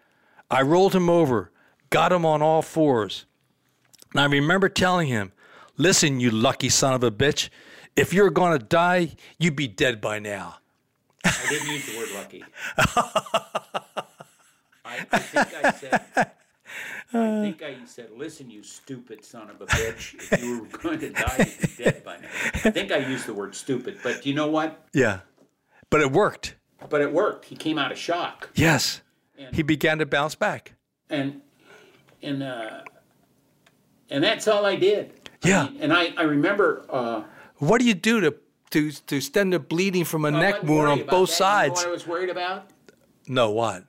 I 0.52 0.62
rolled 0.62 0.94
him 0.94 1.10
over, 1.10 1.52
got 1.90 2.12
him 2.12 2.26
on 2.26 2.42
all 2.42 2.62
fours. 2.62 3.26
And 4.12 4.22
I 4.22 4.26
remember 4.26 4.70
telling 4.70 5.08
him, 5.08 5.32
Listen, 5.78 6.20
you 6.20 6.30
lucky 6.30 6.68
son 6.68 6.94
of 6.94 7.04
a 7.04 7.12
bitch, 7.12 7.50
if 7.96 8.14
you're 8.14 8.30
going 8.30 8.60
to 8.60 8.64
die, 8.64 9.16
you'd 9.38 9.56
be 9.56 9.70
dead 9.70 10.02
by 10.02 10.20
now. 10.20 10.58
I 11.24 11.34
didn't 11.50 11.70
use 11.70 11.86
the 11.86 11.98
word 11.98 12.10
lucky. 12.16 12.44
I, 14.86 15.06
I 15.12 15.20
think 15.20 15.66
I 15.66 15.72
said, 15.72 16.32
I 17.12 17.42
think 17.42 17.64
I 17.64 17.76
said, 17.86 18.10
"Listen, 18.16 18.50
you 18.52 18.62
stupid 18.64 19.26
son 19.26 19.50
of 19.50 19.60
a 19.62 19.66
bitch! 19.66 20.14
If 20.32 20.44
you 20.44 20.62
were 20.72 20.78
going 20.78 21.00
to 21.00 21.10
die, 21.10 21.36
you'd 21.60 21.78
be 21.78 21.84
dead 21.84 22.04
by 22.04 22.18
now." 22.18 22.28
I 22.66 22.70
think 22.70 22.92
I 22.92 22.98
used 22.98 23.26
the 23.26 23.34
word 23.34 23.56
stupid, 23.56 23.98
but 24.04 24.26
you 24.26 24.34
know 24.36 24.48
what? 24.48 24.88
Yeah. 24.94 25.22
But 25.90 26.02
it 26.02 26.12
worked. 26.12 26.56
But 26.88 27.02
it 27.02 27.12
worked. 27.12 27.46
He 27.46 27.56
came 27.56 27.78
out 27.80 27.92
of 27.92 27.98
shock, 27.98 28.50
Yes. 28.54 29.02
He 29.54 29.64
began 29.64 29.98
to 30.00 30.06
bounce 30.06 30.36
back. 30.36 30.74
and 31.10 31.42
and 32.22 32.44
uh, 32.44 32.82
and 34.10 34.24
that's 34.24 34.48
all 34.48 34.66
I 34.66 34.76
did. 34.76 35.14
I 35.44 35.48
Yeah. 35.48 35.64
mean, 35.70 35.78
and 35.82 35.94
I 35.94 36.14
I 36.18 36.24
remember. 36.24 36.86
Uh, 36.90 37.24
What 37.58 37.80
do 37.82 37.86
you 37.88 37.94
do 37.96 38.22
to 38.22 38.36
to 38.72 38.92
to 38.92 39.20
stem 39.22 39.50
the 39.50 39.60
bleeding 39.60 40.06
from 40.06 40.26
a 40.26 40.28
I 40.28 40.32
neck 40.40 40.64
wound 40.64 40.88
on 40.90 40.98
both 41.00 41.08
that. 41.08 41.10
You 41.10 41.18
know 41.20 41.26
sides? 41.26 41.74
what 41.80 41.88
I 41.88 41.92
was 41.92 42.06
worried 42.06 42.30
about. 42.30 42.70
No, 43.28 43.50
what? 43.52 43.84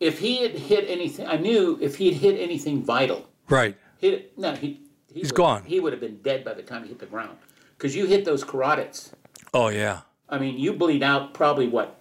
If 0.00 0.18
he 0.18 0.38
had 0.42 0.52
hit 0.52 0.88
anything, 0.88 1.26
I 1.26 1.36
knew 1.36 1.78
if 1.80 1.96
he 1.96 2.10
had 2.10 2.20
hit 2.20 2.40
anything 2.40 2.82
vital, 2.82 3.28
Right. 3.48 3.76
hit 3.98 4.36
no, 4.38 4.54
he, 4.54 4.80
he 5.12 5.20
He's 5.20 5.24
would- 5.26 5.34
gone. 5.34 5.64
He 5.64 5.78
would 5.78 5.92
have 5.92 6.00
been 6.00 6.20
dead 6.22 6.42
by 6.44 6.54
the 6.54 6.62
time 6.62 6.82
he 6.84 6.88
hit 6.88 6.98
the 6.98 7.06
ground, 7.06 7.36
because 7.76 7.94
you 7.94 8.06
hit 8.06 8.24
those 8.24 8.42
carotids. 8.42 9.12
Oh 9.52 9.68
yeah. 9.68 10.00
I 10.28 10.38
mean, 10.38 10.58
you 10.58 10.72
bleed 10.72 11.02
out 11.02 11.34
probably 11.34 11.68
what, 11.68 11.96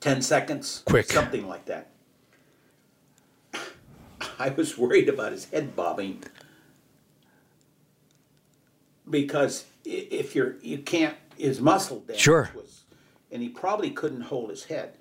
ten 0.00 0.22
seconds, 0.22 0.82
Quick. 0.86 1.06
something 1.10 1.48
like 1.48 1.64
that. 1.66 1.90
I 4.38 4.50
was 4.50 4.78
worried 4.78 5.08
about 5.08 5.32
his 5.32 5.46
head 5.46 5.74
bobbing 5.74 6.22
because 9.08 9.64
if 9.84 10.34
you're 10.34 10.56
you 10.62 10.78
can't 10.78 11.16
his 11.36 11.60
muscle 11.60 12.00
damage 12.00 12.20
Sure. 12.20 12.50
was, 12.54 12.84
and 13.32 13.42
he 13.42 13.48
probably 13.48 13.90
couldn't 13.90 14.22
hold 14.22 14.50
his 14.50 14.64
head. 14.64 14.96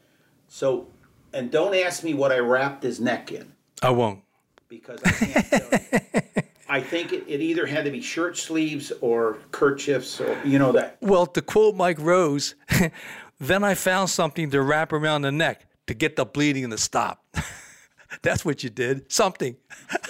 So, 0.47 0.87
and 1.35 1.51
don't 1.51 1.75
ask 1.75 2.03
me 2.03 2.13
what 2.13 2.31
I 2.31 2.39
wrapped 2.39 2.81
his 2.83 2.99
neck 2.99 3.31
in 3.31 3.51
I 3.83 3.91
won't. 3.91 4.21
because 4.69 4.99
I 5.05 5.11
can't 5.11 5.45
tell 5.49 5.69
you. 5.71 6.43
I 6.67 6.81
think 6.81 7.13
it, 7.13 7.25
it 7.27 7.41
either 7.41 7.67
had 7.67 7.85
to 7.85 7.91
be 7.91 8.01
shirt 8.01 8.37
sleeves 8.37 8.91
or 9.01 9.37
kerchiefs 9.51 10.19
or 10.19 10.35
you 10.43 10.57
know 10.57 10.71
that 10.71 10.97
Well, 11.01 11.27
to 11.27 11.41
quote 11.41 11.75
Mike 11.75 11.99
Rose, 11.99 12.55
then 13.39 13.63
I 13.63 13.75
found 13.75 14.09
something 14.09 14.49
to 14.49 14.61
wrap 14.61 14.91
around 14.91 15.21
the 15.21 15.31
neck 15.31 15.67
to 15.87 15.93
get 15.93 16.15
the 16.15 16.25
bleeding 16.25 16.71
to 16.71 16.77
stop. 16.77 17.23
That's 18.21 18.43
what 18.45 18.63
you 18.63 18.69
did. 18.69 19.11
Something. 19.11 19.57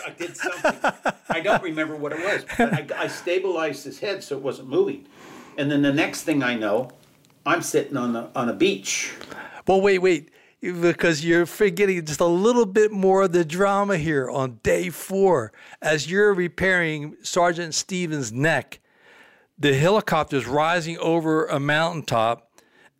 I 0.06 0.12
did 0.12 0.38
something. 0.38 0.92
I 1.30 1.42
don't 1.42 1.64
remember 1.64 1.96
what 1.96 2.14
it 2.14 2.20
was, 2.20 2.46
but 2.58 2.74
I, 2.74 3.04
I 3.04 3.08
stabilized 3.08 3.84
his 3.84 4.00
head 4.00 4.24
so 4.24 4.38
it 4.38 4.44
wasn't 4.44 4.70
moving. 4.70 5.08
And 5.58 5.72
then 5.72 5.82
the 5.82 5.94
next 5.94 6.24
thing 6.24 6.44
I 6.44 6.56
know, 6.56 6.92
I'm 7.46 7.62
sitting 7.62 7.98
on 7.98 8.14
the 8.14 8.30
on 8.36 8.50
a 8.50 8.54
beach. 8.54 9.14
Well, 9.68 9.82
wait, 9.82 10.00
wait, 10.00 10.30
because 10.74 11.24
you're 11.24 11.46
forgetting 11.46 12.06
just 12.06 12.20
a 12.20 12.26
little 12.26 12.66
bit 12.66 12.92
more 12.92 13.24
of 13.24 13.32
the 13.32 13.46
drama 13.46 13.98
here 13.98 14.30
on 14.30 14.60
day 14.64 14.90
four. 14.90 15.52
As 15.82 16.10
you're 16.10 16.34
repairing 16.34 17.16
Sergeant 17.22 17.74
Stevens' 17.74 18.32
neck, 18.32 18.80
the 19.58 19.76
helicopter's 19.76 20.46
rising 20.46 20.98
over 20.98 21.46
a 21.46 21.60
mountaintop, 21.60 22.52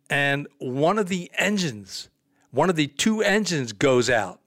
and 0.08 0.46
one 0.58 0.98
of 0.98 1.08
the 1.08 1.30
engines, 1.36 2.08
one 2.50 2.70
of 2.70 2.76
the 2.76 2.86
two 2.86 3.22
engines 3.22 3.72
goes 3.72 4.08
out. 4.08 4.40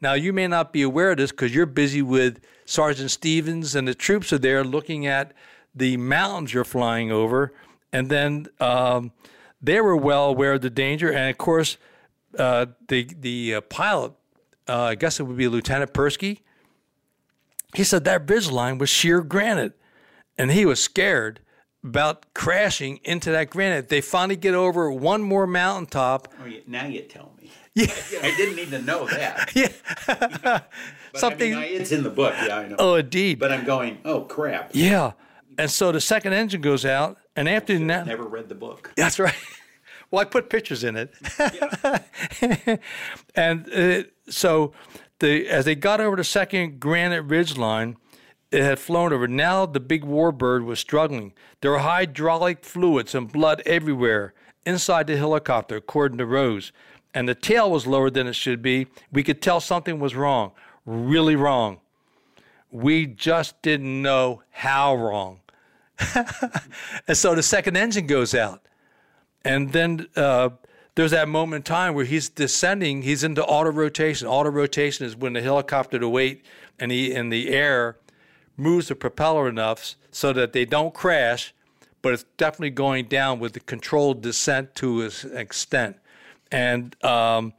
Now, 0.00 0.12
you 0.12 0.32
may 0.32 0.46
not 0.46 0.72
be 0.72 0.82
aware 0.82 1.10
of 1.10 1.16
this 1.16 1.30
because 1.30 1.54
you're 1.54 1.66
busy 1.66 2.02
with 2.02 2.40
Sergeant 2.64 3.10
Stevens 3.10 3.74
and 3.74 3.88
the 3.88 3.94
troops 3.94 4.32
are 4.32 4.38
there 4.38 4.62
looking 4.62 5.06
at 5.06 5.32
the 5.74 5.96
mountains 5.96 6.54
you're 6.54 6.64
flying 6.64 7.10
over. 7.10 7.52
And 7.92 8.08
then 8.08 8.46
um, 8.60 9.12
they 9.60 9.80
were 9.80 9.96
well 9.96 10.26
aware 10.26 10.54
of 10.54 10.60
the 10.60 10.70
danger. 10.70 11.10
And 11.10 11.30
of 11.30 11.38
course, 11.38 11.78
uh, 12.36 12.66
the, 12.88 13.08
the 13.18 13.54
uh, 13.56 13.60
pilot, 13.62 14.12
uh, 14.68 14.82
I 14.82 14.94
guess 14.96 15.20
it 15.20 15.24
would 15.24 15.36
be 15.36 15.48
Lieutenant 15.48 15.92
Persky, 15.92 16.40
he 17.74 17.84
said 17.84 18.04
that 18.04 18.28
ridge 18.28 18.50
line 18.50 18.78
was 18.78 18.88
sheer 18.88 19.20
granite. 19.22 19.74
And 20.36 20.52
he 20.52 20.64
was 20.64 20.80
scared 20.82 21.40
about 21.82 22.32
crashing 22.32 23.00
into 23.02 23.30
that 23.32 23.50
granite. 23.50 23.88
They 23.88 24.00
finally 24.00 24.36
get 24.36 24.54
over 24.54 24.90
one 24.92 25.20
more 25.22 25.46
mountaintop. 25.48 26.28
Oh, 26.40 26.46
yeah, 26.46 26.60
now 26.66 26.86
you 26.86 27.02
tell 27.02 27.32
me. 27.40 27.50
Yeah. 27.74 27.86
I 28.22 28.34
didn't 28.36 28.56
need 28.56 28.70
to 28.70 28.80
know 28.82 29.06
that. 29.06 29.52
Yeah. 29.54 30.60
But 31.10 31.20
Something. 31.20 31.54
I 31.54 31.60
mean, 31.60 31.64
I, 31.64 31.66
it's 31.68 31.90
in 31.90 32.02
the 32.02 32.10
book. 32.10 32.34
Yeah, 32.36 32.58
I 32.58 32.68
know. 32.68 32.76
oh, 32.78 32.94
indeed. 32.96 33.38
But 33.38 33.50
I'm 33.50 33.64
going. 33.64 33.96
Oh 34.04 34.20
crap! 34.20 34.72
Yeah. 34.74 35.12
And 35.56 35.70
so 35.70 35.90
the 35.90 36.02
second 36.02 36.34
engine 36.34 36.60
goes 36.60 36.84
out, 36.84 37.16
and 37.34 37.48
after 37.48 37.78
that, 37.78 38.06
Never 38.06 38.24
read 38.24 38.50
the 38.50 38.54
book. 38.54 38.92
that's 38.94 39.18
right. 39.18 39.34
Well, 40.10 40.22
I 40.22 40.24
put 40.24 40.48
pictures 40.48 40.84
in 40.84 40.96
it. 40.96 41.12
and 43.34 43.72
uh, 43.72 44.02
so 44.28 44.72
the 45.18 45.48
as 45.48 45.64
they 45.64 45.74
got 45.74 46.00
over 46.00 46.16
the 46.16 46.24
second 46.24 46.80
granite 46.80 47.22
ridge 47.22 47.56
line, 47.56 47.96
it 48.50 48.62
had 48.62 48.78
flown 48.78 49.12
over. 49.12 49.28
Now 49.28 49.66
the 49.66 49.80
big 49.80 50.04
warbird 50.04 50.64
was 50.64 50.80
struggling. 50.80 51.32
There 51.60 51.72
were 51.72 51.80
hydraulic 51.80 52.64
fluids 52.64 53.14
and 53.14 53.30
blood 53.30 53.62
everywhere 53.66 54.34
inside 54.64 55.06
the 55.06 55.16
helicopter, 55.16 55.76
according 55.76 56.18
to 56.18 56.26
Rose. 56.26 56.72
And 57.14 57.28
the 57.28 57.34
tail 57.34 57.70
was 57.70 57.86
lower 57.86 58.10
than 58.10 58.26
it 58.26 58.34
should 58.34 58.62
be. 58.62 58.86
We 59.10 59.22
could 59.24 59.42
tell 59.42 59.60
something 59.60 59.98
was 59.98 60.14
wrong, 60.14 60.52
really 60.84 61.36
wrong. 61.36 61.80
We 62.70 63.06
just 63.06 63.60
didn't 63.62 64.02
know 64.02 64.42
how 64.50 64.94
wrong. 64.94 65.40
and 67.08 67.16
so 67.16 67.34
the 67.34 67.42
second 67.42 67.76
engine 67.76 68.06
goes 68.06 68.34
out. 68.34 68.67
And 69.48 69.72
then 69.72 70.08
uh, 70.14 70.50
there's 70.94 71.12
that 71.12 71.26
moment 71.26 71.60
in 71.60 71.62
time 71.62 71.94
where 71.94 72.04
he's 72.04 72.28
descending, 72.28 73.00
he's 73.00 73.24
into 73.24 73.42
auto 73.42 73.72
rotation. 73.72 74.28
Auto 74.28 74.50
rotation 74.50 75.06
is 75.06 75.16
when 75.16 75.32
the 75.32 75.40
helicopter 75.40 75.98
to 75.98 76.06
wait 76.06 76.44
and 76.78 76.92
he 76.92 77.14
in 77.14 77.30
the 77.30 77.48
air 77.48 77.96
moves 78.58 78.88
the 78.88 78.94
propeller 78.94 79.48
enough 79.48 79.96
so 80.10 80.34
that 80.34 80.52
they 80.52 80.66
don't 80.66 80.92
crash, 80.92 81.54
but 82.02 82.12
it's 82.12 82.26
definitely 82.36 82.68
going 82.68 83.06
down 83.06 83.40
with 83.40 83.54
the 83.54 83.60
controlled 83.60 84.20
descent 84.20 84.74
to 84.74 85.00
an 85.00 85.10
extent. 85.34 85.96
And 86.52 86.94
um, 87.02 87.54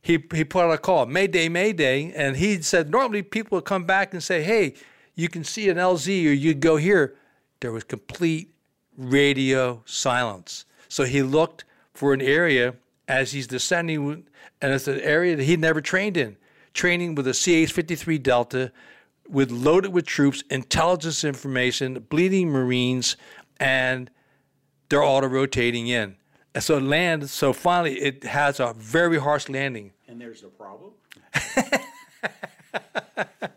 he 0.00 0.24
he 0.34 0.42
put 0.42 0.64
out 0.64 0.72
a 0.72 0.78
call, 0.78 1.06
Mayday, 1.06 1.48
Mayday, 1.48 2.12
and 2.16 2.36
he 2.36 2.60
said 2.62 2.90
normally 2.90 3.22
people 3.22 3.58
would 3.58 3.64
come 3.64 3.84
back 3.84 4.12
and 4.12 4.20
say, 4.20 4.42
Hey, 4.42 4.74
you 5.14 5.28
can 5.28 5.44
see 5.44 5.68
an 5.68 5.76
LZ 5.76 6.08
or 6.26 6.32
you 6.32 6.52
go 6.52 6.78
here. 6.78 7.14
There 7.60 7.70
was 7.70 7.84
complete 7.84 8.52
radio 8.96 9.82
silence. 9.86 10.64
So 10.92 11.04
he 11.04 11.22
looked 11.22 11.64
for 11.94 12.12
an 12.12 12.20
area 12.20 12.74
as 13.08 13.32
he's 13.32 13.46
descending, 13.46 14.26
and 14.60 14.74
it's 14.74 14.86
an 14.86 15.00
area 15.00 15.34
that 15.36 15.44
he'd 15.44 15.58
never 15.58 15.80
trained 15.80 16.18
in, 16.18 16.36
training 16.74 17.14
with 17.14 17.26
a 17.26 17.32
CH-53 17.32 18.22
Delta, 18.22 18.70
with 19.26 19.50
loaded 19.50 19.94
with 19.94 20.04
troops, 20.04 20.44
intelligence 20.50 21.24
information, 21.24 22.04
bleeding 22.10 22.50
Marines, 22.50 23.16
and 23.58 24.10
they're 24.90 25.02
auto 25.02 25.28
rotating 25.28 25.86
in. 25.86 26.16
And 26.54 26.62
so 26.62 26.76
land. 26.76 27.30
So 27.30 27.54
finally, 27.54 27.98
it 27.98 28.24
has 28.24 28.60
a 28.60 28.74
very 28.76 29.18
harsh 29.18 29.48
landing. 29.48 29.92
And 30.06 30.20
there's 30.20 30.42
a 30.42 30.48
problem. 30.48 30.92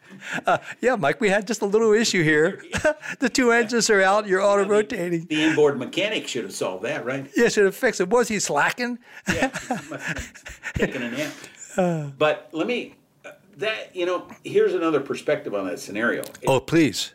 Yeah, 0.82 0.95
Mike, 0.95 1.20
we 1.22 1.30
had 1.30 1.48
just 1.48 1.62
a 1.62 1.66
little 1.66 1.94
issue 1.94 2.24
here. 2.24 2.64
the 3.20 3.30
two 3.30 3.52
engines 3.52 3.90
are 3.90 4.02
out. 4.02 4.28
You're 4.28 4.41
auto 4.41 4.66
rotating. 4.68 5.26
The 5.26 5.44
inboard 5.44 5.78
mechanic 5.80 6.28
should 6.28 6.44
have 6.44 6.53
solved 6.53 6.84
that, 6.84 7.06
right? 7.06 7.30
Yeah, 7.36 7.48
should 7.49 7.66
have 7.66 7.76
fixed 7.76 8.02
it. 8.02 8.10
Was 8.10 8.28
he 8.28 8.40
slacking? 8.40 8.99
Yeah, 9.28 9.49
he 9.49 9.74
must 9.74 9.91
have 9.91 10.34
been 10.76 10.88
taking 10.88 11.02
a 11.02 11.12
nap. 11.12 11.34
But 12.18 12.49
let 12.53 12.68
me. 12.68 12.95
uh, 13.26 13.32
That 13.57 13.95
you 13.95 14.06
know, 14.06 14.28
here's 14.44 14.74
another 14.74 14.99
perspective 15.02 15.53
on 15.53 15.66
that 15.68 15.80
scenario. 15.80 16.24
Oh, 16.48 16.60
please. 16.60 17.14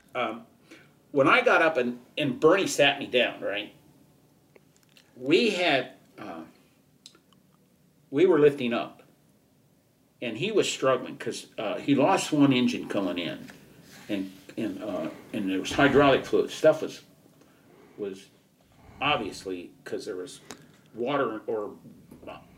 when 1.12 1.28
I 1.28 1.40
got 1.42 1.62
up 1.62 1.76
and, 1.78 1.98
and 2.18 2.38
Bernie 2.38 2.66
sat 2.66 2.98
me 2.98 3.06
down, 3.06 3.40
right? 3.40 3.72
We 5.16 5.50
had, 5.50 5.92
uh, 6.18 6.40
we 8.10 8.26
were 8.26 8.38
lifting 8.38 8.72
up, 8.72 8.99
and 10.22 10.36
he 10.36 10.52
was 10.52 10.70
struggling 10.70 11.14
because 11.14 11.46
uh, 11.58 11.78
he 11.78 11.94
lost 11.94 12.32
one 12.32 12.52
engine 12.52 12.88
coming 12.88 13.18
in, 13.18 13.50
and 14.08 14.32
and 14.56 14.82
uh, 14.82 15.08
and 15.32 15.50
there 15.50 15.60
was 15.60 15.72
hydraulic 15.72 16.24
fluid. 16.24 16.50
Stuff 16.50 16.82
was 16.82 17.02
was 17.96 18.26
obviously 19.00 19.70
because 19.82 20.04
there 20.04 20.16
was 20.16 20.40
water 20.94 21.40
or 21.46 21.72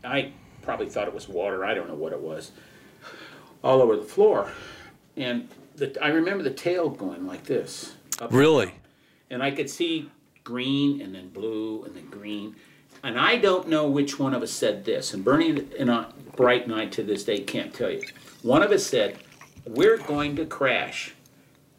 I 0.03 0.33
probably 0.61 0.89
thought 0.89 1.07
it 1.07 1.13
was 1.13 1.29
water. 1.29 1.63
I 1.65 1.73
don't 1.73 1.87
know 1.87 1.95
what 1.95 2.13
it 2.13 2.19
was. 2.19 2.51
All 3.63 3.81
over 3.81 3.95
the 3.95 4.03
floor, 4.03 4.51
and 5.15 5.47
the, 5.77 5.97
I 6.03 6.09
remember 6.09 6.43
the 6.43 6.51
tail 6.51 6.89
going 6.89 7.25
like 7.25 7.45
this. 7.45 7.93
up 8.19 8.29
and 8.29 8.39
Really? 8.39 8.73
And 9.29 9.41
I 9.41 9.51
could 9.51 9.69
see 9.69 10.11
green 10.43 11.01
and 11.01 11.15
then 11.15 11.29
blue 11.29 11.83
and 11.85 11.95
then 11.95 12.09
green. 12.09 12.55
And 13.03 13.19
I 13.19 13.35
don't 13.35 13.67
know 13.67 13.87
which 13.87 14.17
one 14.17 14.33
of 14.33 14.41
us 14.41 14.51
said 14.51 14.85
this. 14.85 15.13
And 15.13 15.23
Bernie 15.25 15.67
and 15.77 15.91
I, 15.91 16.05
Bright 16.35 16.63
and 16.65 16.73
I 16.73 16.85
to 16.87 17.03
this 17.03 17.23
day 17.25 17.41
can't 17.41 17.73
tell 17.73 17.91
you. 17.91 18.01
One 18.41 18.63
of 18.63 18.71
us 18.71 18.85
said, 18.85 19.17
We're 19.67 19.97
going 19.97 20.35
to 20.37 20.45
crash. 20.45 21.13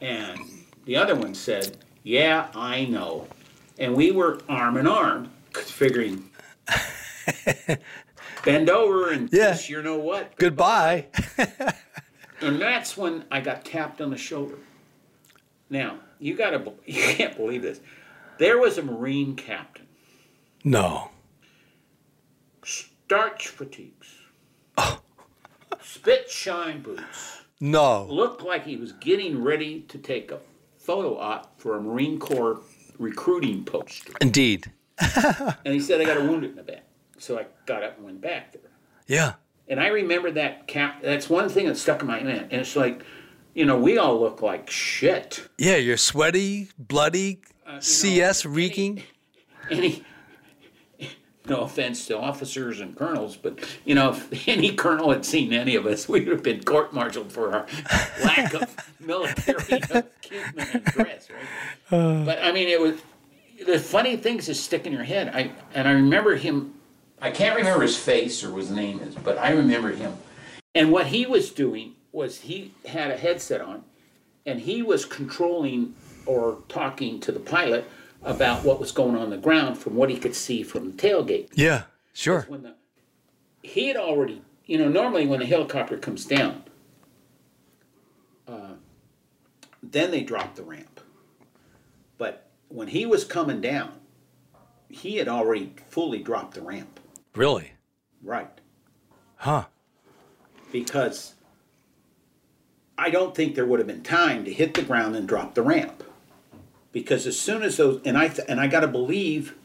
And 0.01 0.38
the 0.84 0.96
other 0.96 1.14
one 1.14 1.34
said, 1.34 1.78
Yeah, 2.02 2.48
I 2.55 2.84
know. 2.84 3.26
And 3.78 3.94
we 3.96 4.12
were 4.12 4.40
arm 4.48 4.76
in 4.76 4.86
arm, 4.86 5.30
figuring, 5.52 6.28
bend 8.44 8.70
over 8.70 9.10
and 9.10 9.28
Yeah. 9.32 9.56
you 9.66 9.82
know 9.82 9.98
what? 9.98 10.36
Goodbye. 10.36 11.06
and 12.40 12.60
that's 12.60 12.96
when 12.96 13.24
I 13.30 13.40
got 13.40 13.64
tapped 13.64 14.01
on 14.01 14.10
the 14.10 14.18
shoulder. 14.18 14.59
Now 15.70 15.98
you 16.20 16.36
got 16.36 16.51
to 16.51 16.72
you 16.86 17.02
can't 17.02 17.36
believe 17.36 17.62
this. 17.62 17.80
There 18.38 18.59
was 18.59 18.78
a 18.78 18.82
Marine 18.82 19.36
captain, 19.36 19.86
No. 20.64 21.10
Starch 23.06 23.48
fatigues, 23.48 24.14
oh. 24.78 25.01
spit 25.81 26.31
shine 26.31 26.82
boots, 26.82 27.43
No. 27.60 28.06
looked 28.06 28.43
like 28.43 28.64
he 28.64 28.76
was 28.76 28.93
getting 28.93 29.43
ready 29.43 29.81
to 29.82 29.98
take 29.98 30.31
a 30.31 30.39
photo 30.78 31.18
op 31.18 31.60
for 31.60 31.76
a 31.76 31.81
Marine 31.82 32.18
Corps 32.18 32.60
recruiting 32.98 33.64
poster. 33.64 34.12
Indeed. 34.20 34.70
And 35.64 35.74
he 35.74 35.81
said, 35.81 36.01
I 36.01 36.05
got 36.05 36.16
a 36.16 36.20
wound 36.20 36.44
in 36.44 36.55
the 36.55 36.62
back. 36.62 36.85
So 37.18 37.39
I 37.39 37.47
got 37.66 37.82
up 37.82 37.97
and 37.97 38.05
went 38.05 38.20
back 38.20 38.52
there. 38.52 38.62
Yeah. 39.06 39.35
And 39.68 39.81
I 39.81 39.89
remember 39.89 40.31
that 40.32 40.66
cap. 40.66 41.02
That's 41.02 41.28
one 41.28 41.48
thing 41.48 41.66
that 41.66 41.76
stuck 41.76 42.01
in 42.01 42.06
my 42.06 42.20
head. 42.20 42.48
And 42.51 42.60
it's 42.60 42.76
like, 42.76 43.02
you 43.55 43.64
know, 43.64 43.78
we 43.78 43.98
all 43.98 44.20
look 44.20 44.40
like 44.43 44.70
shit. 44.70 45.48
Yeah, 45.59 45.76
you're 45.76 45.97
sweaty, 45.97 46.68
bloody, 46.78 47.40
uh, 47.66 47.81
CS 47.81 48.44
reeking. 48.44 49.02
Any, 49.70 50.05
no 51.46 51.60
offense 51.60 52.06
to 52.06 52.18
officers 52.18 52.80
and 52.80 52.96
colonels, 52.96 53.36
but 53.36 53.58
you 53.84 53.94
know, 53.94 54.10
if 54.10 54.48
any 54.48 54.74
colonel 54.74 55.10
had 55.10 55.24
seen 55.24 55.52
any 55.52 55.74
of 55.76 55.86
us, 55.86 56.08
we 56.08 56.20
would 56.20 56.28
have 56.28 56.42
been 56.42 56.62
court-martialed 56.62 57.30
for 57.30 57.52
our 57.52 57.66
lack 58.22 58.54
of 58.54 58.92
military 59.00 59.78
equipment 59.78 60.10
and 60.56 60.84
dress, 60.84 61.28
right? 61.30 61.98
Uh. 61.98 62.24
But 62.24 62.42
I 62.42 62.52
mean, 62.52 62.68
it 62.68 62.80
was 62.80 63.00
the 63.66 63.78
funny 63.78 64.16
things 64.16 64.46
that 64.46 64.54
stick 64.54 64.86
in 64.86 64.92
your 64.92 65.04
head. 65.04 65.28
I 65.34 65.52
and 65.74 65.86
I 65.86 65.92
remember 65.92 66.36
him. 66.36 66.74
I 67.20 67.30
can't 67.30 67.56
remember 67.56 67.82
his 67.82 67.96
face 67.96 68.42
or 68.44 68.50
what 68.50 68.62
his 68.62 68.70
name 68.70 69.00
is, 69.00 69.14
but 69.14 69.38
I 69.38 69.50
remember 69.50 69.90
him. 69.90 70.16
And 70.74 70.90
what 70.90 71.06
he 71.06 71.24
was 71.24 71.50
doing 71.50 71.94
was 72.12 72.40
he 72.40 72.72
had 72.86 73.10
a 73.10 73.16
headset 73.16 73.60
on, 73.60 73.84
and 74.44 74.60
he 74.60 74.82
was 74.82 75.04
controlling 75.04 75.94
or 76.26 76.58
talking 76.68 77.20
to 77.20 77.32
the 77.32 77.40
pilot 77.40 77.88
about 78.24 78.64
what 78.64 78.80
was 78.80 78.92
going 78.92 79.16
on 79.16 79.30
the 79.30 79.36
ground 79.36 79.78
from 79.78 79.94
what 79.94 80.10
he 80.10 80.16
could 80.16 80.34
see 80.34 80.62
from 80.62 80.90
the 80.90 80.96
tailgate. 80.96 81.51
Yeah, 81.55 81.84
sure. 82.12 82.46
When 82.48 82.62
the 82.62 82.74
he 83.62 83.88
had 83.88 83.96
already, 83.96 84.42
you 84.66 84.78
know, 84.78 84.88
normally 84.88 85.26
when 85.26 85.40
the 85.40 85.46
helicopter 85.46 85.96
comes 85.96 86.24
down, 86.26 86.64
uh, 88.46 88.74
then 89.82 90.10
they 90.10 90.22
drop 90.22 90.55
the 90.55 90.62
ramp. 90.62 91.01
But 92.18 92.46
when 92.68 92.88
he 92.88 93.06
was 93.06 93.24
coming 93.24 93.60
down, 93.60 93.92
he 94.90 95.16
had 95.16 95.28
already 95.28 95.72
fully 95.88 96.18
dropped 96.22 96.55
the 96.55 96.62
ramp. 96.62 97.01
Really? 97.34 97.72
Right. 98.22 98.51
Huh. 99.36 99.64
because 100.72 101.34
I 102.96 103.10
don't 103.10 103.34
think 103.34 103.55
there 103.55 103.66
would 103.66 103.80
have 103.80 103.86
been 103.86 104.02
time 104.02 104.44
to 104.44 104.52
hit 104.52 104.74
the 104.74 104.82
ground 104.82 105.16
and 105.16 105.28
drop 105.28 105.55
the 105.55 105.62
ramp. 105.62 106.02
Because 106.94 107.26
as 107.26 107.36
soon 107.38 107.62
as 107.64 107.76
those 107.76 108.00
and 108.04 108.16
I 108.16 108.28
th- 108.28 108.46
and 108.48 108.60
I 108.60 108.68
got 108.68 108.80
to 108.80 108.86
believe, 108.88 109.56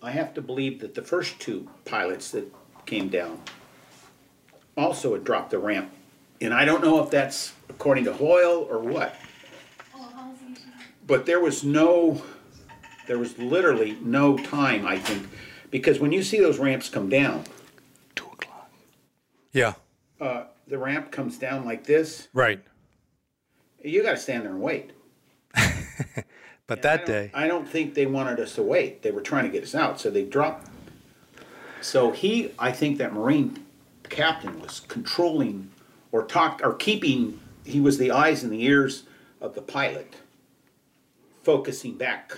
I 0.00 0.12
have 0.12 0.32
to 0.34 0.40
believe 0.40 0.80
that 0.80 0.94
the 0.94 1.02
first 1.02 1.40
two 1.40 1.68
pilots 1.84 2.30
that 2.30 2.50
came 2.86 3.08
down 3.08 3.42
also 4.76 5.12
had 5.14 5.24
dropped 5.24 5.50
the 5.50 5.58
ramp, 5.58 5.90
and 6.40 6.54
I 6.54 6.64
don't 6.64 6.82
know 6.84 7.02
if 7.02 7.10
that's 7.10 7.52
according 7.68 8.04
to 8.04 8.12
Hoyle 8.14 8.66
or 8.70 8.78
what. 8.78 9.16
But 11.06 11.26
there 11.26 11.40
was 11.40 11.64
no, 11.64 12.22
there 13.08 13.18
was 13.18 13.36
literally 13.38 13.98
no 14.00 14.38
time. 14.38 14.86
I 14.86 14.98
think, 14.98 15.26
because 15.70 15.98
when 15.98 16.12
you 16.12 16.22
see 16.22 16.38
those 16.38 16.58
ramps 16.58 16.88
come 16.88 17.08
down, 17.08 17.42
Two 18.14 18.26
o'clock. 18.26 18.70
Yeah, 19.52 19.74
uh, 20.20 20.44
the 20.68 20.78
ramp 20.78 21.10
comes 21.10 21.38
down 21.38 21.64
like 21.64 21.84
this, 21.84 22.28
right. 22.32 22.60
you 23.82 24.00
got 24.04 24.12
to 24.12 24.16
stand 24.16 24.44
there 24.44 24.52
and 24.52 24.62
wait. 24.62 24.92
But 26.66 26.78
I 26.78 26.82
that 26.82 26.96
don't- 27.00 27.06
day, 27.06 27.30
I 27.34 27.46
don't 27.46 27.68
think 27.68 27.92
they 27.92 28.06
wanted 28.06 28.40
us 28.40 28.54
to 28.54 28.62
wait. 28.62 29.02
They 29.02 29.10
were 29.10 29.20
trying 29.20 29.44
to 29.44 29.50
get 29.50 29.62
us 29.62 29.74
out, 29.74 30.00
so 30.00 30.08
they 30.10 30.24
dropped. 30.24 30.68
So 31.82 32.10
he, 32.10 32.52
I 32.58 32.72
think 32.72 32.96
that 32.96 33.12
Marine 33.12 33.62
captain 34.08 34.58
was 34.60 34.80
controlling 34.80 35.70
or 36.10 36.24
talk 36.24 36.62
or 36.64 36.72
keeping. 36.72 37.38
He 37.66 37.80
was 37.80 37.98
the 37.98 38.10
eyes 38.10 38.42
and 38.42 38.50
the 38.50 38.64
ears 38.64 39.02
of 39.42 39.54
the 39.54 39.60
pilot, 39.60 40.14
focusing 41.42 41.96
back, 41.98 42.32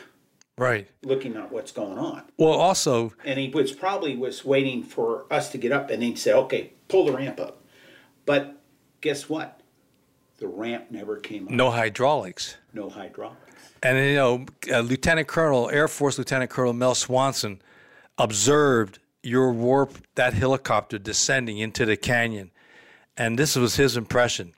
right. 0.58 0.88
looking 1.04 1.36
at 1.36 1.52
what's 1.52 1.70
going 1.72 1.98
on. 1.98 2.22
Well, 2.36 2.50
also, 2.50 3.12
And 3.24 3.38
he 3.38 3.48
was 3.50 3.70
probably 3.72 4.16
was 4.16 4.44
waiting 4.44 4.82
for 4.82 5.26
us 5.30 5.50
to 5.52 5.58
get 5.58 5.70
up, 5.72 5.88
and 5.90 6.02
he'd 6.02 6.18
say, 6.18 6.32
"Okay, 6.32 6.72
pull 6.88 7.06
the 7.06 7.12
ramp 7.12 7.38
up." 7.38 7.62
But 8.24 8.60
guess 9.00 9.28
what? 9.28 9.60
The 10.38 10.48
ramp 10.48 10.86
never 10.90 11.16
came 11.16 11.44
up. 11.46 11.50
no 11.52 11.70
hydraulics. 11.70 12.56
no 12.72 12.90
hydraulics. 12.90 13.45
And 13.82 13.98
you 13.98 14.14
know, 14.14 14.46
uh, 14.72 14.80
Lieutenant 14.80 15.28
Colonel, 15.28 15.70
Air 15.70 15.88
Force 15.88 16.18
Lieutenant 16.18 16.50
Colonel 16.50 16.72
Mel 16.72 16.94
Swanson 16.94 17.60
observed 18.18 18.98
your 19.22 19.52
warp 19.52 19.98
that 20.14 20.34
helicopter 20.34 20.98
descending 20.98 21.58
into 21.58 21.84
the 21.84 21.96
canyon, 21.96 22.50
and 23.16 23.38
this 23.38 23.56
was 23.56 23.76
his 23.76 23.96
impression. 23.96 24.52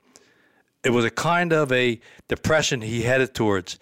It 0.83 0.91
was 0.91 1.03
a 1.03 1.09
kind 1.09 1.51
of 1.51 1.71
a 1.71 1.99
depression 2.27 2.81
he 2.81 3.01
headed 3.01 3.33
towards. 3.33 3.79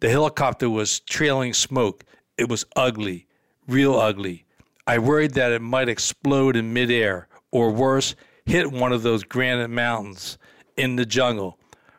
The 0.00 0.10
helicopter 0.10 0.68
was 0.68 1.00
trailing 1.00 1.54
smoke. 1.54 2.04
It 2.36 2.48
was 2.48 2.64
ugly, 2.74 3.26
real 3.68 3.94
ugly. 3.94 4.44
I 4.86 4.98
worried 4.98 5.34
that 5.34 5.52
it 5.52 5.62
might 5.62 5.88
explode 5.88 6.56
in 6.56 6.72
midair, 6.72 7.28
or 7.52 7.70
worse, 7.70 8.16
hit 8.44 8.72
one 8.72 8.92
of 8.92 9.02
those 9.02 9.22
granite 9.22 9.68
mountains 9.68 10.36
in 10.76 10.96
the 10.96 11.06
jungle. 11.06 11.58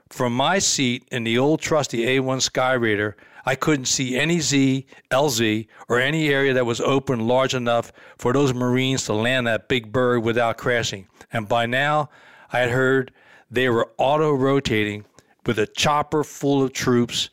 From 0.09 0.33
my 0.33 0.59
seat 0.59 1.07
in 1.11 1.23
the 1.23 1.37
old 1.37 1.61
trusty 1.61 2.05
A1 2.05 2.47
Skyraider, 2.47 3.15
I 3.45 3.55
couldn't 3.55 3.85
see 3.85 4.15
any 4.17 4.39
Z, 4.39 4.85
LZ, 5.11 5.67
or 5.89 5.99
any 5.99 6.29
area 6.29 6.53
that 6.53 6.65
was 6.65 6.79
open 6.81 7.27
large 7.27 7.53
enough 7.53 7.91
for 8.17 8.33
those 8.33 8.53
Marines 8.53 9.05
to 9.05 9.13
land 9.13 9.47
that 9.47 9.67
big 9.67 9.91
bird 9.91 10.23
without 10.23 10.57
crashing. 10.57 11.07
And 11.31 11.47
by 11.47 11.65
now, 11.65 12.09
I 12.51 12.59
had 12.59 12.71
heard 12.71 13.11
they 13.49 13.69
were 13.69 13.91
auto 13.97 14.31
rotating 14.31 15.05
with 15.45 15.59
a 15.59 15.67
chopper 15.67 16.23
full 16.23 16.63
of 16.63 16.73
troops. 16.73 17.29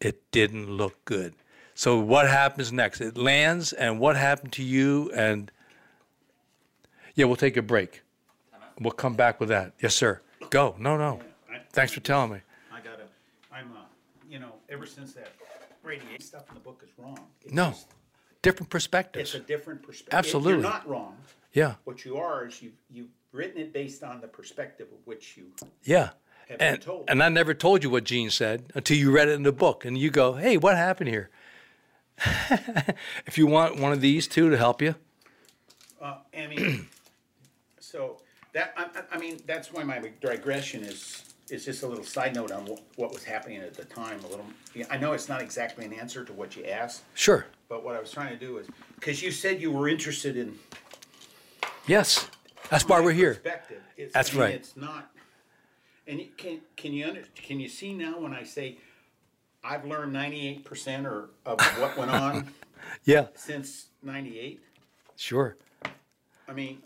It 0.00 0.30
didn't 0.30 0.70
look 0.70 1.04
good. 1.04 1.34
So, 1.74 1.98
what 1.98 2.28
happens 2.28 2.72
next? 2.72 3.00
It 3.00 3.16
lands, 3.16 3.72
and 3.72 3.98
what 3.98 4.16
happened 4.16 4.52
to 4.54 4.62
you? 4.62 5.10
And 5.14 5.50
yeah, 7.14 7.24
we'll 7.24 7.36
take 7.36 7.56
a 7.56 7.62
break. 7.62 8.02
We'll 8.78 8.92
come 8.92 9.14
back 9.14 9.40
with 9.40 9.48
that. 9.50 9.72
Yes, 9.80 9.94
sir. 9.94 10.20
Go. 10.50 10.74
No, 10.78 10.96
no. 10.96 11.20
Thanks 11.72 11.92
for 11.92 12.00
telling 12.00 12.32
me. 12.32 12.38
I 12.72 12.80
gotta. 12.80 13.04
I'm. 13.52 13.70
Uh, 13.72 13.80
you 14.28 14.38
know, 14.38 14.52
ever 14.68 14.86
since 14.86 15.12
that 15.14 15.32
radiation 15.82 16.20
stuff 16.20 16.44
in 16.48 16.54
the 16.54 16.60
book 16.60 16.82
is 16.84 16.90
wrong. 16.96 17.18
It's 17.44 17.52
No, 17.52 17.70
just- 17.70 17.86
different 18.42 18.72
it's 19.16 19.34
a 19.34 19.40
different 19.40 19.82
perspective. 19.82 20.14
Absolutely. 20.18 20.52
you're 20.62 20.62
not 20.62 20.88
wrong. 20.88 21.16
Yeah, 21.52 21.74
What 21.84 22.04
you 22.04 22.16
are 22.16 22.46
is 22.46 22.62
you 22.62 22.70
you've 22.88 23.08
written 23.32 23.60
it 23.60 23.72
based 23.72 24.04
on 24.04 24.20
the 24.20 24.28
perspective 24.28 24.86
of 24.92 25.04
which 25.04 25.36
you. 25.36 25.46
yeah. 25.82 26.10
Have 26.48 26.58
been 26.58 26.74
And, 26.74 27.04
and 27.08 27.22
I 27.22 27.28
never 27.28 27.54
told 27.54 27.82
you 27.84 27.90
what 27.90 28.04
Gene 28.04 28.30
said 28.30 28.72
until 28.74 28.96
you 28.96 29.10
read 29.12 29.28
it 29.28 29.32
in 29.32 29.42
the 29.44 29.52
book, 29.52 29.84
and 29.84 29.96
you 29.98 30.10
go, 30.10 30.34
"Hey, 30.34 30.56
what 30.56 30.76
happened 30.76 31.08
here?" 31.08 31.30
if 33.26 33.36
you 33.38 33.46
want 33.46 33.78
one 33.80 33.92
of 33.92 34.00
these 34.00 34.26
two 34.28 34.48
to 34.50 34.56
help 34.56 34.80
you, 34.82 34.94
Uh, 36.00 36.18
I 36.36 36.46
mean, 36.46 36.88
so 37.80 38.18
that 38.52 38.72
I- 38.76 39.16
I 39.16 39.18
mean 39.18 39.40
that's 39.46 39.72
why 39.72 39.82
my 39.84 39.98
digression 40.20 40.82
is 40.84 41.24
is 41.50 41.64
just 41.64 41.82
a 41.82 41.86
little 41.86 42.04
side 42.04 42.34
note 42.34 42.52
on 42.52 42.64
what, 42.64 42.80
what 42.96 43.12
was 43.12 43.24
happening 43.24 43.58
at 43.58 43.74
the 43.74 43.84
time. 43.84 44.20
A 44.24 44.26
little. 44.28 44.46
I 44.90 44.96
know 44.96 45.12
it's 45.12 45.28
not 45.28 45.40
exactly 45.42 45.84
an 45.84 45.92
answer 45.92 46.24
to 46.24 46.32
what 46.32 46.56
you 46.56 46.64
asked, 46.64 47.02
sure. 47.14 47.46
but 47.68 47.84
what 47.84 47.96
I 47.96 48.00
was 48.00 48.10
trying 48.10 48.30
to 48.30 48.38
do 48.38 48.58
is 48.58 48.66
because 48.94 49.22
you 49.22 49.30
said 49.30 49.60
you 49.60 49.70
were 49.72 49.88
interested 49.88 50.36
in 50.36 50.58
Yes, 51.86 52.28
that's 52.68 52.86
why 52.86 53.00
we're 53.00 53.12
here. 53.12 53.34
Perspective. 53.34 53.82
It's, 53.96 54.12
That's 54.12 54.34
right. 54.34 54.54
It's 54.54 54.76
not. 54.76 55.10
And 56.06 56.20
you, 56.20 56.28
can 56.36 56.60
can 56.76 56.92
you 56.92 57.06
under, 57.06 57.22
can 57.34 57.58
you 57.60 57.68
see 57.68 57.94
now 57.94 58.20
when 58.20 58.32
I 58.32 58.44
say 58.44 58.78
I've 59.64 59.84
learned 59.84 60.12
ninety 60.12 60.46
eight 60.46 60.64
percent 60.64 61.06
or 61.06 61.30
of 61.46 61.60
what 61.78 61.96
went 61.96 62.10
on 62.10 62.52
Yeah, 63.04 63.26
since 63.34 63.86
ninety 64.02 64.38
eight? 64.38 64.60
sure. 65.16 65.56
I 66.48 66.52
mean, 66.52 66.78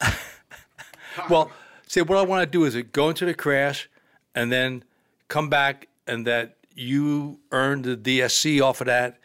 Well, 1.28 1.50
see, 1.92 2.00
what 2.00 2.18
I 2.18 2.22
want 2.22 2.42
to 2.42 2.50
do 2.50 2.64
is 2.64 2.74
go 2.92 3.10
into 3.10 3.26
the 3.26 3.34
crash, 3.34 3.88
and 4.34 4.50
then 4.50 4.82
come 5.28 5.50
back, 5.50 5.88
and 6.06 6.26
that 6.26 6.56
you 6.74 7.38
earned 7.52 7.84
the 7.84 7.96
DSC 7.96 8.62
off 8.62 8.80
of 8.80 8.86
that, 8.86 9.18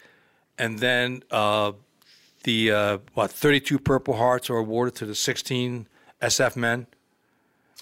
and 0.58 0.80
then 0.80 1.24
uh, 1.32 1.72
the 2.44 2.72
uh, 2.72 2.98
what 3.14 3.32
thirty-two 3.32 3.80
Purple 3.80 4.16
Hearts 4.16 4.50
are 4.50 4.58
awarded 4.58 4.96
to 4.96 5.06
the 5.06 5.16
sixteen 5.16 5.88
SF 6.22 6.56
men, 6.58 6.88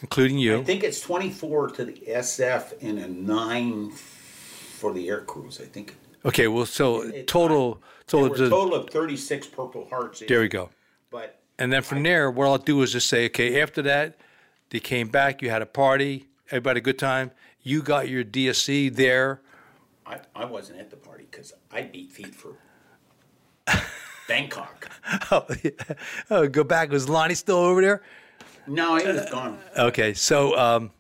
including 0.01 0.37
you. 0.37 0.59
I 0.59 0.63
think 0.63 0.83
it's 0.83 1.01
twenty 1.01 1.31
four 1.31 1.69
to 1.69 1.85
the 1.85 1.93
SF 1.93 2.73
and 2.81 2.99
a 2.99 3.07
nine 3.07 3.91
for 3.91 4.93
the 4.93 5.09
air 5.09 5.21
crews. 5.21 5.59
I 5.59 5.65
think 5.65 5.95
Okay, 6.23 6.47
well, 6.47 6.65
so 6.65 7.03
It- 7.03 7.27
total, 7.27 7.75
there 7.75 7.81
total, 8.07 8.29
were 8.29 8.35
a 8.35 8.49
total 8.49 8.73
of 8.75 8.89
thirty 8.89 9.17
six 9.17 9.47
Purple 9.47 9.87
Hearts. 9.89 10.23
there 10.27 10.41
we 10.41 10.47
go. 10.47 10.69
But 11.11 11.39
And 11.57 11.71
then 11.71 11.81
from 11.81 12.03
there, 12.03 12.29
what 12.29 12.47
I'll 12.47 12.57
do 12.57 12.81
is 12.81 12.91
just 12.91 13.07
say, 13.07 13.25
okay, 13.27 13.61
after 13.61 13.81
that, 13.83 14.17
They 14.75 14.81
came 14.81 15.07
back. 15.07 15.41
You 15.41 15.49
had 15.49 15.61
a 15.61 15.65
party. 15.65 16.27
Everybody 16.49 16.71
had 16.71 16.77
a 16.77 16.81
good 16.81 16.99
time. 16.99 17.31
You 17.61 17.81
got 17.81 18.09
your 18.09 18.25
DSC 18.25 18.93
there. 18.93 19.39
I, 20.05 20.19
I 20.35 20.43
wasn't 20.43 20.81
at 20.81 20.89
the 20.89 20.97
party 20.97 21.25
because 21.31 21.53
I 21.71 21.83
beat 21.83 22.11
feet 22.11 22.35
for 22.35 22.57
Bangkok. 24.27 24.89
Oh, 25.31 25.45
yeah. 25.63 25.71
oh, 26.29 26.49
go 26.49 26.65
back. 26.65 26.91
Was 26.91 27.07
Lonnie 27.07 27.35
still 27.35 27.55
over 27.55 27.81
there? 27.81 28.03
No, 28.67 28.97
he 28.97 29.07
was 29.07 29.29
gone. 29.29 29.59
Okay, 29.77 30.13
so 30.13 30.57
um, 30.57 30.91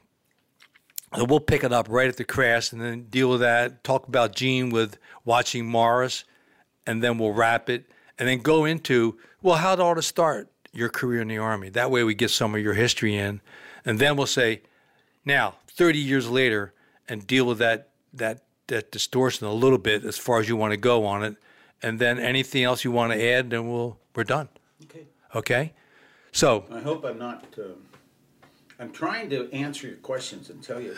so 1.13 1.25
we'll 1.25 1.41
pick 1.41 1.65
it 1.65 1.73
up 1.73 1.87
right 1.89 2.07
at 2.07 2.15
the 2.15 2.23
crash 2.23 2.71
and 2.71 2.79
then 2.79 3.07
deal 3.09 3.29
with 3.29 3.41
that. 3.41 3.83
Talk 3.83 4.07
about 4.07 4.33
Gene 4.33 4.69
with 4.69 4.97
watching 5.25 5.65
Morris, 5.65 6.23
and 6.87 7.03
then 7.03 7.17
we'll 7.17 7.33
wrap 7.33 7.69
it, 7.69 7.91
and 8.17 8.29
then 8.29 8.39
go 8.39 8.63
into 8.63 9.17
well, 9.41 9.57
how 9.57 9.75
did 9.75 9.81
all 9.81 9.95
this 9.95 10.07
start? 10.07 10.49
Your 10.71 10.87
career 10.87 11.21
in 11.21 11.27
the 11.27 11.39
army. 11.39 11.67
That 11.67 11.91
way, 11.91 12.05
we 12.05 12.15
get 12.15 12.29
some 12.29 12.55
of 12.55 12.61
your 12.61 12.73
history 12.73 13.17
in, 13.17 13.41
and 13.85 13.99
then 13.99 14.15
we'll 14.15 14.27
say, 14.27 14.61
now, 15.23 15.55
thirty 15.67 15.99
years 15.99 16.29
later, 16.29 16.73
and 17.07 17.25
deal 17.25 17.45
with 17.45 17.57
that 17.59 17.89
that 18.13 18.43
that 18.67 18.91
distortion 18.91 19.45
a 19.47 19.53
little 19.53 19.77
bit 19.77 20.03
as 20.03 20.17
far 20.17 20.39
as 20.39 20.49
you 20.49 20.55
want 20.55 20.71
to 20.71 20.77
go 20.77 21.05
on 21.05 21.23
it, 21.23 21.35
and 21.81 21.99
then 21.99 22.19
anything 22.19 22.63
else 22.63 22.83
you 22.83 22.91
want 22.91 23.13
to 23.13 23.23
add, 23.23 23.49
then 23.49 23.69
we'll 23.69 23.97
we're 24.15 24.23
done. 24.23 24.49
Okay. 24.83 25.05
Okay. 25.35 25.73
So 26.31 26.65
I 26.71 26.79
hope 26.79 27.05
I'm 27.05 27.17
not. 27.17 27.45
Um, 27.57 27.75
I'm 28.79 28.91
trying 28.91 29.29
to 29.29 29.49
answer 29.53 29.87
your 29.87 29.97
questions 29.97 30.49
and 30.49 30.61
tell 30.61 30.81
you. 30.81 30.97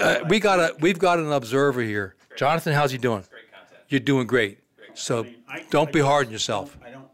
Uh, 0.00 0.18
we 0.28 0.40
got 0.40 0.58
a 0.58 0.74
we've 0.80 0.98
got 0.98 1.18
an 1.18 1.30
observer 1.30 1.82
here. 1.82 2.16
Jonathan, 2.36 2.72
how's 2.72 2.90
he 2.90 2.98
doing? 2.98 3.24
Great 3.30 3.52
content. 3.52 3.80
You're 3.88 4.00
doing 4.00 4.26
great. 4.26 4.58
So 4.94 5.26
I- 5.48 5.64
don't 5.70 5.88
I 5.88 5.92
be 5.92 5.98
just 6.00 6.08
hard 6.08 6.26
on 6.26 6.32
yourself. 6.32 6.76
I 6.84 6.90
don't. 6.90 7.08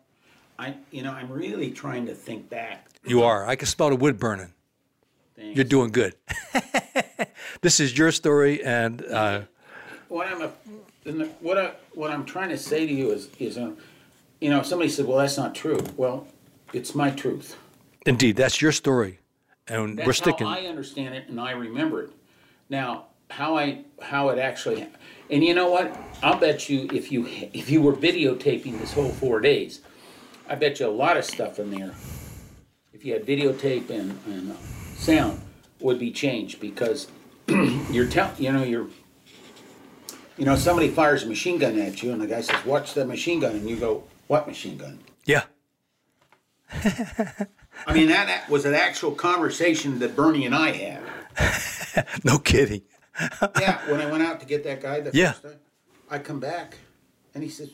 I 0.59 0.74
you 0.91 1.03
know 1.03 1.12
I'm 1.12 1.31
really 1.31 1.70
trying 1.70 2.07
to 2.07 2.15
think 2.15 2.49
back. 2.49 2.87
You 3.05 3.23
are. 3.23 3.47
I 3.47 3.57
can 3.57 3.66
smell 3.66 3.91
the 3.91 3.97
wood 3.97 4.19
burning. 4.19 4.53
Things. 5.41 5.57
You're 5.57 5.65
doing 5.65 5.91
good. 5.91 6.15
this 7.62 7.81
is 7.81 7.97
your 7.97 8.12
story, 8.12 8.62
and 8.62 9.03
uh, 9.07 9.41
what 10.09 10.29
I'm 10.29 10.43
a, 10.43 11.25
what 11.41 11.57
I 11.57 11.73
what 11.95 12.11
I'm 12.11 12.27
trying 12.27 12.51
to 12.51 12.59
say 12.59 12.87
to 12.87 12.93
you 12.93 13.11
is 13.11 13.31
is 13.39 13.57
um, 13.57 13.79
you 14.43 14.51
know 14.51 14.62
somebody 14.62 14.91
said 14.91 15.07
well 15.07 15.17
that's 15.17 15.39
not 15.39 15.55
true. 15.55 15.79
Well, 15.97 16.27
it's 16.75 16.95
my 16.95 17.11
truth. 17.11 17.57
indeed, 18.05 18.37
that's 18.37 18.61
your 18.61 18.71
story, 18.71 19.21
and 19.67 19.97
That's 19.97 20.07
we're 20.07 20.12
sticking. 20.12 20.47
I 20.47 20.67
understand 20.67 21.15
it 21.15 21.31
and 21.31 21.41
I 21.41 21.53
remember 21.53 22.03
it. 22.03 22.11
Now, 22.69 23.07
how 23.31 23.57
I 23.57 23.85
how 24.03 24.29
it 24.29 24.39
actually, 24.39 24.87
and 25.31 25.43
you 25.43 25.55
know 25.55 25.71
what? 25.71 25.99
I'll 26.23 26.39
bet 26.39 26.69
you 26.69 26.87
if 26.93 27.11
you 27.11 27.27
if 27.55 27.71
you 27.71 27.81
were 27.81 27.95
videotaping 27.95 28.79
this 28.79 28.93
whole 28.93 29.09
four 29.09 29.41
days, 29.41 29.81
I 30.47 30.55
bet 30.57 30.81
you 30.81 30.87
a 30.87 30.89
lot 30.89 31.17
of 31.17 31.25
stuff 31.25 31.59
in 31.59 31.71
there. 31.71 31.95
If 32.93 33.07
you 33.07 33.15
had 33.15 33.25
videotape 33.25 33.89
and, 33.89 34.21
and 34.27 34.53
uh, 34.53 34.55
sound, 35.01 35.41
would 35.81 35.99
be 35.99 36.11
changed 36.11 36.61
because 36.61 37.09
you're 37.91 38.07
tell 38.07 38.33
you 38.39 38.53
know 38.53 38.63
you're. 38.63 38.89
You 40.37 40.47
know, 40.47 40.57
somebody 40.57 40.89
fires 40.89 41.23
a 41.25 41.27
machine 41.27 41.59
gun 41.59 41.79
at 41.79 42.03
you, 42.03 42.13
and 42.13 42.21
the 42.21 42.27
guy 42.27 42.41
says, 42.41 42.65
"Watch 42.65 42.95
the 42.95 43.05
machine 43.05 43.41
gun," 43.41 43.57
and 43.57 43.69
you 43.69 43.77
go, 43.77 44.05
"What 44.27 44.47
machine 44.47 44.79
gun?" 44.79 44.99
yeah, 45.27 45.43
I 46.73 47.93
mean, 47.93 48.09
that, 48.09 48.27
that 48.27 48.49
was 48.49 48.65
an 48.65 48.75
actual 48.75 49.13
conversation 49.13 49.99
that 49.99 50.17
Bernie 50.17 50.47
and 50.47 50.55
I 50.55 50.73
had. 50.73 51.03
no 52.25 52.39
kidding. 52.39 52.83
Yeah, 53.61 53.79
when 53.91 54.01
I 54.01 54.07
went 54.11 54.23
out 54.23 54.41
to 54.41 54.47
get 54.47 54.65
that 54.65 54.81
guy 54.81 55.01
the 55.01 55.11
Yeah. 55.13 55.33
first 55.33 55.43
time, 55.43 55.59
I 56.11 56.19
come 56.19 56.41
back 56.41 56.79
and 57.35 57.43
he 57.45 57.51
says, 57.51 57.71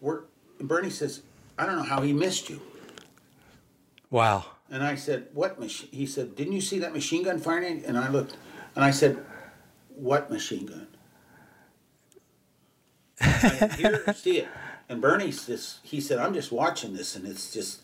"We're." 0.00 0.20
And 0.60 0.68
Bernie 0.68 0.90
says, 0.90 1.22
"I 1.58 1.66
don't 1.66 1.76
know 1.76 1.82
how 1.82 2.02
he 2.02 2.12
missed 2.12 2.48
you." 2.48 2.60
Wow. 4.10 4.44
And 4.72 4.82
I 4.82 4.94
said, 4.94 5.28
"What 5.34 5.60
machine?" 5.60 5.90
He 5.92 6.06
said, 6.06 6.34
"Didn't 6.34 6.54
you 6.54 6.62
see 6.62 6.78
that 6.78 6.94
machine 6.94 7.24
gun 7.24 7.38
firing?" 7.38 7.84
And 7.84 7.98
I 7.98 8.08
looked, 8.08 8.36
and 8.74 8.84
I 8.84 8.90
said, 8.90 9.22
"What 9.94 10.30
machine 10.30 10.66
gun?" 10.66 10.86
I 13.20 14.02
or 14.08 14.12
see 14.14 14.38
it. 14.38 14.48
And 14.88 15.00
Bernie's 15.00 15.46
just, 15.46 15.80
he 15.82 16.00
said, 16.00 16.18
"I'm 16.18 16.32
just 16.32 16.50
watching 16.50 16.94
this, 16.94 17.14
and 17.14 17.26
it's 17.26 17.52
just 17.52 17.82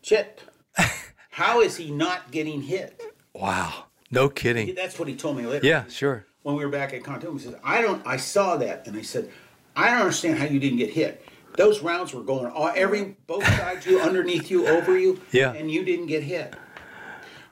shit." 0.00 0.42
How 1.30 1.60
is 1.60 1.76
he 1.76 1.90
not 1.90 2.30
getting 2.30 2.62
hit? 2.62 3.02
Wow. 3.34 3.86
No 4.12 4.28
kidding. 4.28 4.74
That's 4.74 4.98
what 4.98 5.08
he 5.08 5.16
told 5.16 5.38
me 5.38 5.46
later. 5.46 5.66
Yeah, 5.66 5.86
sure. 5.88 6.26
when 6.42 6.54
we 6.54 6.64
were 6.64 6.70
back 6.70 6.92
at 6.92 7.02
Kontum, 7.02 7.32
he 7.32 7.38
said, 7.38 7.58
I 7.64 7.80
don't, 7.80 8.06
I 8.06 8.18
saw 8.18 8.58
that, 8.58 8.86
and 8.86 8.96
I 8.96 9.02
said, 9.02 9.30
I 9.74 9.90
don't 9.90 10.00
understand 10.00 10.38
how 10.38 10.44
you 10.44 10.60
didn't 10.60 10.78
get 10.78 10.90
hit. 10.90 11.24
Those 11.56 11.80
rounds 11.82 12.14
were 12.14 12.22
going 12.22 12.46
all, 12.46 12.72
every, 12.74 13.16
both 13.26 13.44
sides 13.44 13.84
you, 13.86 14.00
underneath 14.00 14.50
you, 14.50 14.66
over 14.66 14.98
you, 14.98 15.20
Yeah. 15.32 15.52
and 15.52 15.70
you 15.70 15.84
didn't 15.84 16.06
get 16.06 16.22
hit. 16.22 16.54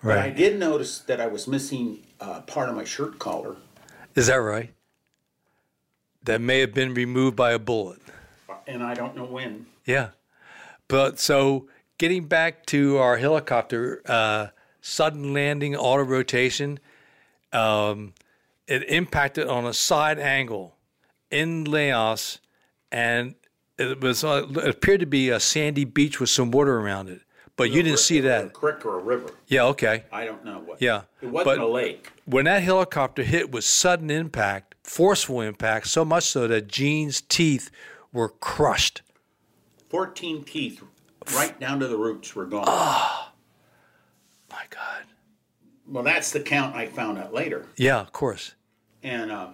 Right. 0.03 0.15
But 0.17 0.19
I 0.19 0.31
did 0.31 0.59
notice 0.59 0.99
that 1.01 1.21
I 1.21 1.27
was 1.27 1.47
missing 1.47 2.07
uh, 2.21 2.41
part 2.43 2.69
of 2.71 2.75
my 2.77 2.85
shirt 2.85 3.19
collar, 3.19 3.57
Is 4.15 4.29
that 4.29 4.37
right? 4.37 4.73
That 6.25 6.41
may 6.41 6.61
have 6.61 6.73
been 6.75 6.95
removed 6.95 7.37
by 7.37 7.53
a 7.53 7.59
bullet. 7.59 8.01
and 8.67 8.83
I 8.83 8.95
don't 8.95 9.17
know 9.17 9.25
when. 9.25 9.67
Yeah. 9.87 10.11
But 10.89 11.19
so 11.19 11.69
getting 11.99 12.27
back 12.27 12.65
to 12.67 12.99
our 12.99 13.17
helicopter, 13.19 14.01
uh, 14.07 14.49
sudden 14.81 15.33
landing, 15.35 15.77
auto 15.77 16.03
rotation, 16.05 16.79
um, 17.53 18.15
it 18.67 18.89
impacted 18.89 19.47
on 19.49 19.67
a 19.67 19.73
side 19.75 20.19
angle 20.19 20.77
in 21.31 21.65
Laos, 21.65 22.39
and 22.93 23.35
it 23.81 24.01
was 24.01 24.23
uh, 24.25 24.47
it 24.49 24.69
appeared 24.69 25.01
to 25.01 25.07
be 25.07 25.31
a 25.31 25.41
sandy 25.41 25.85
beach 25.85 26.21
with 26.21 26.31
some 26.31 26.51
water 26.51 26.79
around 26.79 27.09
it. 27.09 27.23
But 27.57 27.71
you 27.73 27.83
didn't 27.83 27.99
see 27.99 28.21
that. 28.21 28.45
A 28.47 28.49
creek 28.49 28.87
or 28.87 28.99
a 28.99 29.03
river. 29.03 29.33
Yeah. 29.47 29.65
Okay. 29.67 30.05
I 30.11 30.25
don't 30.25 30.45
know 30.45 30.61
what. 30.61 30.81
Yeah, 30.81 31.03
It 31.21 31.27
wasn't 31.27 31.59
but- 31.59 31.65
a 31.65 31.67
lake. 31.69 32.11
When 32.25 32.45
that 32.47 32.63
helicopter 32.63 33.23
hit 33.23 33.51
with 33.51 33.65
sudden 33.65 34.11
impact, 34.11 34.77
forceful 34.85 35.41
impact, 35.43 35.89
so 35.89 36.05
much 36.05 36.25
so 36.25 36.47
that 36.49 36.69
Gene's 36.69 37.21
teeth 37.21 37.71
were 38.13 38.29
crushed. 38.29 39.03
14 39.91 40.45
teeth, 40.45 40.81
right 41.35 41.59
down 41.59 41.81
to 41.81 41.89
the 41.89 41.97
roots, 41.99 42.35
were 42.37 42.47
gone. 42.47 42.65
My 42.67 44.63
God. 44.71 45.05
Well, 45.87 46.05
that's 46.05 46.31
the 46.31 46.41
count 46.41 46.77
I 46.77 46.87
found 46.87 47.19
out 47.19 47.35
later. 47.35 47.67
Yeah, 47.77 48.01
of 48.01 48.13
course. 48.13 48.55
And 49.03 49.31
uh, 49.33 49.49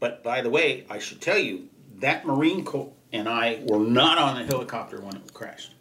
but 0.00 0.22
by 0.24 0.40
the 0.42 0.50
way, 0.50 0.84
I 0.90 0.98
should 0.98 1.20
tell 1.20 1.38
you 1.38 1.68
that 2.00 2.26
Marine 2.26 2.64
Corps 2.64 2.92
and 3.14 3.28
I 3.28 3.60
were 3.66 3.78
not 3.78 4.18
on 4.18 4.34
the 4.34 4.44
helicopter 4.44 5.00
when 5.00 5.14
it 5.16 5.32
crashed. 5.32 5.72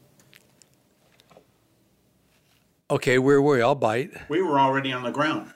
Okay, 2.92 3.18
where 3.18 3.42
were 3.42 3.58
you? 3.58 3.64
I'll 3.64 3.74
bite. 3.76 4.12
We 4.30 4.42
were 4.44 4.60
already 4.60 4.94
on 4.94 5.02
the 5.02 5.12
ground. 5.12 5.52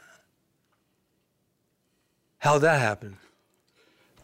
How'd 2.39 2.61
that 2.61 2.79
happen? 2.81 3.17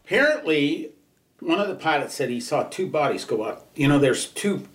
Apparently, 0.04 0.90
one 1.38 1.60
of 1.60 1.68
the 1.68 1.76
pilots 1.76 2.14
said 2.14 2.28
he 2.28 2.40
saw 2.40 2.64
two 2.64 2.88
bodies 2.88 3.24
go 3.24 3.46
out. 3.46 3.66
You 3.76 3.86
know, 3.86 4.00
there's 4.00 4.26
two 4.26 4.66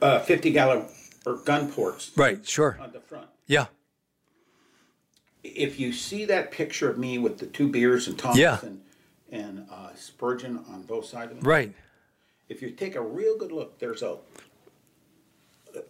uh, 0.00 0.20
50 0.20 0.50
gallon 0.52 0.86
or 1.26 1.36
gun 1.36 1.70
ports 1.70 2.10
Right, 2.16 2.46
sure. 2.46 2.78
on 2.80 2.92
the 2.92 3.00
front. 3.00 3.26
Yeah. 3.46 3.66
If 5.44 5.78
you 5.78 5.92
see 5.92 6.24
that 6.26 6.50
picture 6.50 6.88
of 6.88 6.96
me 6.96 7.18
with 7.18 7.38
the 7.38 7.46
two 7.46 7.68
beers 7.68 8.08
and 8.08 8.18
Thomas 8.18 8.38
Yeah. 8.38 8.58
and, 8.62 8.80
and 9.30 9.66
uh, 9.70 9.90
Spurgeon 9.96 10.64
on 10.70 10.82
both 10.82 11.04
sides 11.04 11.32
of 11.32 11.42
me, 11.42 11.42
Right. 11.46 11.74
If 12.52 12.60
you 12.60 12.70
take 12.70 12.96
a 12.96 13.00
real 13.00 13.36
good 13.36 13.50
look, 13.50 13.78
there's 13.78 14.02
a 14.02 14.18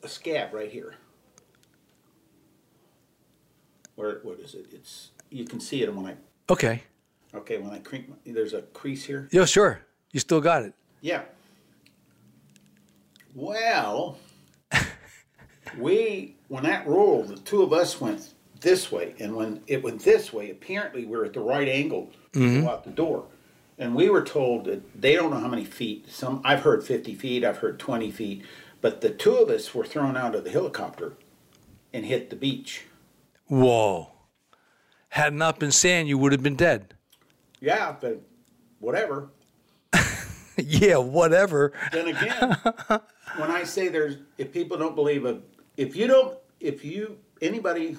a 0.03 0.09
scab 0.09 0.55
right 0.55 0.71
here. 0.71 0.95
Where 3.97 4.21
what 4.23 4.39
is 4.39 4.55
it? 4.55 4.67
It's 4.73 5.11
you 5.29 5.45
can 5.45 5.61
see 5.61 5.83
it 5.83 5.95
when 5.95 6.07
I 6.07 6.15
Okay. 6.49 6.85
okay 7.35 7.59
when 7.59 7.73
I 7.73 7.79
creep. 7.79 8.15
There's 8.25 8.55
a 8.55 8.63
crease 8.63 9.05
here. 9.05 9.29
Yeah, 9.33 9.45
sure. 9.45 9.81
You 10.13 10.21
still 10.21 10.41
got 10.41 10.63
it. 10.63 10.73
Yeah. 11.01 11.23
Well, 13.35 14.19
we 15.79 16.37
when 16.47 16.63
that 16.63 16.87
rolled, 16.87 17.29
the 17.29 17.37
two 17.39 17.63
of 17.63 17.73
us 17.73 18.01
went 18.01 18.35
this 18.61 18.93
way, 18.93 19.17
and 19.19 19.35
when 19.35 19.63
it 19.67 19.83
went 19.83 20.01
this 20.05 20.33
way, 20.33 20.51
apparently 20.51 21.07
we 21.07 21.17
are 21.17 21.25
at 21.25 21.33
the 21.33 21.41
right 21.41 21.69
angle 21.69 22.13
to 22.33 22.39
go 22.39 22.47
mm-hmm. 22.47 22.69
out 22.69 22.85
the 22.85 22.91
door. 22.91 23.25
And 23.83 23.97
we 23.97 24.09
were 24.09 24.23
told 24.23 24.67
that 24.67 25.03
they 25.03 25.17
don't 25.17 25.33
know 25.33 25.41
how 25.41 25.49
many 25.49 25.65
feet. 25.65 26.09
Some 26.09 26.41
I've 26.45 26.61
heard 26.61 26.85
fifty 26.85 27.17
feet, 27.17 27.45
I've 27.45 27.57
heard 27.57 27.81
twenty 27.81 28.13
feet, 28.13 28.45
but 28.81 29.01
the 29.01 29.11
two 29.11 29.35
of 29.35 29.49
us 29.49 29.75
were 29.75 29.85
thrown 29.85 30.17
out 30.17 30.37
of 30.37 30.45
the 30.45 30.51
helicopter 30.51 31.15
and 31.93 32.07
hit 32.07 32.31
the 32.31 32.37
beach. 32.37 32.85
Whoa. 33.49 34.13
Had 35.09 35.35
not 35.35 35.59
been 35.59 35.73
sand, 35.73 36.07
you 36.07 36.17
would 36.17 36.31
have 36.31 36.45
been 36.45 36.55
dead. 36.55 36.95
Yeah, 37.59 37.97
but 38.01 38.23
whatever. 38.79 39.31
yeah, 40.57 40.99
whatever. 40.99 41.73
then 41.91 42.07
again, 42.07 42.57
when 43.37 43.51
I 43.51 43.65
say 43.65 43.89
there's, 43.89 44.19
if 44.39 44.53
people 44.53 44.79
don't 44.79 44.95
believe 44.95 45.25
it, 45.25 45.41
if 45.77 45.97
you 45.97 46.07
don't, 46.07 46.39
if 46.61 46.85
you, 46.85 47.19
anybody 47.41 47.99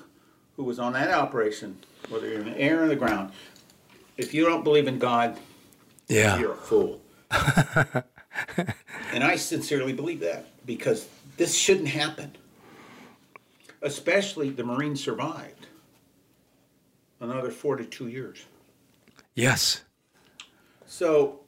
who 0.56 0.64
was 0.64 0.80
on 0.80 0.94
that 0.94 1.12
operation, 1.12 1.78
whether 2.08 2.30
you're 2.30 2.40
in 2.40 2.52
the 2.52 2.58
air 2.58 2.86
or 2.86 2.88
the 2.88 2.96
ground, 2.96 3.34
if 4.16 4.34
you 4.34 4.46
don't 4.46 4.64
believe 4.64 4.88
in 4.88 4.98
God, 4.98 5.38
Yeah. 6.14 6.40
you're 6.40 6.54
a 6.54 6.56
fool. 6.56 7.02
and 9.14 9.24
I 9.24 9.36
sincerely 9.36 9.94
believe 9.94 10.20
that 10.22 10.48
because 10.66 11.08
this 11.38 11.56
shouldn't 11.56 11.88
happen. 11.90 12.36
especially 13.82 14.50
the 14.50 14.64
Marines 14.64 15.04
survived 15.04 15.68
another 17.20 17.52
42 17.52 18.08
years. 18.08 18.46
Yes. 19.36 19.84
So 20.86 21.40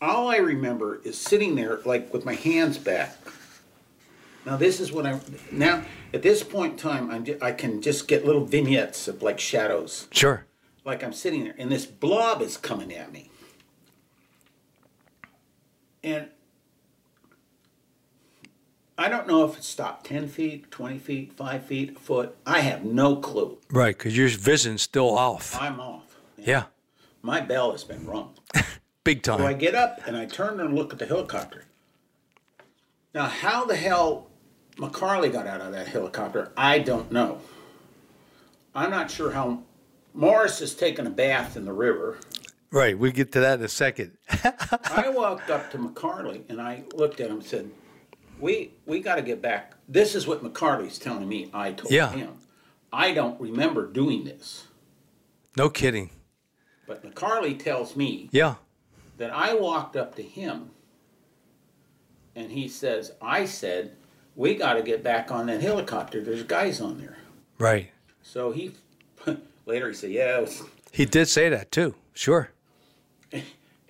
all 0.00 0.28
I 0.28 0.36
remember 0.36 1.00
is 1.04 1.18
sitting 1.18 1.54
there 1.54 1.80
like 1.84 2.12
with 2.14 2.24
my 2.24 2.34
hands 2.34 2.78
back. 2.78 3.16
Now 4.46 4.56
this 4.56 4.78
is 4.80 4.92
what 4.92 5.06
I 5.06 5.18
now 5.50 5.82
at 6.14 6.22
this 6.22 6.42
point 6.42 6.72
in 6.72 6.78
time 6.78 7.10
I'm 7.10 7.24
ju- 7.24 7.38
I 7.42 7.52
can 7.52 7.82
just 7.82 8.06
get 8.08 8.24
little 8.24 8.44
vignettes 8.44 9.08
of 9.08 9.22
like 9.22 9.40
shadows. 9.40 10.06
Sure. 10.12 10.46
Like 10.84 11.02
I'm 11.02 11.12
sitting 11.12 11.44
there 11.44 11.54
and 11.58 11.70
this 11.70 11.84
blob 11.84 12.40
is 12.42 12.56
coming 12.56 12.92
at 12.94 13.12
me. 13.12 13.30
And 16.06 16.28
I 18.96 19.08
don't 19.08 19.26
know 19.26 19.44
if 19.44 19.58
it 19.58 19.64
stopped 19.64 20.06
10 20.06 20.28
feet, 20.28 20.70
20 20.70 20.98
feet, 20.98 21.32
5 21.32 21.64
feet, 21.64 21.96
a 21.96 21.98
foot. 21.98 22.36
I 22.46 22.60
have 22.60 22.84
no 22.84 23.16
clue. 23.16 23.58
Right, 23.72 23.98
because 23.98 24.16
your 24.16 24.28
vision's 24.28 24.82
still 24.82 25.18
off. 25.18 25.60
I'm 25.60 25.80
off. 25.80 26.16
Yeah. 26.38 26.66
My 27.22 27.40
bell 27.40 27.72
has 27.72 27.82
been 27.82 28.06
rung. 28.06 28.34
Big 29.04 29.24
time. 29.24 29.38
So 29.40 29.46
I 29.48 29.52
get 29.52 29.74
up 29.74 30.00
and 30.06 30.16
I 30.16 30.26
turn 30.26 30.60
and 30.60 30.76
look 30.76 30.92
at 30.92 31.00
the 31.00 31.06
helicopter. 31.06 31.64
Now, 33.12 33.24
how 33.26 33.64
the 33.64 33.74
hell 33.74 34.28
McCarley 34.76 35.32
got 35.32 35.48
out 35.48 35.60
of 35.60 35.72
that 35.72 35.88
helicopter, 35.88 36.52
I 36.56 36.78
don't 36.78 37.10
know. 37.10 37.40
I'm 38.76 38.90
not 38.90 39.10
sure 39.10 39.32
how 39.32 39.62
Morris 40.14 40.60
has 40.60 40.72
taken 40.72 41.04
a 41.08 41.10
bath 41.10 41.56
in 41.56 41.64
the 41.64 41.72
river. 41.72 42.18
Right. 42.70 42.98
We 42.98 43.12
get 43.12 43.32
to 43.32 43.40
that 43.40 43.58
in 43.58 43.64
a 43.64 43.68
second. 43.68 44.16
I 44.30 45.10
walked 45.14 45.50
up 45.50 45.70
to 45.72 45.78
McCarley 45.78 46.42
and 46.48 46.60
I 46.60 46.84
looked 46.94 47.20
at 47.20 47.28
him 47.30 47.36
and 47.36 47.44
said, 47.44 47.70
"We 48.40 48.72
we 48.86 49.00
got 49.00 49.16
to 49.16 49.22
get 49.22 49.40
back. 49.42 49.74
This 49.88 50.14
is 50.14 50.26
what 50.26 50.42
McCarley's 50.42 50.98
telling 50.98 51.28
me. 51.28 51.50
I 51.54 51.72
told 51.72 51.92
Yeah. 51.92 52.10
him. 52.12 52.34
I 52.92 53.12
don't 53.12 53.38
remember 53.40 53.86
doing 53.86 54.24
this, 54.24 54.66
No 55.56 55.68
kidding. 55.68 56.10
but 56.86 57.04
McCarley 57.04 57.58
tells 57.58 57.94
me 57.96 58.28
Yeah. 58.32 58.54
that 59.18 59.30
I 59.30 59.54
walked 59.54 59.96
up 59.96 60.14
to 60.16 60.22
him 60.22 60.70
and 62.34 62.50
he 62.52 62.68
says, 62.68 63.12
I 63.20 63.44
said, 63.46 63.96
we 64.34 64.54
got 64.54 64.74
to 64.74 64.82
get 64.82 65.02
back 65.02 65.30
on 65.30 65.46
that 65.46 65.60
helicopter. 65.62 66.22
There's 66.22 66.42
guys 66.42 66.80
on 66.80 66.98
there. 66.98 67.16
Right. 67.58 67.90
So 68.22 68.52
he, 68.52 68.72
later 69.66 69.88
he 69.88 69.94
said, 69.94 70.10
yeah. 70.10 70.38
It 70.38 70.40
was, 70.42 70.62
He 70.92 71.04
did 71.06 71.28
say 71.28 71.48
that 71.48 71.70
too. 71.72 71.94
Sure. 72.14 72.50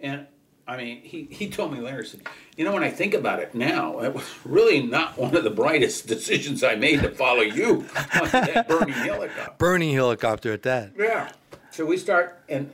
And 0.01 0.27
I 0.69 0.77
mean, 0.77 1.01
he, 1.03 1.29
he 1.31 1.49
told 1.49 1.73
me 1.73 1.81
later, 1.81 2.03
he 2.03 2.09
said, 2.09 2.23
you 2.57 2.65
know, 2.65 2.73
when 2.73 2.83
I 2.83 2.91
think 2.91 3.15
about 3.15 3.39
it 3.39 3.55
now, 3.55 4.01
it 4.01 4.13
was 4.13 4.25
really 4.45 4.83
not 4.83 5.17
one 5.17 5.37
of 5.37 5.45
the 5.45 5.51
brightest 5.51 6.07
decisions 6.09 6.65
I 6.65 6.75
made 6.75 7.03
to 7.03 7.11
follow 7.11 7.43
you 7.43 7.87
on 8.21 8.29
that 8.31 8.67
burning 8.69 8.95
helicopter. 8.95 9.55
Burning 9.59 9.95
helicopter 9.95 10.53
at 10.53 10.63
that. 10.65 10.93
Yeah. 10.99 11.31
So 11.71 11.85
we 11.85 11.97
start, 11.97 12.43
and 12.49 12.73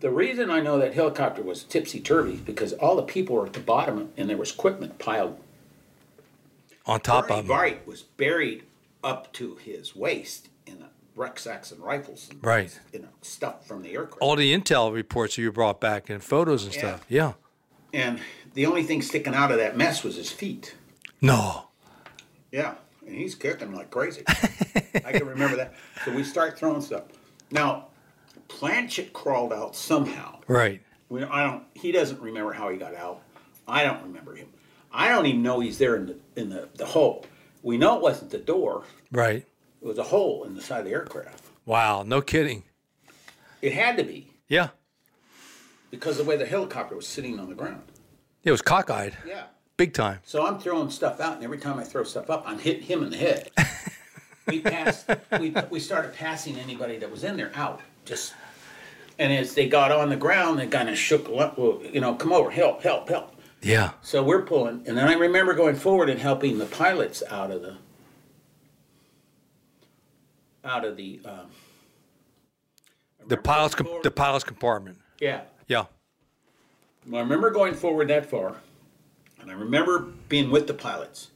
the 0.00 0.10
reason 0.10 0.48
I 0.48 0.60
know 0.60 0.78
that 0.78 0.94
helicopter 0.94 1.42
was 1.42 1.64
tipsy 1.64 1.98
turvy 1.98 2.36
because 2.36 2.72
all 2.74 2.94
the 2.94 3.02
people 3.02 3.34
were 3.34 3.46
at 3.46 3.52
the 3.52 3.60
bottom 3.60 4.10
and 4.16 4.30
there 4.30 4.36
was 4.36 4.52
equipment 4.52 4.98
piled 4.98 5.40
On 6.86 7.00
top 7.00 7.28
Bernie 7.28 7.40
of 7.40 7.44
him. 7.46 7.48
Bright 7.48 7.86
was 7.86 8.02
buried 8.02 8.62
up 9.02 9.32
to 9.32 9.56
his 9.56 9.96
waist 9.96 10.48
rucksacks 11.18 11.70
and 11.72 11.80
rifles 11.82 12.28
and 12.30 12.42
Right. 12.44 12.78
you 12.92 13.00
know 13.00 13.08
stuff 13.22 13.66
from 13.66 13.82
the 13.82 13.92
aircraft. 13.92 14.22
All 14.22 14.36
the 14.36 14.54
intel 14.54 14.92
reports 14.92 15.36
you 15.36 15.50
brought 15.52 15.80
back 15.80 16.08
and 16.08 16.22
photos 16.22 16.64
and 16.64 16.72
stuff. 16.72 17.04
Yeah. 17.08 17.32
and 17.92 18.20
the 18.54 18.66
only 18.66 18.82
thing 18.82 19.02
sticking 19.02 19.34
out 19.34 19.50
of 19.50 19.58
that 19.58 19.76
mess 19.76 20.02
was 20.02 20.16
his 20.16 20.30
feet. 20.30 20.74
No. 21.20 21.68
Yeah, 22.50 22.74
and 23.06 23.14
he's 23.14 23.34
kicking 23.34 23.74
like 23.74 23.90
crazy. 23.90 24.22
I 25.04 25.12
can 25.12 25.26
remember 25.26 25.56
that. 25.56 25.74
So 26.04 26.12
we 26.14 26.22
start 26.24 26.56
throwing 26.58 26.80
stuff. 26.80 27.04
Now, 27.50 27.88
Plancich 28.48 29.12
crawled 29.12 29.52
out 29.52 29.74
somehow. 29.76 30.38
Right. 30.46 30.80
We, 31.08 31.22
I 31.24 31.44
don't. 31.44 31.64
He 31.74 31.90
doesn't 31.92 32.20
remember 32.20 32.52
how 32.52 32.68
he 32.70 32.76
got 32.78 32.94
out. 32.94 33.20
I 33.66 33.82
don't 33.84 34.02
remember 34.04 34.34
him. 34.36 34.48
I 34.92 35.08
don't 35.08 35.26
even 35.26 35.42
know 35.42 35.60
he's 35.60 35.78
there 35.78 35.96
in 35.96 36.06
the 36.06 36.16
in 36.36 36.48
the, 36.50 36.68
the 36.76 36.86
hole. 36.86 37.26
We 37.62 37.76
know 37.76 37.96
it 37.96 38.02
wasn't 38.02 38.30
the 38.30 38.38
door. 38.38 38.84
Right. 39.10 39.44
It 39.80 39.86
was 39.86 39.98
a 39.98 40.02
hole 40.02 40.44
in 40.44 40.54
the 40.54 40.60
side 40.62 40.80
of 40.80 40.84
the 40.86 40.92
aircraft. 40.92 41.44
Wow. 41.66 42.02
No 42.02 42.20
kidding. 42.20 42.64
It 43.62 43.72
had 43.72 43.96
to 43.96 44.04
be. 44.04 44.32
Yeah. 44.48 44.68
because 45.90 46.18
of 46.18 46.24
the 46.26 46.30
way 46.30 46.36
the 46.36 46.46
helicopter 46.46 46.94
was 46.96 47.06
sitting 47.06 47.38
on 47.38 47.48
the 47.48 47.54
ground. 47.54 47.82
It 48.44 48.50
was 48.50 48.62
cockeyed. 48.62 49.14
Yeah. 49.26 49.44
Big 49.76 49.92
time. 49.94 50.20
So 50.24 50.46
I'm 50.46 50.58
throwing 50.58 50.90
stuff 50.90 51.20
out, 51.20 51.34
and 51.36 51.44
every 51.44 51.58
time 51.58 51.78
I 51.78 51.84
throw 51.84 52.02
stuff 52.04 52.30
up, 52.30 52.42
I'm 52.46 52.58
hitting 52.58 52.82
him 52.82 53.02
in 53.04 53.10
the 53.10 53.16
head. 53.16 53.50
we 54.46 54.60
passed. 54.60 55.08
We 55.38 55.54
we 55.70 55.78
started 55.80 56.14
passing 56.14 56.56
anybody 56.56 56.98
that 56.98 57.10
was 57.10 57.22
in 57.24 57.36
there 57.36 57.52
out. 57.54 57.80
Just 58.04 58.34
and 59.18 59.32
as 59.32 59.54
they 59.54 59.68
got 59.68 59.92
on 59.92 60.08
the 60.08 60.16
ground, 60.16 60.58
they 60.58 60.66
kind 60.66 60.88
of 60.88 60.98
shook. 60.98 61.28
Well, 61.28 61.80
you 61.92 62.00
know, 62.00 62.14
come 62.14 62.32
over, 62.32 62.50
help, 62.50 62.82
help, 62.82 63.08
help. 63.08 63.34
Yeah. 63.62 63.90
So 64.02 64.22
we're 64.22 64.42
pulling, 64.42 64.82
and 64.86 64.96
then 64.96 65.06
I 65.08 65.14
remember 65.14 65.54
going 65.54 65.76
forward 65.76 66.08
and 66.10 66.18
helping 66.20 66.58
the 66.58 66.66
pilots 66.66 67.22
out 67.28 67.50
of 67.50 67.62
the 67.62 67.76
out 70.64 70.84
of 70.84 70.96
the. 70.96 71.20
Um, 71.24 71.50
The 73.26 73.36
pilot's 73.36 73.74
com- 73.74 73.88
the 74.02 74.10
pilot's 74.10 74.44
compartment. 74.44 74.98
yeah. 75.20 75.42
Yeah. 75.66 75.84
Well, 77.06 77.20
I 77.20 77.22
remember 77.24 77.50
going 77.50 77.74
forward 77.74 78.08
that 78.08 78.26
far, 78.30 78.56
and 79.40 79.50
I 79.50 79.54
remember 79.54 80.00
being 80.28 80.50
with 80.50 80.66
the 80.66 80.74
pilots, 80.74 81.30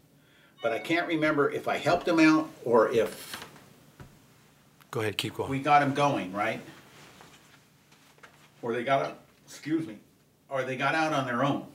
but 0.63 0.73
I 0.73 0.79
can't 0.79 1.07
remember 1.07 1.51
if 1.51 1.69
I 1.69 1.77
helped 1.79 2.07
them 2.07 2.19
out 2.21 2.49
or 2.65 2.91
if 2.91 3.37
Go 4.91 5.01
ahead. 5.01 5.17
Keep 5.19 5.35
going. 5.35 5.51
we 5.51 5.59
got 5.61 5.81
them 5.81 5.93
going, 5.95 6.33
right? 6.33 6.61
Or 8.63 8.73
they 8.75 8.85
got, 8.85 9.19
excuse 9.47 9.87
me, 9.87 9.99
or 10.49 10.63
they 10.65 10.77
got 10.77 10.95
out 10.95 11.13
on 11.13 11.27
their 11.27 11.43
own. 11.45 11.67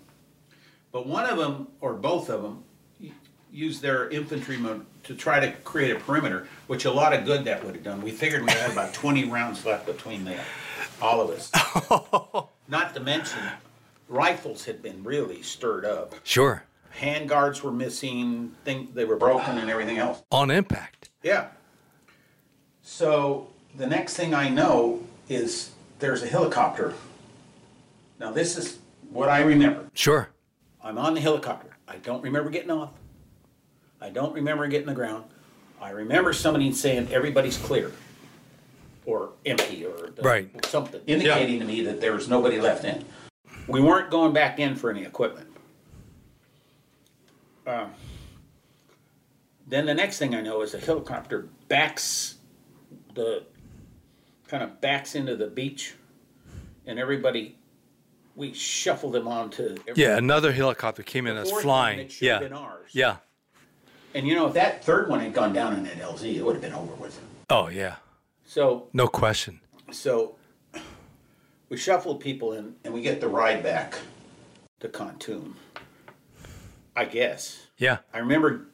But 0.92 1.06
one 1.08 1.26
of 1.26 1.38
them, 1.38 1.68
or 1.82 1.94
both 1.94 2.30
of 2.30 2.42
them, 2.44 2.64
used 3.52 3.82
their 3.82 4.10
infantrymen 4.10 4.86
to 5.08 5.16
try 5.16 5.40
to 5.40 5.52
create 5.64 5.96
a 5.96 6.00
perimeter, 6.00 6.48
which 6.68 6.84
a 6.86 6.92
lot 6.92 7.14
of 7.14 7.24
good 7.26 7.46
that 7.46 7.64
would 7.64 7.76
have 7.76 7.84
done. 7.84 8.02
We 8.02 8.12
figured 8.12 8.44
we 8.46 8.52
had 8.52 8.72
about 8.72 8.94
20 8.94 9.26
rounds 9.26 9.66
left 9.66 9.86
between 9.86 10.26
them, 10.26 10.40
all 11.02 11.22
of 11.22 11.30
us. 11.30 11.50
Not 12.68 12.94
to 12.94 13.00
mention, 13.00 13.40
rifles 14.10 14.66
had 14.66 14.82
been 14.84 15.04
really 15.04 15.42
stirred 15.42 15.86
up. 15.86 16.14
sure. 16.24 16.64
Hand 16.90 17.30
guards 17.30 17.62
were 17.64 17.72
missing, 17.72 18.56
think 18.66 18.96
they 18.96 19.06
were 19.06 19.18
broken 19.18 19.58
and 19.60 19.70
everything 19.70 19.98
else. 20.00 20.24
On 20.32 20.50
impact. 20.50 21.10
Yeah. 21.22 21.50
So 22.82 23.50
the 23.76 23.86
next 23.88 24.16
thing 24.16 24.34
I 24.34 24.50
know 24.50 25.04
is 25.30 25.72
there's 26.00 26.24
a 26.24 26.28
helicopter. 26.28 26.96
Now 28.20 28.32
this 28.32 28.58
is 28.58 28.80
what 29.12 29.30
I 29.30 29.42
remember. 29.42 29.90
Sure. 29.94 30.30
I'm 30.84 30.98
on 30.98 31.14
the 31.14 31.22
helicopter. 31.22 31.78
I 31.88 31.98
don't 31.98 32.24
remember 32.24 32.50
getting 32.50 32.72
off. 32.72 32.90
I 34.02 34.10
don't 34.10 34.34
remember 34.34 34.68
getting 34.68 34.88
the 34.88 34.94
ground. 34.94 35.26
I 35.82 35.90
remember 35.92 36.34
somebody 36.34 36.72
saying 36.72 37.10
everybody's 37.12 37.58
clear 37.58 37.92
or 39.06 39.32
empty 39.46 39.86
or 39.86 40.10
Right. 40.22 40.50
something 40.66 41.02
indicating 41.08 41.60
to 41.60 41.66
me 41.66 41.82
that 41.84 42.02
there 42.02 42.14
was 42.14 42.28
nobody 42.28 42.60
left 42.60 42.84
in. 42.84 43.06
We 43.68 43.82
weren't 43.82 44.10
going 44.10 44.34
back 44.34 44.60
in 44.60 44.76
for 44.76 44.90
any 44.90 45.04
equipment. 45.04 45.48
Um, 47.66 47.92
then 49.68 49.86
the 49.86 49.94
next 49.94 50.20
thing 50.20 50.34
I 50.36 50.42
know 50.42 50.62
is 50.62 50.72
the 50.72 50.80
helicopter 50.80 51.48
backs 51.68 52.36
the 53.14 53.44
kind 54.48 54.64
of 54.64 54.80
backs 54.80 55.16
into 55.16 55.36
the 55.36 55.48
beach 55.48 55.96
and 56.86 56.98
everybody 57.00 57.58
we 58.36 58.54
shuffled 58.54 59.14
them 59.14 59.28
onto 59.28 59.76
every- 59.88 60.02
Yeah. 60.04 60.16
Another 60.18 60.52
helicopter 60.54 61.02
came 61.04 61.26
in 61.28 61.36
as 61.36 61.52
flying. 61.52 61.98
that 61.98 62.22
Yeah. 62.22 62.38
been 62.40 62.54
ours. 62.54 62.92
Yeah. 62.94 63.18
And 64.18 64.28
you 64.28 64.34
know, 64.34 64.48
if 64.48 64.56
that 64.56 64.84
third 64.84 65.10
one 65.10 65.20
had 65.20 65.32
gone 65.32 65.54
down 65.54 65.76
in 65.76 65.84
that 65.84 66.00
LZ, 66.00 66.36
it 66.36 66.44
would 66.44 66.54
have 66.56 66.62
been 66.62 66.74
over 66.74 66.92
with. 66.96 67.22
Oh 67.52 67.68
yeah. 67.68 67.98
So, 68.46 68.88
No 68.92 69.08
question. 69.08 69.60
so 69.92 70.38
we 71.70 71.78
shuffled 71.78 72.20
people 72.20 72.54
in, 72.54 72.74
and 72.84 72.96
we 72.96 73.02
get 73.02 73.22
the 73.22 73.28
ride 73.28 73.62
back 73.62 74.00
to 74.80 74.90
Kontum. 74.90 75.54
I 76.96 77.06
guess 77.06 77.68
Yeah. 77.78 78.00
I 78.12 78.18
remember 78.18 78.66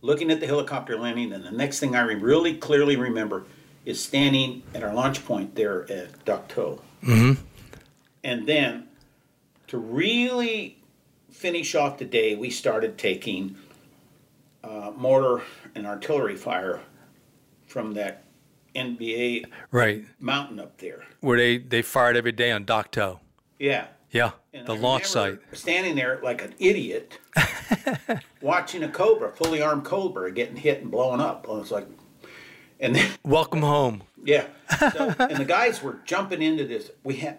looking 0.00 0.30
at 0.30 0.40
the 0.40 0.46
helicopter 0.46 0.98
landing, 0.98 1.34
and 1.34 1.44
the 1.44 1.50
next 1.50 1.78
thing 1.78 1.94
I 1.94 2.00
re- 2.00 2.14
really 2.14 2.56
clearly 2.56 2.96
remember 2.96 3.44
is 3.84 4.02
standing 4.02 4.62
at 4.74 4.82
our 4.82 4.94
launch 4.94 5.22
point 5.26 5.54
there 5.54 5.82
at 5.92 6.24
Dak 6.24 6.48
To. 6.54 6.80
Mm-hmm. 7.04 7.32
And 8.24 8.46
then 8.48 8.88
to 9.66 9.76
really 9.76 10.78
finish 11.30 11.74
off 11.74 11.98
the 11.98 12.06
day, 12.06 12.36
we 12.36 12.48
started 12.48 12.96
taking 12.96 13.56
uh, 14.64 14.90
mortar 14.96 15.42
and 15.74 15.86
artillery 15.86 16.36
fire 16.36 16.80
from 17.66 17.94
that 17.94 18.24
NVA 18.74 19.44
Right. 19.70 20.04
mountain 20.20 20.58
up 20.60 20.78
there. 20.78 21.04
Where 21.20 21.36
they 21.38 21.58
they 21.58 21.82
fired 21.82 22.16
every 22.16 22.32
day 22.32 22.50
on 22.50 22.64
Dak 22.64 22.90
To. 22.92 23.20
Yeah. 23.58 23.86
Yeah, 24.10 24.32
And 24.52 24.66
the 24.66 24.74
I 24.74 24.78
launch 24.78 25.06
site. 25.06 25.38
Standing 25.52 25.94
there 25.94 26.20
like 26.22 26.42
an 26.42 26.54
idiot, 26.58 27.18
watching 28.42 28.82
a 28.82 28.88
cobra, 28.90 29.32
fully 29.32 29.62
armed 29.62 29.84
cobra, 29.86 30.30
getting 30.30 30.56
hit 30.56 30.82
and 30.82 30.90
blowing 30.90 31.18
up. 31.20 31.46
I 31.48 31.52
was 31.52 31.70
like, 31.70 31.86
and 32.78 32.94
then 32.94 33.10
Welcome 33.24 33.62
home. 33.62 34.02
yeah, 34.22 34.48
so, 34.78 35.14
and 35.18 35.38
the 35.38 35.46
guys 35.46 35.82
were 35.82 36.00
jumping 36.04 36.42
into 36.42 36.66
this. 36.66 36.90
We 37.04 37.16
had, 37.16 37.38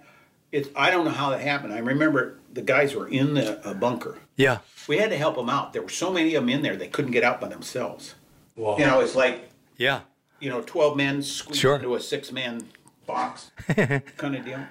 it's 0.52 0.70
I 0.76 0.90
don't 0.90 1.06
know 1.06 1.12
how 1.12 1.30
that 1.30 1.42
happened. 1.42 1.74
I 1.74 1.78
remember 1.78 2.40
the 2.54 2.62
guys 2.62 2.96
were 2.96 3.08
in 3.08 3.34
the 3.34 3.66
uh, 3.68 3.74
bunker. 3.74 4.20
Yeah. 4.38 4.60
We 4.88 4.98
had 4.98 5.10
to 5.10 5.18
help 5.18 5.36
them 5.36 5.50
out. 5.50 5.74
There 5.74 5.82
were 5.82 5.90
so 5.90 6.12
many 6.12 6.36
of 6.36 6.44
them 6.44 6.50
in 6.50 6.62
there 6.62 6.76
they 6.76 6.88
couldn't 6.88 7.12
get 7.12 7.24
out 7.24 7.42
by 7.42 7.48
themselves. 7.50 8.16
Wow. 8.56 8.78
You 8.78 8.86
know, 8.86 9.00
it's 9.02 9.16
like 9.16 9.50
Yeah. 9.78 10.02
you 10.40 10.50
know, 10.50 10.62
12 10.62 10.96
men 10.96 11.22
squeezed 11.24 11.60
Sure. 11.60 11.76
into 11.76 11.96
a 11.96 12.00
six 12.00 12.32
man 12.32 12.62
box 13.08 13.52
kind 13.68 14.36
of 14.36 14.46
deal. 14.46 14.66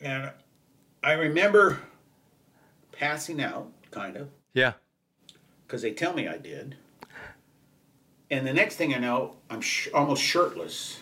And 0.00 0.30
I 1.02 1.12
remember 1.12 1.80
passing 2.92 3.42
out, 3.42 3.68
kind 3.90 4.16
of, 4.16 4.28
Yeah. 4.52 4.74
because 5.66 5.82
they 5.82 5.92
tell 5.92 6.12
me 6.12 6.28
I 6.28 6.36
did. 6.36 6.76
And 8.30 8.46
the 8.46 8.52
next 8.52 8.76
thing 8.76 8.94
I 8.94 8.98
know, 8.98 9.36
I'm 9.50 9.60
sh- 9.60 9.88
almost 9.94 10.22
shirtless 10.22 10.98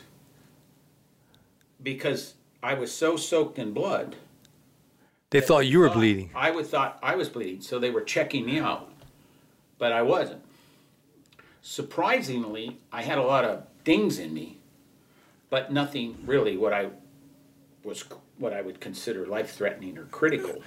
because 1.83 2.35
I 2.63 2.75
was 2.75 2.93
so 2.95 3.17
soaked 3.17 3.59
in 3.59 3.73
blood. 3.73 4.17
They 5.33 5.41
thought 5.41 5.61
you 5.61 5.79
were 5.79 5.89
bleeding. 5.89 6.31
I 6.35 6.51
would 6.51 6.67
thought 6.67 6.99
I 7.03 7.17
was 7.17 7.31
bleeding, 7.31 7.63
so 7.63 7.79
they 7.79 7.89
were 7.89 8.03
checking 8.03 8.45
me 8.45 8.61
out, 8.61 8.93
but 9.79 9.91
I 9.91 10.03
wasn't. 10.03 10.43
Surprisingly, 11.63 12.77
I 12.93 13.01
had 13.01 13.17
a 13.17 13.23
lot 13.23 13.47
of 13.47 13.65
dings 13.83 14.19
in 14.19 14.35
me, 14.35 14.59
but 15.49 15.73
nothing 15.73 16.19
really 16.27 16.59
what 16.59 16.75
I 16.75 16.91
was 17.83 18.05
what 18.37 18.53
I 18.53 18.61
would 18.61 18.79
consider 18.79 19.25
life 19.25 19.55
threatening 19.55 19.97
or 19.97 20.05
critical. 20.05 20.63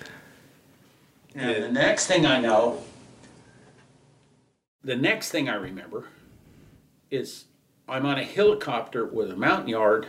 And 1.36 1.64
the 1.64 1.72
next 1.72 2.08
thing 2.08 2.26
I 2.26 2.42
know, 2.42 2.82
the 4.84 4.96
next 4.96 5.30
thing 5.30 5.48
I 5.48 5.56
remember 5.56 6.08
is 7.12 7.46
I'm 7.88 8.08
on 8.08 8.18
a 8.18 8.24
helicopter 8.24 9.06
with 9.06 9.30
a 9.30 9.36
Montagnard 9.36 10.08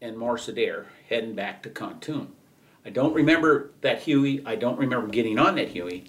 and 0.00 0.18
Morris 0.18 0.48
Adair 0.48 0.86
heading 1.08 1.36
back 1.36 1.62
to 1.62 1.70
Kontum. 1.70 2.30
I 2.84 2.90
don't 2.90 3.14
remember 3.14 3.70
that 3.80 4.02
Huey. 4.02 4.42
I 4.44 4.56
don't 4.56 4.78
remember 4.78 5.08
getting 5.08 5.38
on 5.38 5.54
that 5.56 5.68
Huey. 5.68 6.04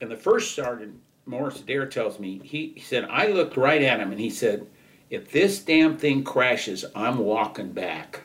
And 0.00 0.10
the 0.10 0.16
first 0.16 0.54
sergeant, 0.54 0.98
Morris 1.26 1.60
Adair, 1.60 1.86
tells 1.86 2.18
me, 2.18 2.40
he, 2.44 2.72
he 2.76 2.80
said, 2.80 3.06
I 3.10 3.28
looked 3.28 3.56
right 3.56 3.82
at 3.82 4.00
him 4.00 4.12
and 4.12 4.20
he 4.20 4.30
said, 4.30 4.66
if 5.08 5.30
this 5.32 5.58
damn 5.60 5.96
thing 5.96 6.22
crashes, 6.24 6.84
I'm 6.94 7.18
walking 7.18 7.72
back. 7.72 8.20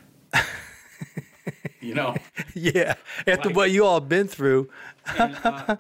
you 1.82 1.94
know? 1.96 2.16
Yeah. 2.58 2.96
After 3.28 3.50
Like- 3.50 3.56
what 3.58 3.72
you 3.72 3.86
all 3.86 4.00
been 4.00 4.30
through. 4.30 4.70
And, 5.18 5.38
uh, 5.44 5.76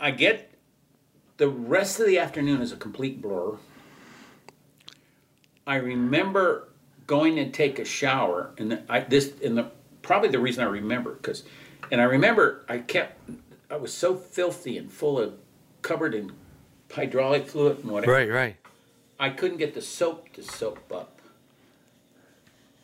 I 0.00 0.10
get 0.10 0.50
the 1.36 1.48
rest 1.48 2.00
of 2.00 2.06
the 2.06 2.18
afternoon 2.18 2.60
is 2.60 2.72
a 2.72 2.76
complete 2.76 3.22
blur. 3.22 3.56
I 5.64 5.76
remember 5.76 6.68
going 7.06 7.36
to 7.36 7.50
take 7.50 7.78
a 7.78 7.84
shower, 7.84 8.50
and 8.58 8.72
the- 8.72 8.82
I 8.88 9.00
this 9.00 9.38
in 9.40 9.54
the 9.54 9.70
probably 10.06 10.28
the 10.28 10.38
reason 10.38 10.64
I 10.64 10.68
remember 10.68 11.14
because, 11.14 11.42
and 11.90 12.00
I 12.00 12.04
remember 12.04 12.64
I 12.68 12.78
kept 12.78 13.18
I 13.70 13.76
was 13.76 13.92
so 13.92 14.14
filthy 14.14 14.78
and 14.78 14.90
full 14.90 15.18
of 15.18 15.34
covered 15.82 16.14
in 16.14 16.32
hydraulic 16.92 17.48
fluid 17.48 17.78
and 17.78 17.90
whatever. 17.90 18.12
Right, 18.12 18.30
right. 18.30 18.56
I 19.18 19.30
couldn't 19.30 19.56
get 19.56 19.74
the 19.74 19.82
soap 19.82 20.32
to 20.34 20.42
soap 20.42 20.92
up. 20.92 21.20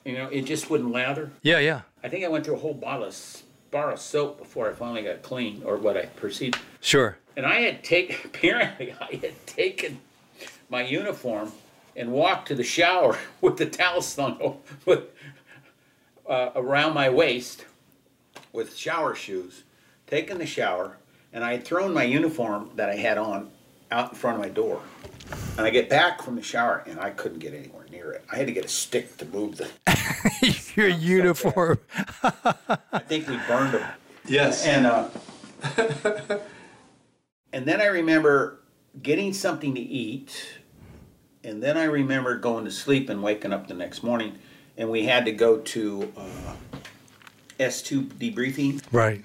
You 0.04 0.14
know, 0.14 0.28
it 0.28 0.42
just 0.42 0.70
wouldn't 0.70 0.90
lather. 0.90 1.30
Yeah, 1.42 1.58
yeah. 1.58 1.82
I 2.02 2.08
think 2.08 2.24
I 2.24 2.28
went 2.28 2.44
through 2.44 2.56
a 2.56 2.58
whole 2.58 2.74
bottle 2.74 3.04
of 3.04 3.42
bar 3.70 3.92
of 3.92 4.00
soap 4.00 4.38
before 4.38 4.68
I 4.68 4.72
finally 4.72 5.02
got 5.02 5.22
clean, 5.22 5.62
or 5.64 5.76
what 5.76 5.96
I 5.96 6.06
perceived. 6.06 6.58
Sure. 6.80 7.16
And 7.36 7.46
I 7.46 7.60
had 7.60 7.84
taken, 7.84 8.16
apparently, 8.24 8.94
I 9.00 9.16
had 9.16 9.46
taken 9.46 10.00
my 10.68 10.82
uniform 10.82 11.52
and 11.96 12.12
walked 12.12 12.48
to 12.48 12.54
the 12.54 12.64
shower 12.64 13.18
with 13.40 13.56
the 13.56 13.66
towel 13.66 14.02
slung 14.02 14.58
with, 14.84 15.11
uh, 16.28 16.50
around 16.54 16.94
my 16.94 17.10
waist 17.10 17.64
with 18.52 18.76
shower 18.76 19.14
shoes, 19.14 19.64
taken 20.06 20.38
the 20.38 20.46
shower, 20.46 20.98
and 21.32 21.44
I 21.44 21.52
had 21.52 21.64
thrown 21.64 21.92
my 21.92 22.04
uniform 22.04 22.70
that 22.76 22.88
I 22.88 22.96
had 22.96 23.18
on 23.18 23.50
out 23.90 24.10
in 24.10 24.14
front 24.16 24.36
of 24.36 24.42
my 24.42 24.48
door. 24.48 24.80
And 25.56 25.66
I 25.66 25.70
get 25.70 25.88
back 25.88 26.22
from 26.22 26.36
the 26.36 26.42
shower 26.42 26.82
and 26.86 26.98
I 26.98 27.10
couldn't 27.10 27.38
get 27.38 27.54
anywhere 27.54 27.86
near 27.90 28.12
it. 28.12 28.24
I 28.30 28.36
had 28.36 28.46
to 28.46 28.52
get 28.52 28.64
a 28.64 28.68
stick 28.68 29.16
to 29.18 29.26
move 29.26 29.58
the. 29.58 29.68
Your 30.74 30.88
uniform. 30.88 31.78
I 32.22 32.98
think 33.06 33.28
we 33.28 33.36
burned 33.46 33.74
them. 33.74 33.88
Yes. 34.26 34.64
And 34.66 34.86
uh, 34.86 35.08
and 37.52 37.66
then 37.66 37.80
I 37.80 37.86
remember 37.86 38.60
getting 39.02 39.32
something 39.32 39.74
to 39.74 39.80
eat, 39.80 40.60
and 41.44 41.62
then 41.62 41.76
I 41.76 41.84
remember 41.84 42.36
going 42.38 42.64
to 42.64 42.70
sleep 42.70 43.08
and 43.08 43.22
waking 43.22 43.52
up 43.52 43.68
the 43.68 43.74
next 43.74 44.02
morning, 44.02 44.38
and 44.82 44.90
we 44.90 45.04
had 45.04 45.24
to 45.24 45.30
go 45.30 45.58
to 45.58 46.12
uh, 46.16 46.54
S 47.60 47.82
two 47.82 48.02
debriefing, 48.02 48.82
Right. 48.90 49.24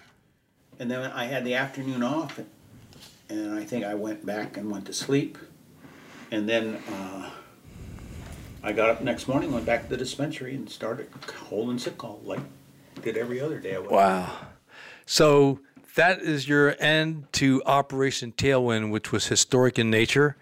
and 0.77 0.89
then 0.91 1.11
I 1.11 1.25
had 1.25 1.43
the 1.45 1.55
afternoon 1.55 2.03
off, 2.03 2.39
and 3.27 3.55
I 3.55 3.63
think 3.63 3.83
I 3.83 3.95
went 3.95 4.23
back 4.23 4.55
and 4.55 4.69
went 4.69 4.85
to 4.85 4.93
sleep, 4.93 5.37
and 6.31 6.47
then. 6.47 6.75
Uh, 6.87 7.29
I 8.63 8.73
got 8.73 8.89
up 8.89 9.01
next 9.01 9.27
morning, 9.29 9.53
went 9.53 9.65
back 9.65 9.83
to 9.83 9.89
the 9.89 9.95
dispensary, 9.95 10.53
and 10.55 10.69
started 10.69 11.07
holding 11.45 11.77
sick 11.77 11.97
call 11.97 12.19
like 12.25 12.41
did 13.01 13.15
every 13.15 13.39
other 13.39 13.59
day. 13.59 13.75
I. 13.75 13.79
Wow. 13.79 14.35
So 15.05 15.59
that 15.95 16.21
is 16.21 16.49
your 16.49 16.75
end 16.79 17.31
to 17.33 17.61
Operation 17.65 18.33
Tailwind, 18.33 18.91
which 18.91 19.11
was 19.11 19.27
historic 19.27 19.79
in 19.79 19.89
nature. 19.89 20.35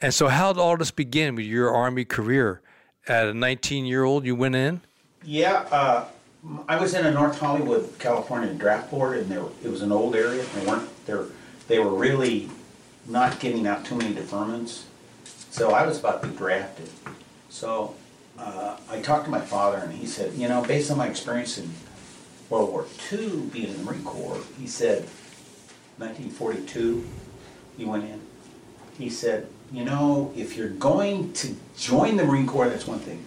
And 0.00 0.14
so, 0.14 0.28
how 0.28 0.52
did 0.52 0.60
all 0.60 0.76
this 0.76 0.92
begin 0.92 1.34
with 1.34 1.46
your 1.46 1.74
Army 1.74 2.04
career? 2.04 2.60
At 3.06 3.28
a 3.28 3.34
19 3.34 3.84
year 3.84 4.04
old, 4.04 4.24
you 4.24 4.34
went 4.34 4.54
in? 4.54 4.80
Yeah, 5.22 5.66
uh, 5.70 6.06
I 6.66 6.80
was 6.80 6.94
in 6.94 7.04
a 7.04 7.10
North 7.10 7.38
Hollywood, 7.38 7.98
California 7.98 8.52
draft 8.54 8.90
board, 8.90 9.18
and 9.18 9.30
there 9.30 9.44
it 9.62 9.68
was 9.70 9.82
an 9.82 9.92
old 9.92 10.16
area. 10.16 10.44
They 10.54 10.66
weren't 10.66 11.06
they 11.06 11.14
they 11.68 11.78
were 11.78 11.94
really 11.94 12.48
not 13.06 13.40
giving 13.40 13.66
out 13.66 13.84
too 13.84 13.96
many 13.96 14.14
deferments, 14.14 14.84
so 15.50 15.72
I 15.72 15.86
was 15.86 15.98
about 15.98 16.22
to 16.22 16.28
be 16.28 16.36
drafted. 16.36 16.88
So 17.50 17.94
uh, 18.38 18.78
I 18.90 19.00
talked 19.00 19.26
to 19.26 19.30
my 19.30 19.40
father, 19.40 19.78
and 19.78 19.92
he 19.92 20.06
said, 20.06 20.32
you 20.34 20.48
know, 20.48 20.62
based 20.62 20.90
on 20.90 20.96
my 20.96 21.08
experience 21.08 21.58
in 21.58 21.70
World 22.48 22.70
War 22.70 22.86
II, 23.12 23.42
being 23.52 23.68
in 23.68 23.76
the 23.76 23.82
Marine 23.84 24.04
Corps, 24.04 24.40
he 24.58 24.66
said, 24.66 25.02
1942, 25.98 27.06
he 27.76 27.84
went 27.84 28.04
in. 28.04 28.20
He 28.98 29.10
said, 29.10 29.48
you 29.74 29.84
know, 29.84 30.32
if 30.36 30.56
you're 30.56 30.68
going 30.68 31.32
to 31.34 31.54
join 31.76 32.16
the 32.16 32.24
Marine 32.24 32.46
Corps, 32.46 32.68
that's 32.68 32.86
one 32.86 33.00
thing. 33.00 33.24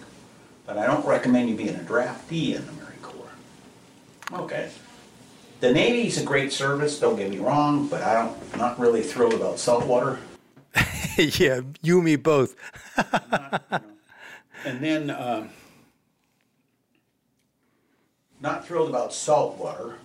But 0.66 0.78
I 0.78 0.86
don't 0.86 1.04
recommend 1.06 1.48
you 1.48 1.56
being 1.56 1.74
a 1.74 1.80
draftee 1.80 2.54
in 2.54 2.64
the 2.64 2.72
Marine 2.72 2.98
Corps. 3.02 3.30
Okay. 4.32 4.70
The 5.60 5.72
Navy's 5.72 6.20
a 6.20 6.24
great 6.24 6.52
service, 6.52 6.98
don't 6.98 7.16
get 7.16 7.30
me 7.30 7.38
wrong, 7.38 7.88
but 7.88 8.02
I 8.02 8.14
don't, 8.14 8.56
not 8.56 8.78
really 8.78 9.02
thrilled 9.02 9.34
about 9.34 9.58
saltwater. 9.58 10.18
yeah, 11.16 11.60
you 11.82 11.96
and 11.96 12.04
me 12.04 12.16
both. 12.16 12.54
And 14.64 14.80
then, 14.80 15.10
um, 15.10 15.50
not 18.40 18.66
thrilled 18.66 18.88
about 18.88 19.14
saltwater. 19.14 19.96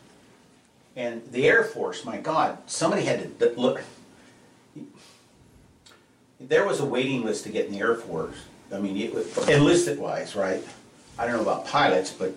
And 0.95 1.23
the 1.31 1.47
Air 1.47 1.63
Force, 1.63 2.05
my 2.05 2.17
God, 2.17 2.59
somebody 2.67 3.03
had 3.03 3.39
to 3.39 3.53
look. 3.57 3.81
There 6.47 6.65
was 6.65 6.79
a 6.81 6.85
waiting 6.85 7.23
list 7.23 7.45
to 7.45 7.49
get 7.49 7.67
in 7.67 7.71
the 7.71 7.79
Air 7.79 7.95
Force. 7.95 8.35
I 8.71 8.79
mean, 8.79 8.97
it 8.97 9.13
was, 9.13 9.37
enlisted 9.47 9.99
wise, 9.99 10.35
right? 10.35 10.63
I 11.17 11.25
don't 11.25 11.35
know 11.35 11.41
about 11.41 11.65
pilots, 11.67 12.11
but 12.11 12.35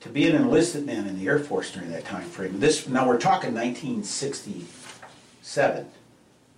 to 0.00 0.08
be 0.08 0.28
an 0.28 0.34
enlisted 0.34 0.86
man 0.86 1.06
in 1.06 1.16
the 1.18 1.26
Air 1.26 1.38
Force 1.38 1.70
during 1.72 1.90
that 1.90 2.04
time 2.04 2.28
frame. 2.28 2.58
This 2.58 2.88
now 2.88 3.06
we're 3.06 3.18
talking 3.18 3.54
1967. 3.54 5.86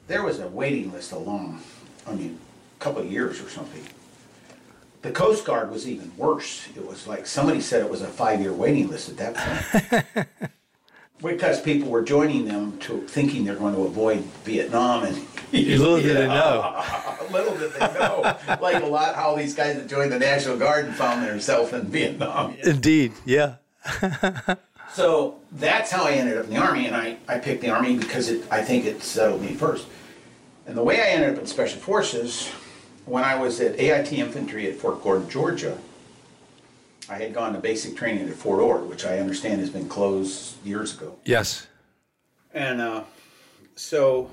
There 0.07 0.23
was 0.23 0.41
a 0.41 0.49
waiting 0.49 0.93
list 0.93 1.13
along, 1.13 1.63
I 2.07 2.15
mean, 2.15 2.39
a 2.79 2.83
couple 2.83 3.03
of 3.03 3.11
years 3.11 3.41
or 3.41 3.49
something. 3.49 3.83
The 5.03 5.11
Coast 5.11 5.45
Guard 5.45 5.71
was 5.71 5.89
even 5.89 6.13
worse. 6.17 6.69
It 6.77 6.87
was 6.87 7.07
like 7.07 7.27
somebody 7.27 7.61
said 7.61 7.83
it 7.83 7.91
was 7.91 8.03
a 8.03 8.07
five-year 8.07 8.53
waiting 8.53 8.89
list 8.89 9.09
at 9.09 9.17
that 9.17 9.35
point. 9.35 10.27
because 11.23 11.61
people 11.61 11.89
were 11.89 12.03
joining 12.03 12.47
them 12.47 12.79
to 12.79 13.01
thinking 13.07 13.45
they're 13.45 13.57
going 13.57 13.75
to 13.75 13.83
avoid 13.83 14.21
Vietnam 14.45 15.05
and 15.05 15.27
Little 15.53 16.01
did 16.01 16.17
they 16.17 16.29
know. 16.29 16.85
little 17.33 17.57
did 17.59 17.73
they 17.73 17.81
know. 17.81 18.37
like 18.61 18.83
a 18.83 18.87
lot 18.87 19.17
how 19.17 19.35
these 19.35 19.53
guys 19.53 19.77
that 19.77 19.89
joined 19.89 20.13
the 20.13 20.19
National 20.19 20.57
Guard 20.57 20.85
and 20.85 20.95
found 20.95 21.27
themselves 21.27 21.73
in 21.73 21.87
Vietnam. 21.87 22.57
Indeed, 22.63 23.13
yeah. 23.25 23.57
So 24.93 25.39
that's 25.53 25.91
how 25.91 26.05
I 26.05 26.13
ended 26.13 26.37
up 26.37 26.47
in 26.47 26.51
the 26.51 26.57
Army, 26.57 26.87
and 26.87 26.97
I, 26.97 27.17
I 27.29 27.39
picked 27.39 27.61
the 27.61 27.71
Army 27.71 27.97
because 27.97 28.29
it, 28.29 28.45
I 28.51 28.63
think 28.63 28.85
it 28.85 29.03
settled 29.03 29.41
me 29.41 29.55
first. 29.55 29.87
And 30.67 30.77
the 30.77 30.83
way 30.83 31.01
I 31.01 31.11
ended 31.11 31.35
up 31.35 31.39
in 31.39 31.47
Special 31.47 31.81
Forces, 31.81 32.49
when 33.07 33.23
I 33.23 33.37
was 33.37 33.61
at 33.61 33.79
AIT 33.79 34.13
Infantry 34.13 34.69
at 34.69 34.77
Fort 34.77 35.03
Gordon, 35.03 35.31
Georgia, 35.31 35.79
I 37.11 37.19
had 37.19 37.35
gone 37.35 37.53
to 37.55 37.59
basic 37.59 37.97
training 37.97 38.29
at 38.29 38.35
Fort 38.37 38.61
Ord, 38.61 38.89
which 38.89 39.05
I 39.05 39.19
understand 39.19 39.61
has 39.61 39.69
been 39.69 39.89
closed 39.89 40.65
years 40.65 40.97
ago. 40.97 41.17
Yes. 41.25 41.67
And 42.55 42.81
uh, 42.81 43.03
so 43.75 44.31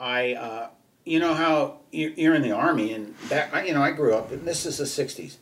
I, 0.00 0.34
uh, 0.34 0.68
you 1.04 1.20
know 1.20 1.32
how 1.34 1.78
you- 1.92 2.12
you're 2.16 2.34
in 2.34 2.42
the 2.42 2.50
army, 2.50 2.92
and 2.92 3.14
back, 3.28 3.66
you 3.66 3.72
know, 3.72 3.82
I 3.82 3.92
grew 3.92 4.14
up, 4.14 4.32
and 4.32 4.44
this 4.46 4.66
is 4.66 4.78
the 4.78 4.84
'60s. 4.84 5.36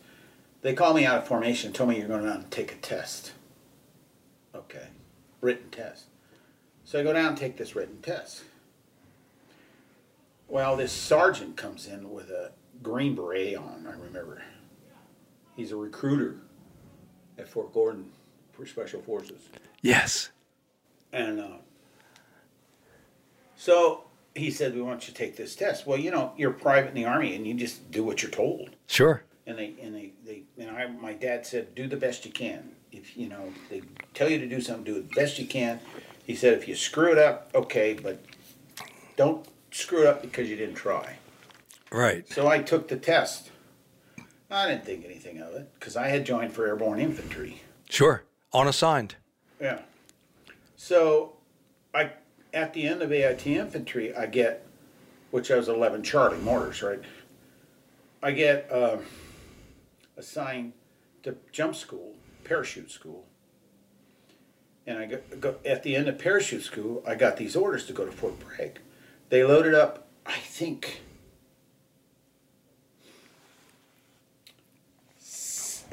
They 0.61 0.73
called 0.73 0.95
me 0.95 1.03
out 1.05 1.17
of 1.17 1.27
formation, 1.27 1.67
and 1.69 1.75
told 1.75 1.89
me 1.89 1.97
you're 1.97 2.07
going 2.07 2.25
down 2.25 2.37
and 2.41 2.51
take 2.51 2.71
a 2.71 2.75
test. 2.75 3.31
Okay, 4.53 4.87
written 5.41 5.69
test. 5.71 6.05
So 6.85 6.99
I 6.99 7.03
go 7.03 7.11
down 7.13 7.29
and 7.29 7.37
take 7.37 7.57
this 7.57 7.75
written 7.75 8.01
test. 8.01 8.43
Well, 10.47 10.77
this 10.77 10.91
sergeant 10.91 11.57
comes 11.57 11.87
in 11.87 12.11
with 12.11 12.29
a 12.29 12.51
green 12.83 13.15
beret 13.15 13.55
on. 13.55 13.87
I 13.87 13.93
remember. 13.99 14.43
He's 15.55 15.71
a 15.71 15.75
recruiter 15.75 16.37
at 17.37 17.47
Fort 17.47 17.73
Gordon 17.73 18.09
for 18.51 18.65
Special 18.65 19.01
Forces. 19.01 19.49
Yes. 19.81 20.29
And 21.11 21.39
uh, 21.39 21.57
so 23.55 24.05
he 24.35 24.49
said, 24.51 24.73
"We 24.73 24.81
want 24.81 25.07
you 25.07 25.13
to 25.13 25.17
take 25.17 25.35
this 25.35 25.55
test." 25.55 25.85
Well, 25.85 25.97
you 25.97 26.11
know, 26.11 26.33
you're 26.37 26.51
private 26.51 26.89
in 26.89 26.95
the 26.95 27.05
army, 27.05 27.35
and 27.35 27.45
you 27.45 27.53
just 27.53 27.91
do 27.91 28.03
what 28.03 28.21
you're 28.21 28.31
told. 28.31 28.71
Sure. 28.87 29.23
And 29.45 29.57
they 29.57 29.75
and 29.81 29.93
they 29.93 30.13
they 30.25 30.43
and 30.57 30.71
I, 30.71 30.87
my 30.87 31.13
dad 31.13 31.45
said, 31.45 31.75
"Do 31.75 31.87
the 31.87 31.97
best 31.97 32.25
you 32.25 32.31
can. 32.31 32.71
If 32.91 33.15
you 33.17 33.29
know 33.29 33.53
they 33.69 33.81
tell 34.13 34.29
you 34.29 34.39
to 34.39 34.47
do 34.47 34.61
something, 34.61 34.83
do 34.83 34.95
the 34.95 35.15
best 35.15 35.37
you 35.37 35.45
can." 35.45 35.79
He 36.25 36.35
said, 36.35 36.53
"If 36.53 36.67
you 36.67 36.75
screw 36.75 37.11
it 37.11 37.17
up, 37.17 37.51
okay, 37.53 37.93
but 37.93 38.23
don't 39.17 39.45
screw 39.71 40.01
it 40.01 40.07
up 40.07 40.21
because 40.21 40.49
you 40.49 40.55
didn't 40.55 40.75
try." 40.75 41.17
Right. 41.91 42.27
So 42.31 42.47
I 42.47 42.59
took 42.59 42.87
the 42.87 42.97
test. 42.97 43.51
I 44.53 44.67
didn't 44.67 44.85
think 44.85 45.03
anything 45.03 45.39
of 45.39 45.53
it 45.55 45.73
because 45.73 45.97
I 45.97 46.07
had 46.07 46.25
joined 46.25 46.53
for 46.53 46.67
airborne 46.67 46.99
infantry. 46.99 47.63
Sure. 47.89 48.23
Unassigned. 48.53 49.15
Yeah. 49.59 49.79
So, 50.75 51.33
I 51.93 52.11
at 52.53 52.73
the 52.73 52.87
end 52.87 53.01
of 53.01 53.11
AIT 53.11 53.47
infantry, 53.47 54.15
I 54.15 54.27
get, 54.27 54.65
which 55.31 55.49
I 55.49 55.55
was 55.55 55.69
eleven 55.69 56.03
Charlie 56.03 56.37
mortars, 56.37 56.83
right? 56.83 56.99
I 58.21 58.31
get 58.31 58.71
um, 58.71 58.99
assigned 60.17 60.73
to 61.23 61.35
jump 61.51 61.75
school, 61.75 62.13
parachute 62.43 62.91
school, 62.91 63.25
and 64.85 64.99
I 64.99 65.05
go, 65.07 65.19
go 65.39 65.55
at 65.65 65.83
the 65.83 65.95
end 65.95 66.07
of 66.07 66.19
parachute 66.19 66.63
school. 66.63 67.03
I 67.07 67.15
got 67.15 67.37
these 67.37 67.55
orders 67.55 67.85
to 67.87 67.93
go 67.93 68.05
to 68.05 68.11
Fort 68.11 68.35
Bragg. 68.39 68.79
They 69.29 69.43
loaded 69.43 69.73
up, 69.73 70.07
I 70.25 70.37
think. 70.37 71.01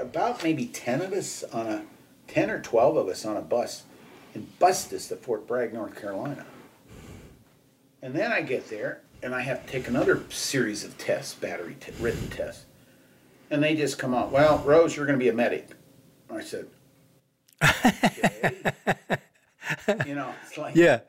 About 0.01 0.43
maybe 0.43 0.67
ten 0.67 1.03
of 1.03 1.13
us 1.13 1.45
on 1.45 1.67
a, 1.67 1.85
ten 2.27 2.51
or 2.51 2.61
twelve 2.61 2.97
of 2.97 3.09
us 3.09 3.25
on 3.25 3.37
a 3.37 3.43
bus, 3.43 3.85
and 4.35 4.59
bust 4.59 4.93
us 4.93 5.09
to 5.09 5.17
Fort 5.17 5.47
Bragg, 5.47 5.75
North 5.75 6.01
Carolina. 6.01 6.47
And 8.03 8.15
then 8.15 8.33
I 8.33 8.41
get 8.41 8.71
there, 8.71 9.03
and 9.23 9.35
I 9.35 9.43
have 9.43 9.67
to 9.67 9.71
take 9.71 9.89
another 9.89 10.23
series 10.31 10.85
of 10.85 10.97
tests, 10.97 11.35
battery 11.35 11.77
t- 11.79 11.93
written 12.01 12.29
tests. 12.29 12.65
And 13.51 13.63
they 13.63 13.75
just 13.77 13.99
come 13.99 14.15
out, 14.15 14.31
well, 14.31 14.59
Rose, 14.65 14.97
you're 14.97 15.07
going 15.07 15.19
to 15.19 15.23
be 15.23 15.29
a 15.29 15.35
medic. 15.35 15.69
I 16.31 16.41
said, 16.41 16.67
okay. 17.63 18.73
you 20.07 20.15
know, 20.15 20.33
it's 20.47 20.57
like, 20.57 20.77
Yeah. 20.77 21.01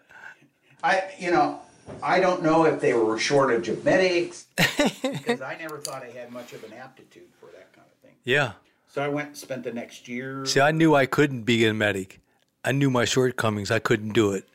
I, 0.84 1.04
you 1.20 1.30
know, 1.30 1.62
I 2.02 2.20
don't 2.20 2.42
know 2.42 2.66
if 2.66 2.82
they 2.82 2.94
were 2.94 3.20
shortage 3.20 3.70
of 3.70 3.86
medics, 3.86 4.48
because 4.58 5.42
I 5.42 5.56
never 5.60 5.78
thought 5.78 6.04
I 6.04 6.10
had 6.10 6.32
much 6.32 6.54
of 6.54 6.64
an 6.64 6.74
aptitude 6.74 7.30
for 7.40 7.46
that 7.48 7.72
kind 7.74 7.88
of 7.88 7.98
thing. 8.02 8.16
Yeah. 8.24 8.54
So 8.94 9.02
I 9.02 9.08
went 9.08 9.28
and 9.30 9.38
spent 9.38 9.64
the 9.64 9.72
next 9.72 10.10
year. 10.10 10.46
See, 10.46 10.60
I 10.60 10.72
knew 10.72 10.94
I 10.96 11.06
couldn't 11.06 11.44
be 11.44 11.66
a 11.66 11.74
medic. 11.74 12.20
I 12.66 12.74
knew 12.74 12.90
my 12.90 13.06
shortcomings. 13.06 13.72
I 13.72 13.80
couldn't 13.80 14.12
do 14.12 14.34
it. 14.34 14.50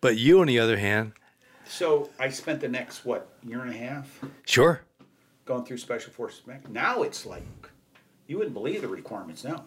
But 0.00 0.16
you, 0.16 0.40
on 0.40 0.46
the 0.46 0.58
other 0.58 0.78
hand, 0.78 1.12
So 1.68 2.08
I 2.18 2.30
spent 2.30 2.60
the 2.62 2.68
next, 2.68 3.04
what, 3.04 3.28
year 3.46 3.60
and 3.60 3.70
a 3.70 3.76
half 3.76 4.18
sure. 4.46 4.80
going 5.44 5.64
through 5.66 5.76
Special 5.76 6.10
Forces. 6.10 6.40
Now 6.70 7.02
it's 7.02 7.26
like, 7.26 7.44
you 8.26 8.38
wouldn't 8.38 8.54
believe 8.54 8.80
the 8.80 8.88
requirements 8.88 9.44
now. 9.44 9.64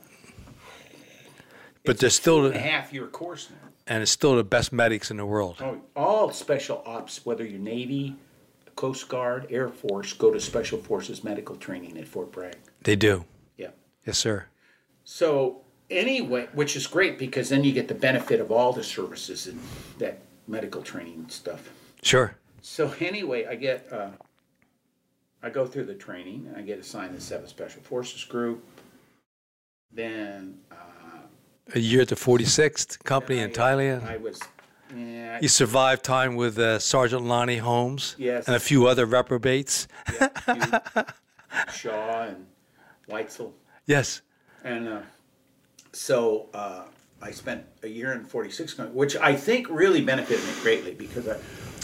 But 1.86 2.00
there's 2.00 2.16
still, 2.16 2.48
A 2.48 2.58
half 2.58 2.92
year 2.92 3.06
course 3.06 3.50
now. 3.52 3.70
and 3.86 4.02
it's 4.02 4.12
still 4.12 4.36
the 4.36 4.44
best 4.44 4.74
medics 4.74 5.12
in 5.12 5.18
the 5.18 5.26
world. 5.26 5.58
Oh, 5.62 5.82
all 5.96 6.32
special 6.32 6.82
ops, 6.84 7.24
whether 7.28 7.46
you're 7.46 7.60
Navy, 7.60 8.16
Coast 8.76 9.08
Guard, 9.08 9.46
Air 9.52 9.70
Force, 9.70 10.14
go 10.14 10.32
to 10.32 10.40
Special 10.40 10.80
Forces 10.80 11.24
medical 11.24 11.56
training 11.56 11.96
at 12.00 12.08
Fort 12.08 12.32
Bragg. 12.32 12.58
They 12.82 12.96
do. 12.96 13.26
Yes, 14.06 14.18
sir. 14.18 14.46
So 15.04 15.62
anyway, 15.90 16.48
which 16.54 16.76
is 16.76 16.88
great 16.88 17.18
because 17.18 17.50
then 17.50 17.64
you 17.64 17.72
get 17.72 17.88
the 17.88 17.96
benefit 17.96 18.40
of 18.40 18.52
all 18.52 18.72
the 18.74 18.84
services 18.84 19.48
and 19.48 19.60
that 20.00 20.20
medical 20.48 20.82
training 20.82 21.26
stuff. 21.30 21.70
Sure. 22.02 22.36
So 22.62 22.94
anyway, 23.00 23.46
I 23.46 23.56
get 23.56 23.92
uh, 23.92 24.10
I 25.44 25.50
go 25.50 25.66
through 25.66 25.86
the 25.86 25.94
training 25.96 26.46
and 26.48 26.58
I 26.58 26.62
get 26.62 26.80
assigned 26.80 27.16
the 27.16 27.22
Seventh 27.22 27.50
Special 27.50 27.82
Forces 27.82 28.24
Group. 28.24 28.64
Then 29.92 30.58
uh, 30.72 30.76
A 31.76 31.80
year 31.80 32.02
at 32.02 32.08
the 32.10 32.16
46th 32.16 33.04
Company 33.04 33.40
in 33.40 33.50
I, 33.52 33.54
Thailand. 33.54 34.06
I 34.08 34.18
was 34.18 34.40
yeah, 34.96 35.40
You 35.42 35.48
survived 35.48 36.04
time 36.04 36.36
with 36.36 36.58
uh, 36.60 36.80
Sergeant 36.80 37.24
Lonnie 37.26 37.58
Holmes 37.58 38.16
Yes. 38.18 38.48
and 38.48 38.56
a 38.56 38.60
few 38.60 38.88
other 38.88 39.06
reprobates. 39.06 39.88
yeah, 40.48 41.04
Shaw 41.74 42.24
and 42.24 42.46
Weitzel. 43.10 43.52
Yes. 43.86 44.22
And 44.64 44.88
uh, 44.88 45.02
so 45.92 46.50
uh, 46.54 46.84
I 47.22 47.32
spent 47.32 47.66
a 47.84 47.88
year 47.88 48.12
in 48.14 48.26
46, 48.26 48.74
countries, 48.74 48.96
which 48.96 49.16
I 49.16 49.36
think 49.36 49.68
really 49.70 50.02
benefited 50.02 50.44
me 50.44 50.52
greatly 50.62 50.94
because 50.94 51.28
I, 51.28 51.38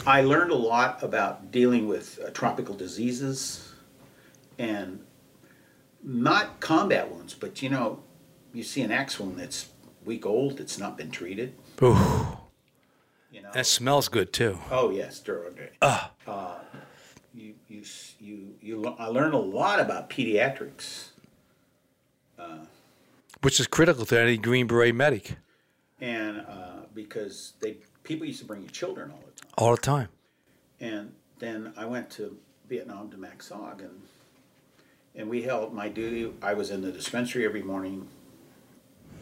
I 0.05 0.21
learned 0.21 0.51
a 0.51 0.55
lot 0.55 1.03
about 1.03 1.51
dealing 1.51 1.87
with 1.87 2.19
uh, 2.25 2.31
tropical 2.31 2.75
diseases 2.75 3.73
and 4.57 5.05
not 6.03 6.59
combat 6.59 7.11
wounds, 7.11 7.33
but 7.33 7.61
you 7.61 7.69
know, 7.69 8.01
you 8.53 8.63
see 8.63 8.81
an 8.81 8.91
axe 8.91 9.19
wound 9.19 9.37
that's 9.37 9.69
week 10.03 10.25
old, 10.25 10.59
it's 10.59 10.79
not 10.79 10.97
been 10.97 11.11
treated. 11.11 11.53
Ooh. 11.83 11.95
You 13.31 13.41
know, 13.43 13.51
That 13.53 13.65
smells 13.65 14.09
good 14.09 14.33
too. 14.33 14.59
oh 14.71 14.89
yes, 14.89 15.21
steroid. 15.21 15.69
Uh, 15.81 16.57
you, 17.33 17.53
you, 17.69 17.83
you, 18.19 18.55
you, 18.59 18.85
I 18.99 19.05
learned 19.05 19.33
a 19.33 19.37
lot 19.39 19.79
about 19.79 20.09
pediatrics. 20.09 21.10
Which 23.41 23.59
is 23.59 23.67
critical 23.67 24.05
to 24.05 24.19
any 24.19 24.37
Green 24.37 24.67
Beret 24.67 24.93
medic 24.93 25.37
and 26.01 26.41
uh, 26.41 26.85
because 26.93 27.53
they 27.61 27.77
people 28.03 28.25
used 28.25 28.39
to 28.39 28.45
bring 28.45 28.63
you 28.63 28.69
children 28.69 29.11
all 29.11 29.23
the 29.25 29.41
time. 29.41 29.51
all 29.57 29.75
the 29.75 29.81
time. 29.81 30.09
And 30.79 31.13
then 31.39 31.73
I 31.77 31.85
went 31.85 32.09
to 32.11 32.37
Vietnam 32.67 33.09
to 33.11 33.17
Maxog, 33.17 33.79
and 33.79 34.01
and 35.15 35.29
we 35.29 35.43
held 35.43 35.73
my 35.73 35.87
duty. 35.87 36.33
I 36.41 36.53
was 36.53 36.71
in 36.71 36.81
the 36.81 36.91
dispensary 36.91 37.45
every 37.45 37.61
morning, 37.61 38.07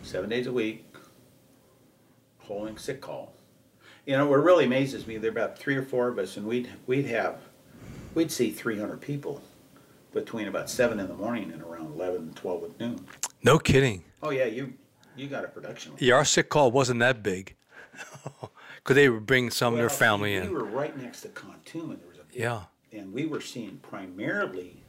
seven 0.03 0.29
days 0.29 0.47
a 0.47 0.53
week, 0.53 0.85
holding 2.39 2.77
sick 2.77 3.01
call. 3.01 3.33
You 4.05 4.17
know, 4.17 4.27
what 4.27 4.43
really 4.43 4.65
amazes 4.65 5.05
me, 5.05 5.17
there 5.17 5.31
were 5.31 5.39
about 5.39 5.59
three 5.59 5.75
or 5.75 5.83
four 5.83 6.07
of 6.07 6.17
us, 6.17 6.37
and 6.37 6.47
we'd 6.47 6.69
we'd 6.87 7.05
have 7.07 7.41
we'd 8.15 8.31
see 8.31 8.51
three 8.51 8.79
hundred 8.79 9.01
people 9.01 9.41
between 10.13 10.47
about 10.47 10.69
seven 10.69 10.99
in 10.99 11.07
the 11.07 11.13
morning 11.13 11.51
and 11.51 11.61
around 11.79 11.93
11, 11.93 12.33
12 12.35 12.63
at 12.63 12.79
noon. 12.79 13.05
No 13.43 13.57
kidding. 13.59 14.03
Oh 14.21 14.29
yeah, 14.31 14.45
you 14.45 14.73
you 15.15 15.27
got 15.27 15.45
a 15.45 15.47
production. 15.47 15.93
Yeah, 15.97 16.15
our 16.15 16.25
sick 16.25 16.49
call 16.49 16.71
wasn't 16.71 16.99
that 16.99 17.23
big. 17.23 17.55
Could 18.83 18.95
they 18.95 19.07
bring 19.07 19.49
some 19.49 19.73
of 19.73 19.79
their 19.79 19.89
family 19.89 20.31
we 20.31 20.37
in. 20.37 20.43
We 20.43 20.49
were 20.55 20.63
right 20.63 20.95
next 20.97 21.21
to 21.21 21.29
Kontum, 21.29 21.91
and 21.91 21.99
there 21.99 22.07
was 22.07 22.17
a 22.17 22.21
Yeah. 22.37 22.63
and 22.91 23.13
we 23.13 23.25
were 23.25 23.41
seeing 23.41 23.77
primarily 23.77 24.83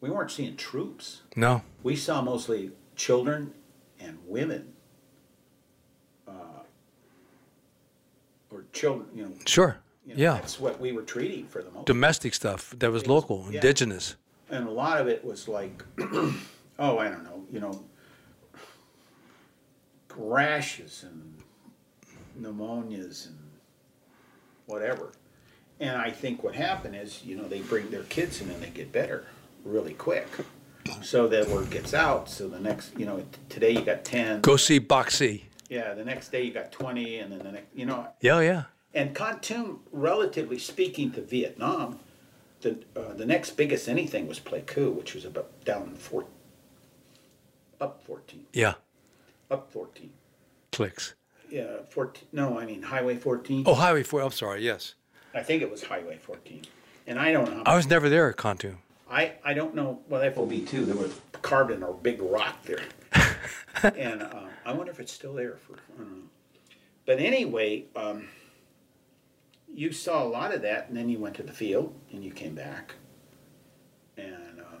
we 0.00 0.10
weren't 0.10 0.30
seeing 0.30 0.56
troops 0.56 1.22
No. 1.34 1.62
we 1.82 1.96
saw 1.96 2.20
mostly 2.22 2.70
children 2.96 3.52
and 3.98 4.18
women 4.26 4.72
uh, 6.28 6.32
or 8.50 8.64
children 8.72 9.08
you 9.14 9.24
know, 9.24 9.32
Sure. 9.46 9.78
you 10.04 10.14
know, 10.14 10.20
Yeah. 10.20 10.34
that's 10.34 10.60
what 10.60 10.78
we 10.80 10.92
were 10.92 11.02
treating 11.02 11.46
for 11.46 11.62
the 11.62 11.70
most 11.70 11.86
Domestic 11.86 12.34
stuff 12.34 12.74
that 12.78 12.90
was 12.92 13.06
local, 13.06 13.46
yeah. 13.48 13.56
indigenous. 13.56 14.16
And 14.50 14.66
a 14.68 14.70
lot 14.70 15.00
of 15.00 15.08
it 15.08 15.24
was 15.24 15.48
like 15.48 15.82
oh 16.78 16.98
i 16.98 17.08
don't 17.08 17.24
know 17.24 17.44
you 17.50 17.60
know 17.60 17.84
rashes 20.16 21.04
and 21.04 21.34
pneumonias 22.40 23.26
and 23.26 23.36
whatever 24.66 25.12
and 25.80 25.96
i 25.96 26.10
think 26.10 26.42
what 26.42 26.54
happened 26.54 26.96
is 26.96 27.22
you 27.24 27.36
know 27.36 27.46
they 27.48 27.60
bring 27.60 27.90
their 27.90 28.02
kids 28.04 28.40
in 28.40 28.48
and 28.50 28.62
they 28.62 28.70
get 28.70 28.90
better 28.92 29.26
really 29.64 29.94
quick 29.94 30.26
so 31.02 31.26
that 31.28 31.46
word 31.48 31.68
gets 31.70 31.92
out 31.92 32.28
so 32.30 32.48
the 32.48 32.58
next 32.60 32.96
you 32.98 33.04
know 33.04 33.22
today 33.48 33.70
you 33.72 33.80
got 33.82 34.04
10 34.04 34.40
Go 34.42 34.56
see 34.56 34.80
Boxy. 34.80 35.42
yeah 35.68 35.92
the 35.94 36.04
next 36.04 36.30
day 36.30 36.42
you 36.42 36.52
got 36.52 36.72
20 36.72 37.18
and 37.18 37.32
then 37.32 37.38
the 37.40 37.52
next 37.52 37.74
you 37.74 37.84
know 37.84 38.06
Yeah, 38.20 38.40
yeah. 38.40 38.62
and 38.94 39.14
Kontum, 39.14 39.78
relatively 39.92 40.58
speaking 40.58 41.10
to 41.12 41.20
Vietnam, 41.20 41.98
the 42.60 42.78
uh, 42.96 43.12
the 43.14 43.26
next 43.26 43.50
biggest 43.56 43.88
anything 43.88 44.26
was 44.26 44.40
Pleiku, 44.40 44.92
which 44.94 45.14
was 45.14 45.24
about 45.24 45.64
down 45.64 45.94
Fort 45.94 46.26
up 47.80 48.02
14. 48.04 48.46
Yeah. 48.52 48.74
Up 49.50 49.70
14. 49.70 50.10
Clicks. 50.72 51.14
Yeah, 51.50 51.82
14. 51.90 52.28
No, 52.32 52.58
I 52.58 52.64
mean 52.66 52.82
Highway 52.82 53.16
14. 53.16 53.64
Oh, 53.66 53.74
Highway 53.74 54.02
4. 54.02 54.22
I'm 54.22 54.30
sorry. 54.30 54.64
Yes. 54.64 54.94
I 55.34 55.42
think 55.42 55.62
it 55.62 55.70
was 55.70 55.84
Highway 55.84 56.16
14. 56.16 56.62
And 57.06 57.18
I 57.18 57.32
don't 57.32 57.54
know. 57.54 57.62
I 57.66 57.76
was 57.76 57.86
never 57.86 58.08
there 58.08 58.28
at. 58.30 58.36
I, 59.08 59.32
I 59.44 59.54
don't 59.54 59.74
know. 59.74 60.00
Well, 60.08 60.28
FOB 60.32 60.66
two, 60.66 60.84
there 60.84 60.96
was 60.96 61.20
carved 61.42 61.70
in 61.70 61.82
a 61.82 61.92
big 61.92 62.20
rock 62.20 62.64
there, 62.64 62.82
and 63.96 64.22
uh, 64.22 64.46
I 64.64 64.72
wonder 64.72 64.90
if 64.90 64.98
it's 64.98 65.12
still 65.12 65.32
there. 65.32 65.58
For 65.58 65.74
I 65.74 65.98
don't 65.98 66.10
know. 66.10 66.22
But 67.04 67.20
anyway, 67.20 67.84
um, 67.94 68.26
you 69.74 69.92
saw 69.92 70.22
a 70.22 70.28
lot 70.28 70.54
of 70.54 70.62
that, 70.62 70.88
and 70.88 70.96
then 70.96 71.08
you 71.08 71.18
went 71.18 71.34
to 71.36 71.42
the 71.42 71.52
field, 71.52 71.94
and 72.12 72.24
you 72.24 72.30
came 72.30 72.54
back, 72.54 72.94
and 74.16 74.60
uh, 74.60 74.80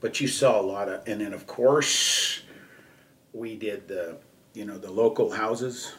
but 0.00 0.20
you 0.20 0.28
saw 0.28 0.60
a 0.60 0.62
lot 0.62 0.88
of, 0.88 1.06
and 1.06 1.20
then 1.20 1.32
of 1.32 1.46
course, 1.46 2.42
we 3.32 3.56
did 3.56 3.88
the, 3.88 4.16
you 4.54 4.64
know, 4.64 4.78
the 4.78 4.90
local 4.90 5.30
houses. 5.30 5.94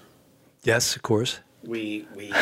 Yes, 0.63 0.95
of 0.95 1.01
course. 1.03 1.39
We 1.63 2.07
we, 2.15 2.25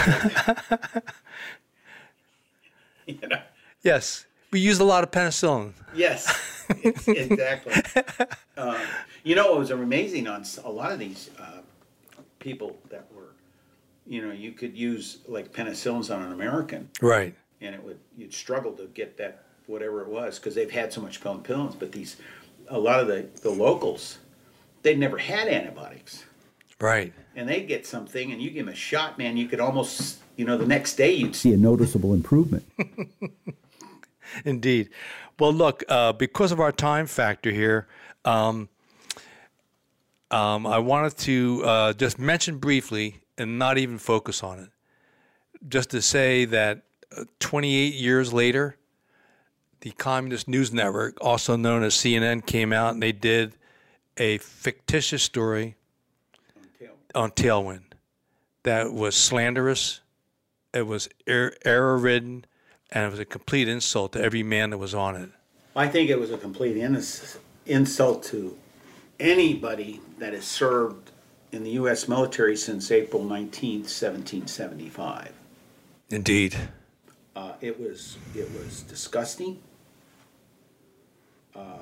you 3.08 3.28
know. 3.28 3.42
Yes. 3.82 4.26
We 4.54 4.60
used 4.60 4.80
a 4.82 4.84
lot 4.84 5.04
of 5.04 5.10
penicillin. 5.10 5.74
Yes, 5.96 6.64
exactly. 7.08 7.74
Uh, 8.56 8.80
you 9.24 9.34
know, 9.34 9.56
it 9.56 9.58
was 9.58 9.72
amazing 9.72 10.28
on 10.28 10.46
a 10.64 10.70
lot 10.70 10.92
of 10.92 11.00
these 11.00 11.32
uh, 11.40 11.62
people 12.38 12.78
that 12.92 13.08
were, 13.16 13.23
you 14.06 14.22
know, 14.26 14.32
you 14.34 14.52
could 14.52 14.78
use 14.78 15.20
like 15.28 15.52
penicillins 15.54 16.14
on 16.14 16.22
an 16.24 16.32
American, 16.32 16.90
Right. 17.02 17.36
and 17.62 17.74
it 17.76 17.84
would 17.84 18.00
you'd 18.18 18.34
struggle 18.34 18.72
to 18.74 18.88
get 18.88 19.18
that 19.18 19.44
whatever 19.68 20.02
it 20.02 20.08
was 20.10 20.40
because 20.40 20.56
they've 20.56 20.70
had 20.72 20.92
so 20.92 21.02
much 21.02 21.22
penicillins. 21.22 21.78
But 21.80 21.92
these, 21.94 22.18
a 22.68 22.80
lot 22.80 23.00
of 23.00 23.08
the 23.08 23.28
the 23.42 23.50
locals, 23.52 24.18
they'd 24.82 25.00
never 25.00 25.18
had 25.18 25.48
antibiotics, 25.48 26.26
Right. 26.80 27.14
and 27.36 27.48
they'd 27.48 27.68
get 27.68 27.86
something, 27.86 28.32
and 28.32 28.42
you 28.42 28.50
give 28.52 28.66
them 28.66 28.74
a 28.74 28.78
shot, 28.78 29.18
man, 29.18 29.38
you 29.38 29.48
could 29.48 29.60
almost, 29.62 30.20
you 30.36 30.44
know, 30.46 30.58
the 30.58 30.66
next 30.68 30.96
day 30.96 31.14
you'd 31.14 31.36
see 31.36 31.50
see 31.50 31.54
a 31.54 31.58
noticeable 31.58 32.14
improvement. 32.14 32.66
Indeed. 34.46 34.90
Well, 35.40 35.54
look, 35.54 35.84
uh, 35.88 36.14
because 36.14 36.52
of 36.52 36.60
our 36.60 36.72
time 36.72 37.06
factor 37.08 37.52
here, 37.52 37.88
um, 38.26 38.70
um, 40.32 40.66
I 40.66 40.80
wanted 40.80 41.18
to 41.20 41.62
uh, 41.66 41.94
just 41.94 42.18
mention 42.20 42.58
briefly 42.58 43.22
and 43.38 43.58
not 43.60 43.78
even 43.78 43.98
focus 43.98 44.44
on 44.44 44.60
it. 44.60 44.70
Just 45.68 45.90
to 45.92 46.02
say 46.02 46.46
that 46.46 46.84
uh, 47.16 47.24
28 47.40 47.94
years 47.94 48.34
later, 48.34 48.78
the 49.82 49.92
Communist 49.92 50.48
News 50.48 50.72
Network, 50.74 51.18
also 51.22 51.56
known 51.56 51.84
as 51.84 51.94
CNN, 51.94 52.46
came 52.46 52.72
out 52.72 52.94
and 52.94 53.04
they 53.04 53.12
did 53.12 53.56
a 54.18 54.38
fictitious 54.38 55.24
story 55.24 55.76
on 57.16 57.32
Tailwind 57.32 57.84
that 58.64 58.94
was 58.94 59.16
slanderous, 59.16 60.02
it 60.74 60.88
was 60.88 61.10
er- 61.30 61.54
error 61.66 61.98
ridden, 61.98 62.46
and 62.92 63.06
it 63.06 63.12
was 63.12 63.20
a 63.20 63.26
complete 63.26 63.68
insult 63.68 64.14
to 64.14 64.22
every 64.22 64.44
man 64.44 64.70
that 64.70 64.78
was 64.78 64.94
on 64.96 65.16
it. 65.16 65.30
I 65.76 65.88
think 65.88 66.10
it 66.10 66.20
was 66.20 66.32
a 66.32 66.38
complete 66.38 66.78
ins- 66.78 67.38
insult 67.66 68.24
to 68.26 68.58
anybody 69.20 70.02
that 70.20 70.34
has 70.34 70.46
served 70.46 71.03
in 71.54 71.64
the 71.64 71.72
U.S. 71.72 72.08
military 72.08 72.58
since 72.58 72.92
April 72.92 73.24
19th, 73.24 73.86
1775. 73.86 75.32
Indeed. 76.10 76.56
Uh, 77.36 77.54
it 77.62 77.80
was 77.80 78.18
it 78.36 78.52
was 78.52 78.82
disgusting. 78.84 79.60
Uh, 81.56 81.78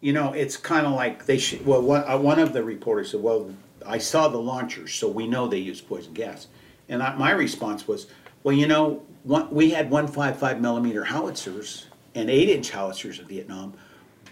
you 0.00 0.12
know, 0.12 0.32
it's 0.32 0.56
kind 0.56 0.86
of 0.86 0.92
like 0.94 1.26
they 1.26 1.38
should. 1.38 1.64
Well, 1.64 1.82
one, 1.82 2.04
uh, 2.08 2.18
one 2.18 2.38
of 2.38 2.52
the 2.52 2.64
reporters 2.64 3.10
said, 3.12 3.22
"Well, 3.22 3.54
I 3.86 3.98
saw 3.98 4.28
the 4.28 4.38
launchers, 4.38 4.94
so 4.94 5.08
we 5.08 5.28
know 5.28 5.46
they 5.46 5.58
used 5.58 5.88
poison 5.88 6.12
gas." 6.12 6.48
And 6.88 7.02
I, 7.02 7.14
my 7.14 7.30
response 7.30 7.86
was, 7.86 8.08
"Well, 8.42 8.56
you 8.56 8.66
know, 8.66 9.02
one, 9.22 9.50
we 9.52 9.70
had 9.70 9.90
155 9.90 10.60
millimeter 10.60 11.04
howitzers 11.04 11.86
and 12.16 12.28
eight 12.28 12.48
inch 12.48 12.70
howitzers 12.70 13.20
in 13.20 13.26
Vietnam. 13.26 13.74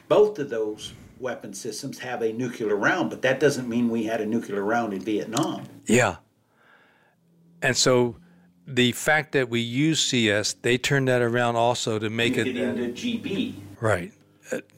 Both 0.08 0.38
of 0.40 0.50
those 0.50 0.94
weapon 1.20 1.54
systems 1.54 1.98
have 1.98 2.22
a 2.22 2.32
nuclear 2.32 2.76
round, 2.76 3.10
but 3.10 3.22
that 3.22 3.40
doesn't 3.40 3.68
mean 3.68 3.88
we 3.88 4.04
had 4.04 4.20
a 4.20 4.26
nuclear 4.26 4.62
round 4.62 4.92
in 4.92 5.00
Vietnam." 5.00 5.64
Yeah. 5.86 6.16
And 7.62 7.76
so 7.76 8.16
the 8.66 8.92
fact 8.92 9.32
that 9.32 9.48
we 9.48 9.60
use 9.60 10.00
CS, 10.00 10.52
they 10.52 10.78
turned 10.78 11.08
that 11.08 11.22
around 11.22 11.56
also 11.56 11.98
to 11.98 12.10
make 12.10 12.34
Get 12.34 12.46
it 12.46 12.56
into 12.56 12.88
GB. 12.92 13.54
right. 13.80 14.12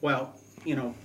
Well, 0.01 0.33
you 0.65 0.75
know, 0.75 0.95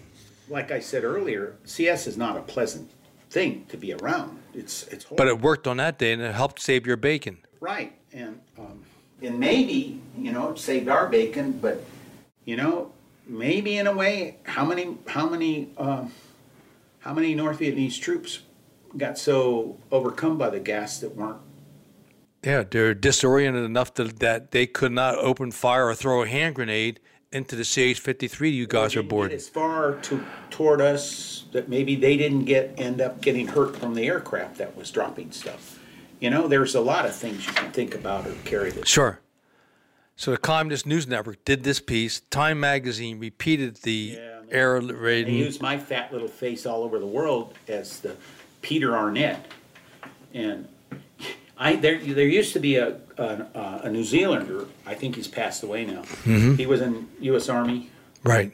like 0.49 0.71
I 0.71 0.81
said 0.81 1.05
earlier, 1.05 1.57
CS 1.65 2.07
is 2.07 2.17
not 2.17 2.37
a 2.37 2.43
pleasant 2.43 2.91
thing 3.31 3.67
to 3.69 3.77
be 3.77 3.93
around. 3.93 4.41
It's 4.55 4.85
it's 4.89 5.05
horrible. 5.05 5.17
But 5.17 5.29
it 5.29 5.41
worked 5.41 5.67
on 5.67 5.77
that 5.79 5.99
day 5.99 6.13
and 6.13 6.23
it 6.23 6.35
helped 6.35 6.61
save 6.61 6.87
your 6.87 6.97
bacon. 6.97 7.39
right, 7.61 7.93
and 8.13 8.41
um, 8.59 8.83
and 9.23 9.39
maybe 9.39 10.01
you 10.17 10.33
know 10.33 10.51
it 10.51 10.59
saved 10.59 10.89
our 10.89 11.09
bacon, 11.09 11.59
but 11.61 11.85
you 12.45 12.57
know 12.57 12.93
maybe 13.27 13.77
in 13.77 13.87
a 13.87 13.95
way, 13.95 14.39
how 14.45 14.65
many 14.65 14.97
how 15.07 15.29
many 15.29 15.71
um, 15.77 16.13
how 17.01 17.13
many 17.13 17.35
North 17.35 17.59
Vietnamese 17.59 18.01
troops 18.01 18.41
got 18.97 19.19
so 19.19 19.79
overcome 19.91 20.39
by 20.39 20.51
the 20.51 20.61
gas 20.61 21.01
that 21.01 21.15
weren't 21.15 21.41
Yeah, 22.45 22.65
they're 22.69 22.95
disoriented 22.95 23.65
enough 23.65 23.95
to, 23.95 24.05
that 24.05 24.53
they 24.53 24.67
could 24.67 24.93
not 24.93 25.19
open 25.19 25.51
fire 25.51 25.89
or 25.89 25.95
throw 25.95 26.23
a 26.23 26.27
hand 26.27 26.55
grenade 26.55 27.01
into 27.33 27.57
the 27.57 27.65
CH-53 27.65 28.53
you 28.53 28.67
guys 28.67 28.97
are 28.97 29.03
didn't 29.03 29.33
as 29.33 29.49
far 29.49 29.97
to 29.97 30.25
toward 30.51 30.81
us 30.81 31.45
that 31.53 31.69
maybe 31.69 31.97
they 31.97 32.17
didn't 32.17 32.45
get 32.45 32.73
end 32.79 33.01
up 33.01 33.21
getting 33.21 33.49
hurt 33.49 33.77
from 33.77 33.95
the 33.95 34.07
aircraft 34.07 34.59
that 34.59 34.77
was 34.77 34.91
dropping 34.91 35.33
stuff. 35.33 35.79
You 36.21 36.31
know, 36.31 36.49
there's 36.49 36.75
a 36.75 36.81
lot 36.81 37.05
of 37.05 37.15
things 37.15 37.47
you 37.47 37.53
can 37.53 37.71
think 37.73 37.95
about 37.95 38.27
or 38.27 38.33
carry 38.45 38.71
this. 38.71 38.89
Sure. 38.89 39.21
So 40.17 40.31
the 40.31 40.39
Communist 40.39 40.87
News 40.87 41.07
Network 41.07 41.45
did 41.45 41.63
this 41.63 41.79
piece. 41.79 42.21
Time 42.31 42.59
Magazine 42.59 43.19
repeated 43.19 43.77
the 43.77 43.93
Yeah, 44.19 44.41
they- 44.49 44.57
error 44.57 44.81
They 44.81 44.95
rating. 44.95 45.35
use 45.35 45.61
my 45.61 45.79
fat 45.79 46.11
little 46.13 46.29
face 46.29 46.65
all 46.65 46.83
over 46.83 46.99
the 46.99 47.07
world 47.07 47.55
as 47.69 48.01
the 48.01 48.17
Peter 48.63 48.97
Arnett, 48.97 49.47
and 50.33 50.67
I 51.59 51.77
there 51.77 51.99
there 51.99 52.27
used 52.27 52.53
to 52.55 52.61
be 52.61 52.77
a 52.77 52.97
a, 53.19 53.23
uh, 53.55 53.81
a 53.85 53.91
New 53.91 54.05
Zealander. 54.05 54.67
I 54.87 54.95
think 54.95 55.17
he's 55.17 55.29
passed 55.29 55.63
away 55.63 55.85
now. 55.85 56.03
Mm-hmm. 56.03 56.55
He 56.57 56.67
was 56.67 56.81
in 56.81 57.09
U.S. 57.21 57.49
Army. 57.49 57.91
Right. 58.25 58.53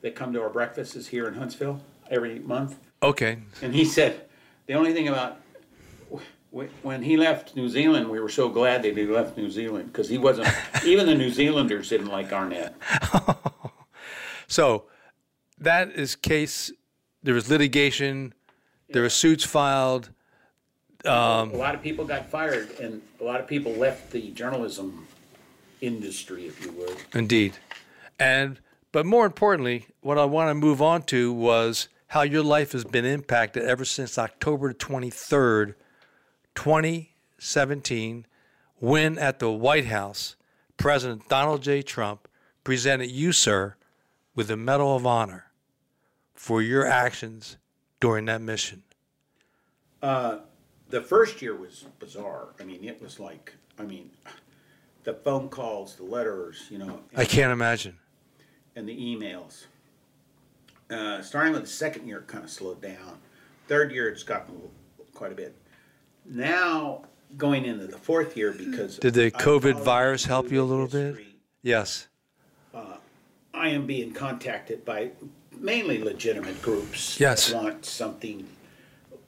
They 0.00 0.10
come 0.10 0.32
to 0.34 0.42
our 0.42 0.48
breakfasts 0.48 1.08
here 1.08 1.26
in 1.28 1.34
Huntsville 1.34 1.80
every 2.10 2.38
month. 2.38 2.76
Okay. 3.02 3.38
And 3.62 3.74
he 3.74 3.84
said, 3.84 4.22
the 4.66 4.74
only 4.74 4.92
thing 4.94 5.08
about 5.08 5.38
when 6.50 7.02
he 7.02 7.16
left 7.16 7.54
New 7.56 7.68
Zealand, 7.68 8.08
we 8.08 8.20
were 8.20 8.28
so 8.28 8.48
glad 8.48 8.82
that 8.82 8.96
he 8.96 9.04
left 9.04 9.36
New 9.36 9.50
Zealand 9.50 9.92
because 9.92 10.08
he 10.08 10.18
wasn't. 10.18 10.48
even 10.84 11.06
the 11.06 11.14
New 11.14 11.30
Zealanders 11.30 11.88
didn't 11.88 12.08
like 12.08 12.32
Arnett. 12.32 12.74
So 14.48 14.84
that 15.58 15.90
is 15.90 16.16
case. 16.16 16.72
There 17.22 17.34
was 17.34 17.48
litigation. 17.48 18.34
There 18.88 19.02
were 19.02 19.10
suits 19.10 19.44
filed. 19.44 20.10
Um, 21.04 21.50
a 21.52 21.56
lot 21.56 21.74
of 21.74 21.82
people 21.82 22.04
got 22.04 22.28
fired, 22.28 22.70
and 22.80 23.02
a 23.20 23.24
lot 23.24 23.38
of 23.40 23.46
people 23.46 23.72
left 23.72 24.10
the 24.10 24.30
journalism 24.30 25.06
industry, 25.80 26.46
if 26.46 26.64
you 26.64 26.72
would. 26.72 26.96
Indeed. 27.14 27.52
And 28.18 28.58
but 28.90 29.06
more 29.06 29.26
importantly, 29.26 29.86
what 30.00 30.18
I 30.18 30.24
want 30.24 30.48
to 30.48 30.54
move 30.54 30.82
on 30.82 31.02
to 31.04 31.32
was 31.32 31.88
how 32.08 32.22
your 32.22 32.42
life 32.42 32.72
has 32.72 32.84
been 32.84 33.04
impacted 33.04 33.62
ever 33.64 33.84
since 33.84 34.18
October 34.18 34.72
23rd, 34.72 35.74
2017, 36.54 38.26
when 38.80 39.18
at 39.18 39.38
the 39.38 39.50
White 39.50 39.86
House, 39.86 40.36
President 40.76 41.28
Donald 41.28 41.62
J. 41.62 41.82
Trump 41.82 42.28
presented 42.64 43.10
you, 43.10 43.32
sir, 43.32 43.74
with 44.34 44.48
the 44.48 44.56
Medal 44.56 44.94
of 44.94 45.06
Honor 45.06 45.46
for 46.34 46.62
your 46.62 46.86
actions 46.86 47.56
during 48.00 48.26
that 48.26 48.40
mission. 48.40 48.82
The 50.90 51.02
first 51.02 51.42
year 51.42 51.54
was 51.54 51.84
bizarre. 51.98 52.48
I 52.58 52.64
mean, 52.64 52.82
it 52.82 53.02
was 53.02 53.20
like, 53.20 53.54
I 53.78 53.82
mean, 53.82 54.10
the 55.04 55.12
phone 55.12 55.48
calls, 55.50 55.96
the 55.96 56.04
letters, 56.04 56.66
you 56.70 56.78
know, 56.78 57.00
I 57.14 57.24
can't 57.26 57.52
imagine. 57.52 57.98
and 58.74 58.88
the 58.88 58.96
emails. 58.96 59.66
Uh, 60.90 61.20
starting 61.20 61.52
with 61.52 61.62
the 61.62 61.68
second 61.68 62.06
year, 62.06 62.18
it 62.20 62.26
kind 62.26 62.42
of 62.42 62.48
slowed 62.50 62.80
down. 62.80 63.18
Third 63.66 63.92
year, 63.92 64.08
it's 64.08 64.22
gotten 64.22 64.54
quite 65.12 65.30
a 65.32 65.34
bit. 65.34 65.54
Now, 66.30 67.02
going 67.36 67.64
into 67.64 67.86
the 67.86 67.98
fourth 67.98 68.36
year, 68.36 68.52
because 68.52 68.98
Did 68.98 69.14
the 69.14 69.30
COVID 69.30 69.82
virus 69.82 70.24
help 70.24 70.50
you 70.50 70.62
a 70.62 70.64
little 70.64 70.88
bit? 70.88 71.16
history, 71.16 71.34
Yes. 71.62 72.08
I 73.58 73.70
am 73.70 73.86
being 73.86 74.12
contacted 74.12 74.84
by 74.84 75.10
mainly 75.58 76.02
legitimate 76.02 76.62
groups 76.62 77.18
Yes. 77.18 77.48
that 77.48 77.56
want 77.56 77.84
something. 77.84 78.46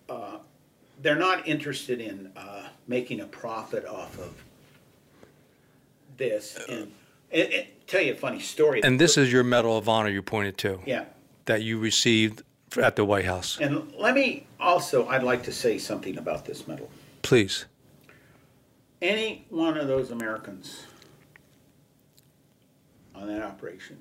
Uh, 0.09 0.39
they're 1.03 1.19
not 1.19 1.49
interested 1.49 2.01
in 2.01 2.31
uh, 2.37 2.69
making 2.87 3.21
a 3.21 3.27
profit 3.27 3.85
off 3.87 4.19
of 4.19 4.43
this, 6.17 6.59
and 6.69 6.93
it, 7.31 7.53
it, 7.53 7.87
tell 7.89 8.03
you 8.03 8.13
a 8.13 8.17
funny 8.17 8.39
story. 8.39 8.83
And 8.85 9.01
this 9.01 9.17
is 9.17 9.33
your 9.33 9.43
Medal 9.43 9.77
of 9.77 9.89
Honor 9.89 10.11
you 10.11 10.23
pointed 10.23 10.59
to 10.59 10.81
yeah. 10.87 11.07
that 11.47 11.63
you 11.63 11.79
received 11.79 12.43
at 12.79 12.97
the 12.97 13.05
White 13.05 13.25
House. 13.25 13.59
And 13.61 13.93
let 13.99 14.15
me 14.15 14.47
also, 14.59 15.09
I'd 15.09 15.23
like 15.23 15.43
to 15.45 15.53
say 15.53 15.79
something 15.79 16.19
about 16.19 16.45
this 16.45 16.69
medal. 16.69 16.91
Please. 17.23 17.65
Any 19.03 19.47
one 19.49 19.77
of 19.77 19.89
those 19.89 20.11
Americans 20.11 20.85
on 23.15 23.27
that 23.29 23.43
operation 23.43 23.99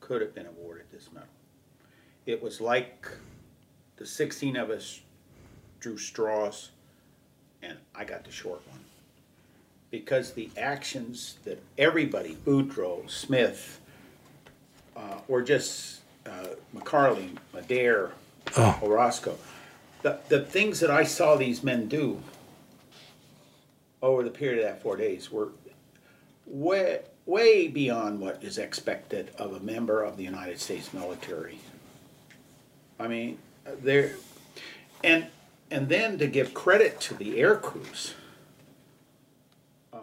could 0.00 0.20
have 0.20 0.34
been 0.34 0.46
awarded 0.46 0.86
this 0.92 1.08
medal. 1.12 1.28
It 2.26 2.42
was 2.42 2.60
like 2.60 3.08
the 3.96 4.06
16 4.06 4.56
of 4.56 4.70
us 4.70 5.00
drew 5.80 5.96
straws, 5.96 6.70
and 7.62 7.78
I 7.94 8.04
got 8.04 8.24
the 8.24 8.30
short 8.30 8.60
one. 8.68 8.80
Because 9.90 10.32
the 10.32 10.50
actions 10.56 11.36
that 11.44 11.62
everybody, 11.76 12.36
Boudreaux, 12.44 13.08
Smith, 13.10 13.80
uh, 14.96 15.18
or 15.28 15.42
just 15.42 16.01
uh, 16.26 16.46
McCarley, 16.74 17.36
Adair, 17.54 18.12
Oh. 18.56 18.78
Orozco, 18.82 19.38
the, 20.02 20.18
the 20.28 20.40
things 20.40 20.80
that 20.80 20.90
I 20.90 21.04
saw 21.04 21.36
these 21.36 21.62
men 21.62 21.86
do 21.88 22.20
over 24.02 24.22
the 24.24 24.30
period 24.30 24.58
of 24.58 24.64
that 24.64 24.82
four 24.82 24.96
days 24.96 25.30
were 25.30 25.50
way, 26.46 27.00
way 27.24 27.68
beyond 27.68 28.18
what 28.20 28.42
is 28.42 28.58
expected 28.58 29.30
of 29.38 29.54
a 29.54 29.60
member 29.60 30.02
of 30.02 30.16
the 30.16 30.24
United 30.24 30.60
States 30.60 30.92
military. 30.92 31.60
I 32.98 33.06
mean, 33.08 33.38
there, 33.64 34.16
and 35.04 35.28
and 35.70 35.88
then 35.88 36.18
to 36.18 36.26
give 36.26 36.52
credit 36.52 37.00
to 37.02 37.14
the 37.14 37.38
air 37.38 37.56
crews. 37.56 38.14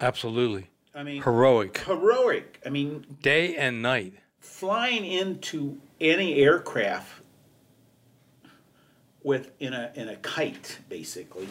Absolutely. 0.02 0.70
I 0.96 1.04
mean, 1.04 1.22
Heroic. 1.22 1.78
heroic. 1.80 2.60
I 2.66 2.70
mean, 2.70 3.06
Day 3.22 3.56
and 3.56 3.82
night. 3.82 4.14
flying 4.40 5.06
into 5.06 5.80
any 6.00 6.36
aircraft 6.36 7.22
with 9.24 9.52
in 9.60 9.74
a 9.74 9.92
in 9.96 10.10
a 10.10 10.16
kite 10.18 10.80
basically 10.88 11.50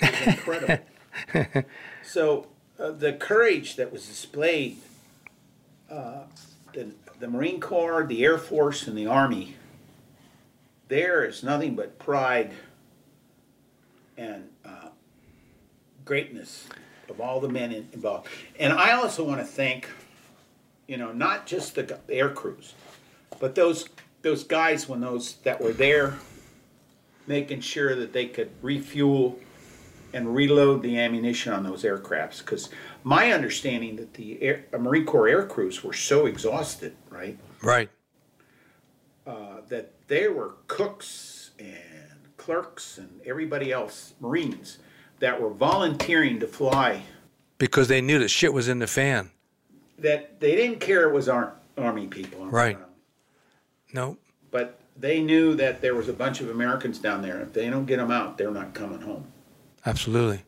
is 0.00 0.26
incredible. 0.26 0.84
so 2.02 2.46
uh, 2.78 2.90
the 2.90 3.12
courage 3.12 3.76
that 3.76 3.92
was 3.92 4.06
displayed, 4.06 4.78
uh, 5.90 6.22
the 6.72 6.92
the 7.18 7.28
Marine 7.28 7.60
Corps, 7.60 8.04
the 8.06 8.24
Air 8.24 8.38
Force, 8.38 8.86
and 8.86 8.96
the 8.96 9.06
Army. 9.06 9.56
There 10.88 11.24
is 11.24 11.44
nothing 11.44 11.76
but 11.76 12.00
pride 12.00 12.52
and 14.16 14.48
uh, 14.64 14.88
greatness 16.04 16.66
of 17.08 17.20
all 17.20 17.40
the 17.40 17.48
men 17.48 17.72
in, 17.72 17.88
involved. 17.92 18.26
And 18.58 18.72
I 18.72 18.92
also 18.92 19.22
want 19.22 19.40
to 19.40 19.46
thank, 19.46 19.88
you 20.88 20.96
know, 20.96 21.12
not 21.12 21.46
just 21.46 21.76
the 21.76 21.98
air 22.08 22.28
crews, 22.30 22.74
but 23.40 23.56
those 23.56 23.88
those 24.22 24.44
guys 24.44 24.88
when 24.88 25.00
those 25.00 25.36
that 25.44 25.60
were 25.60 25.72
there, 25.72 26.14
making 27.26 27.60
sure 27.60 27.96
that 27.96 28.12
they 28.12 28.26
could 28.26 28.50
refuel 28.62 29.38
and 30.12 30.34
reload 30.34 30.82
the 30.82 30.98
ammunition 30.98 31.52
on 31.52 31.62
those 31.64 31.82
aircrafts. 31.84 32.38
Because 32.40 32.68
my 33.02 33.32
understanding 33.32 33.96
that 33.96 34.14
the 34.14 34.42
air, 34.42 34.64
uh, 34.74 34.78
Marine 34.78 35.06
Corps 35.06 35.28
air 35.28 35.46
crews 35.46 35.82
were 35.82 35.92
so 35.94 36.26
exhausted, 36.26 36.94
right, 37.08 37.38
Right. 37.62 37.88
uh, 39.26 39.60
that 39.68 39.92
there 40.08 40.32
were 40.32 40.54
cooks 40.66 41.50
and 41.58 42.28
clerks 42.36 42.98
and 42.98 43.20
everybody 43.24 43.70
else, 43.72 44.14
Marines, 44.20 44.78
that 45.20 45.40
were 45.40 45.50
volunteering 45.50 46.40
to 46.40 46.46
fly. 46.46 47.02
Because 47.58 47.88
they 47.88 48.00
knew 48.00 48.18
that 48.18 48.28
shit 48.28 48.52
was 48.52 48.68
in 48.68 48.80
the 48.80 48.86
fan. 48.86 49.30
That 49.98 50.40
they 50.40 50.56
didn't 50.56 50.80
care 50.80 51.08
it 51.08 51.12
was 51.14 51.28
our 51.28 51.54
army 51.78 52.06
people, 52.08 52.46
Right. 52.46 52.76
No. 53.92 54.16
But 54.50 54.78
they 54.96 55.20
knew 55.20 55.54
that 55.56 55.80
there 55.80 55.94
was 55.94 56.08
a 56.08 56.12
bunch 56.12 56.40
of 56.40 56.50
Americans 56.50 56.98
down 56.98 57.22
there. 57.22 57.40
If 57.40 57.52
they 57.52 57.68
don't 57.70 57.86
get 57.86 57.96
them 57.98 58.10
out, 58.10 58.36
they're 58.38 58.50
not 58.50 58.74
coming 58.74 59.00
home. 59.00 59.26
Absolutely. 59.86 60.42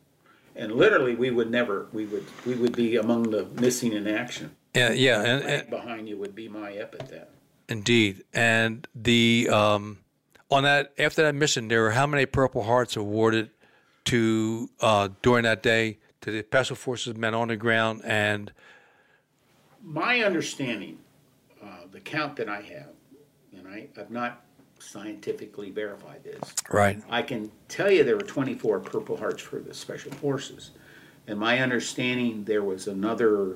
And 0.55 0.73
literally, 0.73 1.15
we 1.15 1.31
would 1.31 1.49
never, 1.49 1.87
we 1.91 2.05
would, 2.05 2.25
we 2.45 2.53
would 2.55 2.75
be 2.75 2.95
among 2.97 3.31
the 3.31 3.45
missing 3.59 3.93
in 3.93 4.07
action. 4.07 4.55
Yeah, 4.75 4.91
yeah, 4.91 5.21
and, 5.21 5.43
and 5.43 5.69
Behind 5.69 6.07
you 6.09 6.17
would 6.17 6.35
be 6.35 6.47
my 6.47 6.73
epithet. 6.73 7.29
indeed. 7.69 8.23
And 8.33 8.87
the 8.95 9.49
um, 9.51 9.99
on 10.51 10.63
that 10.63 10.93
after 10.99 11.23
that 11.23 11.33
mission, 11.35 11.67
there 11.67 11.81
were 11.81 11.91
how 11.91 12.05
many 12.07 12.25
Purple 12.25 12.63
Hearts 12.63 12.95
awarded 12.95 13.49
to 14.05 14.69
uh, 14.79 15.09
during 15.21 15.43
that 15.43 15.63
day 15.63 15.97
to 16.21 16.31
the 16.31 16.41
Special 16.43 16.75
Forces 16.75 17.15
men 17.15 17.33
on 17.33 17.47
the 17.49 17.55
ground 17.55 18.01
and 18.03 18.51
My 19.83 20.21
understanding, 20.23 20.99
uh, 21.63 21.67
the 21.91 21.99
count 21.99 22.35
that 22.37 22.49
I 22.49 22.61
have, 22.61 22.92
I've 23.97 24.11
not 24.11 24.43
scientifically 24.79 25.71
verified 25.71 26.23
this, 26.23 26.53
right, 26.69 27.01
I 27.09 27.21
can 27.21 27.51
tell 27.69 27.89
you 27.89 28.03
there 28.03 28.17
were 28.17 28.21
24 28.23 28.81
Purple 28.81 29.17
Hearts 29.17 29.41
for 29.41 29.59
the 29.59 29.73
Special 29.73 30.11
Forces. 30.11 30.71
And 31.25 31.39
my 31.39 31.59
understanding, 31.59 32.43
there 32.43 32.63
was 32.63 32.87
another 32.87 33.55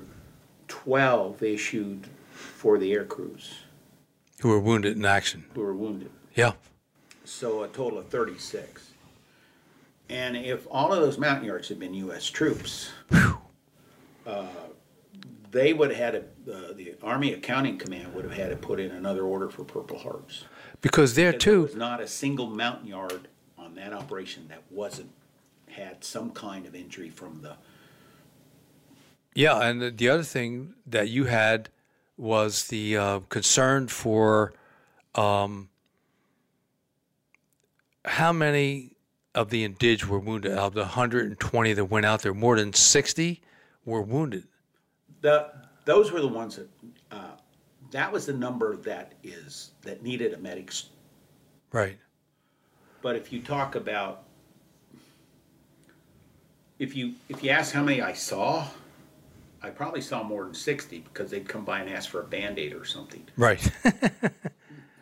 12 0.69 1.43
issued 1.43 2.07
for 2.31 2.77
the 2.77 2.93
air 2.93 3.03
crews 3.03 3.55
who 4.39 4.49
were 4.49 4.59
wounded 4.59 4.95
in 4.95 5.03
action. 5.03 5.43
who 5.53 5.61
were 5.61 5.75
wounded. 5.75 6.11
Yeah, 6.35 6.53
So 7.25 7.63
a 7.63 7.67
total 7.67 7.99
of 7.99 8.07
36. 8.07 8.91
And 10.09 10.37
if 10.37 10.65
all 10.71 10.93
of 10.93 11.01
those 11.01 11.17
Montagnards 11.17 11.67
had 11.67 11.79
been 11.79 11.93
U.S. 11.95 12.25
troops, 12.29 12.91
uh, 14.25 14.45
they 15.51 15.73
would 15.73 15.91
have 15.91 15.97
had, 15.97 16.15
a, 16.15 16.19
uh, 16.51 16.73
the 16.73 16.95
Army 17.01 17.33
Accounting 17.33 17.77
Command 17.77 18.13
would 18.13 18.25
have 18.25 18.33
had 18.33 18.49
to 18.49 18.55
put 18.55 18.79
in 18.79 18.91
another 18.91 19.23
order 19.23 19.49
for 19.49 19.63
Purple 19.63 19.97
Hearts. 19.99 20.45
because 20.81 21.15
there 21.15 21.31
Because 21.31 21.45
There 21.45 21.53
too. 21.53 21.61
was 21.63 21.75
not 21.75 22.01
a 22.01 22.07
single 22.07 22.47
Montagnard 22.47 23.27
on 23.57 23.75
that 23.75 23.93
operation 23.93 24.47
that 24.49 24.63
wasn't, 24.69 25.11
had 25.69 26.03
some 26.03 26.31
kind 26.31 26.65
of 26.65 26.75
injury 26.75 27.09
from 27.09 27.41
the, 27.41 27.55
Yeah, 29.35 29.61
and 29.61 29.81
the, 29.81 29.91
the 29.91 30.09
other 30.09 30.23
thing 30.23 30.73
that 30.85 31.09
you 31.09 31.25
had 31.25 31.69
was 32.17 32.67
the 32.67 32.97
uh, 32.97 33.19
concern 33.29 33.87
for 33.87 34.53
um, 35.13 35.69
how 38.05 38.31
many 38.33 38.95
of 39.35 39.49
the 39.51 39.67
indig 39.67 40.05
were 40.05 40.17
wounded. 40.19 40.53
Out 40.53 40.67
Of 40.67 40.73
the 40.73 40.81
120 40.81 41.73
that 41.73 41.85
went 41.85 42.05
out 42.05 42.23
there, 42.23 42.33
more 42.33 42.55
than 42.57 42.73
60 42.73 43.41
were 43.85 44.01
wounded. 44.01 44.47
The, 45.21 45.51
those 45.85 46.11
were 46.11 46.21
the 46.21 46.27
ones 46.27 46.55
that, 46.57 46.69
uh, 47.11 47.31
that 47.91 48.11
was 48.11 48.25
the 48.25 48.33
number 48.33 48.75
that 48.77 49.13
is, 49.23 49.71
that 49.81 50.03
needed 50.03 50.33
a 50.33 50.37
medic's 50.37 50.89
Right. 51.71 51.97
But 53.01 53.15
if 53.15 53.31
you 53.31 53.41
talk 53.41 53.75
about, 53.75 54.23
if 56.79 56.95
you 56.95 57.13
if 57.29 57.43
you 57.43 57.49
ask 57.49 57.73
how 57.73 57.83
many 57.83 58.01
I 58.01 58.13
saw, 58.13 58.67
I 59.61 59.69
probably 59.69 60.01
saw 60.01 60.23
more 60.23 60.45
than 60.45 60.53
sixty 60.53 60.99
because 60.99 61.29
they'd 61.31 61.47
come 61.47 61.65
by 61.65 61.79
and 61.79 61.89
ask 61.89 62.09
for 62.09 62.21
a 62.21 62.25
band 62.25 62.57
aid 62.57 62.73
or 62.73 62.85
something. 62.85 63.23
Right. 63.35 63.69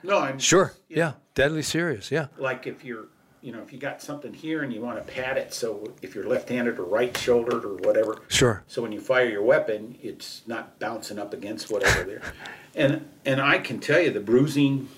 No, 0.04 0.20
I'm 0.20 0.38
sure. 0.38 0.74
Yeah. 0.88 0.98
know, 0.98 1.14
Deadly 1.34 1.64
serious. 1.64 2.12
Yeah. 2.12 2.28
like 2.38 2.68
if 2.68 2.86
you're 2.86 3.08
you 3.46 3.52
know 3.52 3.62
if 3.62 3.72
you 3.72 3.78
got 3.78 4.02
something 4.02 4.34
here 4.34 4.64
and 4.64 4.74
you 4.74 4.82
want 4.82 4.98
to 4.98 5.14
pat 5.14 5.38
it, 5.38 5.54
so 5.54 5.94
if 6.02 6.16
you're 6.16 6.28
left-handed 6.28 6.80
or 6.80 6.84
right-shouldered 6.86 7.64
or 7.64 7.76
whatever, 7.76 8.18
Sure. 8.28 8.64
so 8.66 8.82
when 8.82 8.92
you 8.92 9.00
fire 9.00 9.30
your 9.30 9.44
weapon, 9.44 9.98
it's 10.02 10.42
not 10.48 10.80
bouncing 10.80 11.20
up 11.20 11.32
against 11.34 11.70
whatever 11.72 12.04
there. 12.04 12.22
And 12.78 13.08
and 13.26 13.40
I 13.40 13.60
can 13.60 13.80
tell 13.80 14.02
you 14.02 14.12
the 14.12 14.20
bruising, 14.20 14.90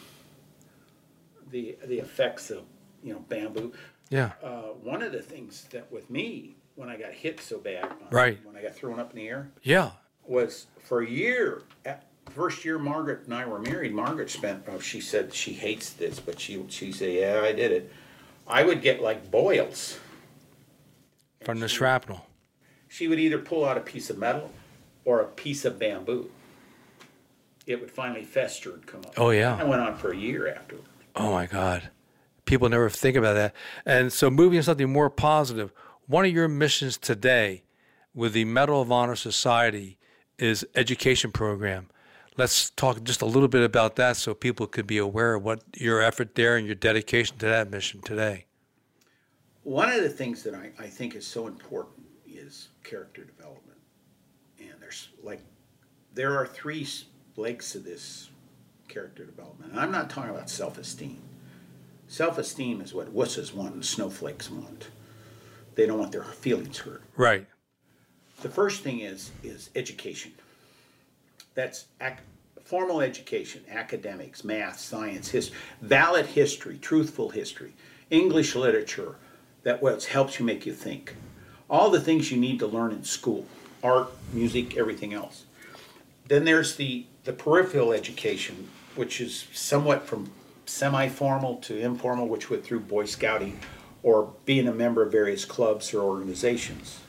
the 1.51 1.77
the 1.85 1.99
effects 1.99 2.49
of 2.49 2.63
you 3.03 3.13
know 3.13 3.19
bamboo. 3.29 3.73
Yeah. 4.09 4.31
uh, 4.41 4.69
one 4.81 5.01
of 5.03 5.11
the 5.11 5.21
things 5.21 5.65
that 5.71 5.91
with 5.91 6.09
me 6.09 6.55
when 6.75 6.89
I 6.89 6.95
got 6.97 7.11
hit 7.11 7.39
so 7.41 7.57
bad, 7.59 7.83
uh, 7.85 7.95
Right. 8.09 8.39
when 8.45 8.55
I 8.55 8.61
got 8.63 8.73
thrown 8.73 8.99
up 8.99 9.09
in 9.11 9.17
the 9.17 9.27
air, 9.27 9.51
Yeah. 9.63 9.91
was 10.25 10.67
for 10.85 11.01
a 11.01 11.07
year. 11.09 11.61
At 11.85 12.05
first 12.31 12.63
year, 12.65 12.79
Margaret 12.79 13.25
and 13.25 13.33
I 13.33 13.45
were 13.45 13.59
married. 13.59 13.93
Margaret 13.93 14.29
spent. 14.29 14.63
Oh, 14.67 14.79
she 14.79 15.01
said 15.01 15.33
she 15.33 15.53
hates 15.53 15.91
this, 15.91 16.19
but 16.19 16.39
she 16.39 16.63
she 16.69 16.91
said, 16.91 17.13
"Yeah, 17.13 17.41
I 17.43 17.51
did 17.51 17.71
it." 17.71 17.91
I 18.47 18.63
would 18.63 18.81
get 18.81 19.01
like 19.01 19.29
boils. 19.29 19.99
From 21.43 21.59
the 21.59 21.67
shrapnel. 21.67 22.25
She 22.87 23.07
would 23.07 23.19
either 23.19 23.37
pull 23.37 23.65
out 23.65 23.77
a 23.77 23.81
piece 23.81 24.09
of 24.09 24.17
metal 24.17 24.51
or 25.05 25.21
a 25.21 25.25
piece 25.25 25.65
of 25.65 25.77
bamboo. 25.77 26.31
It 27.65 27.81
would 27.81 27.91
finally 27.91 28.23
fester 28.23 28.73
and 28.73 28.85
come 28.85 29.01
up. 29.01 29.13
Oh, 29.17 29.29
yeah. 29.29 29.57
I 29.59 29.63
went 29.65 29.81
on 29.81 29.97
for 29.97 30.11
a 30.11 30.17
year 30.17 30.47
after. 30.47 30.77
Oh 31.15 31.31
my 31.33 31.45
God. 31.45 31.89
People 32.45 32.69
never 32.69 32.89
think 32.89 33.17
about 33.17 33.33
that. 33.33 33.53
And 33.85 34.11
so, 34.13 34.29
moving 34.29 34.59
to 34.59 34.63
something 34.63 34.89
more 34.89 35.09
positive, 35.09 35.73
one 36.05 36.23
of 36.23 36.31
your 36.31 36.47
missions 36.47 36.97
today 36.97 37.63
with 38.13 38.31
the 38.31 38.45
Medal 38.45 38.81
of 38.81 38.91
Honor 38.91 39.17
Society 39.17 39.97
is 40.39 40.65
education 40.75 41.31
program. 41.31 41.89
Let's 42.37 42.69
talk 42.69 43.03
just 43.03 43.23
a 43.23 43.25
little 43.25 43.47
bit 43.47 43.63
about 43.63 43.95
that 43.95 44.15
so 44.15 44.35
people 44.35 44.67
could 44.67 44.85
be 44.85 44.99
aware 44.99 45.33
of 45.33 45.43
what 45.43 45.63
your 45.75 46.03
effort 46.03 46.35
there 46.35 46.55
and 46.55 46.67
your 46.67 46.75
dedication 46.75 47.35
to 47.39 47.47
that 47.47 47.71
mission 47.71 47.99
today. 48.01 48.45
One 49.63 49.89
of 49.89 50.03
the 50.03 50.09
things 50.09 50.43
that 50.43 50.53
I, 50.53 50.69
I 50.77 50.85
think 50.85 51.15
is 51.15 51.25
so 51.25 51.47
important 51.47 52.05
is 52.27 52.69
character 52.83 53.23
development. 53.23 53.79
And 54.59 54.73
there's 54.79 55.09
like 55.23 55.41
there 56.13 56.37
are 56.37 56.45
three 56.45 56.87
legs 57.35 57.71
to 57.71 57.79
this 57.79 58.29
character 58.87 59.25
development. 59.25 59.71
And 59.71 59.79
I'm 59.79 59.91
not 59.91 60.09
talking 60.09 60.29
about 60.29 60.49
self-esteem. 60.49 61.19
Self-esteem 62.07 62.81
is 62.81 62.93
what 62.93 63.13
wusses 63.13 63.53
want 63.53 63.73
and 63.73 63.83
snowflakes 63.83 64.49
want. 64.49 64.89
They 65.75 65.87
don't 65.87 65.99
want 65.99 66.11
their 66.11 66.23
feelings 66.23 66.77
hurt. 66.77 67.03
Right. 67.15 67.47
The 68.41 68.49
first 68.49 68.83
thing 68.83 68.99
is 68.99 69.31
is 69.43 69.71
education. 69.75 70.33
That's 71.57 71.85
ac- 71.99 72.17
formal 72.63 73.01
education, 73.01 73.63
academics, 73.67 74.43
math, 74.43 74.79
science, 74.79 75.29
history, 75.29 75.57
valid 75.81 76.27
history, 76.27 76.77
truthful 76.77 77.31
history, 77.31 77.73
English 78.11 78.55
literature 78.55 79.15
that 79.63 79.81
what 79.81 80.03
helps 80.03 80.37
you 80.37 80.45
make 80.45 80.67
you 80.67 80.73
think. 80.73 81.15
All 81.67 81.89
the 81.89 81.99
things 81.99 82.31
you 82.31 82.37
need 82.37 82.59
to 82.59 82.67
learn 82.67 82.91
in 82.91 83.03
school, 83.03 83.47
art, 83.81 84.11
music, 84.31 84.77
everything 84.77 85.15
else. 85.15 85.45
Then 86.27 86.45
there's 86.45 86.75
the 86.75 87.07
the 87.23 87.33
peripheral 87.33 87.91
education, 87.91 88.69
which 88.95 89.19
is 89.19 89.47
somewhat 89.51 90.05
from 90.05 90.29
semi-formal 90.67 91.55
to 91.61 91.75
informal, 91.75 92.27
which 92.27 92.51
went 92.51 92.63
through 92.63 92.81
Boy 92.81 93.05
Scouting 93.05 93.59
or 94.03 94.31
being 94.45 94.67
a 94.67 94.73
member 94.73 95.01
of 95.01 95.11
various 95.11 95.43
clubs 95.43 95.91
or 95.91 96.03
organizations 96.03 96.99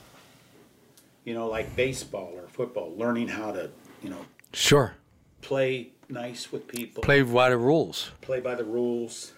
you 1.29 1.35
know, 1.35 1.47
like 1.47 1.77
baseball 1.77 2.33
or 2.35 2.49
football, 2.49 2.95
learning 2.97 3.29
how 3.29 3.53
to, 3.53 3.71
you 4.03 4.09
know, 4.09 4.25
Sure. 4.53 4.95
play 5.43 5.91
nice 6.09 6.51
with 6.51 6.67
people, 6.67 7.03
Play 7.03 7.23
by 7.23 7.51
the 7.51 7.59
rules. 7.59 8.11
play 8.23 8.41
by 8.41 8.55
the 8.55 8.65
rules, 8.65 9.33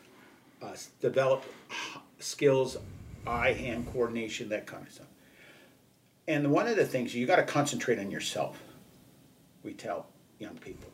uh, 0.63 0.75
develop 1.01 1.45
skills, 2.21 2.77
eye 3.27 3.53
hand 3.53 3.87
coordination, 3.93 4.49
that 4.51 4.67
kind 4.67 4.87
of 4.87 4.93
stuff. 4.93 5.07
And 6.29 6.53
one 6.53 6.69
of 6.69 6.77
the 6.77 6.85
things 6.87 7.15
you 7.15 7.27
got 7.27 7.37
to 7.37 7.43
concentrate 7.43 7.99
on 7.99 8.11
yourself. 8.11 8.63
We 9.65 9.73
tell 9.73 10.07
young 10.39 10.57
people, 10.59 10.91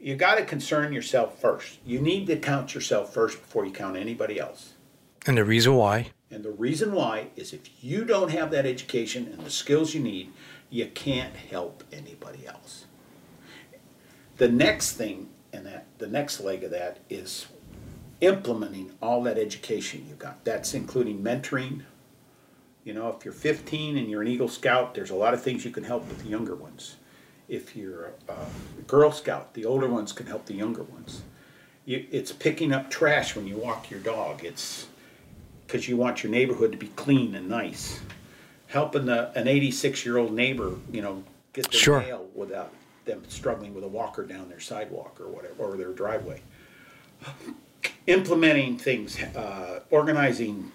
you 0.00 0.16
got 0.16 0.36
to 0.36 0.44
concern 0.44 0.92
yourself 0.92 1.38
first. 1.40 1.78
You 1.84 2.00
need 2.00 2.26
to 2.28 2.36
count 2.36 2.74
yourself 2.74 3.12
first 3.12 3.38
before 3.40 3.64
you 3.66 3.70
count 3.72 3.96
anybody 3.96 4.40
else. 4.40 4.72
And 5.26 5.36
the 5.36 5.44
reason 5.44 5.74
why. 5.74 6.10
And 6.30 6.42
the 6.42 6.50
reason 6.50 6.92
why 6.92 7.28
is 7.36 7.52
if 7.52 7.84
you 7.84 8.04
don't 8.04 8.30
have 8.30 8.50
that 8.50 8.66
education 8.66 9.28
and 9.30 9.44
the 9.46 9.50
skills 9.50 9.94
you 9.94 10.00
need, 10.00 10.32
you 10.70 10.86
can't 10.86 11.36
help 11.36 11.84
anybody 11.92 12.46
else. 12.46 12.86
The 14.42 14.48
next 14.48 14.94
thing, 14.94 15.28
and 15.52 15.64
that 15.66 15.86
the 15.98 16.08
next 16.08 16.40
leg 16.40 16.64
of 16.64 16.72
that 16.72 16.98
is 17.08 17.46
implementing 18.20 18.90
all 19.00 19.22
that 19.22 19.38
education 19.38 20.04
you 20.08 20.16
got. 20.16 20.44
That's 20.44 20.74
including 20.74 21.22
mentoring. 21.22 21.82
You 22.82 22.92
know, 22.92 23.06
if 23.16 23.24
you're 23.24 23.32
15 23.32 23.96
and 23.96 24.10
you're 24.10 24.20
an 24.20 24.26
Eagle 24.26 24.48
Scout, 24.48 24.96
there's 24.96 25.10
a 25.10 25.14
lot 25.14 25.32
of 25.32 25.40
things 25.40 25.64
you 25.64 25.70
can 25.70 25.84
help 25.84 26.08
with 26.08 26.24
the 26.24 26.28
younger 26.28 26.56
ones. 26.56 26.96
If 27.48 27.76
you're 27.76 28.14
a, 28.28 28.82
Girl 28.88 29.12
Scout, 29.12 29.54
the 29.54 29.64
older 29.64 29.86
ones 29.86 30.10
can 30.10 30.26
help 30.26 30.46
the 30.46 30.54
younger 30.54 30.82
ones. 30.82 31.22
You, 31.84 32.04
it's 32.10 32.32
picking 32.32 32.72
up 32.72 32.90
trash 32.90 33.36
when 33.36 33.46
you 33.46 33.56
walk 33.58 33.90
your 33.92 34.00
dog. 34.00 34.44
It's 34.44 34.88
because 35.68 35.86
you 35.86 35.96
want 35.96 36.24
your 36.24 36.32
neighborhood 36.32 36.72
to 36.72 36.78
be 36.78 36.88
clean 36.96 37.36
and 37.36 37.48
nice. 37.48 38.00
Helping 38.66 39.06
the, 39.06 39.30
an 39.38 39.46
86 39.46 40.04
year 40.04 40.18
old 40.18 40.32
neighbor, 40.32 40.74
you 40.90 41.00
know, 41.00 41.22
get 41.52 41.70
their 41.70 41.80
Sure. 41.80 42.00
mail 42.00 42.26
without 42.34 42.72
them 43.04 43.22
struggling 43.28 43.74
with 43.74 43.84
a 43.84 43.88
walker 43.88 44.24
down 44.24 44.48
their 44.48 44.60
sidewalk 44.60 45.20
or 45.20 45.28
whatever, 45.28 45.54
or 45.58 45.76
their 45.76 45.92
driveway. 45.92 46.40
Implementing 48.06 48.78
things, 48.78 49.20
uh, 49.20 49.80
organizing 49.90 50.70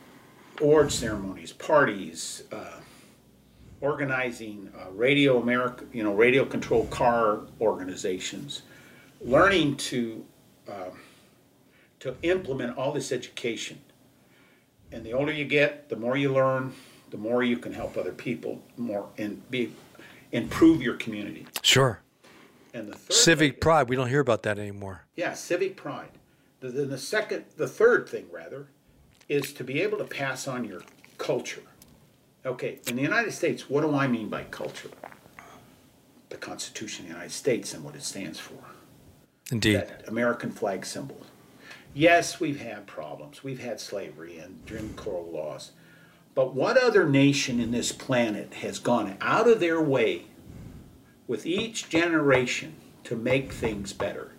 award 0.62 0.92
ceremonies, 0.92 1.54
parties, 1.54 2.44
uh, 2.52 2.80
organizing 3.82 4.72
uh, 4.80 4.90
radio 4.92 5.42
America, 5.42 5.86
you 5.94 6.04
know, 6.04 6.14
radio 6.14 6.46
controlled 6.46 6.90
car 6.90 7.42
organizations, 7.62 8.64
learning 9.22 9.76
to 9.78 10.26
uh, 10.70 10.90
to 12.00 12.16
implement 12.22 12.78
all 12.78 12.92
this 12.92 13.12
education 13.12 13.80
and 14.92 15.04
the 15.04 15.14
older 15.14 15.32
you 15.32 15.46
get, 15.46 15.90
the 15.90 15.96
more 15.96 16.16
you 16.16 16.32
learn, 16.32 16.74
the 17.10 17.18
more 17.18 17.44
you 17.44 17.58
can 17.58 17.74
help 17.74 17.98
other 17.98 18.12
people 18.12 18.62
more 18.78 19.10
and 19.18 19.50
be 19.50 19.74
improve 20.32 20.82
your 20.82 20.96
community. 20.96 21.48
Sure. 21.62 22.02
And 22.78 22.90
the 22.90 22.96
third 22.96 23.14
Civic 23.14 23.52
thing- 23.54 23.60
pride. 23.62 23.90
We 23.90 23.96
don't 23.96 24.10
hear 24.10 24.20
about 24.20 24.44
that 24.44 24.60
anymore. 24.60 25.06
yeah, 25.16 25.34
civic 25.34 25.76
pride. 25.76 26.10
The- 26.60 26.70
Then 26.70 26.90
the 26.90 26.98
second, 26.98 27.46
the 27.58 27.68
third 27.68 28.08
thing 28.08 28.28
rather, 28.32 28.68
is 29.28 29.52
to 29.54 29.64
be 29.64 29.82
able 29.82 29.98
to 29.98 30.04
pass 30.04 30.48
on 30.48 30.64
your 30.64 30.82
culture. 31.18 31.62
Okay, 32.46 32.80
in 32.88 32.96
the 32.96 33.02
United 33.02 33.32
States, 33.34 33.70
what 33.70 33.82
do 33.82 33.94
I 33.96 34.08
mean 34.08 34.30
by 34.30 34.44
culture? 34.44 34.90
The 36.30 36.38
Constitution 36.38 37.06
of 37.06 37.10
the 37.10 37.14
United 37.16 37.34
States 37.34 37.74
and 37.74 37.84
what 37.84 37.96
it 37.96 38.04
stands 38.04 38.40
for. 38.40 38.60
Indeed. 39.52 39.76
that 39.78 40.08
American 40.10 40.52
flag 40.52 40.86
symbol. 40.86 41.22
Yes, 41.94 42.38
we've 42.40 42.60
had 42.60 42.86
problems. 42.86 43.46
We've 43.46 43.62
had 43.62 43.80
slavery 43.80 44.38
and 44.40 44.60
Jim 44.68 44.94
Crow 44.96 45.22
laws. 45.32 45.72
But 46.36 46.54
what 46.54 46.76
other 46.78 47.08
nation 47.08 47.60
in 47.62 47.72
this 47.72 47.92
planet 47.94 48.56
has 48.56 48.78
gone 48.78 49.16
out 49.22 49.48
of 49.50 49.60
their 49.62 49.82
way 49.82 50.26
with 51.28 51.46
each 51.46 51.90
generation 51.90 52.76
to 53.04 53.16
make 53.16 53.52
things 53.52 53.94
better? 53.94 54.34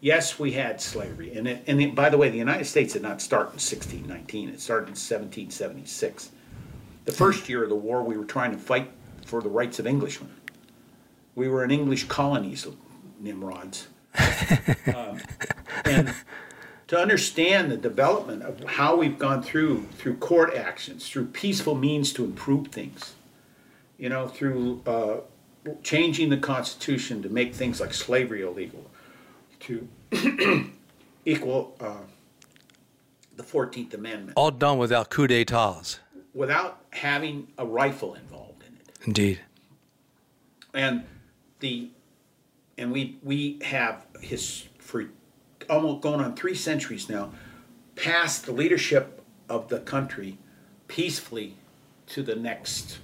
Yes, 0.00 0.38
we 0.38 0.52
had 0.52 0.80
slavery. 0.80 1.34
And, 1.34 1.48
it, 1.48 1.64
and 1.66 1.80
it, 1.80 1.94
by 1.94 2.08
the 2.08 2.16
way, 2.16 2.30
the 2.30 2.38
United 2.38 2.66
States 2.66 2.92
did 2.92 3.02
not 3.02 3.20
start 3.20 3.46
in 3.46 3.54
1619, 3.54 4.48
it 4.48 4.60
started 4.60 4.84
in 4.84 4.92
1776. 4.92 6.30
The 7.04 7.12
first 7.12 7.48
year 7.48 7.62
of 7.62 7.68
the 7.68 7.74
war, 7.74 8.02
we 8.02 8.16
were 8.16 8.24
trying 8.24 8.52
to 8.52 8.58
fight 8.58 8.90
for 9.26 9.42
the 9.42 9.48
rights 9.48 9.78
of 9.78 9.86
Englishmen. 9.86 10.34
We 11.34 11.48
were 11.48 11.64
in 11.64 11.70
English 11.70 12.04
colonies, 12.04 12.66
Nimrods 13.20 13.88
and 15.84 16.14
to 16.86 16.98
understand 16.98 17.70
the 17.70 17.76
development 17.76 18.42
of 18.42 18.62
how 18.64 18.96
we've 18.96 19.18
gone 19.18 19.42
through 19.42 19.86
through 19.98 20.16
court 20.16 20.54
actions, 20.54 21.08
through 21.08 21.26
peaceful 21.26 21.74
means 21.74 22.12
to 22.14 22.24
improve 22.24 22.68
things, 22.68 23.14
you 23.98 24.08
know, 24.08 24.28
through 24.28 24.82
uh, 24.86 25.18
changing 25.82 26.30
the 26.30 26.36
Constitution 26.36 27.22
to 27.22 27.28
make 27.28 27.54
things 27.54 27.80
like 27.80 27.92
slavery 27.94 28.42
illegal, 28.42 28.90
to 29.60 29.88
equal 31.24 31.76
uh, 31.80 32.02
the 33.36 33.42
Fourteenth 33.42 33.94
Amendment, 33.94 34.32
All 34.36 34.50
done 34.50 34.78
without 34.78 35.10
coup 35.10 35.26
d'etats. 35.26 36.00
without 36.34 36.80
having 36.90 37.48
a 37.58 37.66
rifle 37.66 38.14
involved 38.14 38.62
in 38.66 38.74
it. 38.74 39.06
Indeed. 39.06 39.40
and 40.74 41.04
the 41.60 41.90
and 42.76 42.92
we 42.92 43.18
we 43.22 43.58
have 43.64 44.06
his 44.20 44.68
for 44.78 45.06
almost 45.68 46.02
going 46.02 46.20
on 46.20 46.34
three 46.36 46.54
centuries 46.54 47.08
now 47.08 47.30
passed 47.96 48.46
the 48.46 48.52
leadership 48.52 49.22
of 49.48 49.68
the 49.68 49.80
country 49.80 50.38
peacefully 50.86 51.54
to 52.06 52.22
the 52.22 52.36
next 52.36 52.98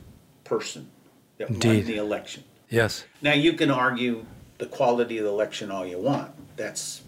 person 0.45 0.89
that 1.39 1.49
won 1.51 1.55
Indeed. 1.57 1.87
the 1.87 1.97
election 1.97 2.45
Yes. 2.71 3.05
now 3.23 3.33
you 3.33 3.53
can 3.53 3.71
argue 3.71 4.25
the 4.59 4.67
quality 4.67 5.19
of 5.19 5.25
the 5.25 5.31
election 5.31 5.71
all 5.71 5.87
you 5.87 5.99
want 5.99 6.31
that's 6.57 7.03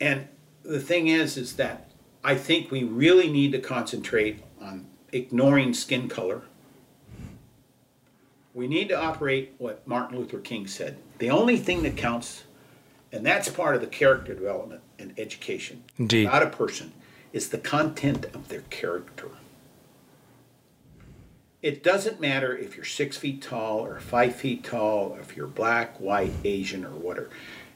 and 0.00 0.28
the 0.62 0.80
thing 0.80 1.08
is 1.08 1.36
is 1.36 1.56
that 1.56 1.90
i 2.24 2.34
think 2.34 2.70
we 2.70 2.84
really 2.84 3.30
need 3.30 3.52
to 3.52 3.58
concentrate 3.58 4.42
on 4.60 4.86
ignoring 5.12 5.72
skin 5.72 6.08
color 6.08 6.42
we 8.54 8.66
need 8.66 8.88
to 8.88 8.94
operate 8.98 9.52
what 9.58 9.86
Martin 9.86 10.16
Luther 10.18 10.38
King 10.38 10.66
said. 10.66 10.96
The 11.18 11.28
only 11.28 11.58
thing 11.58 11.82
that 11.82 11.94
counts, 11.98 12.44
and 13.12 13.24
that's 13.24 13.50
part 13.50 13.74
of 13.74 13.82
the 13.82 13.86
character 13.86 14.32
development 14.32 14.80
and 14.98 15.12
education 15.18 15.84
Indeed. 15.98 16.24
about 16.26 16.42
a 16.42 16.46
person, 16.48 16.92
is 17.34 17.50
the 17.50 17.58
content 17.58 18.24
of 18.32 18.48
their 18.48 18.62
character. 18.70 19.28
It 21.66 21.82
doesn't 21.82 22.20
matter 22.20 22.56
if 22.56 22.76
you're 22.76 22.84
six 22.84 23.16
feet 23.16 23.42
tall 23.42 23.84
or 23.84 23.98
five 23.98 24.36
feet 24.36 24.62
tall, 24.62 25.18
if 25.20 25.36
you're 25.36 25.48
black, 25.48 25.98
white, 25.98 26.30
Asian, 26.44 26.84
or 26.84 26.90
whatever. 26.90 27.28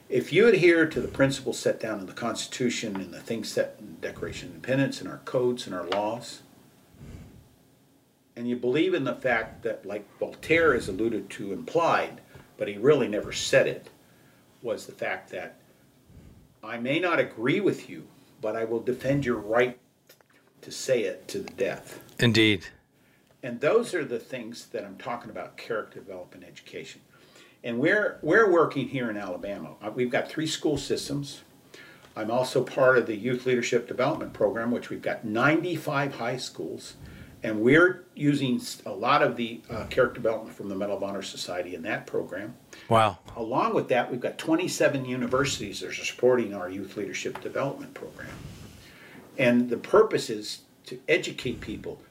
If 0.08 0.32
you 0.32 0.46
adhere 0.46 0.86
to 0.86 1.00
the 1.00 1.08
principles 1.08 1.58
set 1.58 1.80
down 1.80 1.98
in 1.98 2.06
the 2.06 2.12
Constitution 2.12 2.94
and 2.94 3.12
the 3.12 3.18
things 3.18 3.50
set 3.50 3.74
in 3.80 3.96
the 3.96 4.06
Declaration 4.06 4.50
of 4.50 4.54
Independence 4.54 5.00
and 5.00 5.10
our 5.10 5.18
codes 5.24 5.66
and 5.66 5.74
our 5.74 5.88
laws, 5.88 6.42
and 8.36 8.48
you 8.48 8.54
believe 8.54 8.94
in 8.94 9.02
the 9.02 9.16
fact 9.16 9.64
that, 9.64 9.84
like 9.84 10.06
Voltaire 10.20 10.74
has 10.74 10.86
alluded 10.86 11.28
to, 11.30 11.52
implied, 11.52 12.20
but 12.58 12.68
he 12.68 12.78
really 12.78 13.08
never 13.08 13.32
said 13.32 13.66
it, 13.66 13.90
was 14.62 14.86
the 14.86 14.92
fact 14.92 15.30
that 15.30 15.56
I 16.62 16.78
may 16.78 17.00
not 17.00 17.18
agree 17.18 17.58
with 17.58 17.90
you, 17.90 18.06
but 18.40 18.54
I 18.54 18.66
will 18.66 18.78
defend 18.78 19.26
your 19.26 19.38
right 19.38 19.80
to 20.62 20.70
say 20.70 21.02
it 21.02 21.26
to 21.26 21.40
the 21.40 21.50
death. 21.54 21.98
Indeed. 22.20 22.66
And 23.42 23.60
those 23.60 23.94
are 23.94 24.04
the 24.04 24.18
things 24.18 24.66
that 24.66 24.84
I'm 24.84 24.96
talking 24.96 25.30
about 25.30 25.56
character 25.56 26.00
development 26.00 26.44
education. 26.44 27.00
And 27.64 27.78
we're, 27.78 28.18
we're 28.22 28.50
working 28.50 28.88
here 28.88 29.10
in 29.10 29.16
Alabama. 29.16 29.74
Uh, 29.82 29.90
We've 29.94 30.10
got 30.10 30.28
three 30.28 30.46
school 30.46 30.76
systems. 30.78 31.42
I'm 32.16 32.30
also 32.30 32.62
part 32.62 32.98
of 32.98 33.06
the 33.06 33.16
Youth 33.16 33.46
Leadership 33.46 33.86
Development 33.86 34.32
Program, 34.32 34.70
which 34.70 34.90
we've 34.90 35.02
got 35.02 35.24
95 35.24 36.14
high 36.14 36.36
schools, 36.36 36.94
And 37.42 37.60
we're 37.60 38.04
using 38.14 38.60
a 38.84 38.90
lot 38.90 39.22
of 39.22 39.36
the 39.36 39.62
uh, 39.70 39.84
character 39.86 40.20
development 40.20 40.54
from 40.54 40.68
the 40.68 40.74
Medal 40.74 40.96
of 40.96 41.02
Honor 41.02 41.22
Society 41.22 41.74
in 41.74 41.82
that 41.82 42.06
program. 42.06 42.54
Wow. 42.88 43.18
Along 43.36 43.74
with 43.74 43.88
that, 43.88 44.10
we've 44.10 44.20
got 44.20 44.36
27 44.36 45.06
universities 45.06 45.80
that 45.80 45.90
are 45.90 45.94
supporting 45.94 46.52
our 46.52 46.68
youth 46.68 46.96
leadership 46.96 47.40
development 47.40 47.94
program. 47.94 48.28
And 49.38 49.70
the 49.70 49.78
purpose 49.78 50.28
is 50.28 50.62
to 50.86 50.98
educate 51.08 51.60
people. 51.60 52.02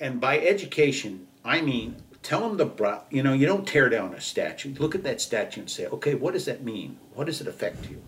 And 0.00 0.20
by 0.20 0.38
education, 0.38 1.26
I 1.44 1.60
mean 1.60 1.96
tell 2.22 2.48
them 2.48 2.56
the 2.56 3.02
you 3.10 3.22
know 3.22 3.32
you 3.32 3.46
don't 3.46 3.66
tear 3.66 3.88
down 3.88 4.14
a 4.14 4.20
statue. 4.20 4.74
Look 4.78 4.94
at 4.94 5.02
that 5.04 5.20
statue 5.20 5.60
and 5.62 5.70
say, 5.70 5.86
okay, 5.86 6.14
what 6.14 6.34
does 6.34 6.44
that 6.44 6.62
mean? 6.62 6.98
What 7.14 7.26
does 7.26 7.40
it 7.40 7.46
affect 7.46 7.88
you? 7.88 8.02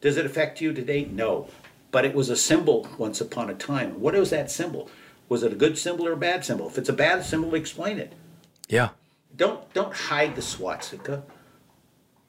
Does 0.00 0.16
it 0.16 0.26
affect 0.26 0.60
you 0.60 0.72
today? 0.72 1.04
No, 1.06 1.48
but 1.90 2.04
it 2.04 2.14
was 2.14 2.28
a 2.30 2.36
symbol 2.36 2.86
once 2.98 3.20
upon 3.20 3.50
a 3.50 3.54
time. 3.54 4.00
What 4.00 4.14
was 4.14 4.30
that 4.30 4.50
symbol? 4.50 4.90
Was 5.28 5.42
it 5.42 5.52
a 5.52 5.56
good 5.56 5.78
symbol 5.78 6.06
or 6.06 6.12
a 6.12 6.16
bad 6.16 6.44
symbol? 6.44 6.68
If 6.68 6.76
it's 6.78 6.90
a 6.90 6.92
bad 6.94 7.24
symbol, 7.24 7.54
explain 7.54 7.98
it 7.98 8.12
Yeah. 8.68 8.90
don't 9.34 9.72
don't 9.72 9.94
hide 9.94 10.36
the 10.36 10.42
swastika. 10.42 11.22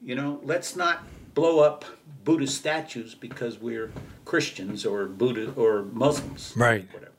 You 0.01 0.15
know, 0.15 0.39
let's 0.43 0.75
not 0.75 1.03
blow 1.33 1.59
up 1.59 1.83
Buddhist 2.23 2.55
statues 2.57 3.13
because 3.15 3.59
we're 3.59 3.91
Christians 4.23 4.85
or 4.85 5.05
Buddha 5.05 5.51
or 5.55 5.83
Muslims, 5.83 6.53
Right. 6.55 6.87
Whatever. 6.93 7.11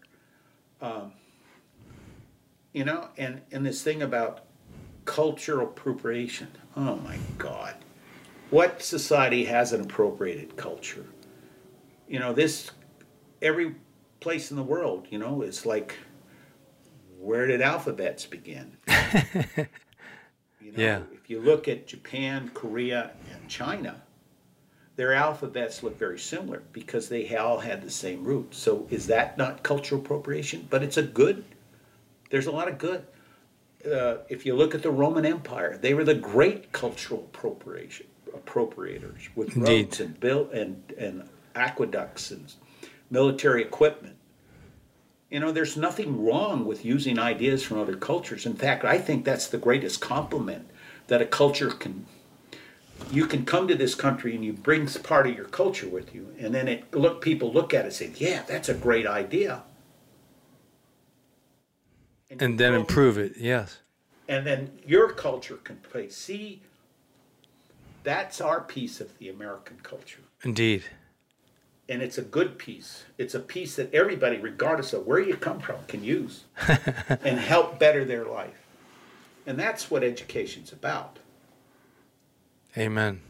Um, 0.80 1.12
you 2.76 2.84
know, 2.84 3.08
and 3.16 3.40
and 3.50 3.64
this 3.64 3.82
thing 3.82 4.02
about 4.02 4.44
cultural 5.06 5.66
appropriation. 5.66 6.48
Oh 6.76 6.96
my 6.96 7.16
God, 7.38 7.74
what 8.50 8.82
society 8.82 9.46
hasn't 9.46 9.86
appropriated 9.86 10.56
culture? 10.56 11.06
You 12.06 12.18
know, 12.18 12.34
this 12.34 12.70
every 13.40 13.76
place 14.20 14.50
in 14.50 14.58
the 14.58 14.62
world. 14.62 15.06
You 15.08 15.18
know, 15.18 15.40
it's 15.40 15.64
like 15.64 15.96
where 17.18 17.46
did 17.46 17.62
alphabets 17.62 18.26
begin? 18.26 18.76
You 20.58 20.72
know, 20.72 20.82
Yeah. 20.82 21.02
If 21.12 21.30
you 21.30 21.40
look 21.40 21.68
at 21.68 21.86
Japan, 21.86 22.50
Korea, 22.52 23.12
and 23.32 23.48
China, 23.48 24.02
their 24.96 25.12
alphabets 25.12 25.84
look 25.84 25.96
very 25.96 26.18
similar 26.18 26.64
because 26.72 27.08
they 27.08 27.36
all 27.36 27.60
had 27.60 27.82
the 27.82 27.90
same 27.90 28.24
root. 28.24 28.52
So 28.52 28.88
is 28.90 29.06
that 29.06 29.38
not 29.38 29.62
cultural 29.62 30.00
appropriation? 30.00 30.66
But 30.68 30.82
it's 30.82 30.96
a 30.96 31.04
good. 31.04 31.44
There's 32.30 32.46
a 32.46 32.52
lot 32.52 32.68
of 32.68 32.78
good. 32.78 33.06
Uh, 33.84 34.18
if 34.28 34.44
you 34.44 34.54
look 34.54 34.74
at 34.74 34.82
the 34.82 34.90
Roman 34.90 35.24
Empire, 35.24 35.78
they 35.78 35.94
were 35.94 36.04
the 36.04 36.14
great 36.14 36.72
cultural 36.72 37.20
appropriation 37.20 38.06
appropriators 38.34 39.28
with 39.34 39.56
Indeed. 39.56 39.86
roads 39.86 40.00
and 40.00 40.20
built 40.20 40.52
and 40.52 40.82
and 40.98 41.28
aqueducts 41.54 42.30
and 42.30 42.52
military 43.10 43.62
equipment. 43.62 44.16
You 45.30 45.40
know, 45.40 45.50
there's 45.52 45.76
nothing 45.76 46.24
wrong 46.24 46.64
with 46.66 46.84
using 46.84 47.18
ideas 47.18 47.62
from 47.62 47.78
other 47.78 47.96
cultures. 47.96 48.46
In 48.46 48.54
fact, 48.54 48.84
I 48.84 48.98
think 48.98 49.24
that's 49.24 49.48
the 49.48 49.58
greatest 49.58 50.00
compliment 50.00 50.70
that 51.08 51.20
a 51.20 51.26
culture 51.26 51.70
can. 51.70 52.06
You 53.10 53.26
can 53.26 53.44
come 53.44 53.68
to 53.68 53.74
this 53.74 53.94
country 53.94 54.34
and 54.34 54.44
you 54.44 54.52
bring 54.52 54.86
part 54.86 55.26
of 55.26 55.36
your 55.36 55.46
culture 55.46 55.88
with 55.88 56.14
you, 56.14 56.34
and 56.38 56.54
then 56.54 56.68
it 56.68 56.94
look 56.94 57.20
people 57.20 57.52
look 57.52 57.74
at 57.74 57.80
it 57.80 57.84
and 57.86 57.92
say, 57.92 58.12
"Yeah, 58.16 58.42
that's 58.46 58.68
a 58.68 58.74
great 58.74 59.06
idea." 59.06 59.64
And 62.40 62.58
then 62.58 62.74
improve 62.74 63.18
it. 63.18 63.34
Yes. 63.38 63.78
and 64.28 64.46
then 64.46 64.78
your 64.86 65.12
culture 65.12 65.56
can 65.56 65.76
play. 65.76 66.08
See, 66.08 66.60
that's 68.02 68.40
our 68.40 68.60
piece 68.60 69.00
of 69.00 69.16
the 69.18 69.28
American 69.28 69.78
culture. 69.82 70.20
Indeed. 70.42 70.84
and 71.88 72.02
it's 72.02 72.18
a 72.18 72.22
good 72.22 72.58
piece. 72.58 73.04
It's 73.18 73.34
a 73.34 73.40
piece 73.40 73.76
that 73.76 73.92
everybody, 73.94 74.38
regardless 74.38 74.92
of 74.92 75.06
where 75.06 75.20
you 75.20 75.36
come 75.36 75.60
from, 75.60 75.76
can 75.86 76.02
use 76.04 76.44
and 77.08 77.38
help 77.38 77.78
better 77.78 78.04
their 78.04 78.24
life. 78.24 78.60
And 79.46 79.56
that's 79.58 79.88
what 79.90 80.02
education's 80.02 80.72
about. 80.72 81.18
Amen. 82.76 83.20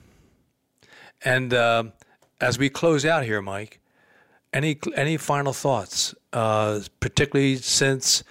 And 1.24 1.52
um, 1.54 1.92
as 2.40 2.58
we 2.58 2.68
close 2.70 3.04
out 3.04 3.24
here, 3.24 3.42
Mike, 3.42 3.80
any 4.52 4.78
any 4.94 5.16
final 5.18 5.52
thoughts? 5.52 6.14
Uh, 6.32 6.80
particularly 7.00 7.56
since 7.56 8.24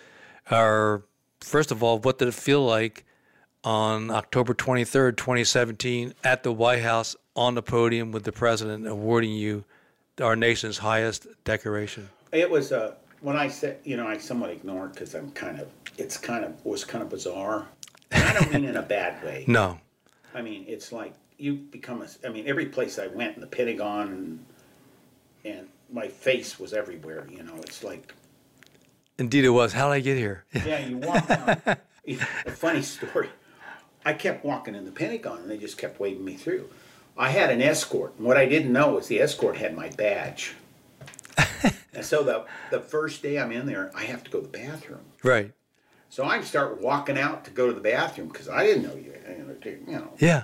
our 0.51 1.03
first 1.41 1.71
of 1.71 1.83
all, 1.83 1.99
what 1.99 2.19
did 2.19 2.27
it 2.27 2.33
feel 2.33 2.65
like 2.65 3.05
on 3.63 4.11
October 4.11 4.53
twenty 4.53 4.83
third, 4.83 5.17
twenty 5.17 5.43
seventeen, 5.43 6.13
at 6.23 6.43
the 6.43 6.51
White 6.51 6.81
House 6.81 7.15
on 7.35 7.55
the 7.55 7.63
podium 7.63 8.11
with 8.11 8.23
the 8.23 8.31
president 8.31 8.87
awarding 8.87 9.31
you 9.31 9.63
our 10.21 10.35
nation's 10.35 10.77
highest 10.77 11.27
decoration? 11.43 12.09
It 12.31 12.49
was 12.49 12.71
uh, 12.71 12.95
when 13.21 13.35
I 13.35 13.47
said, 13.47 13.79
you 13.83 13.97
know, 13.97 14.07
I 14.07 14.17
somewhat 14.17 14.51
ignored 14.51 14.93
because 14.93 15.15
I'm 15.15 15.31
kind 15.31 15.59
of, 15.59 15.67
it's 15.97 16.17
kind 16.17 16.45
of 16.45 16.63
was 16.65 16.83
kind 16.83 17.03
of 17.03 17.09
bizarre. 17.09 17.67
And 18.11 18.23
I 18.23 18.33
don't 18.33 18.53
mean 18.53 18.65
in 18.65 18.77
a 18.77 18.81
bad 18.81 19.23
way. 19.23 19.45
No. 19.47 19.79
I 20.33 20.41
mean, 20.41 20.65
it's 20.67 20.91
like 20.91 21.13
you 21.37 21.53
become 21.53 22.01
a. 22.01 22.07
I 22.25 22.29
mean, 22.29 22.45
every 22.45 22.65
place 22.65 22.99
I 22.99 23.07
went 23.07 23.35
in 23.35 23.41
the 23.41 23.47
Pentagon 23.47 24.07
and 24.09 24.45
and 25.45 25.67
my 25.91 26.07
face 26.07 26.59
was 26.59 26.73
everywhere. 26.73 27.25
You 27.31 27.43
know, 27.43 27.55
it's 27.57 27.83
like 27.83 28.13
Indeed, 29.17 29.45
it 29.45 29.49
was. 29.49 29.73
How 29.73 29.87
did 29.89 29.95
I 29.95 29.99
get 30.01 30.17
here? 30.17 30.45
Yeah, 30.53 30.79
you 30.85 30.97
walk 30.97 31.27
down. 31.27 31.61
a 32.07 32.51
funny 32.51 32.81
story. 32.81 33.29
I 34.05 34.13
kept 34.13 34.45
walking 34.45 34.75
in 34.75 34.85
the 34.85 34.91
Pentagon, 34.91 35.39
and 35.39 35.49
they 35.49 35.57
just 35.57 35.77
kept 35.77 35.99
waving 35.99 36.23
me 36.23 36.35
through. 36.35 36.69
I 37.17 37.29
had 37.29 37.49
an 37.49 37.61
escort, 37.61 38.13
and 38.17 38.27
what 38.27 38.37
I 38.37 38.45
didn't 38.45 38.73
know 38.73 38.93
was 38.93 39.07
the 39.07 39.21
escort 39.21 39.57
had 39.57 39.75
my 39.75 39.89
badge. 39.89 40.55
and 41.93 42.03
so 42.05 42.23
the 42.23 42.45
the 42.71 42.81
first 42.81 43.23
day 43.23 43.39
I'm 43.39 43.51
in 43.51 43.65
there, 43.65 43.89
I 43.95 44.03
have 44.03 44.23
to 44.25 44.31
go 44.31 44.41
to 44.41 44.47
the 44.47 44.57
bathroom. 44.57 45.05
right. 45.23 45.51
So 46.09 46.23
I 46.23 46.39
start 46.41 46.81
walking 46.81 47.17
out 47.17 47.43
to 47.45 47.51
go 47.51 47.67
to 47.67 47.73
the 47.73 47.81
bathroom 47.81 48.29
because 48.29 48.47
I 48.47 48.63
didn't 48.65 48.83
know 48.83 48.95
you. 48.95 49.13
You 49.87 49.97
know. 49.97 50.13
Yeah. 50.19 50.43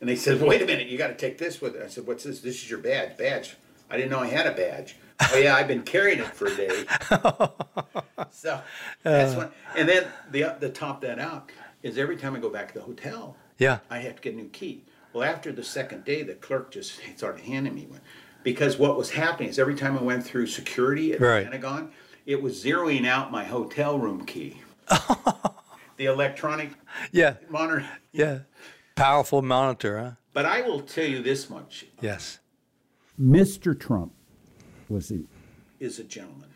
And 0.00 0.08
they 0.08 0.14
said, 0.16 0.40
"Wait 0.40 0.62
a 0.62 0.66
minute, 0.66 0.86
you 0.88 0.98
got 0.98 1.08
to 1.08 1.14
take 1.14 1.38
this 1.38 1.60
with." 1.60 1.74
It. 1.74 1.82
I 1.82 1.88
said, 1.88 2.06
"What's 2.06 2.24
this? 2.24 2.40
This 2.40 2.56
is 2.62 2.70
your 2.70 2.78
badge. 2.78 3.16
Badge. 3.16 3.56
I 3.90 3.96
didn't 3.96 4.10
know 4.10 4.20
I 4.20 4.26
had 4.28 4.46
a 4.46 4.52
badge. 4.52 4.96
Oh 5.32 5.36
yeah, 5.36 5.54
I've 5.56 5.68
been 5.68 5.82
carrying 5.82 6.18
it 6.20 6.26
for 6.34 6.46
a 6.46 6.54
day." 6.54 6.84
so 8.30 8.60
that's 9.02 9.34
one. 9.34 9.50
And 9.76 9.88
then 9.88 10.06
the 10.30 10.56
the 10.60 10.68
top 10.70 11.00
that 11.02 11.18
out 11.18 11.50
is 11.82 11.98
every 11.98 12.16
time 12.16 12.34
I 12.36 12.38
go 12.40 12.50
back 12.50 12.68
to 12.72 12.78
the 12.78 12.84
hotel, 12.84 13.36
Yeah. 13.58 13.78
I 13.90 13.98
have 13.98 14.16
to 14.16 14.22
get 14.22 14.34
a 14.34 14.36
new 14.36 14.48
key. 14.48 14.84
Well, 15.12 15.22
after 15.28 15.52
the 15.52 15.62
second 15.64 16.04
day, 16.04 16.22
the 16.22 16.34
clerk 16.34 16.70
just 16.72 17.00
started 17.16 17.44
handing 17.44 17.74
me 17.74 17.86
one. 17.86 18.00
Because 18.42 18.78
what 18.78 18.96
was 18.96 19.10
happening 19.10 19.48
is 19.48 19.58
every 19.58 19.74
time 19.74 19.98
I 19.98 20.02
went 20.02 20.24
through 20.24 20.46
security 20.46 21.12
at 21.12 21.20
Right. 21.20 21.40
the 21.40 21.50
Pentagon, 21.50 21.90
it 22.26 22.40
was 22.42 22.62
zeroing 22.64 23.06
out 23.06 23.30
my 23.32 23.44
hotel 23.44 23.98
room 23.98 24.24
key. 24.24 24.60
the 25.96 26.06
electronic 26.06 26.70
Yeah. 27.12 27.34
monitor. 27.48 27.86
Yeah. 28.12 28.40
Powerful 28.94 29.42
monitor, 29.42 29.98
huh? 29.98 30.10
But 30.32 30.46
I 30.46 30.60
will 30.62 30.80
tell 30.80 31.04
you 31.06 31.22
this 31.22 31.50
much 31.50 31.86
Yes. 32.00 32.38
Mr. 33.20 33.78
Trump 33.78 34.12
was 34.88 35.08
the 35.08 35.24
is 35.80 35.98
a 35.98 36.04
gentleman. 36.04 36.48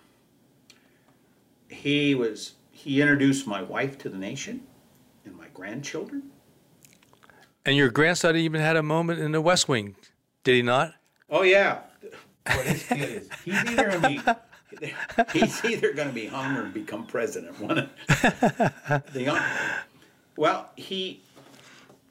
He 1.68 2.14
was 2.14 2.54
he 2.70 3.00
introduced 3.00 3.46
my 3.46 3.62
wife 3.62 3.98
to 3.98 4.08
the 4.08 4.18
nation 4.18 4.62
and 5.24 5.36
my 5.36 5.46
grandchildren. 5.54 6.30
And 7.64 7.76
your 7.76 7.90
grandson 7.90 8.36
even 8.36 8.60
had 8.60 8.76
a 8.76 8.82
moment 8.82 9.20
in 9.20 9.32
the 9.32 9.40
West 9.40 9.68
Wing, 9.68 9.96
did 10.44 10.54
he 10.54 10.62
not? 10.62 10.94
Oh 11.30 11.42
yeah. 11.42 11.80
What 12.46 12.66
his 12.66 12.82
kid 12.84 13.22
is. 13.22 13.28
He's 13.44 13.64
either 13.64 13.90
gonna 13.90 14.08
be 14.08 14.20
he's 15.32 15.64
either 15.64 15.92
gonna 15.92 16.12
be 16.12 16.26
hung 16.26 16.56
or 16.56 16.64
become 16.66 17.06
president. 17.06 17.58
One 17.60 17.78
of 17.78 17.90
the 19.12 19.22
young, 19.22 19.40
well, 20.36 20.70
he 20.76 21.22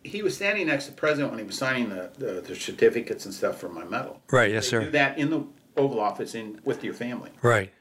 he 0.04 0.22
was 0.24 0.36
standing 0.36 0.68
next 0.68 0.86
to 0.86 0.92
the 0.92 0.98
president 0.98 1.32
when 1.32 1.40
he 1.40 1.46
was 1.46 1.58
signing 1.58 1.90
the, 1.90 2.12
the, 2.18 2.42
the 2.42 2.56
certificates 2.56 3.26
and 3.26 3.34
stuff 3.34 3.60
for 3.60 3.70
my 3.70 3.84
medal. 3.84 4.20
Right, 4.32 4.52
yes, 4.52 4.66
They 4.66 4.70
sir. 4.72 4.84
do 4.86 4.92
that 4.92 5.18
in 5.18 5.30
the 5.30 5.44
Oval 5.78 6.00
Office 6.00 6.36
in 6.36 6.60
with 6.66 6.84
your 6.84 6.94
family. 6.94 7.30
Right. 7.42 7.72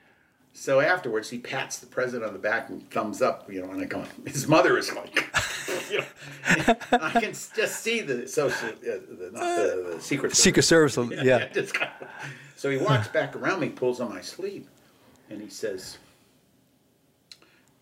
So 0.53 0.81
afterwards, 0.81 1.31
he 1.31 1.39
pats 1.39 1.79
the 1.79 1.87
president 1.87 2.25
on 2.25 2.33
the 2.33 2.39
back 2.39 2.69
and 2.69 2.89
thumbs 2.91 3.23
up, 3.23 3.51
you 3.51 3.63
know, 3.63 3.71
and 3.71 3.81
I 3.81 3.85
go, 3.85 4.05
his 4.27 4.49
mother 4.49 4.77
is 4.77 4.93
like, 4.95 5.25
you 5.91 5.99
know, 5.99 6.05
I 6.93 7.11
can 7.13 7.33
just 7.33 7.81
see 7.81 8.01
the 8.01 8.27
social, 8.27 8.69
uh, 8.69 8.73
the, 8.83 9.31
not 9.33 9.41
the, 9.57 9.93
the 9.95 10.01
secret 10.03 10.35
Secret 10.37 10.63
Service, 10.65 10.99
yeah. 11.23 11.47
just 11.49 11.75
kind 11.75 11.91
of- 12.01 12.09
so 12.57 12.69
he 12.69 12.77
walks 12.77 13.09
back 13.09 13.35
around 13.37 13.61
me, 13.61 13.71
pulls 13.71 14.01
on 14.01 14.11
my 14.11 14.21
sleeve, 14.21 14.67
and 15.31 15.41
he 15.41 15.49
says, 15.49 15.97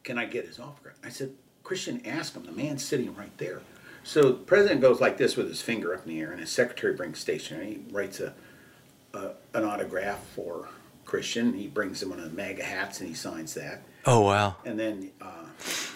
"Can 0.05 0.19
I 0.19 0.25
get 0.25 0.47
his 0.47 0.61
autograph?" 0.61 0.95
I 1.05 1.09
said, 1.09 1.33
"Christian, 1.65 2.01
ask 2.07 2.35
him. 2.35 2.45
The 2.45 2.53
man's 2.53 2.85
sitting 2.85 3.13
right 3.17 3.37
there." 3.39 3.61
So 4.09 4.23
the 4.23 4.33
president 4.33 4.81
goes 4.81 5.03
like 5.03 5.19
this 5.19 5.37
with 5.37 5.49
his 5.49 5.61
finger 5.61 5.93
up 5.93 6.07
in 6.07 6.15
the 6.15 6.21
air, 6.23 6.31
and 6.31 6.41
his 6.41 6.49
secretary 6.49 6.95
brings 6.95 7.19
stationery. 7.19 7.83
He 7.87 7.93
writes 7.93 8.21
a, 8.21 8.33
a 9.13 9.33
an 9.53 9.65
autograph 9.65 10.25
for 10.29 10.71
Christian. 11.05 11.53
He 11.53 11.67
brings 11.67 12.03
him 12.03 12.09
one 12.09 12.19
of 12.19 12.31
the 12.31 12.35
MAGA 12.35 12.65
hats, 12.65 13.01
and 13.01 13.09
he 13.11 13.15
signs 13.15 13.53
that. 13.53 13.83
Oh, 14.07 14.21
wow. 14.21 14.57
And 14.65 14.81
then 14.81 15.11
uh, 15.21 15.45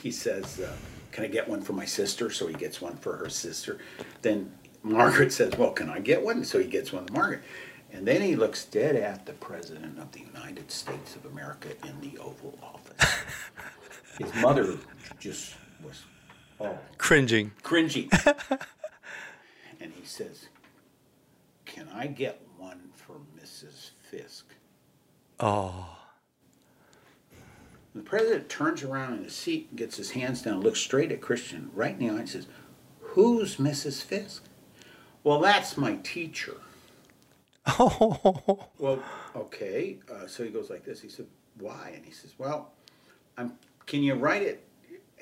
he 0.02 0.10
says, 0.10 0.60
uh, 0.60 0.76
"Can 1.10 1.24
I 1.24 1.28
get 1.28 1.48
one 1.48 1.62
for 1.62 1.72
my 1.72 1.86
sister?" 1.86 2.28
So 2.28 2.46
he 2.46 2.54
gets 2.54 2.82
one 2.82 2.98
for 2.98 3.16
her 3.16 3.30
sister. 3.30 3.78
Then 4.20 4.52
Margaret 4.82 5.32
says, 5.32 5.56
"Well, 5.56 5.70
can 5.70 5.88
I 5.88 5.98
get 5.98 6.22
one?" 6.22 6.44
So 6.44 6.58
he 6.58 6.66
gets 6.66 6.92
one 6.92 7.06
to 7.06 7.12
Margaret. 7.14 7.40
And 7.94 8.06
then 8.06 8.20
he 8.20 8.36
looks 8.36 8.66
dead 8.66 8.94
at 8.94 9.24
the 9.24 9.32
President 9.32 9.98
of 9.98 10.12
the 10.12 10.20
United 10.20 10.70
States 10.70 11.16
of 11.16 11.24
America 11.24 11.70
in 11.86 11.98
the 12.02 12.18
Oval 12.18 12.58
Office. 12.62 13.22
His 14.18 14.34
mother 14.42 14.76
just 15.18 15.54
was 15.82 16.02
all 16.66 16.78
Cringing. 16.98 17.52
cringy. 17.62 18.08
and 19.80 19.92
he 19.92 20.04
says, 20.04 20.48
Can 21.64 21.88
I 21.94 22.06
get 22.06 22.40
one 22.58 22.90
for 22.94 23.16
Mrs. 23.40 23.90
Fisk? 24.02 24.46
Oh. 25.40 25.98
The 27.94 28.02
president 28.02 28.48
turns 28.48 28.82
around 28.82 29.18
in 29.18 29.24
his 29.24 29.34
seat 29.34 29.66
and 29.70 29.78
gets 29.78 29.96
his 29.96 30.12
hands 30.12 30.40
down, 30.42 30.60
looks 30.60 30.80
straight 30.80 31.12
at 31.12 31.20
Christian, 31.20 31.70
right 31.74 31.92
in 31.92 31.98
the 31.98 32.10
eye, 32.14 32.18
and 32.20 32.28
says, 32.28 32.46
Who's 33.00 33.56
Mrs. 33.56 34.02
Fisk? 34.02 34.44
Well, 35.24 35.40
that's 35.40 35.76
my 35.76 35.96
teacher. 35.96 36.56
Oh. 37.66 38.68
Well, 38.78 39.00
okay. 39.36 39.98
Uh, 40.12 40.26
so 40.26 40.42
he 40.42 40.50
goes 40.50 40.68
like 40.68 40.84
this. 40.84 41.00
He 41.00 41.08
said, 41.08 41.26
"Why?" 41.60 41.92
And 41.94 42.04
he 42.04 42.10
says, 42.10 42.34
"Well, 42.36 42.72
I'm. 43.38 43.52
Can 43.86 44.02
you 44.02 44.14
write 44.14 44.42
it 44.42 44.64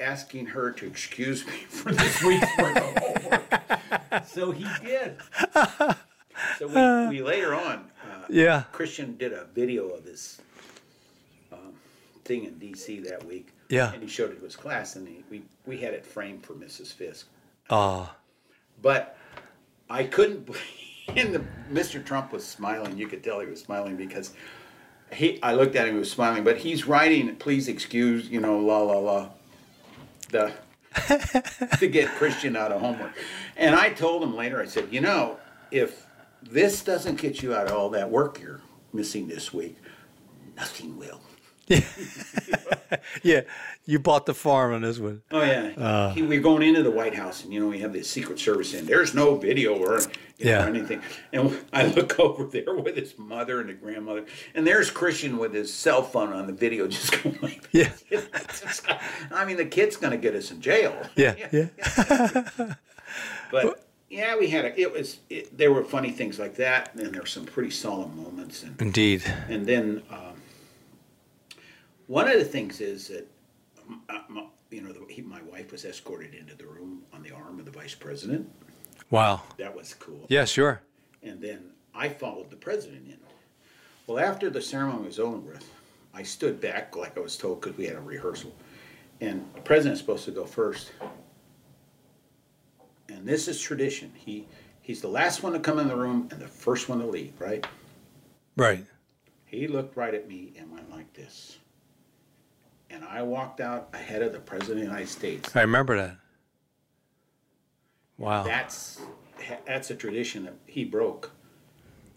asking 0.00 0.46
her 0.46 0.70
to 0.72 0.86
excuse 0.86 1.46
me 1.46 1.52
for 1.68 1.92
this 1.92 2.22
week's 2.22 2.46
worth 2.58 2.76
of 2.76 2.98
homework?" 2.98 4.26
so 4.26 4.50
he 4.50 4.66
did. 4.84 5.16
So 6.58 7.08
we, 7.08 7.18
we 7.18 7.22
later 7.22 7.54
on, 7.54 7.90
uh, 8.02 8.24
Yeah. 8.30 8.64
Christian 8.72 9.16
did 9.16 9.32
a 9.32 9.44
video 9.54 9.88
of 9.90 10.04
this 10.04 10.40
um, 11.52 11.74
thing 12.24 12.44
in 12.44 12.58
D.C. 12.58 13.00
that 13.00 13.24
week. 13.26 13.48
Yeah. 13.68 13.92
And 13.92 14.02
he 14.02 14.08
showed 14.08 14.30
it 14.32 14.38
to 14.38 14.44
his 14.44 14.56
class, 14.56 14.96
and 14.96 15.06
he, 15.06 15.22
we 15.30 15.42
we 15.66 15.76
had 15.78 15.92
it 15.94 16.04
framed 16.06 16.44
for 16.44 16.54
Mrs. 16.54 16.92
Fisk. 16.92 17.26
Oh. 17.68 18.12
But 18.82 19.16
I 19.88 20.04
couldn't. 20.04 20.48
And 21.16 21.34
the 21.34 21.44
Mr. 21.72 22.04
Trump 22.04 22.30
was 22.32 22.46
smiling. 22.46 22.96
You 22.96 23.08
could 23.08 23.24
tell 23.24 23.40
he 23.40 23.46
was 23.46 23.60
smiling 23.60 23.96
because 23.96 24.32
he. 25.12 25.42
I 25.42 25.54
looked 25.54 25.74
at 25.74 25.88
him. 25.88 25.94
He 25.94 25.98
was 25.98 26.10
smiling, 26.12 26.44
but 26.44 26.58
he's 26.58 26.86
writing. 26.86 27.34
Please 27.34 27.66
excuse. 27.66 28.28
You 28.28 28.38
know, 28.40 28.60
la 28.60 28.78
la 28.78 28.98
la. 28.98 29.28
The 30.30 30.52
to 31.78 31.86
get 31.86 32.08
Christian 32.08 32.56
out 32.56 32.72
of 32.72 32.80
homework, 32.80 33.12
and 33.56 33.74
I 33.74 33.90
told 33.90 34.22
him 34.22 34.34
later. 34.34 34.60
I 34.60 34.66
said, 34.66 34.88
you 34.90 35.00
know, 35.00 35.38
if 35.70 36.06
this 36.42 36.82
doesn't 36.82 37.20
get 37.20 37.42
you 37.42 37.54
out 37.54 37.66
of 37.66 37.72
all 37.72 37.90
that 37.90 38.10
work 38.10 38.40
you're 38.40 38.60
missing 38.92 39.28
this 39.28 39.52
week, 39.52 39.76
nothing 40.56 40.96
will. 40.98 41.20
Yeah. 43.22 43.42
You 43.90 43.98
bought 43.98 44.24
the 44.24 44.34
farm 44.34 44.72
on 44.72 44.82
this 44.82 45.00
one. 45.00 45.22
Oh 45.32 45.42
yeah, 45.42 46.12
he, 46.14 46.22
we're 46.22 46.40
going 46.40 46.62
into 46.62 46.80
the 46.84 46.92
White 46.92 47.12
House, 47.14 47.42
and 47.42 47.52
you 47.52 47.58
know 47.58 47.66
we 47.66 47.80
have 47.80 47.92
the 47.92 48.04
Secret 48.04 48.38
Service 48.38 48.72
in. 48.72 48.86
There's 48.86 49.14
no 49.14 49.34
video 49.34 49.74
or, 49.76 49.98
you 50.38 50.44
know, 50.44 50.50
Yeah. 50.52 50.64
anything. 50.66 51.02
And 51.32 51.58
I 51.72 51.86
look 51.86 52.16
over 52.26 52.44
there 52.44 52.72
with 52.76 52.94
his 52.94 53.18
mother 53.18 53.58
and 53.60 53.68
the 53.68 53.72
grandmother, 53.74 54.26
and 54.54 54.64
there's 54.64 54.92
Christian 54.92 55.38
with 55.38 55.52
his 55.52 55.74
cell 55.74 56.02
phone 56.04 56.32
on 56.32 56.46
the 56.46 56.52
video, 56.52 56.86
just 56.98 57.20
going 57.20 57.36
like, 57.42 57.68
Yeah. 57.72 57.90
I 59.32 59.44
mean, 59.44 59.56
the 59.56 59.64
kid's 59.66 59.96
going 59.96 60.12
to 60.12 60.18
get 60.18 60.36
us 60.36 60.52
in 60.52 60.60
jail. 60.60 60.94
Yeah. 61.16 61.34
Yeah. 61.50 62.74
But 63.50 63.84
yeah, 64.08 64.38
we 64.38 64.46
had 64.50 64.66
a, 64.66 64.80
it 64.80 64.92
was 64.92 65.18
it, 65.28 65.58
there 65.58 65.72
were 65.72 65.82
funny 65.82 66.12
things 66.12 66.38
like 66.38 66.54
that, 66.56 66.94
and 66.94 67.12
there 67.12 67.22
were 67.22 67.26
some 67.26 67.44
pretty 67.44 67.70
solemn 67.70 68.16
moments, 68.16 68.62
and 68.62 68.80
Indeed. 68.80 69.24
and 69.48 69.66
then 69.66 70.02
um, 70.10 70.34
one 72.06 72.28
of 72.28 72.38
the 72.38 72.44
things 72.44 72.80
is 72.80 73.08
that, 73.08 73.22
uh, 73.22 73.26
my, 74.28 74.46
you 74.70 74.82
know, 74.82 74.92
the, 74.92 75.00
he, 75.08 75.22
my 75.22 75.42
wife 75.42 75.72
was 75.72 75.84
escorted 75.84 76.34
into 76.34 76.54
the 76.54 76.66
room 76.66 77.02
on 77.12 77.22
the 77.22 77.30
arm 77.30 77.58
of 77.58 77.64
the 77.64 77.70
vice 77.70 77.94
president. 77.94 78.50
Wow. 79.10 79.42
That 79.56 79.74
was 79.74 79.94
cool. 79.94 80.26
Yeah, 80.28 80.44
sure. 80.44 80.82
And 81.22 81.40
then 81.40 81.70
I 81.94 82.08
followed 82.08 82.50
the 82.50 82.56
president 82.56 83.06
in. 83.06 83.18
Well, 84.06 84.18
after 84.18 84.50
the 84.50 84.62
ceremony 84.62 85.06
was 85.06 85.18
over 85.18 85.38
with, 85.38 85.68
I 86.12 86.22
stood 86.22 86.60
back 86.60 86.96
like 86.96 87.16
I 87.16 87.20
was 87.20 87.36
told 87.36 87.60
because 87.60 87.76
we 87.76 87.86
had 87.86 87.96
a 87.96 88.00
rehearsal. 88.00 88.52
And 89.20 89.44
the 89.54 89.60
president's 89.60 90.00
supposed 90.00 90.24
to 90.24 90.30
go 90.30 90.44
first. 90.44 90.92
And 93.08 93.26
this 93.26 93.48
is 93.48 93.60
tradition. 93.60 94.12
He 94.16 94.46
he's 94.82 95.00
the 95.00 95.08
last 95.08 95.42
one 95.42 95.52
to 95.52 95.60
come 95.60 95.78
in 95.78 95.88
the 95.88 95.96
room 95.96 96.28
and 96.30 96.40
the 96.40 96.48
first 96.48 96.88
one 96.88 96.98
to 97.00 97.06
leave, 97.06 97.40
right? 97.40 97.64
Right. 98.56 98.84
He 99.44 99.68
looked 99.68 99.96
right 99.96 100.14
at 100.14 100.28
me 100.28 100.52
and 100.58 100.70
went 100.70 100.90
like 100.90 101.12
this. 101.12 101.58
And 102.90 103.04
I 103.04 103.22
walked 103.22 103.60
out 103.60 103.88
ahead 103.92 104.22
of 104.22 104.32
the 104.32 104.40
President 104.40 104.78
of 104.78 104.84
the 104.84 104.90
United 104.90 105.08
States. 105.08 105.54
I 105.54 105.60
remember 105.60 105.96
that. 105.96 106.16
Wow. 108.18 108.42
That's 108.42 109.00
that's 109.66 109.90
a 109.90 109.94
tradition 109.94 110.44
that 110.44 110.54
he 110.66 110.84
broke. 110.84 111.30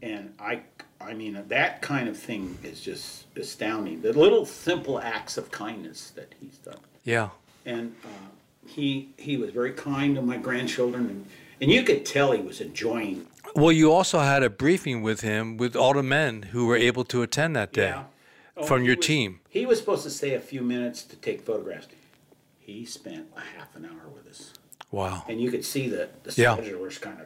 And 0.01 0.33
I 0.39 0.61
I 0.99 1.13
mean 1.13 1.41
that 1.47 1.81
kind 1.81 2.09
of 2.09 2.17
thing 2.17 2.57
is 2.63 2.81
just 2.81 3.25
astounding. 3.37 4.01
The 4.01 4.13
little 4.13 4.45
simple 4.45 4.99
acts 4.99 5.37
of 5.37 5.51
kindness 5.51 6.11
that 6.15 6.33
he's 6.39 6.57
done. 6.57 6.79
yeah. 7.03 7.29
And 7.65 7.95
uh, 8.03 8.07
he 8.67 9.09
he 9.17 9.37
was 9.37 9.51
very 9.51 9.71
kind 9.71 10.15
to 10.15 10.21
my 10.21 10.37
grandchildren 10.37 11.05
and 11.09 11.25
and 11.61 11.71
you 11.71 11.83
could 11.83 12.05
tell 12.05 12.31
he 12.33 12.41
was 12.41 12.59
enjoying 12.59 13.25
Well, 13.55 13.71
you 13.71 13.91
also 13.91 14.19
had 14.19 14.43
a 14.43 14.49
briefing 14.49 15.01
with 15.01 15.21
him 15.21 15.55
with 15.57 15.75
all 15.75 15.93
the 15.93 16.03
men 16.03 16.43
who 16.51 16.65
were 16.65 16.75
able 16.75 17.05
to 17.05 17.21
attend 17.21 17.55
that 17.55 17.71
day 17.71 17.89
Yeah. 17.89 18.03
Oh, 18.55 18.63
from 18.65 18.83
your 18.83 18.95
was- 18.95 19.05
team. 19.05 19.39
He 19.49 19.65
was 19.65 19.79
supposed 19.79 20.03
to 20.03 20.09
stay 20.09 20.33
a 20.35 20.39
few 20.39 20.61
minutes 20.61 21.03
to 21.03 21.15
take 21.15 21.41
photographs. 21.41 21.87
He 22.59 22.85
spent 22.85 23.27
a 23.35 23.41
half 23.41 23.75
an 23.75 23.85
hour 23.85 24.09
with 24.13 24.27
us. 24.27 24.53
Wow. 24.91 25.23
and 25.27 25.41
you 25.41 25.49
could 25.49 25.65
see 25.65 25.89
that 25.89 26.23
the 26.23 26.39
Yeah. 26.39 26.53
soldier 26.55 26.77
was 26.77 26.99
kind 26.99 27.19
of, 27.19 27.25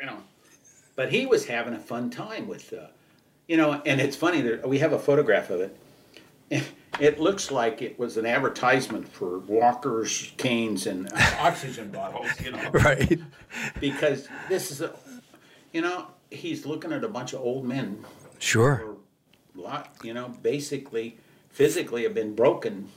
you 0.00 0.06
know, 0.06 0.16
but 0.96 1.10
he 1.12 1.26
was 1.26 1.44
having 1.44 1.74
a 1.74 1.78
fun 1.78 2.08
time 2.08 2.48
with, 2.48 2.72
uh, 2.72 2.86
you 3.46 3.58
know, 3.58 3.82
and 3.84 4.00
it's 4.00 4.16
funny 4.16 4.40
that 4.40 4.66
we 4.66 4.78
have 4.78 4.94
a 4.94 4.98
photograph 4.98 5.50
of 5.50 5.60
it. 5.60 5.76
It 7.00 7.18
looks 7.18 7.50
like 7.50 7.80
it 7.80 7.98
was 7.98 8.18
an 8.18 8.26
advertisement 8.26 9.08
for 9.08 9.38
walkers, 9.38 10.32
canes, 10.36 10.86
and 10.86 11.10
oxygen 11.40 11.90
bottles, 11.90 12.28
you 12.44 12.52
know, 12.52 12.70
Right. 12.72 13.18
because 13.80 14.28
this 14.50 14.70
is 14.70 14.82
a, 14.82 14.92
you 15.72 15.80
know, 15.80 16.08
he's 16.30 16.66
looking 16.66 16.92
at 16.92 17.02
a 17.02 17.08
bunch 17.08 17.32
of 17.32 17.40
old 17.40 17.64
men 17.66 18.04
Sure. 18.38 18.91
Lot, 19.54 19.94
you 20.02 20.14
know, 20.14 20.28
basically 20.42 21.16
physically 21.50 22.02
have 22.04 22.14
been 22.14 22.34
broken 22.34 22.88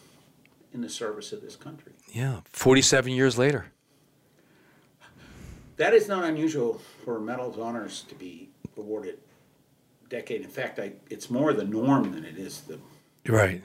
in 0.74 0.82
the 0.82 0.90
service 0.90 1.32
of 1.34 1.42
this 1.42 1.56
country. 1.56 1.94
Yeah. 2.14 2.42
47 2.50 3.12
years 3.12 3.38
later. 3.38 3.68
That 5.78 5.94
is 5.94 6.08
not 6.08 6.24
unusual 6.24 6.80
for 7.04 7.20
medals 7.20 7.58
honors 7.60 8.04
to 8.08 8.16
be 8.16 8.50
awarded 8.78 9.20
decade. 10.10 10.42
In 10.42 10.50
fact, 10.50 10.80
I, 10.80 10.94
it's 11.10 11.30
more 11.30 11.52
the 11.54 11.66
norm 11.66 12.14
than 12.14 12.24
it 12.24 12.38
is 12.38 12.62
the, 12.62 12.80
Right. 13.28 13.62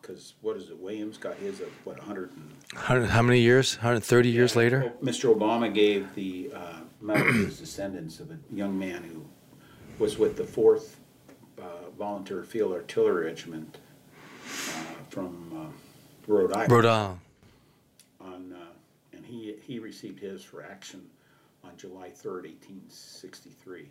because 0.00 0.34
what 0.42 0.56
is 0.56 0.68
it, 0.70 0.78
Williams 0.78 1.16
got 1.16 1.36
his 1.36 1.60
of, 1.60 1.68
what, 1.84 1.98
100 1.98 2.30
and. 2.32 2.52
100, 2.74 3.06
how 3.06 3.22
many 3.22 3.40
years? 3.40 3.76
130 3.76 4.28
years 4.28 4.54
later? 4.54 4.92
Mr. 5.02 5.34
Obama 5.34 5.72
gave 5.72 6.14
the 6.14 6.52
uh, 6.54 6.80
medal 7.00 7.24
to 7.24 7.32
his 7.46 7.58
descendants 7.58 8.20
of 8.20 8.30
a 8.30 8.38
young 8.52 8.78
man 8.78 9.02
who 9.02 9.24
was 9.98 10.18
with 10.18 10.36
the 10.36 10.42
4th 10.42 10.82
uh, 10.82 11.03
Volunteer 11.98 12.42
Field 12.42 12.72
Artillery 12.72 13.26
Regiment 13.26 13.78
uh, 14.46 14.48
from 15.08 15.52
uh, 15.54 16.32
Rhode 16.32 16.52
Island. 16.52 16.72
Rhode 16.72 16.86
Island. 16.86 17.20
on, 18.20 18.52
uh, 18.52 19.16
and 19.16 19.24
he, 19.24 19.54
he 19.66 19.78
received 19.78 20.20
his 20.20 20.42
for 20.42 20.62
action 20.62 21.06
on 21.62 21.76
July 21.76 22.08
3rd, 22.10 22.44
1863. 22.44 23.90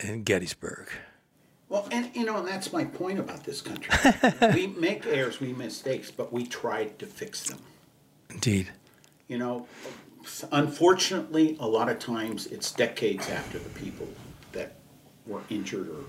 in 0.00 0.22
Gettysburg. 0.24 0.88
Well, 1.68 1.88
and 1.90 2.10
you 2.14 2.24
know, 2.24 2.36
and 2.36 2.46
that's 2.46 2.70
my 2.72 2.84
point 2.84 3.18
about 3.18 3.44
this 3.44 3.62
country. 3.62 3.94
we 4.54 4.66
make 4.66 5.06
errors, 5.06 5.40
we 5.40 5.48
make 5.48 5.58
mistakes, 5.58 6.10
but 6.10 6.30
we 6.32 6.44
try 6.46 6.84
to 6.84 7.06
fix 7.06 7.44
them. 7.48 7.60
Indeed. 8.30 8.68
You 9.28 9.38
know, 9.38 9.66
unfortunately, 10.50 11.56
a 11.60 11.66
lot 11.66 11.88
of 11.88 11.98
times 11.98 12.46
it's 12.48 12.72
decades 12.72 13.30
after 13.30 13.58
the 13.58 13.70
people 13.70 14.06
that 14.52 14.74
were 15.26 15.40
injured 15.48 15.88
or 15.88 16.04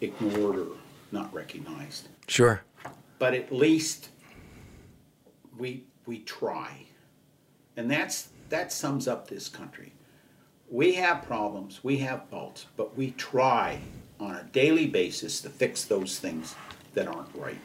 ignored 0.00 0.58
or 0.58 0.66
not 1.12 1.32
recognized. 1.32 2.08
Sure. 2.28 2.62
But 3.18 3.34
at 3.34 3.52
least 3.52 4.10
we 5.58 5.84
we 6.06 6.20
try, 6.20 6.86
and 7.76 7.90
that's 7.90 8.28
that 8.48 8.72
sums 8.72 9.08
up 9.08 9.28
this 9.28 9.48
country. 9.48 9.92
We 10.70 10.94
have 10.94 11.22
problems, 11.22 11.82
we 11.82 11.98
have 11.98 12.28
faults, 12.28 12.66
but 12.76 12.96
we 12.96 13.12
try 13.12 13.80
on 14.18 14.34
a 14.34 14.42
daily 14.44 14.86
basis 14.86 15.40
to 15.42 15.48
fix 15.48 15.84
those 15.84 16.18
things 16.18 16.54
that 16.94 17.06
aren't 17.06 17.34
right, 17.34 17.58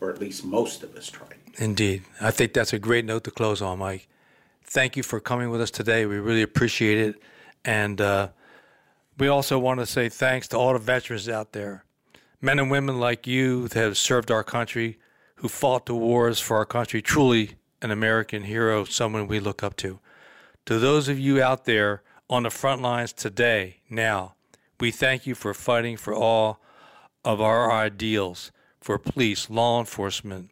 or 0.00 0.10
at 0.10 0.20
least 0.20 0.44
most 0.44 0.82
of 0.82 0.94
us 0.94 1.08
try. 1.10 1.26
Indeed. 1.58 2.02
I 2.20 2.30
think 2.30 2.52
that's 2.52 2.72
a 2.72 2.78
great 2.78 3.04
note 3.04 3.24
to 3.24 3.30
close 3.30 3.62
on, 3.62 3.78
Mike. 3.78 4.08
Thank 4.64 4.96
you 4.96 5.02
for 5.02 5.20
coming 5.20 5.50
with 5.50 5.60
us 5.60 5.70
today. 5.70 6.06
We 6.06 6.18
really 6.18 6.42
appreciate 6.42 6.98
it. 6.98 7.22
And 7.64 8.00
uh, 8.00 8.28
we 9.18 9.28
also 9.28 9.58
want 9.58 9.80
to 9.80 9.86
say 9.86 10.08
thanks 10.08 10.48
to 10.48 10.58
all 10.58 10.72
the 10.72 10.78
veterans 10.78 11.28
out 11.28 11.52
there, 11.52 11.84
men 12.40 12.58
and 12.58 12.70
women 12.70 12.98
like 12.98 13.26
you 13.26 13.68
that 13.68 13.78
have 13.78 13.98
served 13.98 14.30
our 14.30 14.44
country, 14.44 14.98
who 15.36 15.48
fought 15.48 15.86
the 15.86 15.94
wars 15.94 16.40
for 16.40 16.56
our 16.56 16.64
country, 16.66 17.02
truly 17.02 17.56
an 17.82 17.90
American 17.90 18.44
hero, 18.44 18.84
someone 18.84 19.26
we 19.26 19.40
look 19.40 19.62
up 19.62 19.76
to. 19.76 20.00
To 20.66 20.78
those 20.78 21.08
of 21.08 21.18
you 21.18 21.42
out 21.42 21.64
there 21.64 22.02
on 22.30 22.44
the 22.44 22.50
front 22.50 22.80
lines 22.80 23.12
today, 23.12 23.76
now, 23.90 24.34
we 24.80 24.90
thank 24.90 25.26
you 25.26 25.34
for 25.34 25.54
fighting 25.54 25.96
for 25.96 26.14
all 26.14 26.60
of 27.24 27.40
our 27.40 27.70
ideals 27.70 28.50
for 28.80 28.98
police, 28.98 29.48
law 29.48 29.80
enforcement, 29.80 30.50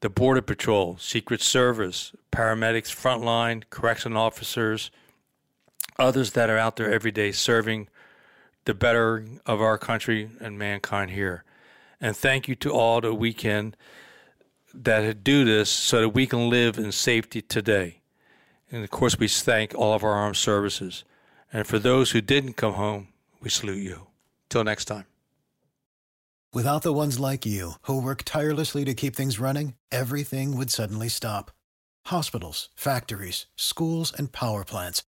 the 0.00 0.10
Border 0.10 0.42
Patrol, 0.42 0.98
Secret 0.98 1.40
Service, 1.40 2.12
paramedics, 2.30 2.94
frontline, 2.94 3.62
correction 3.70 4.16
officers, 4.16 4.90
others 5.98 6.32
that 6.32 6.50
are 6.50 6.58
out 6.58 6.76
there 6.76 6.92
every 6.92 7.10
day 7.10 7.32
serving 7.32 7.88
the 8.64 8.74
better 8.74 9.24
of 9.46 9.60
our 9.60 9.78
country 9.78 10.30
and 10.40 10.58
mankind 10.58 11.10
here. 11.10 11.44
And 12.00 12.16
thank 12.16 12.48
you 12.48 12.54
to 12.56 12.72
all 12.72 13.00
that 13.00 13.14
we 13.14 13.32
can 13.32 13.74
that 14.74 15.22
do 15.22 15.44
this 15.44 15.70
so 15.70 16.00
that 16.00 16.08
we 16.10 16.26
can 16.26 16.50
live 16.50 16.78
in 16.78 16.90
safety 16.90 17.40
today. 17.40 18.00
And 18.70 18.82
of 18.82 18.90
course, 18.90 19.18
we 19.18 19.28
thank 19.28 19.74
all 19.74 19.92
of 19.92 20.02
our 20.02 20.12
armed 20.12 20.36
services. 20.36 21.04
And 21.52 21.66
for 21.66 21.78
those 21.78 22.10
who 22.10 22.20
didn't 22.20 22.54
come 22.54 22.74
home, 22.74 23.08
we 23.40 23.48
salute 23.48 23.82
you. 23.82 24.08
Till 24.48 24.64
next 24.64 24.86
time. 24.86 25.04
Without 26.52 26.82
the 26.82 26.92
ones 26.92 27.18
like 27.18 27.44
you, 27.44 27.72
who 27.82 28.00
work 28.00 28.22
tirelessly 28.24 28.84
to 28.84 28.94
keep 28.94 29.16
things 29.16 29.40
running, 29.40 29.74
everything 29.90 30.56
would 30.56 30.70
suddenly 30.70 31.08
stop. 31.08 31.50
Hospitals, 32.06 32.68
factories, 32.76 33.46
schools, 33.56 34.12
and 34.16 34.30
power 34.30 34.64
plants, 34.64 35.02